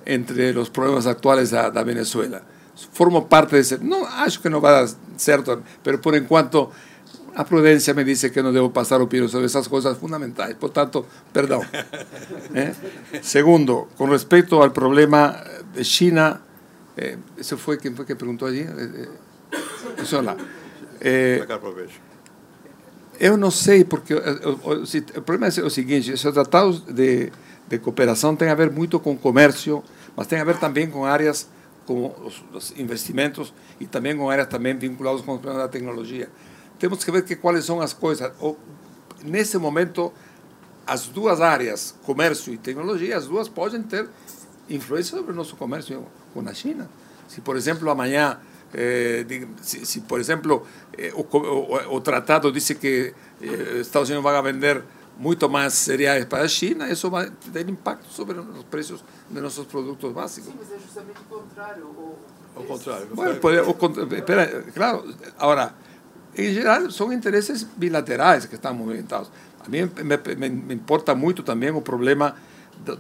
entre 0.07 0.57
os 0.59 0.69
problemas 0.69 1.07
atuais 1.07 1.51
da, 1.51 1.71
da 1.71 1.83
Venezuela. 1.83 2.43
Formo 2.93 3.23
parte 3.23 3.53
desse. 3.53 3.79
Não 3.79 4.05
acho 4.05 4.41
que 4.41 4.49
não 4.49 4.61
vai 4.61 4.73
dar 4.73 4.95
certo, 5.17 5.63
mas 5.85 5.97
por 6.01 6.15
enquanto 6.15 6.71
a 7.35 7.45
prudência 7.45 7.93
me 7.95 8.05
diz 8.05 8.23
que 8.31 8.43
não 8.43 8.53
devo 8.53 8.71
passar 8.71 9.01
opinião 9.01 9.29
sobre 9.29 9.47
essas 9.47 9.67
coisas 9.67 9.99
fundamentais. 9.99 10.55
Portanto, 10.55 11.05
perdão. 11.33 11.65
¿Eh? 12.55 12.75
Segundo, 13.23 13.89
com 13.97 14.07
respeito 14.07 14.55
ao 14.57 14.71
problema 14.71 15.43
de 15.73 15.85
China, 15.85 16.41
eh, 16.97 17.19
esse 17.37 17.57
foi 17.57 17.77
quem 17.77 17.95
foi 17.95 18.05
que 18.05 18.15
perguntou 18.15 18.47
allí. 18.47 18.63
Eh, 18.63 19.09
eh, 19.55 20.21
lá. 20.23 20.37
Eh, 21.01 21.47
eu 23.21 23.37
não 23.37 23.51
sei, 23.51 23.85
porque 23.85 24.15
o, 24.15 24.19
o, 24.19 24.83
o, 24.83 25.23
problema 25.23 25.47
é 25.47 25.63
o 25.63 25.71
seguinte: 25.71 26.13
os 26.13 26.23
tratados 26.23 26.81
de, 26.81 27.31
de 27.69 27.79
cooperação 27.79 28.35
têm 28.35 28.49
a 28.49 28.55
ver 28.55 28.71
muito 28.71 28.99
com 29.01 29.17
comércio, 29.17 29.83
mas 30.17 30.27
tem 30.27 30.41
a 30.41 30.45
ver 30.45 30.59
também 30.59 30.89
com 30.89 31.05
áreas 31.05 31.49
como 31.87 32.15
os, 32.25 32.43
os 32.53 32.79
investimentos 32.79 33.53
e 33.79 33.87
também 33.87 34.17
com 34.17 34.31
áreas 34.31 34.49
também 34.49 34.77
vinculadas 34.77 35.21
com 35.21 35.35
o 35.35 35.39
problema 35.39 35.65
da 35.65 35.69
tecnologia 35.69 36.29
temos 36.79 37.05
que 37.05 37.11
ver 37.11 37.25
que 37.25 37.37
quais 37.37 37.65
são 37.65 37.81
as 37.81 37.93
coisas. 37.93 38.31
Nesse 39.25 39.57
momento, 39.59 40.13
as 40.87 41.07
duas 41.07 41.41
áreas, 41.41 41.95
comércio 42.05 42.53
e 42.53 42.59
tecnologia, 42.59 43.17
as 43.17 43.27
duas 43.27 43.49
podem 43.49 43.83
ter 43.83 44.09
influência 44.69 45.17
sobre 45.17 45.33
o 45.33 45.35
nosso 45.35 45.57
comércio 45.57 46.07
com 46.33 46.47
a 46.47 46.55
China. 46.55 46.91
Se, 47.27 47.41
por 47.41 47.57
exemplo, 47.57 47.89
amanhã, 47.91 48.39
eh, 48.75 49.47
se, 49.63 49.87
se, 49.87 50.01
por 50.01 50.21
exemplo, 50.21 50.67
eh, 50.99 51.13
o, 51.15 51.23
o, 51.23 51.97
o, 51.97 52.01
tratado 52.01 52.51
diz 52.51 52.69
que 52.73 53.15
eh, 53.41 53.81
Estados 53.81 54.11
Unidos 54.11 54.25
vai 54.25 54.43
vender 54.43 54.83
muito 55.17 55.49
mais 55.49 55.75
cereais 55.75 56.25
para 56.25 56.43
a 56.43 56.49
China, 56.49 56.91
isso 56.91 57.09
vai 57.09 57.31
ter 57.53 57.69
impacto 57.69 58.09
sobre 58.09 58.39
os 58.39 58.65
preços 58.65 59.05
de 59.31 59.41
nossos 59.41 59.67
produtos 59.67 60.13
básicos. 60.13 60.51
Sim, 60.51 60.59
mas 60.59 60.73
é 60.73 60.79
justamente 60.79 61.21
o 61.21 61.25
contrário. 61.25 61.85
O, 61.85 62.19
o 62.57 62.65
contrário. 62.65 63.07
Bueno, 63.15 63.37
pode, 63.37 63.59
o, 63.61 64.15
espera, 64.17 64.65
claro, 64.75 65.15
agora 65.39 65.75
em 66.37 66.53
geral, 66.53 66.91
são 66.91 67.13
interesses 67.13 67.63
bilaterais 67.63 68.47
que 68.47 68.57
estão 68.57 68.75
movimentados. 68.75 69.31
A 69.65 69.69
mim 69.69 69.89
me, 70.03 70.35
me, 70.37 70.51
me 70.51 70.75
importa 70.75 71.15
muito 71.15 71.43
também 71.43 71.71
o 71.71 71.81
problema 71.81 72.35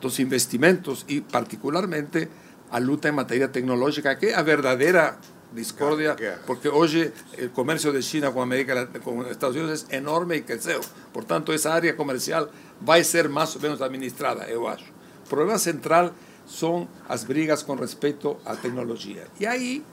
dos 0.00 0.18
investimentos 0.20 1.04
e, 1.08 1.20
particularmente, 1.20 2.28
a 2.70 2.78
luta 2.78 3.08
em 3.08 3.12
matéria 3.12 3.48
tecnológica, 3.48 4.14
que 4.14 4.26
é 4.26 4.34
a 4.34 4.42
verdadeira 4.42 5.18
discordia, 5.54 6.16
porque 6.46 6.68
hoje 6.68 7.12
o 7.38 7.50
comércio 7.50 7.92
de 7.92 8.02
China 8.02 8.32
con, 8.32 8.42
América, 8.42 8.88
con 9.02 9.24
Estados 9.30 9.56
Unidos 9.56 9.86
é 9.88 9.96
enorme 9.96 10.36
e 10.36 10.42
cresceu. 10.42 10.80
Por 11.12 11.24
tanto, 11.24 11.52
área 11.68 11.94
comercial 11.94 12.50
vai 12.80 13.04
ser 13.04 13.28
mais 13.28 13.54
ou 13.54 13.62
menos 13.62 13.80
administrada, 13.80 14.44
eu 14.50 14.66
acho. 14.66 14.92
O 15.24 15.28
problema 15.28 15.58
central 15.58 16.12
são 16.46 16.88
as 17.08 17.24
brigas 17.24 17.62
com 17.62 17.74
respeito 17.76 18.36
à 18.44 18.56
tecnologia. 18.56 19.26
E 19.40 19.46
aí 19.46 19.84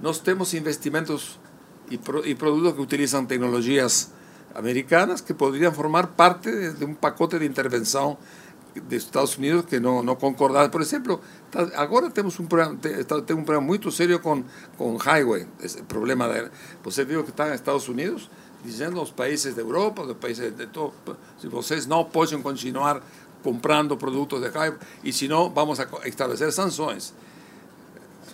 nós 0.00 0.20
temos 0.20 0.54
investimentos 0.54 1.40
e, 1.90 1.98
e 2.24 2.34
produtos 2.34 2.74
que 2.74 2.80
utilizam 2.80 3.26
tecnologias 3.26 4.12
americanas 4.54 5.20
que 5.20 5.34
poderiam 5.34 5.72
formar 5.72 6.08
parte 6.08 6.72
de 6.72 6.84
um 6.84 6.94
pacote 6.94 7.38
de 7.38 7.46
intervenção 7.46 8.18
de 8.74 8.96
Estados 8.96 9.36
Unidos 9.36 9.64
que 9.64 9.80
não 9.80 10.02
não 10.02 10.16
concordava. 10.16 10.68
Por 10.68 10.80
exemplo, 10.80 11.20
agora 11.74 12.10
temos 12.10 12.38
um 12.38 12.46
problema, 12.46 12.76
tem 13.26 13.36
um 13.36 13.44
problema 13.44 13.66
muito 13.66 13.90
sério 13.90 14.20
com 14.20 14.44
com 14.76 14.96
highway, 14.96 15.46
esse 15.62 15.82
problema 15.82 16.28
da, 16.28 16.50
você 16.82 17.04
viu 17.04 17.24
que 17.24 17.30
está 17.30 17.46
nos 17.46 17.54
Estados 17.54 17.88
Unidos 17.88 18.30
dizendo 18.62 18.98
aos 19.00 19.10
países 19.10 19.54
da 19.54 19.62
Europa, 19.62 20.02
aos 20.02 20.16
países 20.16 20.54
de 20.54 20.66
todo, 20.66 20.92
se 21.38 21.48
vocês 21.48 21.86
não 21.86 22.04
podem 22.04 22.40
continuar 22.42 23.02
comprando 23.42 23.96
produtos 23.96 24.40
de 24.40 24.48
highway 24.48 24.78
e 25.02 25.12
se 25.12 25.26
não 25.26 25.48
vamos 25.50 25.78
estabelecer 26.04 26.52
sanções. 26.52 27.14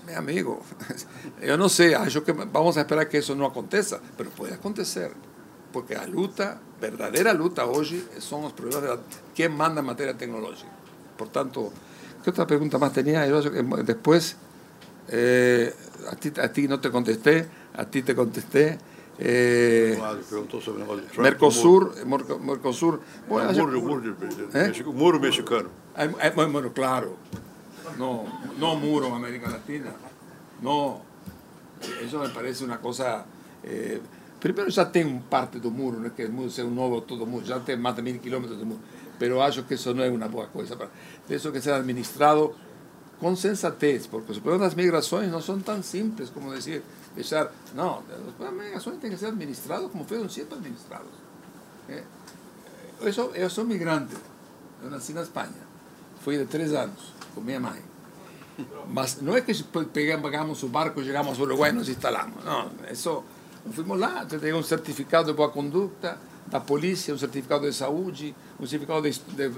Meu 0.04 0.18
amigo, 0.18 0.62
eu 1.40 1.56
não 1.56 1.68
sei, 1.68 1.94
acho 1.94 2.20
que 2.20 2.32
vamos 2.32 2.76
esperar 2.76 3.06
que 3.06 3.18
isso 3.18 3.34
não 3.34 3.46
aconteça, 3.46 4.00
mas 4.16 4.28
pode 4.28 4.52
acontecer, 4.52 5.10
porque 5.72 5.94
a 5.94 6.06
luta, 6.06 6.60
verdadeira 6.80 7.32
luta 7.32 7.64
hoje, 7.64 8.04
são 8.20 8.44
os 8.44 8.52
problemas 8.52 8.98
de 8.98 9.16
quem 9.34 9.48
manda 9.48 9.80
em 9.80 9.84
matéria 9.84 10.14
tecnológica. 10.14 10.70
Portanto, 11.16 11.72
que 12.22 12.30
outra 12.30 12.46
pergunta 12.46 12.78
mais 12.78 12.92
tinha? 12.92 13.26
Que 13.26 13.82
depois, 13.82 14.36
eh, 15.08 15.74
a, 16.10 16.16
ti, 16.16 16.32
a 16.38 16.48
ti 16.48 16.68
não 16.68 16.78
te 16.78 16.90
contestei, 16.90 17.46
a 17.74 17.84
ti 17.84 18.02
te 18.02 18.14
contestei. 18.14 18.78
Eh, 19.18 19.96
Mercosur, 21.18 21.94
Mercosur. 22.40 23.00
Bueno, 23.28 23.52
muro, 23.52 23.80
muro, 23.80 24.16
¿eh? 24.52 24.84
muro 24.92 25.20
mexicano. 25.20 25.70
Bueno, 26.34 26.72
claro. 26.74 27.16
no, 27.96 28.24
no 28.58 28.76
muro 28.76 29.06
en 29.06 29.14
América 29.14 29.48
Latina. 29.50 29.92
No, 30.60 31.00
eso 32.02 32.18
me 32.18 32.28
parece 32.28 32.64
una 32.64 32.78
cosa... 32.80 33.24
Eh, 33.62 34.00
primero 34.40 34.68
ya 34.68 34.90
tengo 34.90 35.20
parte 35.22 35.60
del 35.60 35.70
muro, 35.70 36.04
es 36.06 36.12
que 36.12 36.22
el 36.22 36.32
muro 36.32 36.50
sea 36.50 36.64
un 36.64 36.74
nuevo 36.74 37.02
todo 37.02 37.26
muro, 37.26 37.44
ya 37.44 37.58
tengo 37.60 37.82
más 37.82 37.96
de 37.96 38.02
mil 38.02 38.20
kilómetros 38.20 38.58
de 38.58 38.64
muro, 38.64 38.80
pero 39.18 39.42
acho 39.42 39.66
que 39.66 39.74
eso 39.74 39.94
no 39.94 40.04
es 40.04 40.12
una 40.12 40.26
buena 40.28 40.50
cosa. 40.50 40.76
Eso 41.28 41.52
que 41.52 41.60
sea 41.60 41.76
administrado 41.76 42.54
con 43.20 43.36
sensatez, 43.36 44.08
porque 44.08 44.28
los 44.28 44.40
problemas 44.40 44.70
de 44.70 44.76
las 44.76 44.84
migraciones 44.84 45.30
no 45.30 45.40
son 45.40 45.62
tan 45.62 45.82
simples 45.82 46.30
como 46.30 46.52
decir, 46.52 46.82
echar, 47.16 47.50
no, 47.74 48.02
los 48.24 48.34
problemas 48.34 48.66
migraciones 48.66 49.00
tienen 49.00 49.18
que 49.18 49.24
ser 49.24 49.32
administrados 49.32 49.90
como 49.90 50.04
fueron 50.04 50.28
siempre 50.28 50.58
administrados. 50.58 51.08
¿eh? 51.88 52.04
Eso, 53.04 53.34
yo 53.34 53.48
soy 53.48 53.64
migrante, 53.64 54.14
yo 54.82 54.90
nací 54.90 55.12
en 55.12 55.18
España, 55.18 55.52
fui 56.22 56.36
de 56.36 56.46
tres 56.46 56.74
años 56.74 57.12
con 57.34 57.44
mi 57.44 57.54
mamá. 57.54 57.76
Mas 58.90 59.20
no 59.20 59.36
es 59.36 59.44
que 59.44 59.54
pegamos 59.92 60.58
su 60.58 60.70
barco, 60.70 61.02
llegamos 61.02 61.38
a 61.38 61.42
Uruguay 61.42 61.72
y 61.72 61.76
nos 61.76 61.88
instalamos. 61.88 62.42
No, 62.44 62.70
eso, 62.88 63.22
fuimos 63.72 63.98
lá, 63.98 64.26
te 64.26 64.36
un 64.52 64.62
certificado 64.62 65.26
de 65.26 65.32
boa 65.32 65.50
conducta 65.50 66.18
da 66.50 66.60
polícia, 66.60 67.14
um 67.14 67.18
certificado 67.18 67.66
de 67.66 67.72
saúde, 67.72 68.34
um 68.60 68.66
certificado 68.66 69.02
de... 69.02 69.10
de 69.10 69.50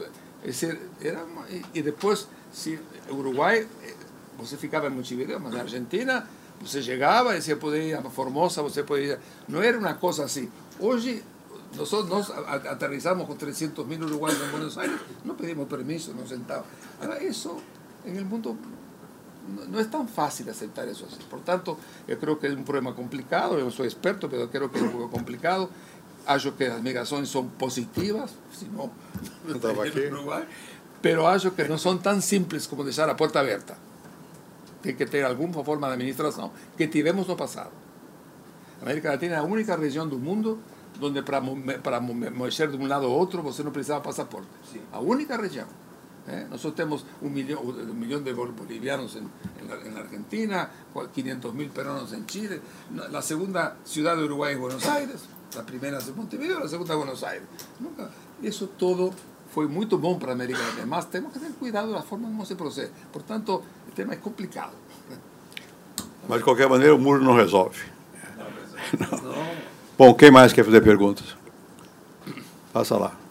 era, 1.01 1.27
e, 1.75 1.83
depois, 1.83 2.29
se 2.53 2.79
Uruguai, 3.11 3.67
você 4.39 4.57
ficava 4.57 4.87
em 4.87 4.91
Montevideo, 4.91 5.41
mas 5.41 5.53
na 5.53 5.61
Argentina, 5.61 6.29
você 6.61 6.81
chegava 6.81 7.37
e 7.37 7.43
você 7.43 7.57
podia 7.57 7.83
ir 7.83 7.95
a 7.95 8.03
Formosa, 8.03 8.63
você 8.63 8.83
podia... 8.83 9.21
Não 9.49 9.63
era 9.63 9.79
uma 9.79 9.95
coisa 9.95 10.25
assim. 10.25 10.51
Hoje, 10.79 11.25
nós, 11.77 12.31
aterrizamos 12.31 13.27
com 13.27 13.35
300 13.35 13.85
mil 13.87 14.01
uruguaios 14.01 14.41
em 14.41 14.51
Buenos 14.51 14.79
Aires, 14.79 15.01
não 15.25 15.35
pedimos 15.35 15.69
permiso, 15.69 16.15
não 16.15 16.27
sentávamos. 16.27 16.69
Agora, 17.01 17.23
isso, 17.23 17.57
em 18.07 18.17
el 18.17 18.25
mundo 18.25 18.57
no 19.69 19.81
es 19.81 19.91
tan 19.91 20.09
fácil 20.09 20.49
aceptar 20.49 20.89
eso 20.89 21.07
así. 21.07 21.19
Por 21.31 21.41
tanto, 21.41 21.79
yo 22.07 22.19
creo 22.19 22.39
que 22.39 22.47
es 22.49 22.55
un 22.55 22.65
problema 22.65 22.95
complicado, 22.95 23.59
yo 23.59 23.65
no 23.65 23.71
soy 23.71 23.87
experto, 23.87 24.29
pero 24.29 24.51
creo 24.51 24.71
que 24.71 24.79
es 24.79 24.85
un 24.85 24.91
poco 24.91 25.11
complicado. 25.11 25.71
Acho 26.27 26.57
que 26.57 26.69
las 26.69 26.83
migraciones 26.83 27.29
son 27.29 27.49
positivas, 27.51 28.35
si 28.53 28.67
no, 28.67 28.91
no 29.47 29.59
pero 31.01 31.29
acho 31.29 31.55
que 31.55 31.69
no 31.69 31.79
son 31.79 32.01
tan 32.01 32.21
simples 32.21 32.67
como 32.67 32.85
dejar 32.85 33.07
la 33.07 33.17
puerta 33.17 33.41
abierta. 33.41 33.77
Tiene 34.83 34.99
que 34.99 35.07
tener 35.07 35.27
alguna 35.27 35.65
forma 35.65 35.89
de 35.89 35.95
administración 35.95 36.51
que 36.77 36.87
tivemos 36.87 37.29
no 37.29 37.37
pasado. 37.37 37.71
América 38.83 39.11
Latina 39.11 39.37
es 39.37 39.43
la 39.43 39.49
única 39.49 39.77
región 39.77 40.11
del 40.11 40.19
mundo 40.19 40.59
donde 41.01 41.23
para, 41.23 41.43
para 41.83 42.01
mover 42.01 42.71
de 42.71 42.77
un 42.77 42.89
lado 42.89 43.07
a 43.07 43.17
otro 43.17 43.43
você 43.43 43.63
no 43.63 43.73
precisaba 43.73 44.03
pasaporte. 44.03 44.49
La 44.93 45.01
única 45.01 45.37
región. 45.37 45.67
¿Eh? 46.29 46.47
Nosotros 46.51 46.75
tenemos 46.75 47.05
un 47.23 47.33
millón, 47.33 47.59
un 47.67 47.99
millón 47.99 48.25
de 48.25 48.33
bolivianos 48.33 49.17
en, 49.17 49.29
en, 49.61 49.69
la, 49.69 49.75
en 49.85 49.95
la, 49.95 50.01
Argentina, 50.01 50.71
500 51.15 51.55
mil 51.55 51.69
peruanos 51.71 52.13
en 52.13 52.27
Chile. 52.27 52.61
La 53.11 53.23
segunda 53.23 53.77
ciudad 53.85 54.17
de 54.17 54.25
Uruguay 54.25 54.55
es 54.55 54.61
Buenos 54.61 54.87
Aires, 54.87 55.25
la 55.57 55.65
primera 55.65 55.99
es 55.99 56.15
Montevideo, 56.15 56.61
la 56.61 56.69
segunda 56.69 56.95
es 56.95 56.99
Buenos 56.99 57.23
Aires. 57.25 57.47
Nunca, 57.81 58.11
eso 58.43 58.69
todo 58.69 59.13
foi 59.51 59.67
muito 59.67 59.99
bom 59.99 60.19
para 60.19 60.33
a 60.33 60.35
América 60.35 60.61
Latina, 60.61 60.87
mas 60.87 61.07
temos 61.07 61.33
que 61.33 61.39
ter 61.39 61.53
cuidado 61.53 61.93
da 61.93 62.03
forma 62.03 62.29
como 62.29 62.45
se 62.45 62.55
procede. 62.55 62.93
Portanto, 63.13 63.63
o 63.89 63.93
tema 63.93 64.13
é 64.13 64.17
complicado. 64.17 64.73
Mas, 66.29 66.39
de 66.39 66.45
qualquer 66.45 66.69
maneira, 66.69 66.95
o 66.95 66.99
muro 66.99 67.23
não 67.25 67.35
resolve. 67.35 67.81
Não. 68.99 69.19
Não. 69.19 69.49
Bom, 69.97 70.15
quem 70.15 70.31
mais 70.31 70.53
quer 70.53 70.65
fazer 70.65 70.81
perguntas? 70.81 71.37
Passa 72.73 72.97
lá. 72.97 73.28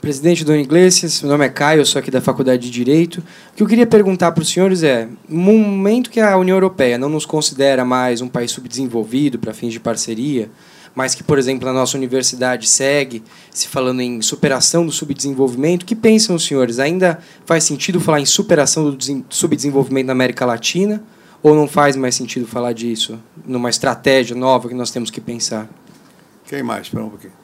Presidente 0.00 0.46
Dona 0.46 0.58
Iglesias, 0.58 1.20
meu 1.20 1.30
nome 1.32 1.44
é 1.44 1.50
Caio, 1.50 1.82
eu 1.82 1.84
sou 1.84 1.98
aqui 1.98 2.10
da 2.10 2.22
Faculdade 2.22 2.62
de 2.62 2.70
Direito. 2.70 3.22
O 3.52 3.56
que 3.56 3.62
eu 3.62 3.66
queria 3.66 3.86
perguntar 3.86 4.32
para 4.32 4.40
os 4.40 4.48
senhores 4.48 4.82
é: 4.82 5.06
no 5.28 5.52
momento 5.58 6.08
que 6.08 6.18
a 6.18 6.38
União 6.38 6.56
Europeia 6.56 6.96
não 6.96 7.10
nos 7.10 7.26
considera 7.26 7.84
mais 7.84 8.22
um 8.22 8.28
país 8.28 8.50
subdesenvolvido 8.50 9.38
para 9.38 9.52
fins 9.52 9.74
de 9.74 9.78
parceria, 9.78 10.50
mas 10.94 11.14
que, 11.14 11.22
por 11.22 11.38
exemplo, 11.38 11.68
a 11.68 11.72
nossa 11.72 11.98
universidade 11.98 12.66
segue 12.66 13.22
se 13.50 13.68
falando 13.68 14.00
em 14.00 14.22
superação 14.22 14.86
do 14.86 14.92
subdesenvolvimento, 14.92 15.82
o 15.82 15.86
que 15.86 15.94
pensam 15.94 16.34
os 16.34 16.46
senhores? 16.46 16.78
Ainda 16.78 17.18
faz 17.44 17.64
sentido 17.64 18.00
falar 18.00 18.20
em 18.20 18.26
superação 18.26 18.90
do 18.90 19.24
subdesenvolvimento 19.28 20.06
na 20.06 20.12
América 20.12 20.46
Latina? 20.46 21.02
Ou 21.42 21.54
não 21.54 21.68
faz 21.68 21.94
mais 21.94 22.14
sentido 22.14 22.46
falar 22.46 22.72
disso 22.72 23.18
numa 23.46 23.68
estratégia 23.68 24.34
nova 24.34 24.66
que 24.66 24.74
nós 24.74 24.90
temos 24.90 25.10
que 25.10 25.20
pensar? 25.20 25.68
Quem 26.46 26.62
mais? 26.62 26.86
Espera 26.86 27.04
um 27.04 27.10
pouquinho. 27.10 27.39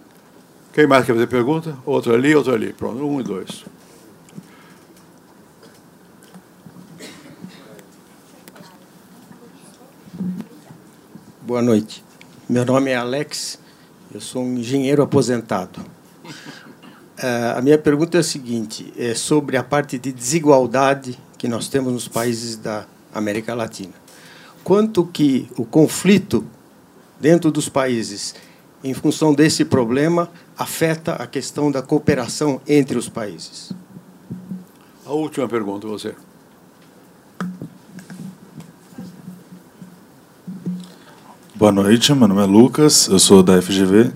Quem 0.76 0.86
mais 0.86 1.06
quer 1.06 1.14
fazer 1.14 1.26
pergunta? 1.26 1.74
Outro 1.86 2.12
ali, 2.12 2.34
outro 2.34 2.52
ali. 2.52 2.70
Pronto, 2.70 3.02
um 3.02 3.18
e 3.18 3.24
dois. 3.24 3.64
Boa 11.40 11.62
noite. 11.62 12.04
Meu 12.46 12.66
nome 12.66 12.90
é 12.90 12.94
Alex, 12.94 13.58
eu 14.12 14.20
sou 14.20 14.42
um 14.42 14.58
engenheiro 14.58 15.02
aposentado. 15.02 15.80
Uh, 16.26 17.56
a 17.56 17.62
minha 17.62 17.78
pergunta 17.78 18.18
é 18.18 18.20
a 18.20 18.22
seguinte: 18.22 18.92
é 18.98 19.14
sobre 19.14 19.56
a 19.56 19.62
parte 19.62 19.98
de 19.98 20.12
desigualdade 20.12 21.18
que 21.38 21.48
nós 21.48 21.68
temos 21.68 21.90
nos 21.90 22.06
países 22.06 22.54
da 22.54 22.84
América 23.14 23.54
Latina. 23.54 23.94
Quanto 24.62 25.06
que 25.06 25.48
o 25.56 25.64
conflito 25.64 26.44
dentro 27.18 27.50
dos 27.50 27.66
países, 27.66 28.34
em 28.84 28.92
função 28.92 29.32
desse 29.32 29.64
problema, 29.64 30.30
afeta 30.56 31.12
a 31.14 31.26
questão 31.26 31.70
da 31.70 31.82
cooperação 31.82 32.60
entre 32.66 32.96
os 32.96 33.08
países? 33.08 33.72
A 35.04 35.12
última 35.12 35.46
pergunta, 35.48 35.86
você. 35.86 36.14
Boa 41.54 41.72
noite, 41.72 42.12
meu 42.14 42.28
nome 42.28 42.42
é 42.42 42.44
Lucas, 42.44 43.08
eu 43.08 43.18
sou 43.18 43.42
da 43.42 43.60
FGV 43.60 44.12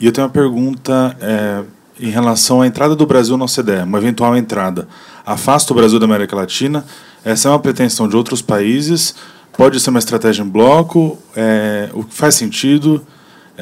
e 0.00 0.06
eu 0.06 0.12
tenho 0.12 0.26
uma 0.26 0.32
pergunta 0.32 1.16
é, 1.20 1.62
em 2.00 2.10
relação 2.10 2.60
à 2.60 2.66
entrada 2.66 2.96
do 2.96 3.06
Brasil 3.06 3.36
na 3.36 3.44
OCDE, 3.44 3.84
uma 3.84 3.98
eventual 3.98 4.36
entrada. 4.36 4.88
Afasta 5.24 5.72
o 5.72 5.76
Brasil 5.76 6.00
da 6.00 6.06
América 6.06 6.34
Latina? 6.34 6.84
Essa 7.24 7.48
é 7.48 7.50
uma 7.52 7.58
pretensão 7.60 8.08
de 8.08 8.16
outros 8.16 8.42
países? 8.42 9.14
Pode 9.56 9.78
ser 9.78 9.90
uma 9.90 10.00
estratégia 10.00 10.42
em 10.42 10.48
bloco? 10.48 11.18
É, 11.36 11.88
o 11.92 12.02
que 12.02 12.14
faz 12.14 12.34
sentido? 12.34 13.06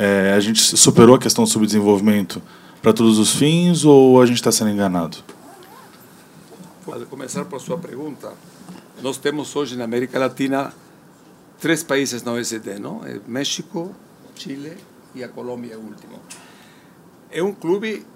É, 0.02 0.32
a 0.32 0.40
gente 0.40 0.78
superou 0.78 1.14
a 1.14 1.18
questão 1.18 1.44
do 1.44 1.50
subdesenvolvimento 1.50 2.40
para 2.80 2.90
todos 2.90 3.18
os 3.18 3.34
fins 3.34 3.84
ou 3.84 4.18
a 4.22 4.24
gente 4.24 4.36
está 4.36 4.50
sendo 4.50 4.70
enganado? 4.70 5.18
Para 6.86 7.04
começar 7.04 7.44
por 7.44 7.60
sua 7.60 7.76
pergunta, 7.76 8.32
nós 9.02 9.18
temos 9.18 9.54
hoje 9.54 9.76
na 9.76 9.84
América 9.84 10.18
Latina 10.18 10.72
três 11.60 11.82
países 11.82 12.22
na 12.22 12.32
OECD, 12.32 12.78
não? 12.78 13.04
É 13.04 13.20
México, 13.28 13.94
Chile 14.34 14.74
e 15.14 15.22
a 15.22 15.28
Colômbia 15.28 15.78
último. 15.78 16.18
É 17.30 17.42
um 17.42 17.52
clube 17.52 18.06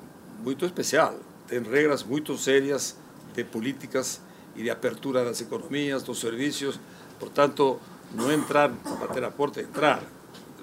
muito 0.42 0.64
especial, 0.64 1.14
tem 1.46 1.60
regras 1.62 2.02
muito 2.02 2.38
sérias 2.38 2.96
de 3.34 3.44
políticas 3.44 4.22
e 4.56 4.62
de 4.62 4.70
apertura 4.70 5.22
das 5.22 5.42
economias, 5.42 6.02
dos 6.02 6.18
serviços, 6.18 6.80
portanto, 7.20 7.78
não 8.14 8.32
entrar, 8.32 8.70
bater 8.70 9.22
a 9.22 9.30
porta, 9.30 9.60
entrar. 9.60 10.02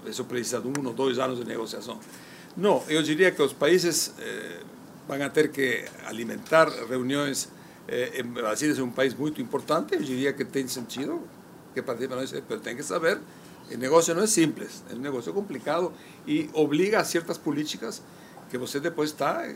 Isso 0.06 0.26
precisa 0.26 0.60
de 0.60 0.68
um 0.68 0.86
ou 0.86 0.94
dois 0.94 1.20
anos 1.20 1.40
de 1.40 1.46
negociação. 1.46 2.00
Não, 2.56 2.84
eu 2.88 3.02
diria 3.02 3.32
que 3.32 3.42
os 3.42 3.54
países 3.54 4.14
eh, 4.20 4.62
vão 5.08 5.30
ter 5.30 5.52
que 5.52 5.86
alimentar 6.06 6.70
reuniões. 6.90 7.50
Eh, 7.88 8.22
o 8.24 8.28
Brasil 8.28 8.76
é 8.76 8.82
um 8.82 8.92
país 8.92 9.14
muito 9.14 9.42
importante, 9.42 9.94
eu 9.94 10.02
diria 10.02 10.34
que 10.34 10.44
tem 10.44 10.68
sentido 10.68 11.22
que 11.74 11.80
eso, 11.80 12.44
pero 12.48 12.60
tienen 12.60 12.78
que 12.78 12.84
saber, 12.84 13.20
el 13.70 13.80
negocio 13.80 14.14
no 14.14 14.24
es 14.24 14.30
simple, 14.30 14.66
es 14.66 14.84
un 14.94 15.02
negocio 15.02 15.34
complicado 15.34 15.94
y 16.28 16.50
obliga 16.54 17.00
a 17.00 17.06
ciertas 17.06 17.40
políticas 17.40 18.02
que 18.50 18.58
usted 18.58 18.82
después 18.82 19.12
está 19.12 19.48
eh, 19.48 19.56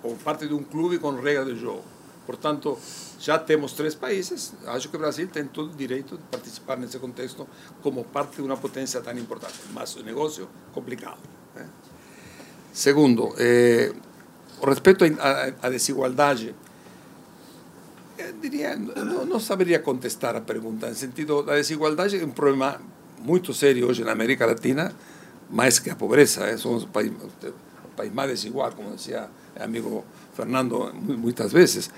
como 0.00 0.14
parte 0.14 0.46
de 0.46 0.54
un 0.54 0.64
club 0.64 0.92
y 0.92 0.98
con 0.98 1.20
reglas 1.20 1.46
de 1.46 1.56
juego. 1.56 1.82
Por 2.28 2.36
tanto, 2.36 2.78
ya 3.22 3.42
tenemos 3.42 3.74
tres 3.74 3.96
países, 3.96 4.52
acho 4.66 4.90
que 4.90 4.98
Brasil 4.98 5.30
tiene 5.32 5.48
todo 5.48 5.70
el 5.70 5.76
derecho 5.78 6.14
de 6.14 6.22
participar 6.30 6.76
en 6.76 6.84
ese 6.84 6.98
contexto 6.98 7.46
como 7.82 8.02
parte 8.02 8.36
de 8.36 8.42
una 8.42 8.56
potencia 8.56 9.00
tan 9.00 9.16
importante, 9.16 9.56
más 9.72 9.96
un 9.96 10.04
negocio 10.04 10.46
complicado. 10.74 11.16
¿eh? 11.56 11.64
Segundo, 12.70 13.34
eh, 13.38 13.94
respecto 14.62 15.06
a, 15.22 15.52
a 15.62 15.70
desigualdad, 15.70 16.36
diría, 18.42 18.76
no, 18.76 19.24
no, 19.24 19.40
sabería 19.40 19.82
contestar 19.82 20.36
a 20.36 20.44
pregunta, 20.44 20.86
en 20.86 20.96
sentido, 20.96 21.42
la 21.46 21.54
desigualdad 21.54 22.08
es 22.08 22.22
un 22.22 22.32
problema 22.32 22.78
muy 23.22 23.42
serio 23.54 23.88
hoy 23.88 24.02
en 24.02 24.08
América 24.10 24.46
Latina, 24.46 24.92
más 25.50 25.80
que 25.80 25.88
la 25.88 25.96
pobreza, 25.96 26.50
¿eh? 26.50 26.58
somos 26.58 26.84
un 26.84 26.90
país, 26.90 27.10
país, 27.96 28.12
más 28.12 28.28
desigual, 28.28 28.74
como 28.74 28.90
el 28.90 29.62
amigo 29.62 30.04
Fernando 30.36 30.92
muchas 30.94 31.54
veces. 31.54 31.90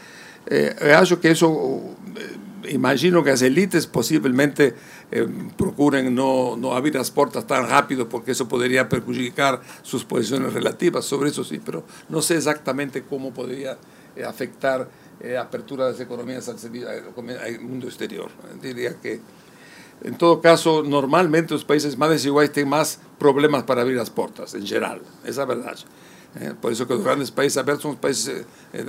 Eh, 0.46 0.94
acho 0.96 1.20
que 1.20 1.30
eso, 1.30 1.80
eh, 2.16 2.70
imagino 2.70 3.22
que 3.22 3.30
las 3.30 3.42
élites 3.42 3.86
posiblemente 3.86 4.74
eh, 5.12 5.26
procuren 5.56 6.14
no, 6.14 6.56
no 6.56 6.74
abrir 6.74 6.94
las 6.94 7.10
puertas 7.10 7.46
tan 7.46 7.68
rápido 7.68 8.08
porque 8.08 8.32
eso 8.32 8.46
podría 8.46 8.88
perjudicar 8.88 9.60
sus 9.82 10.04
posiciones 10.04 10.52
relativas, 10.52 11.04
sobre 11.04 11.30
eso 11.30 11.42
sí, 11.42 11.60
pero 11.64 11.84
no 12.08 12.22
sé 12.22 12.36
exactamente 12.36 13.02
cómo 13.02 13.32
podría 13.32 13.76
eh, 14.16 14.24
afectar 14.24 14.88
eh, 15.20 15.36
apertura 15.36 15.86
de 15.86 15.92
las 15.92 16.00
economías 16.00 16.48
al, 16.48 16.56
al, 16.56 17.60
mundo 17.60 17.86
exterior. 17.86 18.30
Diría 18.62 18.94
que, 19.00 19.20
en 20.02 20.16
todo 20.16 20.40
caso, 20.40 20.82
normalmente 20.82 21.54
los 21.54 21.64
países 21.64 21.98
más 21.98 22.10
desiguales 22.10 22.52
tienen 22.52 22.70
más 22.70 23.00
problemas 23.18 23.64
para 23.64 23.82
abrir 23.82 23.96
las 23.96 24.10
puertas, 24.10 24.54
en 24.54 24.66
general, 24.66 25.02
esa 25.22 25.30
es 25.30 25.36
la 25.36 25.44
verdad. 25.44 25.76
Eh, 26.36 26.54
por 26.60 26.70
eso 26.70 26.86
que 26.86 26.94
los 26.94 27.02
grandes 27.02 27.30
países 27.30 27.56
abiertos 27.56 27.82
son 27.82 27.92
los 27.92 28.00
países 28.00 28.46
eh, 28.72 28.84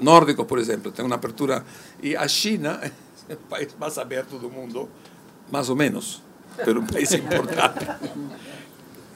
nórdicos, 0.00 0.46
por 0.46 0.58
ejemplo, 0.58 0.92
tienen 0.92 1.06
una 1.06 1.16
apertura. 1.16 1.62
Y 2.02 2.14
a 2.14 2.26
China, 2.26 2.80
el 3.28 3.36
país 3.36 3.74
más 3.78 3.98
abierto 3.98 4.38
del 4.38 4.50
mundo, 4.50 4.88
más 5.50 5.68
o 5.68 5.76
menos, 5.76 6.22
pero 6.64 6.80
un 6.80 6.86
país 6.86 7.12
importante. 7.12 7.86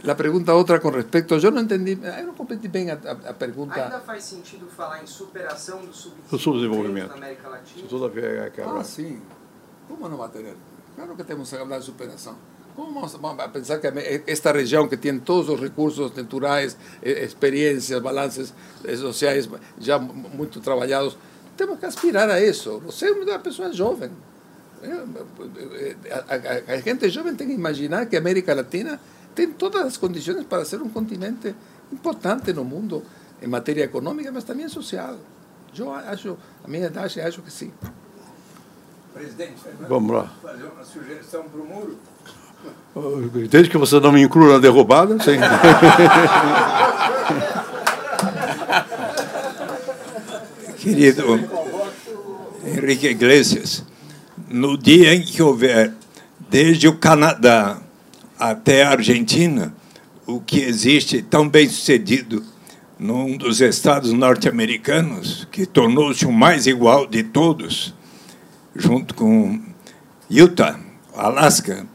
La 0.02 0.16
pregunta 0.16 0.54
outra 0.54 0.80
com 0.80 0.90
respeito, 0.90 1.34
eu 1.34 1.50
não 1.50 1.60
entendi, 1.60 1.92
eu 2.02 2.26
não 2.26 2.32
compreendi 2.34 2.68
bem 2.68 2.90
a, 2.90 2.94
a, 2.94 3.30
a 3.30 3.34
pergunta. 3.34 3.74
Ainda 3.74 4.00
faz 4.00 4.24
sentido 4.24 4.66
falar 4.66 5.02
em 5.02 5.06
superação 5.06 5.84
do 5.84 6.38
subdesenvolvimento 6.38 7.08
na 7.10 7.16
América 7.16 7.48
Latina? 7.48 7.86
Toda 7.86 8.08
vez 8.08 8.50
que 8.50 8.62
Ah, 8.62 8.82
sim. 8.82 9.20
Como 9.86 10.08
não 10.08 10.16
vai 10.16 10.30
ter? 10.30 10.56
Claro 10.96 11.14
que 11.14 11.24
temos 11.24 11.50
que 11.50 11.56
falar 11.56 11.78
de 11.78 11.84
superação. 11.84 12.34
Como 12.76 13.06
vamos 13.06 13.40
a 13.40 13.48
pensar 13.48 13.78
que 13.80 13.88
esta 14.26 14.52
região 14.52 14.88
que 14.88 14.96
tem 14.96 15.18
todos 15.18 15.48
os 15.48 15.60
recursos 15.60 16.14
naturais, 16.14 16.76
experiências, 17.02 18.00
balances 18.00 18.54
sociais 18.98 19.48
já 19.78 19.98
muito 19.98 20.60
trabalhados, 20.60 21.16
temos 21.56 21.78
que 21.78 21.86
aspirar 21.86 22.30
a 22.30 22.40
isso. 22.40 22.80
Você 22.80 23.06
é 23.06 23.12
uma 23.12 23.38
pessoa 23.38 23.72
jovem. 23.72 24.10
A, 26.10 26.72
a, 26.72 26.74
a 26.74 26.80
gente 26.80 27.08
jovem 27.10 27.34
tem 27.34 27.48
que 27.48 27.52
imaginar 27.52 28.06
que 28.06 28.16
a 28.16 28.18
América 28.18 28.54
Latina 28.54 28.98
tiene 29.34 29.54
todas 29.54 29.84
las 29.84 29.98
condiciones 29.98 30.46
para 30.46 30.64
ser 30.64 30.80
un 30.80 30.90
continente 30.90 31.54
importante 31.92 32.50
en 32.52 32.58
el 32.58 32.64
mundo 32.64 33.02
en 33.40 33.50
materia 33.50 33.84
económica, 33.84 34.30
pero 34.32 34.44
también 34.44 34.70
social. 34.70 35.18
Yo 35.72 35.94
acho, 35.94 36.36
a 36.64 36.68
minha 36.68 36.86
idade, 36.86 37.20
acho 37.20 37.42
que 37.42 37.50
sim. 37.50 37.72
Presidente, 39.14 39.60
vamos 39.88 40.12
lá. 40.12 40.32
Fazer 40.42 40.64
uma 40.64 40.84
sugestão 40.84 41.44
para 41.48 41.60
o 41.60 41.64
muro? 41.64 41.98
Desde 43.48 43.70
que 43.70 43.78
você 43.78 44.00
não 44.00 44.12
me 44.12 44.22
inclua 44.22 44.54
na 44.54 44.58
derrubada, 44.58 45.16
sim. 45.20 45.38
Querido 50.78 51.40
Henrique 52.64 53.08
Iglesias, 53.08 53.84
no 54.48 54.76
dia 54.76 55.14
em 55.14 55.22
que 55.22 55.42
houver, 55.42 55.92
desde 56.48 56.88
o 56.88 56.96
Canadá 56.96 57.78
até 58.38 58.82
a 58.82 58.90
Argentina, 58.90 59.72
o 60.26 60.40
que 60.40 60.60
existe 60.60 61.22
tão 61.22 61.48
bem 61.48 61.68
sucedido 61.68 62.42
num 62.98 63.36
dos 63.36 63.60
estados 63.60 64.12
norte-americanos, 64.12 65.46
que 65.50 65.64
tornou-se 65.64 66.26
o 66.26 66.32
mais 66.32 66.66
igual 66.66 67.06
de 67.06 67.22
todos, 67.22 67.94
junto 68.74 69.14
com 69.14 69.60
Utah, 70.30 70.78
Alasca, 71.14 71.86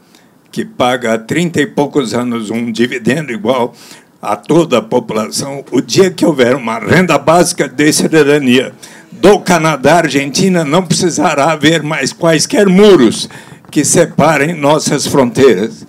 que 0.56 0.64
paga 0.64 1.12
há 1.12 1.18
30 1.18 1.60
e 1.60 1.66
poucos 1.66 2.14
anos 2.14 2.48
um 2.48 2.72
dividendo 2.72 3.30
igual 3.30 3.74
a 4.22 4.34
toda 4.34 4.78
a 4.78 4.82
população, 4.82 5.62
o 5.70 5.82
dia 5.82 6.10
que 6.10 6.24
houver 6.24 6.56
uma 6.56 6.78
renda 6.78 7.18
básica 7.18 7.68
de 7.68 7.92
cidadania 7.92 8.72
do 9.12 9.38
Canadá, 9.38 9.96
Argentina, 9.96 10.64
não 10.64 10.82
precisará 10.82 11.52
haver 11.52 11.82
mais 11.82 12.10
quaisquer 12.10 12.66
muros 12.70 13.28
que 13.70 13.84
separem 13.84 14.54
nossas 14.54 15.06
fronteiras. 15.06 15.86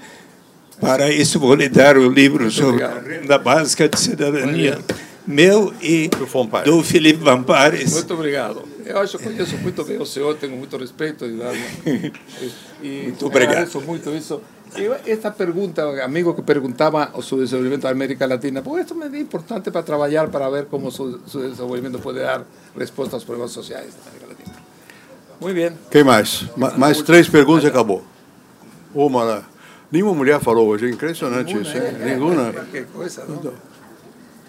Para 0.81 1.09
isso, 1.09 1.39
vou 1.39 1.55
lhe 1.55 1.69
dar 1.69 1.97
o 1.97 2.09
livro 2.09 2.51
sobre 2.51 2.83
a 2.83 2.99
renda 2.99 3.37
básica 3.37 3.87
de 3.87 3.97
cidadania, 3.97 4.79
meu 5.25 5.73
e 5.81 6.09
do 6.65 6.83
Felipe 6.83 7.23
Vampares. 7.23 7.93
Muito 7.93 8.13
obrigado. 8.13 8.63
Eu 8.87 8.99
acho 8.99 9.17
que 9.17 9.25
conheço 9.25 9.57
muito 9.57 9.83
bem 9.83 9.97
o 9.97 10.05
senhor, 10.05 10.35
tenho 10.37 10.55
muito 10.55 10.77
respeito. 10.77 11.25
E, 11.25 13.03
muito 13.03 13.25
obrigado. 13.25 13.51
Agradeço 13.51 13.81
muito 13.81 14.09
isso. 14.11 14.41
esta 15.05 15.31
pergunta, 15.31 16.03
amigo 16.03 16.33
que 16.33 16.41
perguntaba 16.41 17.11
sobre 17.21 17.43
el 17.43 17.49
desenvolvimento 17.49 17.81
de 17.81 17.91
América 17.91 18.27
Latina, 18.27 18.61
pues 18.61 18.81
esto 18.81 18.95
me 18.95 19.07
es 19.07 19.13
importante 19.15 19.71
para 19.71 19.83
trabajar, 19.83 20.29
para 20.29 20.49
ver 20.49 20.67
cómo 20.67 20.91
su, 20.91 21.19
su 21.25 21.41
desenvolvimiento 21.41 21.99
puede 21.99 22.21
dar 22.21 22.45
respuesta 22.75 23.15
a 23.15 23.17
los 23.17 23.25
problemas 23.25 23.51
sociales 23.51 23.93
de 23.95 24.01
América 24.09 24.27
Latina. 24.27 24.53
Muy 25.39 25.53
bien. 25.53 25.77
Quem 25.91 26.03
mais? 26.03 26.45
Mais 26.55 27.01
três 27.01 27.29
perguntas 27.29 27.63
e 27.63 27.67
acabou. 27.67 28.03
Uma 28.93 29.23
lá. 29.23 29.43
Nenhuma 29.91 30.13
mulher 30.13 30.39
falou 30.39 30.67
hoje, 30.67 30.85
é 30.85 30.89
impressionante 30.89 31.53
Nenhuma, 31.53 31.61
isso, 31.61 31.77
hein? 31.77 31.83
É, 31.83 32.05
Nenhuma. 32.05 32.53
Que 32.71 32.81
coisa, 32.83 33.23
não? 33.25 33.35
Então, 33.35 33.53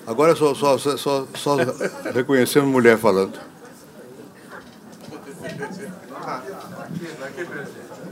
agora 0.06 0.34
só, 0.34 0.54
só, 0.54 0.78
só, 0.78 1.26
só 1.34 1.56
reconhecendo 2.14 2.66
mulher 2.66 2.98
falando. 2.98 3.38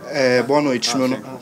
É, 0.09 0.43
boa 0.43 0.61
noite. 0.61 0.91
Ah, 0.95 0.99
meu 0.99 1.09
sim. 1.09 1.17
No... 1.17 1.41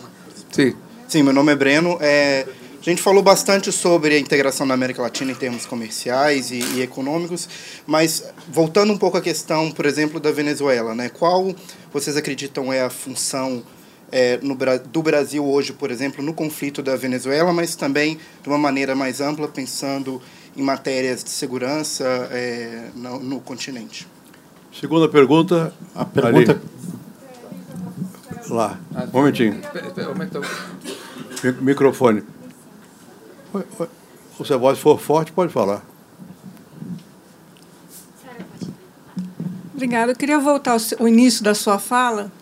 sim. 0.50 0.76
sim, 1.08 1.22
meu 1.22 1.32
nome 1.32 1.52
é 1.52 1.56
Breno. 1.56 1.98
É, 2.00 2.46
a 2.80 2.90
gente 2.90 3.00
falou 3.00 3.22
bastante 3.22 3.72
sobre 3.72 4.14
a 4.14 4.18
integração 4.18 4.66
da 4.66 4.74
América 4.74 5.00
Latina 5.00 5.32
em 5.32 5.34
termos 5.34 5.64
comerciais 5.64 6.50
e, 6.50 6.58
e, 6.76 6.82
econômicos, 6.82 7.48
mas 7.86 8.24
voltando 8.48 8.92
um 8.92 8.98
pouco 8.98 9.16
à 9.16 9.22
questão, 9.22 9.70
por 9.70 9.86
exemplo, 9.86 10.20
da 10.20 10.30
Venezuela, 10.30 10.94
né? 10.94 11.08
Qual 11.08 11.54
vocês 11.92 12.16
acreditam 12.16 12.72
é 12.72 12.82
a 12.82 12.90
função 12.90 13.62
é, 14.12 14.38
no, 14.42 14.56
do 14.86 15.02
Brasil 15.02 15.44
hoje, 15.44 15.72
por 15.72 15.90
exemplo, 15.90 16.22
no 16.22 16.34
conflito 16.34 16.82
da 16.82 16.94
Venezuela, 16.94 17.52
mas 17.52 17.74
também 17.74 18.18
de 18.42 18.48
uma 18.48 18.58
maneira 18.58 18.94
mais 18.94 19.20
ampla, 19.20 19.48
pensando 19.48 20.20
em 20.56 20.62
matérias 20.62 21.24
de 21.24 21.30
segurança 21.30 22.04
é, 22.30 22.90
no, 22.94 23.18
no, 23.18 23.40
continente. 23.40 24.06
Segunda 24.80 25.09
pergunta. 25.09 25.72
A 25.94 26.05
pergunta. 26.05 26.52
Ali. 26.52 28.48
Lá. 28.51 28.78
Um 28.92 29.16
momentinho. 29.16 29.60
Microfone. 31.60 32.22
Se 34.44 34.52
a 34.52 34.56
voz 34.56 34.78
for 34.78 34.98
forte, 34.98 35.32
pode 35.32 35.52
falar. 35.52 35.84
Obrigada. 39.72 40.12
Eu 40.12 40.16
queria 40.16 40.38
voltar 40.38 40.76
ao 40.98 41.09
início 41.09 41.44
da 41.44 41.55
sua 41.55 41.78
fala, 41.78 42.32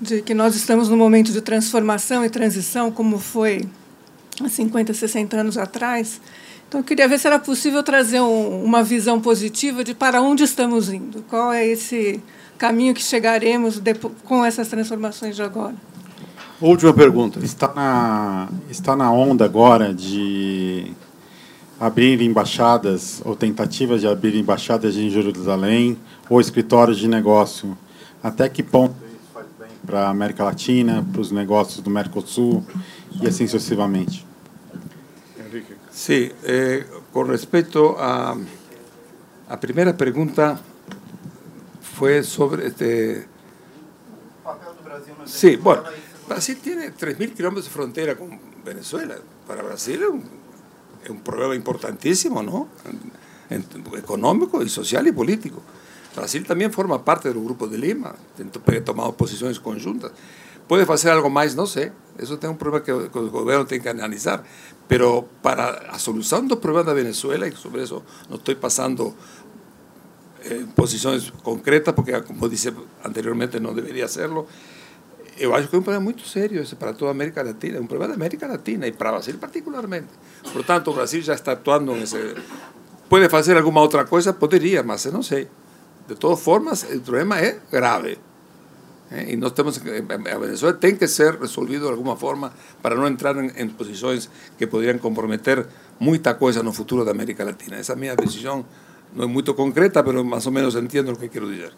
de 0.00 0.22
que 0.22 0.34
nós 0.34 0.56
estamos 0.56 0.88
num 0.88 0.96
momento 0.96 1.30
de 1.30 1.40
transformação 1.40 2.24
e 2.24 2.30
transição, 2.30 2.90
como 2.90 3.18
foi 3.18 3.68
há 4.42 4.48
50, 4.48 4.92
60 4.92 5.36
anos 5.36 5.56
atrás. 5.56 6.20
Então, 6.76 6.82
eu 6.82 6.84
queria 6.84 7.08
ver 7.08 7.18
se 7.18 7.26
era 7.26 7.38
possível 7.38 7.82
trazer 7.82 8.20
um, 8.20 8.62
uma 8.62 8.82
visão 8.82 9.18
positiva 9.18 9.82
de 9.82 9.94
para 9.94 10.20
onde 10.20 10.42
estamos 10.42 10.90
indo. 10.90 11.22
Qual 11.22 11.50
é 11.50 11.66
esse 11.66 12.20
caminho 12.58 12.92
que 12.92 13.02
chegaremos 13.02 13.78
depois, 13.78 14.12
com 14.24 14.44
essas 14.44 14.68
transformações 14.68 15.34
de 15.34 15.42
agora? 15.42 15.74
Última 16.60 16.92
pergunta. 16.92 17.42
Está 17.42 17.72
na, 17.72 18.48
está 18.68 18.94
na 18.94 19.10
onda 19.10 19.46
agora 19.46 19.94
de 19.94 20.92
abrir 21.80 22.20
embaixadas 22.20 23.22
ou 23.24 23.34
tentativas 23.34 24.02
de 24.02 24.06
abrir 24.06 24.34
embaixadas 24.34 24.96
em 24.96 25.08
Jerusalém 25.08 25.96
ou 26.28 26.38
escritórios 26.42 26.98
de 26.98 27.08
negócio. 27.08 27.74
Até 28.22 28.50
que 28.50 28.62
ponto 28.62 28.94
isso 29.06 29.16
faz 29.32 29.46
bem 29.58 29.68
para 29.86 30.08
a 30.08 30.10
América 30.10 30.44
Latina, 30.44 31.06
para 31.10 31.22
os 31.22 31.30
negócios 31.30 31.80
do 31.80 31.88
Mercosul 31.88 32.62
e 33.22 33.26
assim 33.26 33.46
sucessivamente? 33.46 34.25
Sim, 35.96 36.30
eh, 36.44 36.84
com 37.10 37.22
respeito 37.22 37.96
a 37.98 38.36
a 39.48 39.56
primeira 39.56 39.94
pergunta 39.94 40.60
foi 41.80 42.22
sobre 42.22 42.66
este. 42.66 43.26
Sí, 45.24 45.56
bueno, 45.56 45.84
Brasil 46.28 46.58
tiene 46.60 46.92
3.000 46.92 47.32
kilómetros 47.32 47.64
de 47.64 47.70
frontera 47.70 48.14
con 48.14 48.38
Venezuela. 48.62 49.16
Para 49.46 49.62
Brasil 49.62 50.02
es 51.02 51.10
un, 51.10 51.20
problema 51.20 51.54
importantísimo, 51.54 52.42
¿no? 52.42 52.68
En, 53.48 53.64
económico 53.96 54.62
y 54.62 54.68
social 54.68 55.06
y 55.06 55.12
político. 55.12 55.62
Brasil 56.14 56.44
también 56.44 56.72
forma 56.72 57.02
parte 57.04 57.30
del 57.30 57.42
grupo 57.42 57.68
de 57.68 57.78
Lima, 57.78 58.14
ha 58.14 58.84
tomado 58.84 59.16
posiciones 59.16 59.58
conjuntas. 59.60 60.12
Puede 60.68 60.90
hacer 60.92 61.12
algo 61.12 61.30
más, 61.30 61.54
no 61.54 61.66
sé. 61.66 61.92
Eso 62.18 62.34
es 62.34 62.44
un 62.44 62.56
problema 62.56 62.84
que, 62.84 63.10
que 63.10 63.18
el 63.18 63.30
gobierno 63.30 63.66
tiene 63.66 63.82
que 63.82 63.90
analizar. 63.90 64.42
Pero 64.88 65.28
para 65.42 65.82
la 65.82 65.98
solución 65.98 66.48
dos 66.48 66.58
problemas 66.58 66.86
de 66.86 66.94
Venezuela, 66.94 67.46
y 67.46 67.52
sobre 67.52 67.82
eso 67.82 68.02
no 68.28 68.36
estoy 68.36 68.54
pasando 68.54 69.14
eh, 70.44 70.64
posiciones 70.74 71.32
concretas, 71.42 71.94
porque 71.94 72.22
como 72.22 72.48
dice 72.48 72.72
anteriormente 73.02 73.58
no 73.58 73.74
debería 73.74 74.04
hacerlo, 74.04 74.46
eu 75.38 75.54
acho 75.54 75.68
que 75.68 75.76
é 75.76 75.78
um 75.78 75.82
problema 75.82 76.04
muito 76.04 76.26
sério 76.26 76.62
esse 76.62 76.76
para 76.76 76.94
toda 76.94 77.10
a 77.10 77.14
América 77.14 77.42
Latina, 77.42 77.78
é 77.78 77.80
um 77.80 77.86
problema 77.86 78.08
da 78.08 78.14
América 78.14 78.46
Latina 78.46 78.86
e 78.86 78.92
para 78.92 79.10
o 79.10 79.12
Brasil 79.14 79.36
particularmente. 79.38 80.08
Portanto, 80.52 80.90
o 80.90 80.94
Brasil 80.94 81.20
já 81.20 81.34
está 81.34 81.52
atuando 81.52 81.92
nesse. 81.94 82.34
Pode 83.08 83.28
fazer 83.28 83.56
alguma 83.56 83.80
outra 83.82 84.04
coisa? 84.04 84.32
Poderia, 84.32 84.82
mas 84.82 85.04
eu 85.04 85.12
não 85.12 85.22
sei. 85.22 85.48
De 86.08 86.14
todas 86.14 86.40
formas, 86.40 86.84
o 86.84 87.00
problema 87.00 87.38
é 87.38 87.58
grave. 87.70 88.18
Eh, 89.10 89.32
e 89.32 89.36
nós 89.36 89.52
temos 89.52 89.78
a 89.78 90.38
Venezuela 90.38 90.76
tem 90.76 90.96
que 90.96 91.06
ser 91.06 91.38
resolvido 91.38 91.86
de 91.86 91.92
alguma 91.92 92.16
forma 92.16 92.52
para 92.82 92.94
não 92.94 93.06
entrar 93.06 93.36
em, 93.36 93.50
em 93.56 93.68
posições 93.68 94.28
que 94.58 94.66
poderiam 94.66 94.98
comprometer 94.98 95.66
muita 95.98 96.34
coisa 96.34 96.62
no 96.62 96.72
futuro 96.72 97.04
da 97.04 97.12
América 97.12 97.44
Latina. 97.44 97.76
Essa 97.76 97.92
é 97.92 97.94
a 97.94 97.98
minha 97.98 98.16
decisão 98.16 98.64
não 99.14 99.24
é 99.24 99.26
muito 99.26 99.54
concreta, 99.54 100.02
mas 100.02 100.24
mais 100.24 100.46
ou 100.46 100.52
menos 100.52 100.74
entendo 100.74 101.12
o 101.12 101.16
que 101.16 101.28
quero 101.28 101.48
dizer. 101.48 101.72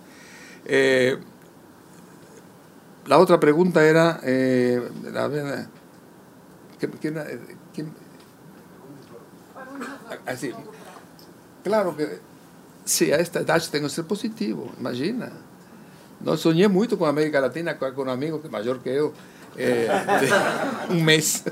Eh, 0.67 1.19
la 3.07 3.19
otra 3.19 3.39
pregunta 3.39 3.83
era, 3.83 4.21
eh, 4.23 4.83
¿quién, 6.79 6.93
quién, 7.01 7.15
quién? 7.73 7.93
Así, 10.27 10.53
claro 11.63 11.97
que 11.97 12.19
sí, 12.85 13.13
a 13.13 13.17
esta 13.17 13.41
edad 13.41 13.63
tengo 13.71 13.87
que 13.87 13.95
ser 13.95 14.05
positivo, 14.05 14.73
imagina. 14.79 15.31
No 16.21 16.37
soñé 16.37 16.69
mucho 16.69 16.99
con 16.99 17.09
América 17.09 17.41
Latina, 17.41 17.79
con 17.79 17.99
un 17.99 18.09
amigo 18.09 18.43
que 18.43 18.49
mayor 18.49 18.81
que 18.81 18.97
yo, 18.97 19.13
eh, 19.57 19.89
un 20.91 21.05
mes. 21.05 21.45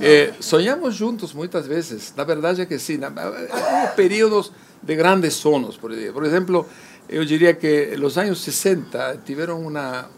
Eh, 0.00 0.32
soñamos 0.38 0.98
juntos 0.98 1.34
muchas 1.34 1.68
veces, 1.68 2.12
la 2.16 2.24
verdad 2.24 2.58
es 2.58 2.66
que 2.66 2.78
sí. 2.78 2.98
Hubo 2.98 3.94
periodos 3.96 4.52
de 4.82 4.96
grandes 4.96 5.34
sonos, 5.34 5.78
por 5.78 5.92
ejemplo, 5.92 6.66
yo 7.08 7.24
diría 7.24 7.58
que 7.58 7.96
los 7.98 8.16
años 8.16 8.38
60 8.38 9.24
tuvieron 9.24 9.64
una, 9.64 10.08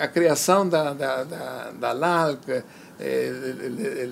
a 0.00 0.08
criação 0.08 0.68
da, 0.68 0.92
da, 0.92 1.24
da, 1.24 1.70
da 1.78 1.92
LALC, 1.92 2.64
eh, 3.00 4.10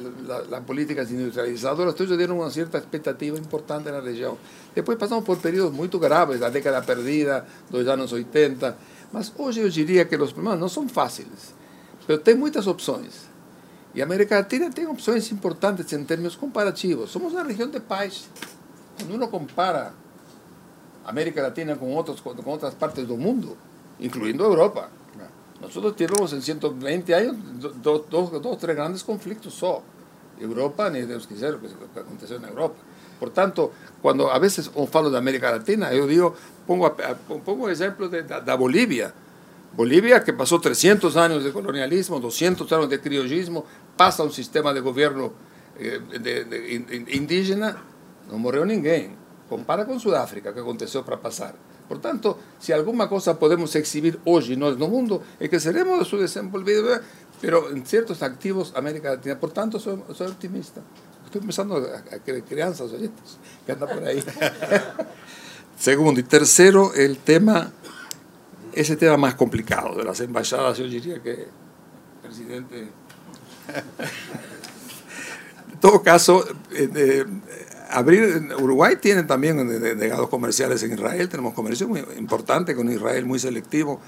las 0.49 0.61
políticas 0.63 1.11
industrializadoras, 1.11 1.95
todo 1.95 2.05
eso 2.05 2.17
dieron 2.17 2.39
una 2.39 2.51
cierta 2.51 2.79
expectativa 2.79 3.37
importante 3.37 3.91
na 3.91 4.01
região. 4.01 4.39
Depois 4.75 4.97
passamos 4.97 5.25
por 5.25 5.39
períodos 5.39 5.73
muito 5.73 5.99
graves, 5.99 6.41
a 6.43 6.51
década 6.51 6.83
perdida, 6.83 7.47
dos 7.69 7.87
anos 7.89 8.13
80, 8.13 8.77
mas 9.13 9.33
hoje 9.37 9.61
eu 9.61 9.69
diria 9.69 10.05
que 10.05 10.17
os 10.17 10.33
problemas 10.33 10.61
não 10.61 10.69
são 10.69 10.89
fáceis, 10.89 11.55
mas 12.07 12.19
tem 12.23 12.35
muitas 12.35 12.67
opções. 12.67 13.27
E 13.95 14.03
a 14.03 14.05
América 14.05 14.37
Latina 14.37 14.71
tem 14.71 14.87
opções 14.87 15.33
importantes 15.33 15.91
em 15.93 16.05
termos 16.05 16.37
comparativos. 16.37 17.11
Somos 17.11 17.33
uma 17.33 17.43
região 17.43 17.71
de 17.71 17.81
paz. 17.81 18.29
Quando 18.99 19.15
uno 19.15 19.27
compara 19.29 19.95
América 21.05 21.41
Latina 21.41 21.77
com, 21.77 21.91
outros, 21.95 22.21
com 22.21 22.51
outras 22.51 22.75
partes 22.75 23.07
do 23.07 23.17
mundo, 23.17 23.57
incluindo 23.99 24.45
a 24.45 24.47
Europa, 24.47 24.91
nosotros 25.61 25.97
tenemos 25.97 26.33
en 26.33 26.43
120 26.43 27.15
años 27.15 27.37
dos, 27.83 28.03
dos, 28.11 28.43
dos 28.43 28.59
tres 28.59 28.77
grandes 28.77 29.03
conflictos 29.03 29.55
solo. 29.55 29.83
Europa, 30.39 30.91
ni 30.91 31.03
Dios 31.03 31.27
quiser 31.27 31.55
lo 31.55 31.61
que 31.61 32.01
aconteció 32.01 32.37
en 32.37 32.45
Europa. 32.45 32.77
Por 33.19 33.31
tanto, 33.31 33.73
cuando 34.03 34.31
a 34.31 34.39
veces 34.39 34.71
falo 34.91 35.11
de 35.11 35.17
América 35.17 35.51
Latina, 35.51 35.93
yo 35.93 36.07
digo, 36.07 36.35
pongo, 36.67 36.95
pongo 37.45 37.71
ejemplo 37.71 38.09
de, 38.09 38.23
de, 38.23 38.41
de, 38.43 38.57
Bolivia. 38.57 39.13
Bolivia, 39.75 40.23
que 40.23 40.33
pasó 40.33 40.61
300 40.61 41.17
años 41.17 41.45
de 41.45 41.53
colonialismo, 41.53 42.21
200 42.21 42.71
años 42.73 42.91
de 42.91 43.01
criollismo, 43.01 43.65
pasa 43.97 44.23
un 44.23 44.33
sistema 44.33 44.73
de 44.75 44.81
gobierno 44.81 45.33
eh, 45.79 46.01
de, 46.21 46.45
de, 46.45 47.05
indígena, 47.13 47.77
no 48.31 48.39
murió 48.39 48.65
ninguém. 48.65 49.17
Compara 49.49 49.87
con 49.87 50.01
Sudáfrica, 50.01 50.53
que 50.53 50.61
aconteció 50.61 51.05
para 51.05 51.21
pasar. 51.21 51.55
Por 51.89 51.99
tanto, 51.99 52.37
se 52.59 52.73
alguma 52.73 53.09
coisa 53.09 53.35
podemos 53.35 53.75
exhibir 53.75 54.19
hoje 54.25 54.57
nós 54.57 54.77
no 54.77 54.89
mundo, 54.89 55.23
é 55.39 55.49
que 55.49 55.61
seremos 55.61 56.09
subdesenvolvidos, 56.09 57.01
pero 57.41 57.77
em 57.77 57.85
certos 57.85 58.23
ativos 58.23 58.73
América 58.75 59.11
Latina. 59.11 59.37
Por 59.37 59.51
tanto, 59.51 59.79
sou 59.79 60.03
otimista. 60.27 60.83
Estou 61.25 61.41
começando 61.41 61.77
a, 61.77 62.19
querer 62.19 62.43
crianças, 62.43 62.93
oyentes, 62.93 63.39
que 63.65 63.73
andam 63.73 63.89
por 63.89 64.03
aí. 64.03 64.23
Segundo. 65.77 66.19
E 66.19 66.23
terceiro, 66.23 66.87
o 66.87 67.17
tema, 67.17 67.73
esse 68.73 68.97
tema 68.97 69.19
mais 69.19 69.35
complicado, 69.35 70.03
das 70.03 70.21
embaixadas, 70.21 70.79
eu 70.79 70.89
diria 70.89 71.21
que 71.21 71.33
o 71.33 72.23
presidente... 72.23 72.89
em 75.73 75.77
todo 75.81 76.01
caso, 76.01 76.43
eh, 76.71 76.89
eh, 76.95 77.27
abrir, 77.91 78.49
Uruguay 78.61 78.97
tiene 79.01 79.23
también 79.25 79.69
delegados 79.81 80.29
comerciales 80.29 80.83
en 80.83 80.93
Israel, 80.93 81.29
tenemos 81.29 81.55
comercio 81.55 81.89
muy 81.89 82.05
importante 82.19 82.75
con 82.75 82.91
Israel, 82.91 83.25
muy 83.27 83.39
selectivo. 83.39 84.01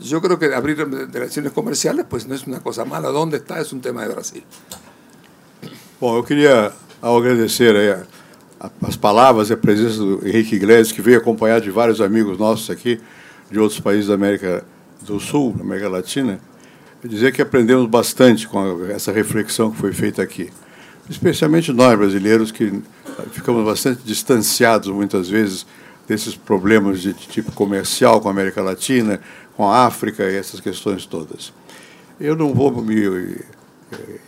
Yo 0.00 0.20
creo 0.20 0.38
que 0.38 0.54
abrir 0.54 0.76
relaciones 1.12 1.52
comerciales 1.52 2.04
pues 2.08 2.26
no 2.26 2.34
es 2.34 2.46
una 2.46 2.60
cosa 2.60 2.84
mala. 2.84 3.10
¿Dónde 3.10 3.36
está? 3.36 3.60
Es 3.60 3.72
un 3.72 3.80
tema 3.80 4.02
de 4.02 4.08
Brasil. 4.08 4.44
Bom, 6.00 6.16
eu 6.16 6.22
queria 6.22 6.72
agradecer 7.02 7.74
as 8.80 8.96
palavras 8.96 9.50
e 9.50 9.52
a 9.52 9.56
presença 9.56 9.98
do 9.98 10.20
Henrique 10.26 10.54
Iglesias, 10.54 10.92
que 10.92 11.02
veio 11.02 11.18
acompanhado 11.18 11.64
de 11.64 11.70
vários 11.70 12.00
amigos 12.00 12.38
nossos 12.38 12.70
aqui, 12.70 13.00
de 13.50 13.58
outros 13.58 13.80
países 13.80 14.06
da 14.06 14.14
América 14.14 14.64
do 15.02 15.18
Sul, 15.18 15.52
da 15.52 15.62
América 15.62 15.88
Latina. 15.88 16.40
dizer 17.06 17.32
que 17.32 17.40
aprendemos 17.40 17.88
bastante 17.88 18.48
com 18.48 18.84
essa 18.86 19.12
reflexão 19.12 19.70
que 19.70 19.78
foi 19.78 19.92
feita 19.92 20.22
aqui. 20.22 20.50
Especialmente 21.08 21.72
nós, 21.72 21.98
brasileiros, 21.98 22.52
que 22.52 22.82
ficamos 23.32 23.64
bastante 23.64 24.02
distanciados, 24.04 24.88
muitas 24.88 25.28
vezes, 25.28 25.66
desses 26.06 26.34
problemas 26.34 27.00
de 27.00 27.12
tipo 27.12 27.52
comercial 27.52 28.20
com 28.20 28.28
a 28.28 28.30
América 28.30 28.62
Latina, 28.62 29.20
com 29.56 29.68
a 29.68 29.86
África 29.86 30.24
e 30.24 30.36
essas 30.36 30.60
questões 30.60 31.06
todas. 31.06 31.52
Eu 32.20 32.36
não 32.36 32.52
vou 32.52 32.70
me 32.82 33.04
eh, 33.04 34.20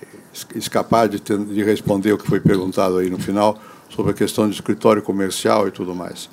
escapar 0.54 1.08
de, 1.08 1.20
ter, 1.20 1.38
de 1.38 1.62
responder 1.62 2.12
o 2.12 2.18
que 2.18 2.26
foi 2.26 2.40
perguntado 2.40 2.98
aí 2.98 3.10
no 3.10 3.18
final 3.18 3.60
sobre 3.88 4.12
a 4.12 4.14
questão 4.14 4.48
de 4.48 4.54
escritório 4.54 5.02
comercial 5.02 5.66
e 5.68 5.70
tudo 5.70 5.94
mais. 5.94 6.30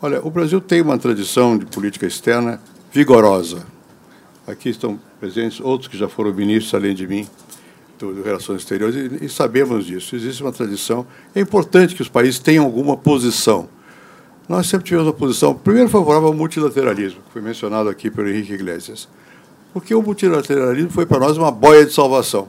Olha, 0.00 0.20
o 0.26 0.30
Brasil 0.30 0.60
tem 0.60 0.80
uma 0.80 0.98
tradição 0.98 1.56
de 1.56 1.64
política 1.66 2.06
externa 2.06 2.60
vigorosa. 2.92 3.64
Aqui 4.46 4.68
estão 4.68 4.98
presentes 5.20 5.60
outros 5.60 5.88
que 5.88 5.96
já 5.96 6.08
foram 6.08 6.34
ministros, 6.34 6.74
além 6.74 6.94
de 6.94 7.06
mim, 7.06 7.26
do, 8.10 8.22
Relações 8.22 8.62
Exteriores, 8.62 8.94
e, 8.94 9.24
e 9.24 9.28
sabemos 9.28 9.86
disso. 9.86 10.16
Existe 10.16 10.42
uma 10.42 10.52
tradição. 10.52 11.06
É 11.34 11.40
importante 11.40 11.94
que 11.94 12.02
os 12.02 12.08
países 12.08 12.38
tenham 12.38 12.64
alguma 12.64 12.96
posição. 12.96 13.68
Nós 14.48 14.66
sempre 14.66 14.86
tivemos 14.86 15.06
uma 15.06 15.14
posição, 15.14 15.54
primeiro, 15.54 15.88
favorável 15.88 16.28
ao 16.28 16.34
multilateralismo, 16.34 17.22
que 17.22 17.32
foi 17.32 17.42
mencionado 17.42 17.88
aqui 17.88 18.10
pelo 18.10 18.28
Henrique 18.28 18.54
Iglesias. 18.54 19.08
Porque 19.72 19.94
o 19.94 20.02
multilateralismo 20.02 20.90
foi 20.90 21.06
para 21.06 21.20
nós 21.20 21.36
uma 21.38 21.50
boia 21.50 21.86
de 21.86 21.92
salvação, 21.92 22.48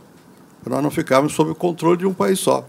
para 0.63 0.73
nós 0.73 0.83
não 0.83 0.91
ficarmos 0.91 1.33
sob 1.33 1.51
o 1.51 1.55
controle 1.55 1.97
de 1.97 2.05
um 2.05 2.13
país 2.13 2.39
só. 2.39 2.67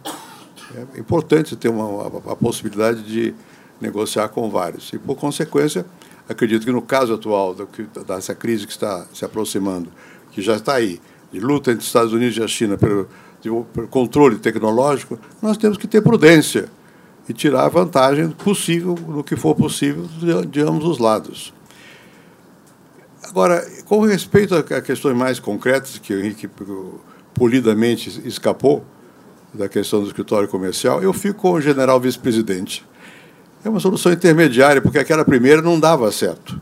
É 0.95 1.01
importante 1.01 1.57
ter 1.57 1.69
uma, 1.69 2.03
a, 2.03 2.33
a 2.33 2.37
possibilidade 2.37 3.03
de 3.03 3.35
negociar 3.81 4.29
com 4.29 4.51
vários. 4.51 4.93
E, 4.93 4.99
por 4.99 5.17
consequência, 5.17 5.87
acredito 6.29 6.65
que 6.65 6.73
no 6.73 6.83
caso 6.83 7.15
atual 7.15 7.57
dessa 8.07 8.35
crise 8.35 8.67
que 8.67 8.73
está 8.73 9.07
se 9.13 9.25
aproximando, 9.25 9.91
que 10.33 10.43
já 10.43 10.57
está 10.57 10.75
aí, 10.75 11.01
de 11.35 11.41
luta 11.41 11.73
entre 11.73 11.85
Estados 11.85 12.13
Unidos 12.13 12.37
e 12.37 12.43
a 12.43 12.47
China 12.47 12.79
pelo, 12.79 13.09
pelo 13.43 13.89
controle 13.89 14.39
tecnológico, 14.39 15.19
nós 15.43 15.57
temos 15.57 15.77
que 15.77 15.89
ter 15.89 16.01
prudência 16.01 16.67
e 17.29 17.33
tirar 17.33 17.65
a 17.65 17.69
vantagem 17.69 18.31
possível, 18.31 18.95
no 19.09 19.25
que 19.25 19.35
for 19.35 19.55
possível, 19.57 20.07
de, 20.19 20.47
de 20.47 20.61
ambos 20.61 20.85
os 20.85 20.99
lados. 20.99 21.53
Agora, 23.25 23.67
com 23.87 24.01
respeito 24.03 24.55
a 24.55 24.81
questões 24.81 25.17
mais 25.17 25.41
concretas, 25.41 25.99
que 25.99 26.15
o 26.15 26.21
Henrique 26.21 26.49
polidamente 27.35 28.23
escapou 28.25 28.85
da 29.53 29.69
questão 29.69 30.01
do 30.01 30.07
escritório 30.07 30.47
comercial, 30.47 31.03
eu 31.03 31.13
fico 31.13 31.41
com 31.41 31.53
o 31.53 31.61
general 31.61 31.99
vice-presidente. 31.99 32.87
É 33.65 33.69
uma 33.69 33.81
solução 33.81 34.13
intermediária, 34.13 34.81
porque 34.81 34.99
aquela 34.99 35.25
primeira 35.25 35.61
não 35.61 35.81
dava 35.81 36.13
certo. 36.13 36.61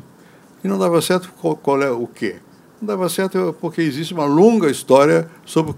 E 0.65 0.69
não 0.69 0.79
dava 0.79 1.03
certo 1.03 1.31
qual 1.35 1.83
é 1.83 1.91
o 1.91 2.07
quê? 2.07 2.37
Não 2.83 2.89
dava 2.89 3.09
certo 3.09 3.55
porque 3.61 3.81
existe 3.81 4.13
uma 4.13 4.25
longa 4.25 4.69
história 4.69 5.31
sobre 5.45 5.73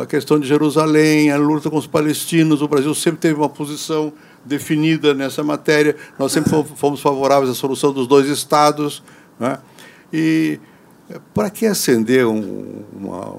a 0.00 0.06
questão 0.06 0.40
de 0.40 0.48
Jerusalém, 0.48 1.30
a 1.30 1.36
luta 1.36 1.68
com 1.68 1.76
os 1.76 1.86
palestinos. 1.86 2.62
O 2.62 2.68
Brasil 2.68 2.94
sempre 2.94 3.20
teve 3.20 3.34
uma 3.34 3.50
posição 3.50 4.10
definida 4.46 5.12
nessa 5.12 5.44
matéria. 5.44 5.94
Nós 6.18 6.32
sempre 6.32 6.50
fomos 6.74 7.02
favoráveis 7.02 7.50
à 7.50 7.54
solução 7.54 7.92
dos 7.92 8.06
dois 8.06 8.28
estados. 8.28 9.02
Né? 9.38 9.58
E 10.10 10.58
para 11.34 11.50
que 11.50 11.66
acender 11.66 12.26
um, 12.26 12.82
uma, 12.98 13.34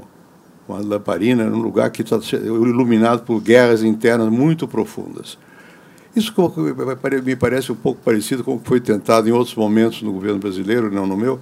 uma 0.67 0.79
lamparina 0.79 1.45
num 1.45 1.63
lugar 1.63 1.89
que 1.89 2.03
está 2.03 2.19
iluminado 2.37 3.23
por 3.25 3.41
guerras 3.41 3.81
internas 3.81 4.29
muito 4.29 4.67
profundas? 4.67 5.35
Isso 6.15 6.31
me 7.23 7.35
parece 7.35 7.71
um 7.71 7.75
pouco 7.75 8.01
parecido 8.05 8.43
com 8.43 8.53
o 8.53 8.59
que 8.59 8.67
foi 8.67 8.79
tentado 8.79 9.27
em 9.27 9.31
outros 9.31 9.55
momentos 9.55 10.03
no 10.03 10.11
governo 10.11 10.37
brasileiro, 10.37 10.91
não 10.91 11.07
no 11.07 11.17
meu, 11.17 11.39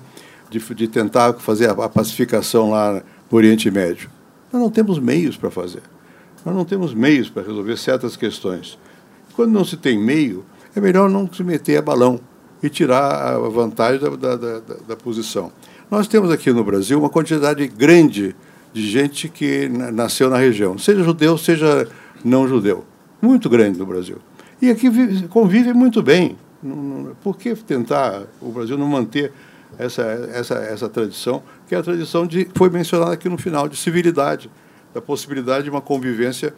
de, 0.49 0.59
de 0.59 0.87
tentar 0.87 1.33
fazer 1.33 1.69
a, 1.69 1.71
a 1.71 1.89
pacificação 1.89 2.71
lá 2.71 3.01
no 3.29 3.37
Oriente 3.37 3.69
Médio. 3.69 4.09
Nós 4.51 4.61
não 4.61 4.69
temos 4.69 4.99
meios 4.99 5.35
para 5.37 5.51
fazer. 5.51 5.81
Nós 6.45 6.55
não 6.55 6.63
temos 6.63 6.93
meios 6.93 7.29
para 7.29 7.43
resolver 7.43 7.77
certas 7.77 8.15
questões. 8.15 8.77
Quando 9.35 9.51
não 9.51 9.65
se 9.65 9.77
tem 9.77 9.99
meio, 9.99 10.45
é 10.75 10.79
melhor 10.79 11.09
não 11.09 11.31
se 11.31 11.43
meter 11.43 11.77
a 11.77 11.81
balão 11.81 12.19
e 12.61 12.69
tirar 12.69 13.35
a 13.35 13.37
vantagem 13.49 13.99
da, 13.99 14.09
da, 14.09 14.35
da, 14.35 14.59
da 14.87 14.95
posição. 14.95 15.51
Nós 15.91 16.07
temos 16.07 16.31
aqui 16.31 16.51
no 16.51 16.63
Brasil 16.63 16.99
uma 16.99 17.09
quantidade 17.09 17.67
grande 17.67 18.35
de 18.73 18.87
gente 18.87 19.29
que 19.29 19.69
nasceu 19.69 20.29
na 20.29 20.37
região, 20.37 20.77
seja 20.77 21.03
judeu, 21.03 21.37
seja 21.37 21.87
não 22.23 22.47
judeu. 22.47 22.85
Muito 23.21 23.49
grande 23.49 23.79
no 23.79 23.85
Brasil. 23.85 24.17
E 24.61 24.69
aqui 24.69 24.89
vive, 24.89 25.27
convive 25.27 25.73
muito 25.73 26.01
bem. 26.01 26.37
Por 27.23 27.37
que 27.37 27.55
tentar 27.55 28.23
o 28.41 28.51
Brasil 28.51 28.77
não 28.77 28.87
manter 28.87 29.31
essa, 29.77 30.01
essa, 30.01 30.55
essa 30.55 30.89
tradição, 30.89 31.43
que 31.67 31.75
é 31.75 31.77
a 31.77 31.83
tradição 31.83 32.25
de 32.25 32.47
foi 32.55 32.69
mencionada 32.69 33.13
aqui 33.13 33.29
no 33.29 33.37
final, 33.37 33.67
de 33.67 33.77
civilidade, 33.77 34.49
da 34.93 35.01
possibilidade 35.01 35.65
de 35.65 35.69
uma 35.69 35.81
convivência 35.81 36.53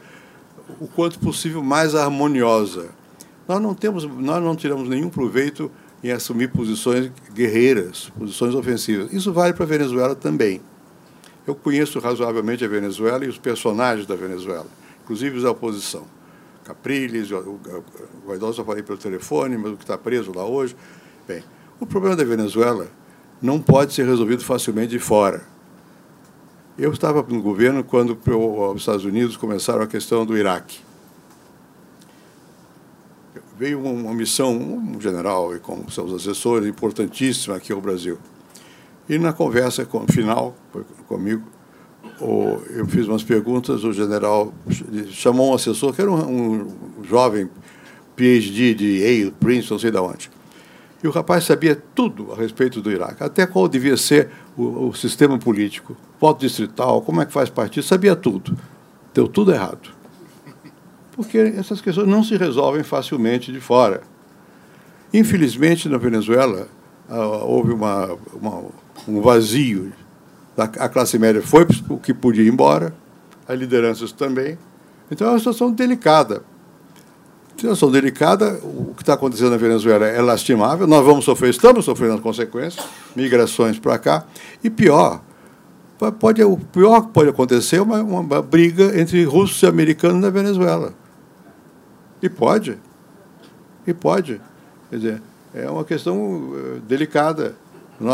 o 0.80 0.88
quanto 0.88 1.20
possível 1.20 1.64
mais 1.64 1.96
harmoniosa. 1.96 2.90
Nós 3.48 3.62
não 3.62 3.74
temos, 3.74 4.06
nós 4.06 4.44
não 4.44 4.56
tiramos 4.56 4.88
nenhum 4.88 5.10
proveito 5.10 5.72
em 6.04 6.12
assumir 6.12 6.50
posições 6.50 7.12
guerreiras, 7.34 8.12
posições 8.18 8.54
ofensivas. 8.54 9.12
Isso 9.12 9.34
vale 9.34 9.54
para 9.54 9.64
a 9.64 9.68
Venezuela 9.68 10.16
também. 10.16 10.62
Eu 11.48 11.56
conheço 11.56 12.00
razoavelmente 12.00 12.64
a 12.64 12.68
Venezuela 12.68 13.26
e 13.26 13.28
os 13.28 13.38
personagens 13.38 14.06
da 14.06 14.16
Venezuela, 14.16 14.68
inclusive 15.04 15.38
os 15.38 15.44
da 15.44 15.52
oposição. 15.52 16.04
Capriles, 16.64 17.32
o 17.32 17.60
Guaidó 18.26 18.54
só 18.54 18.64
falei 18.64 18.84
pelo 18.84 19.00
telefone, 19.00 19.58
mas 19.58 19.72
o 19.72 19.76
que 19.78 19.84
está 19.84 19.98
preso 19.98 20.32
lá 20.34 20.46
hoje. 20.46 20.76
Bem, 21.28 21.44
o 21.80 21.86
problema 21.88 22.16
da 22.16 22.24
Venezuela 22.24 22.88
não 23.42 23.60
pode 23.60 23.94
ser 23.94 24.06
resolvido 24.06 24.44
facilmente 24.44 24.90
de 24.90 25.00
fora. 25.00 25.44
Eu 26.78 26.92
estava 26.92 27.22
no 27.24 27.42
governo 27.42 27.84
quando 27.84 28.18
os 28.26 28.82
Estados 28.82 29.04
Unidos 29.04 29.36
começaram 29.36 29.82
a 29.82 29.88
questão 29.88 30.26
do 30.26 30.38
Iraque. 30.38 30.80
Veio 33.58 33.84
uma 33.84 34.14
missão, 34.14 34.56
um 34.56 35.02
general 35.02 35.54
e 35.54 35.60
com 35.60 35.90
seus 35.90 36.14
assessores, 36.14 36.68
importantíssima 36.68 37.58
aqui 37.58 37.74
ao 37.74 37.82
Brasil. 37.82 38.18
E 39.10 39.18
na 39.18 39.34
conversa 39.34 39.86
final 40.10 40.56
comigo, 41.08 41.44
eu 42.22 42.86
fiz 42.88 43.08
umas 43.08 43.24
perguntas, 43.24 43.84
o 43.84 43.92
general 43.92 44.54
chamou 45.10 45.52
um 45.52 45.54
assessor, 45.54 45.94
que 45.94 46.02
era 46.02 46.12
um, 46.12 46.62
um 46.62 47.04
jovem 47.04 47.50
PhD 48.16 48.74
de 48.74 49.00
Yale, 49.00 49.32
Princeton, 49.32 49.74
não 49.74 49.80
sei 49.80 49.92
de 49.92 49.98
onde. 49.98 50.39
E 51.04 51.08
o 51.08 51.12
rapaz 51.12 51.46
sabia 51.46 51.82
tudo 51.96 52.34
a 52.34 52.36
respeito 52.36 52.82
do 52.82 52.92
Iraque, 52.92 53.24
até 53.24 53.46
qual 53.48 53.68
devia 53.68 53.96
ser 53.96 54.30
o, 54.58 54.90
o 54.90 54.94
sistema 54.94 55.38
político, 55.38 55.96
voto 56.20 56.42
distrital, 56.42 57.02
como 57.02 57.22
é 57.22 57.26
que 57.26 57.32
faz 57.32 57.50
partido, 57.50 57.84
sabia 57.84 58.16
tudo. 58.16 58.58
Deu 59.14 59.28
tudo 59.28 59.54
errado. 59.54 59.90
Porque 61.14 61.38
essas 61.38 61.82
questões 61.82 62.08
não 62.08 62.24
se 62.24 62.36
resolvem 62.36 62.84
facilmente 62.84 63.52
de 63.52 63.60
fora. 63.60 64.02
Infelizmente, 65.14 65.88
na 65.88 65.98
Venezuela, 65.98 66.68
ah, 67.10 67.44
houve 67.44 67.72
uma, 67.72 68.18
uma, 68.34 68.64
um 69.08 69.22
vazio 69.22 69.92
a 70.78 70.90
classe 70.90 71.18
média 71.18 71.42
foi 71.42 71.66
o 71.88 71.98
que 71.98 72.14
podia 72.14 72.44
ir 72.44 72.50
embora, 72.50 72.94
as 73.48 73.58
lideranças 73.58 74.12
também. 74.12 74.58
Então 75.10 75.28
é 75.28 75.32
uma 75.32 75.40
situação 75.40 75.72
delicada. 75.72 76.44
Situação 77.60 77.92
delicada, 77.92 78.58
o 78.64 78.94
que 78.96 79.04
está 79.04 79.16
acontecendo 79.16 79.50
na 79.50 79.58
Venezuela 79.58 80.08
é 80.08 80.22
lastimável, 80.22 80.88
nós 80.88 81.04
vamos 81.04 81.26
sofrer, 81.26 81.50
estamos 81.50 81.84
sofrendo 81.84 82.14
as 82.14 82.22
consequências, 82.22 82.86
migrações 83.14 83.78
para 83.78 84.00
cá, 84.00 84.24
e 84.64 84.70
pior, 84.70 85.22
pode, 86.18 86.42
o 86.42 86.56
pior 86.56 87.02
que 87.02 87.10
pode 87.10 87.28
acontecer 87.28 87.76
é 87.76 87.82
uma, 87.82 88.02
uma 88.02 88.42
briga 88.42 88.98
entre 88.98 89.22
russos 89.26 89.62
e 89.62 89.66
americanos 89.66 90.22
na 90.22 90.30
Venezuela. 90.30 90.94
E 92.22 92.30
pode. 92.30 92.78
E 93.86 93.94
pode. 93.94 94.40
Quer 94.90 94.96
dizer, 94.96 95.22
é 95.54 95.70
uma 95.70 95.84
questão 95.84 96.54
eh, 96.56 96.80
delicada 96.88 97.56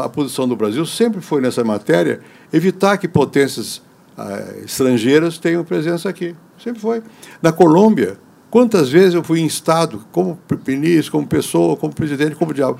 a 0.03 0.09
posição 0.09 0.47
do 0.47 0.55
Brasil 0.55 0.83
sempre 0.87 1.21
foi 1.21 1.39
nessa 1.39 1.63
matéria 1.63 2.19
evitar 2.51 2.97
que 2.97 3.07
potências 3.07 3.79
ah, 4.17 4.43
estrangeiras 4.63 5.37
tenham 5.37 5.63
presença 5.63 6.09
aqui. 6.09 6.35
Sempre 6.57 6.81
foi. 6.81 7.03
Na 7.43 7.51
Colômbia, 7.51 8.17
quantas 8.55 8.89
vezes 8.89 9.13
eu 9.13 9.21
fui 9.21 9.41
instado, 9.41 10.05
como 10.13 10.39
ministro, 10.65 11.11
como 11.11 11.27
pessoa, 11.27 11.75
como 11.75 11.93
presidente, 11.93 12.37
como 12.37 12.53
diabo, 12.53 12.79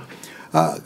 a, 0.54 0.80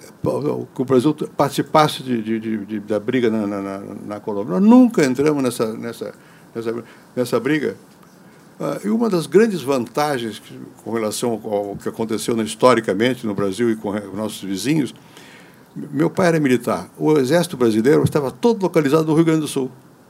que 0.74 0.82
o 0.82 0.84
Brasil 0.84 1.14
participasse 1.38 2.02
de, 2.02 2.24
de, 2.24 2.66
de, 2.66 2.80
da 2.80 3.00
briga 3.00 3.30
na, 3.30 3.46
na, 3.46 3.82
na, 4.08 4.20
Colômbia. 4.20 4.60
Nós 4.60 4.68
nunca 4.68 5.06
entramos 5.06 5.44
nessa, 5.44 5.72
nessa, 5.74 6.16
nessa, 6.56 6.84
nessa 7.16 7.40
briga. 7.40 7.78
Ah, 8.60 8.80
e 8.84 8.90
uma 8.90 9.12
das 9.12 9.28
grandes 9.28 9.62
vantagens 9.62 10.42
com 10.84 10.92
relação 10.92 11.40
ao 11.44 11.76
que 11.76 11.88
aconteceu 11.88 12.36
historicamente 12.42 13.28
no 13.28 13.36
Brasil 13.36 13.70
e 13.70 13.76
com 13.76 13.92
nossos 14.16 14.42
vizinhos 14.42 14.92
meu 15.76 16.10
pai 16.10 16.30
era 16.30 16.40
militar. 16.40 16.90
O 16.98 17.16
exército 17.20 17.56
brasileiro 17.56 18.04
estava 18.04 18.32
todo 18.32 18.64
localizado 18.64 19.06
no 19.06 19.14
Rio 19.14 19.24
Grande 19.24 19.42
do 19.42 19.48
Sul. 19.48 19.70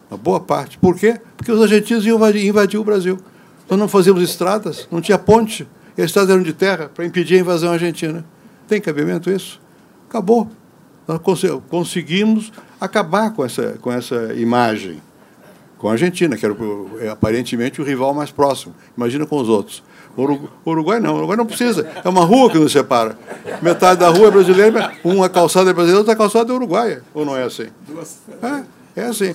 Uma 0.10 0.18
boa 0.18 0.39
parte. 0.39 0.77
Por 0.77 0.95
quê? 0.95 1.19
Porque 1.35 1.51
os 1.51 1.61
argentinos 1.61 2.06
iam 2.06 2.18
invadir 2.34 2.80
o 2.80 2.84
Brasil. 2.85 3.19
Nós 3.69 3.77
não 3.77 3.87
fazíamos 3.87 4.23
estradas, 4.23 4.87
não 4.91 4.99
tinha 4.99 5.17
ponte. 5.17 5.67
E 5.97 6.01
as 6.01 6.07
estradas 6.07 6.31
eram 6.31 6.41
de 6.41 6.53
terra 6.53 6.89
para 6.93 7.05
impedir 7.05 7.35
a 7.35 7.39
invasão 7.39 7.71
argentina. 7.71 8.25
Tem 8.67 8.81
cabimento 8.81 9.29
isso? 9.29 9.61
Acabou. 10.09 10.49
Nós 11.07 11.19
conseguimos 11.69 12.51
acabar 12.79 13.33
com 13.33 13.43
essa, 13.43 13.77
com 13.81 13.91
essa 13.91 14.33
imagem. 14.35 15.01
Com 15.77 15.87
a 15.87 15.93
Argentina, 15.93 16.35
que 16.35 16.45
era 16.45 16.55
é, 16.99 17.09
aparentemente 17.09 17.81
o 17.81 17.85
rival 17.85 18.13
mais 18.13 18.31
próximo. 18.31 18.75
Imagina 18.97 19.25
com 19.25 19.37
os 19.37 19.47
outros. 19.47 19.83
O 20.15 20.69
Uruguai 20.69 20.99
não, 20.99 21.13
o 21.13 21.17
Uruguai 21.17 21.37
não 21.37 21.45
precisa. 21.45 21.89
É 22.03 22.09
uma 22.09 22.25
rua 22.25 22.51
que 22.51 22.57
nos 22.57 22.71
separa. 22.71 23.17
Metade 23.61 23.99
da 23.99 24.09
rua 24.09 24.27
é 24.27 24.31
brasileira, 24.31 24.91
uma 25.03 25.29
calçada 25.29 25.69
é 25.69 25.73
brasileira, 25.73 25.99
outra 25.99 26.15
calçada 26.15 26.51
é 26.51 26.55
uruguaia. 26.55 27.03
Ou 27.13 27.23
não 27.23 27.35
é 27.35 27.43
assim? 27.43 27.67
É, 28.95 29.01
é 29.01 29.05
assim. 29.05 29.33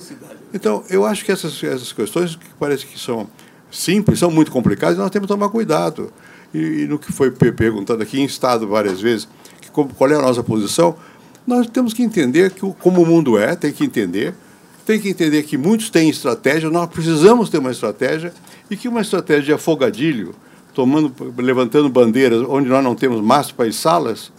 Então, 0.53 0.83
eu 0.89 1.05
acho 1.05 1.25
que 1.25 1.31
essas, 1.31 1.61
essas 1.63 1.91
questões 1.91 2.35
que 2.35 2.45
parece 2.59 2.85
que 2.85 2.99
são 2.99 3.27
simples, 3.75 4.19
são 4.19 4.31
muito 4.31 4.51
complicadas, 4.51 4.97
nós 4.97 5.11
temos 5.11 5.27
que 5.27 5.33
tomar 5.33 5.49
cuidado. 5.49 6.11
E, 6.53 6.83
e 6.83 6.87
no 6.87 6.97
que 6.97 7.11
foi 7.11 7.31
perguntado 7.31 8.01
aqui 8.01 8.19
em 8.19 8.25
Estado 8.25 8.67
várias 8.67 9.01
vezes, 9.01 9.27
que, 9.61 9.69
qual 9.69 10.09
é 10.09 10.15
a 10.15 10.21
nossa 10.21 10.43
posição, 10.43 10.95
nós 11.45 11.67
temos 11.67 11.93
que 11.93 12.01
entender 12.01 12.51
que, 12.51 12.61
como 12.79 13.01
o 13.01 13.05
mundo 13.05 13.37
é, 13.37 13.55
tem 13.55 13.71
que 13.71 13.83
entender, 13.83 14.33
tem 14.85 14.99
que 14.99 15.09
entender 15.09 15.43
que 15.43 15.57
muitos 15.57 15.89
têm 15.89 16.09
estratégia, 16.09 16.69
nós 16.69 16.89
precisamos 16.89 17.49
ter 17.49 17.57
uma 17.57 17.71
estratégia, 17.71 18.33
e 18.69 18.77
que 18.77 18.87
uma 18.87 19.01
estratégia 19.01 19.43
de 19.43 19.53
afogadilho, 19.53 20.33
tomando, 20.73 21.13
levantando 21.37 21.89
bandeiras 21.89 22.43
onde 22.47 22.69
nós 22.69 22.83
não 22.83 22.95
temos 22.95 23.21
mastro 23.21 23.65
e 23.65 23.73
salas, 23.73 24.31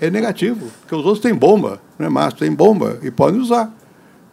é 0.00 0.10
negativo, 0.10 0.70
porque 0.80 0.94
os 0.94 1.04
outros 1.04 1.20
têm 1.20 1.34
bomba, 1.34 1.80
não 1.98 2.06
é 2.06 2.08
mastro, 2.08 2.40
tem 2.40 2.54
bomba, 2.54 2.98
e 3.02 3.10
podem 3.10 3.40
usar. 3.40 3.72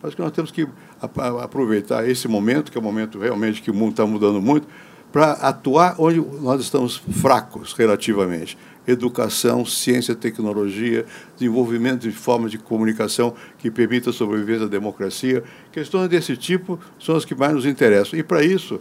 Acho 0.04 0.16
que 0.16 0.22
nós 0.22 0.32
temos 0.32 0.52
que 0.52 0.68
aproveitar 1.02 2.08
esse 2.08 2.28
momento, 2.28 2.72
que 2.72 2.78
é 2.78 2.82
um 2.82 2.84
momento 2.84 3.20
realmente 3.20 3.62
que 3.62 3.72
o 3.72 3.74
mundo 3.74 3.92
está 3.92 4.06
mudando 4.06 4.42
muito, 4.42 4.68
para 5.12 5.34
atuar 5.34 5.96
onde 5.98 6.22
nós 6.42 6.62
estamos 6.62 6.98
fracos 6.98 7.74
relativamente. 7.74 8.58
Educação, 8.88 9.66
ciência, 9.66 10.16
tecnologia, 10.16 11.06
desenvolvimento 11.38 12.02
de 12.02 12.12
formas 12.12 12.50
de 12.50 12.58
comunicação 12.58 13.34
que 13.60 13.70
permita 13.70 14.10
a 14.10 14.60
da 14.60 14.66
democracia. 14.66 15.44
Questões 15.72 16.10
desse 16.10 16.36
tipo 16.36 16.80
são 17.00 17.16
as 17.16 17.26
que 17.26 17.36
mais 17.36 17.54
nos 17.54 17.66
interessam. 17.66 18.18
E, 18.18 18.24
para 18.24 18.44
isso, 18.44 18.80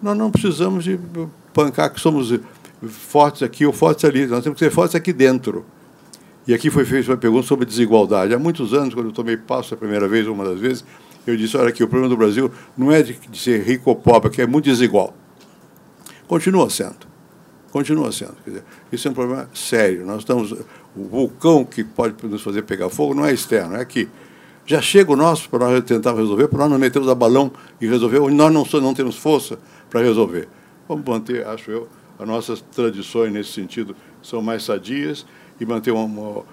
nós 0.00 0.16
não 0.16 0.30
precisamos 0.30 0.84
de 0.84 1.00
pancar 1.52 1.92
que 1.92 2.00
somos 2.00 2.38
fortes 2.88 3.42
aqui 3.42 3.64
ou 3.66 3.72
fortes 3.72 4.04
ali. 4.04 4.26
Nós 4.26 4.44
temos 4.44 4.58
que 4.58 4.64
ser 4.64 4.70
fortes 4.70 4.94
aqui 4.94 5.12
dentro. 5.12 5.64
E 6.46 6.52
aqui 6.52 6.68
foi 6.68 6.84
feita 6.84 7.10
uma 7.10 7.16
pergunta 7.16 7.46
sobre 7.46 7.64
desigualdade. 7.64 8.34
Há 8.34 8.38
muitos 8.38 8.74
anos, 8.74 8.92
quando 8.92 9.06
eu 9.06 9.12
tomei 9.12 9.36
passo 9.36 9.72
a 9.72 9.76
primeira 9.76 10.06
vez, 10.06 10.26
uma 10.26 10.44
das 10.44 10.60
vezes, 10.60 10.84
eu 11.26 11.36
disse: 11.36 11.56
olha, 11.56 11.68
aqui, 11.68 11.82
o 11.82 11.88
problema 11.88 12.08
do 12.08 12.16
Brasil 12.16 12.50
não 12.76 12.92
é 12.92 13.02
de, 13.02 13.14
de 13.14 13.38
ser 13.38 13.62
rico 13.62 13.90
ou 13.90 13.96
pobre, 13.96 14.30
que 14.30 14.42
é 14.42 14.46
muito 14.46 14.64
desigual. 14.64 15.14
Continua 16.26 16.68
sendo. 16.70 17.06
Continua 17.70 18.12
sendo. 18.12 18.36
Dizer, 18.46 18.64
isso 18.92 19.08
é 19.08 19.10
um 19.10 19.14
problema 19.14 19.48
sério. 19.54 20.06
Nós 20.06 20.18
estamos. 20.18 20.52
O 20.96 21.04
vulcão 21.04 21.64
que 21.64 21.82
pode 21.82 22.14
nos 22.26 22.42
fazer 22.42 22.62
pegar 22.62 22.88
fogo 22.88 23.14
não 23.14 23.26
é 23.26 23.32
externo, 23.32 23.74
é 23.74 23.80
aqui. 23.80 24.08
Já 24.66 24.80
chega 24.80 25.12
o 25.12 25.16
nosso 25.16 25.50
para 25.50 25.58
nós 25.58 25.84
tentar 25.84 26.14
resolver, 26.14 26.48
para 26.48 26.60
nós 26.60 26.70
não 26.70 26.78
metermos 26.78 27.10
a 27.10 27.14
balão 27.14 27.52
e 27.80 27.86
resolver, 27.86 28.18
onde 28.20 28.34
nós 28.34 28.52
não, 28.52 28.80
não 28.80 28.94
temos 28.94 29.16
força 29.16 29.58
para 29.90 30.00
resolver. 30.00 30.48
Vamos 30.88 31.04
manter, 31.04 31.46
acho 31.46 31.70
eu, 31.70 31.88
as 32.18 32.26
nossas 32.26 32.60
tradições 32.60 33.32
nesse 33.32 33.52
sentido 33.52 33.94
são 34.22 34.40
mais 34.40 34.62
sadias 34.62 35.26
e 35.60 35.66
manter 35.66 35.90
uma, 35.90 36.04
uma 36.04 36.44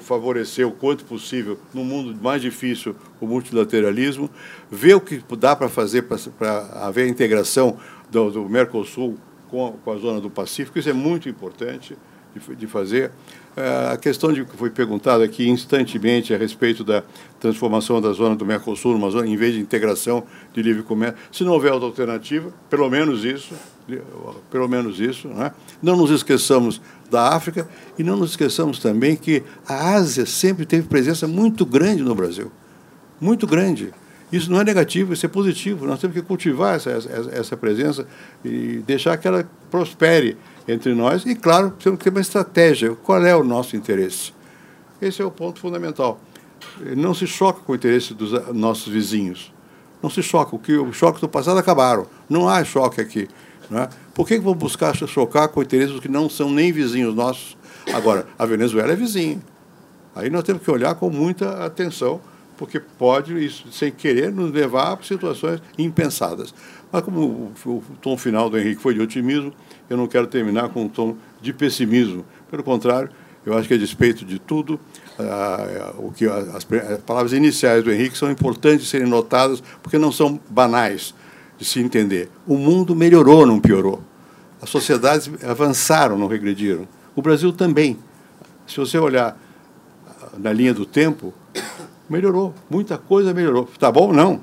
favorecer 0.00 0.66
o 0.66 0.72
quanto 0.72 1.04
possível, 1.04 1.58
no 1.72 1.84
mundo 1.84 2.16
mais 2.22 2.40
difícil, 2.40 2.94
o 3.20 3.26
multilateralismo, 3.26 4.30
ver 4.70 4.94
o 4.94 5.00
que 5.00 5.22
dá 5.36 5.54
para 5.54 5.68
fazer 5.68 6.02
para 6.02 6.86
haver 6.86 7.04
a 7.04 7.08
integração 7.08 7.76
do, 8.10 8.30
do 8.30 8.48
Mercosul 8.48 9.18
com, 9.50 9.72
com, 9.84 9.92
a 9.92 9.96
zona 9.96 10.20
do 10.20 10.30
Pacífico, 10.30 10.78
isso 10.78 10.88
é 10.88 10.92
muito 10.92 11.28
importante 11.28 11.96
de, 12.34 12.56
de 12.56 12.66
fazer. 12.66 13.10
É, 13.54 13.92
a 13.92 13.96
questão 13.98 14.32
de 14.32 14.44
que 14.44 14.56
foi 14.56 14.70
perguntada 14.70 15.22
aqui 15.22 15.46
instantemente 15.48 16.32
a 16.32 16.38
respeito 16.38 16.82
da 16.82 17.02
transformação 17.38 18.00
da 18.00 18.12
zona 18.12 18.34
do 18.34 18.46
Mercosul 18.46 18.92
numa 18.92 19.10
zona, 19.10 19.26
em 19.26 19.36
vez 19.36 19.52
de 19.52 19.60
integração 19.60 20.24
de 20.54 20.62
livre 20.62 20.82
comércio, 20.82 21.18
se 21.30 21.44
não 21.44 21.52
houver 21.52 21.70
outra 21.70 21.88
alternativa, 21.88 22.50
pelo 22.70 22.88
menos 22.88 23.24
isso, 23.24 23.54
pelo 24.50 24.68
menos 24.68 25.00
isso. 25.00 25.28
Né? 25.28 25.52
Não 25.82 25.96
nos 25.96 26.10
esqueçamos 26.10 26.80
da 27.12 27.28
África 27.28 27.68
e 27.98 28.02
não 28.02 28.16
nos 28.16 28.30
esqueçamos 28.30 28.78
também 28.78 29.14
que 29.14 29.44
a 29.68 29.94
Ásia 29.94 30.26
sempre 30.26 30.64
teve 30.64 30.88
presença 30.88 31.28
muito 31.28 31.64
grande 31.64 32.02
no 32.02 32.14
Brasil. 32.14 32.50
Muito 33.20 33.46
grande. 33.46 33.92
Isso 34.32 34.50
não 34.50 34.62
é 34.62 34.64
negativo, 34.64 35.12
isso 35.12 35.26
é 35.26 35.28
positivo. 35.28 35.86
Nós 35.86 36.00
temos 36.00 36.16
que 36.16 36.22
cultivar 36.22 36.76
essa, 36.76 36.90
essa, 36.90 37.30
essa 37.30 37.56
presença 37.56 38.06
e 38.42 38.82
deixar 38.86 39.18
que 39.18 39.28
ela 39.28 39.46
prospere 39.70 40.38
entre 40.66 40.94
nós. 40.94 41.26
E, 41.26 41.34
claro, 41.34 41.72
temos 41.72 41.98
que 41.98 42.04
ter 42.04 42.10
uma 42.10 42.20
estratégia. 42.20 42.96
Qual 43.02 43.22
é 43.22 43.36
o 43.36 43.44
nosso 43.44 43.76
interesse? 43.76 44.32
Esse 45.00 45.20
é 45.20 45.24
o 45.24 45.30
ponto 45.30 45.60
fundamental. 45.60 46.18
Não 46.96 47.12
se 47.12 47.26
choca 47.26 47.60
com 47.60 47.72
o 47.72 47.74
interesse 47.74 48.14
dos 48.14 48.32
nossos 48.54 48.90
vizinhos. 48.90 49.52
Não 50.02 50.08
se 50.08 50.22
choca. 50.22 50.56
O 50.56 50.58
que 50.58 50.72
os 50.72 50.96
choques 50.96 51.20
do 51.20 51.28
passado 51.28 51.58
acabaram. 51.58 52.06
Não 52.28 52.48
há 52.48 52.64
choque 52.64 53.02
aqui. 53.02 53.28
Né? 53.72 53.88
Por 54.14 54.28
que, 54.28 54.38
vão 54.38 54.54
buscar 54.54 54.94
chocar 54.94 55.48
com 55.48 55.62
interesses 55.62 55.98
que 55.98 56.08
não 56.08 56.28
são 56.28 56.50
nem 56.50 56.70
vizinhos 56.70 57.14
nossos? 57.14 57.56
Agora, 57.90 58.26
a 58.38 58.44
Venezuela 58.44 58.92
é 58.92 58.96
vizinha. 58.96 59.40
Aí 60.14 60.28
nós 60.28 60.44
temos 60.44 60.62
que 60.62 60.70
olhar 60.70 60.94
com 60.94 61.08
muita 61.08 61.64
atenção, 61.64 62.20
porque 62.58 62.78
pode, 62.78 63.34
isso, 63.42 63.72
sem 63.72 63.90
querer, 63.90 64.30
nos 64.30 64.52
levar 64.52 64.92
a 64.92 65.02
situações 65.02 65.62
impensadas. 65.78 66.54
Mas 66.92 67.02
como 67.02 67.50
o, 67.64 67.82
tom 68.02 68.14
final 68.18 68.50
do 68.50 68.58
Henrique 68.58 68.82
foi 68.82 68.92
de 68.92 69.00
otimismo, 69.00 69.54
eu 69.88 69.96
não 69.96 70.06
quero 70.06 70.26
terminar 70.26 70.68
com 70.68 70.82
um 70.82 70.88
tom 70.88 71.16
de 71.40 71.54
pessimismo. 71.54 72.26
Pelo 72.50 72.62
contrário, 72.62 73.08
eu 73.46 73.56
acho 73.56 73.66
que 73.66 73.72
a 73.72 73.78
despeito 73.78 74.22
de 74.26 74.38
tudo, 74.38 74.78
o 75.96 76.12
que 76.12 76.26
as, 76.26 76.56
as, 76.56 76.64
palavras 77.06 77.32
iniciais 77.32 77.82
do 77.82 77.90
Henrique 77.90 78.18
são 78.18 78.30
importantes 78.30 78.86
serem 78.86 79.08
notadas, 79.08 79.62
porque 79.82 79.96
não 79.96 80.12
são 80.12 80.38
banais 80.50 81.14
de 81.62 81.68
se 81.68 81.78
entender. 81.78 82.28
O 82.44 82.56
mundo 82.56 82.94
melhorou, 82.94 83.46
não 83.46 83.60
piorou. 83.60 84.02
As 84.60 84.68
sociedades 84.68 85.30
avançaram, 85.44 86.18
não 86.18 86.26
regrediram. 86.26 86.88
O 87.14 87.22
Brasil 87.22 87.52
também. 87.52 87.96
Se 88.66 88.78
você 88.78 88.98
olhar 88.98 89.40
na 90.36 90.52
linha 90.52 90.74
do 90.74 90.84
tempo, 90.84 91.32
melhorou. 92.10 92.52
Muita 92.68 92.98
coisa 92.98 93.32
melhorou. 93.32 93.68
Está 93.72 93.92
bom? 93.92 94.12
Não. 94.12 94.40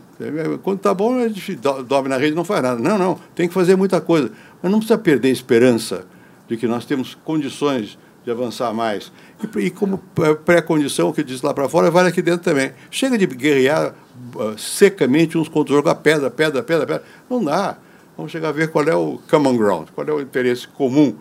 Quando 0.63 0.77
está 0.77 0.93
bom, 0.93 1.17
a 1.17 1.27
gente 1.27 1.59
dorme 1.85 2.07
na 2.07 2.15
rede 2.15 2.31
e 2.31 2.35
não 2.35 2.45
faz 2.45 2.63
nada. 2.63 2.79
Não, 2.81 2.97
não. 2.97 3.19
Tem 3.35 3.49
que 3.49 3.53
fazer 3.53 3.75
muita 3.75 3.99
coisa. 3.99 4.31
Mas 4.61 4.71
não 4.71 4.79
precisa 4.79 4.97
perder 4.97 5.27
a 5.27 5.31
esperança 5.31 6.05
de 6.47 6.55
que 6.55 6.67
nós 6.67 6.85
temos 6.85 7.15
condições 7.25 7.97
de 8.23 8.31
avançar 8.31 8.73
mais. 8.73 9.11
E, 9.41 9.59
e 9.65 9.69
como 9.69 9.97
pré-condição, 10.43 11.09
o 11.09 11.13
que 11.13 11.23
diz 11.23 11.41
lá 11.41 11.53
para 11.53 11.69
fora, 11.69 11.89
vale 11.89 12.09
aqui 12.09 12.21
dentro 12.21 12.43
também. 12.43 12.71
Chega 12.91 13.17
de 13.17 13.25
guerrear 13.25 13.93
uh, 14.35 14.57
secamente 14.57 15.37
uns 15.37 15.47
contra 15.47 15.73
os 15.73 15.77
outros, 15.77 15.91
jogar 15.91 15.95
pedra, 15.95 16.29
pedra, 16.29 16.61
pedra, 16.61 16.85
pedra. 16.85 17.03
Não 17.29 17.43
dá. 17.43 17.77
Vamos 18.17 18.31
chegar 18.31 18.49
a 18.49 18.51
ver 18.51 18.69
qual 18.69 18.85
é 18.85 18.95
o 18.95 19.19
common 19.29 19.55
ground, 19.55 19.87
qual 19.95 20.05
é 20.07 20.11
o 20.11 20.19
interesse 20.19 20.67
comum 20.67 21.15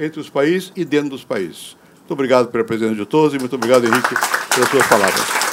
entre 0.00 0.20
os 0.20 0.28
países 0.28 0.72
e 0.74 0.84
dentro 0.84 1.10
dos 1.10 1.24
países. 1.24 1.76
Muito 1.98 2.12
obrigado 2.12 2.48
pela 2.48 2.64
presença 2.64 2.94
de 2.94 3.06
todos 3.06 3.34
e 3.34 3.38
muito 3.38 3.54
obrigado, 3.54 3.84
Henrique, 3.84 4.14
pelas 4.54 4.68
suas 4.68 4.86
palavras. 4.86 5.45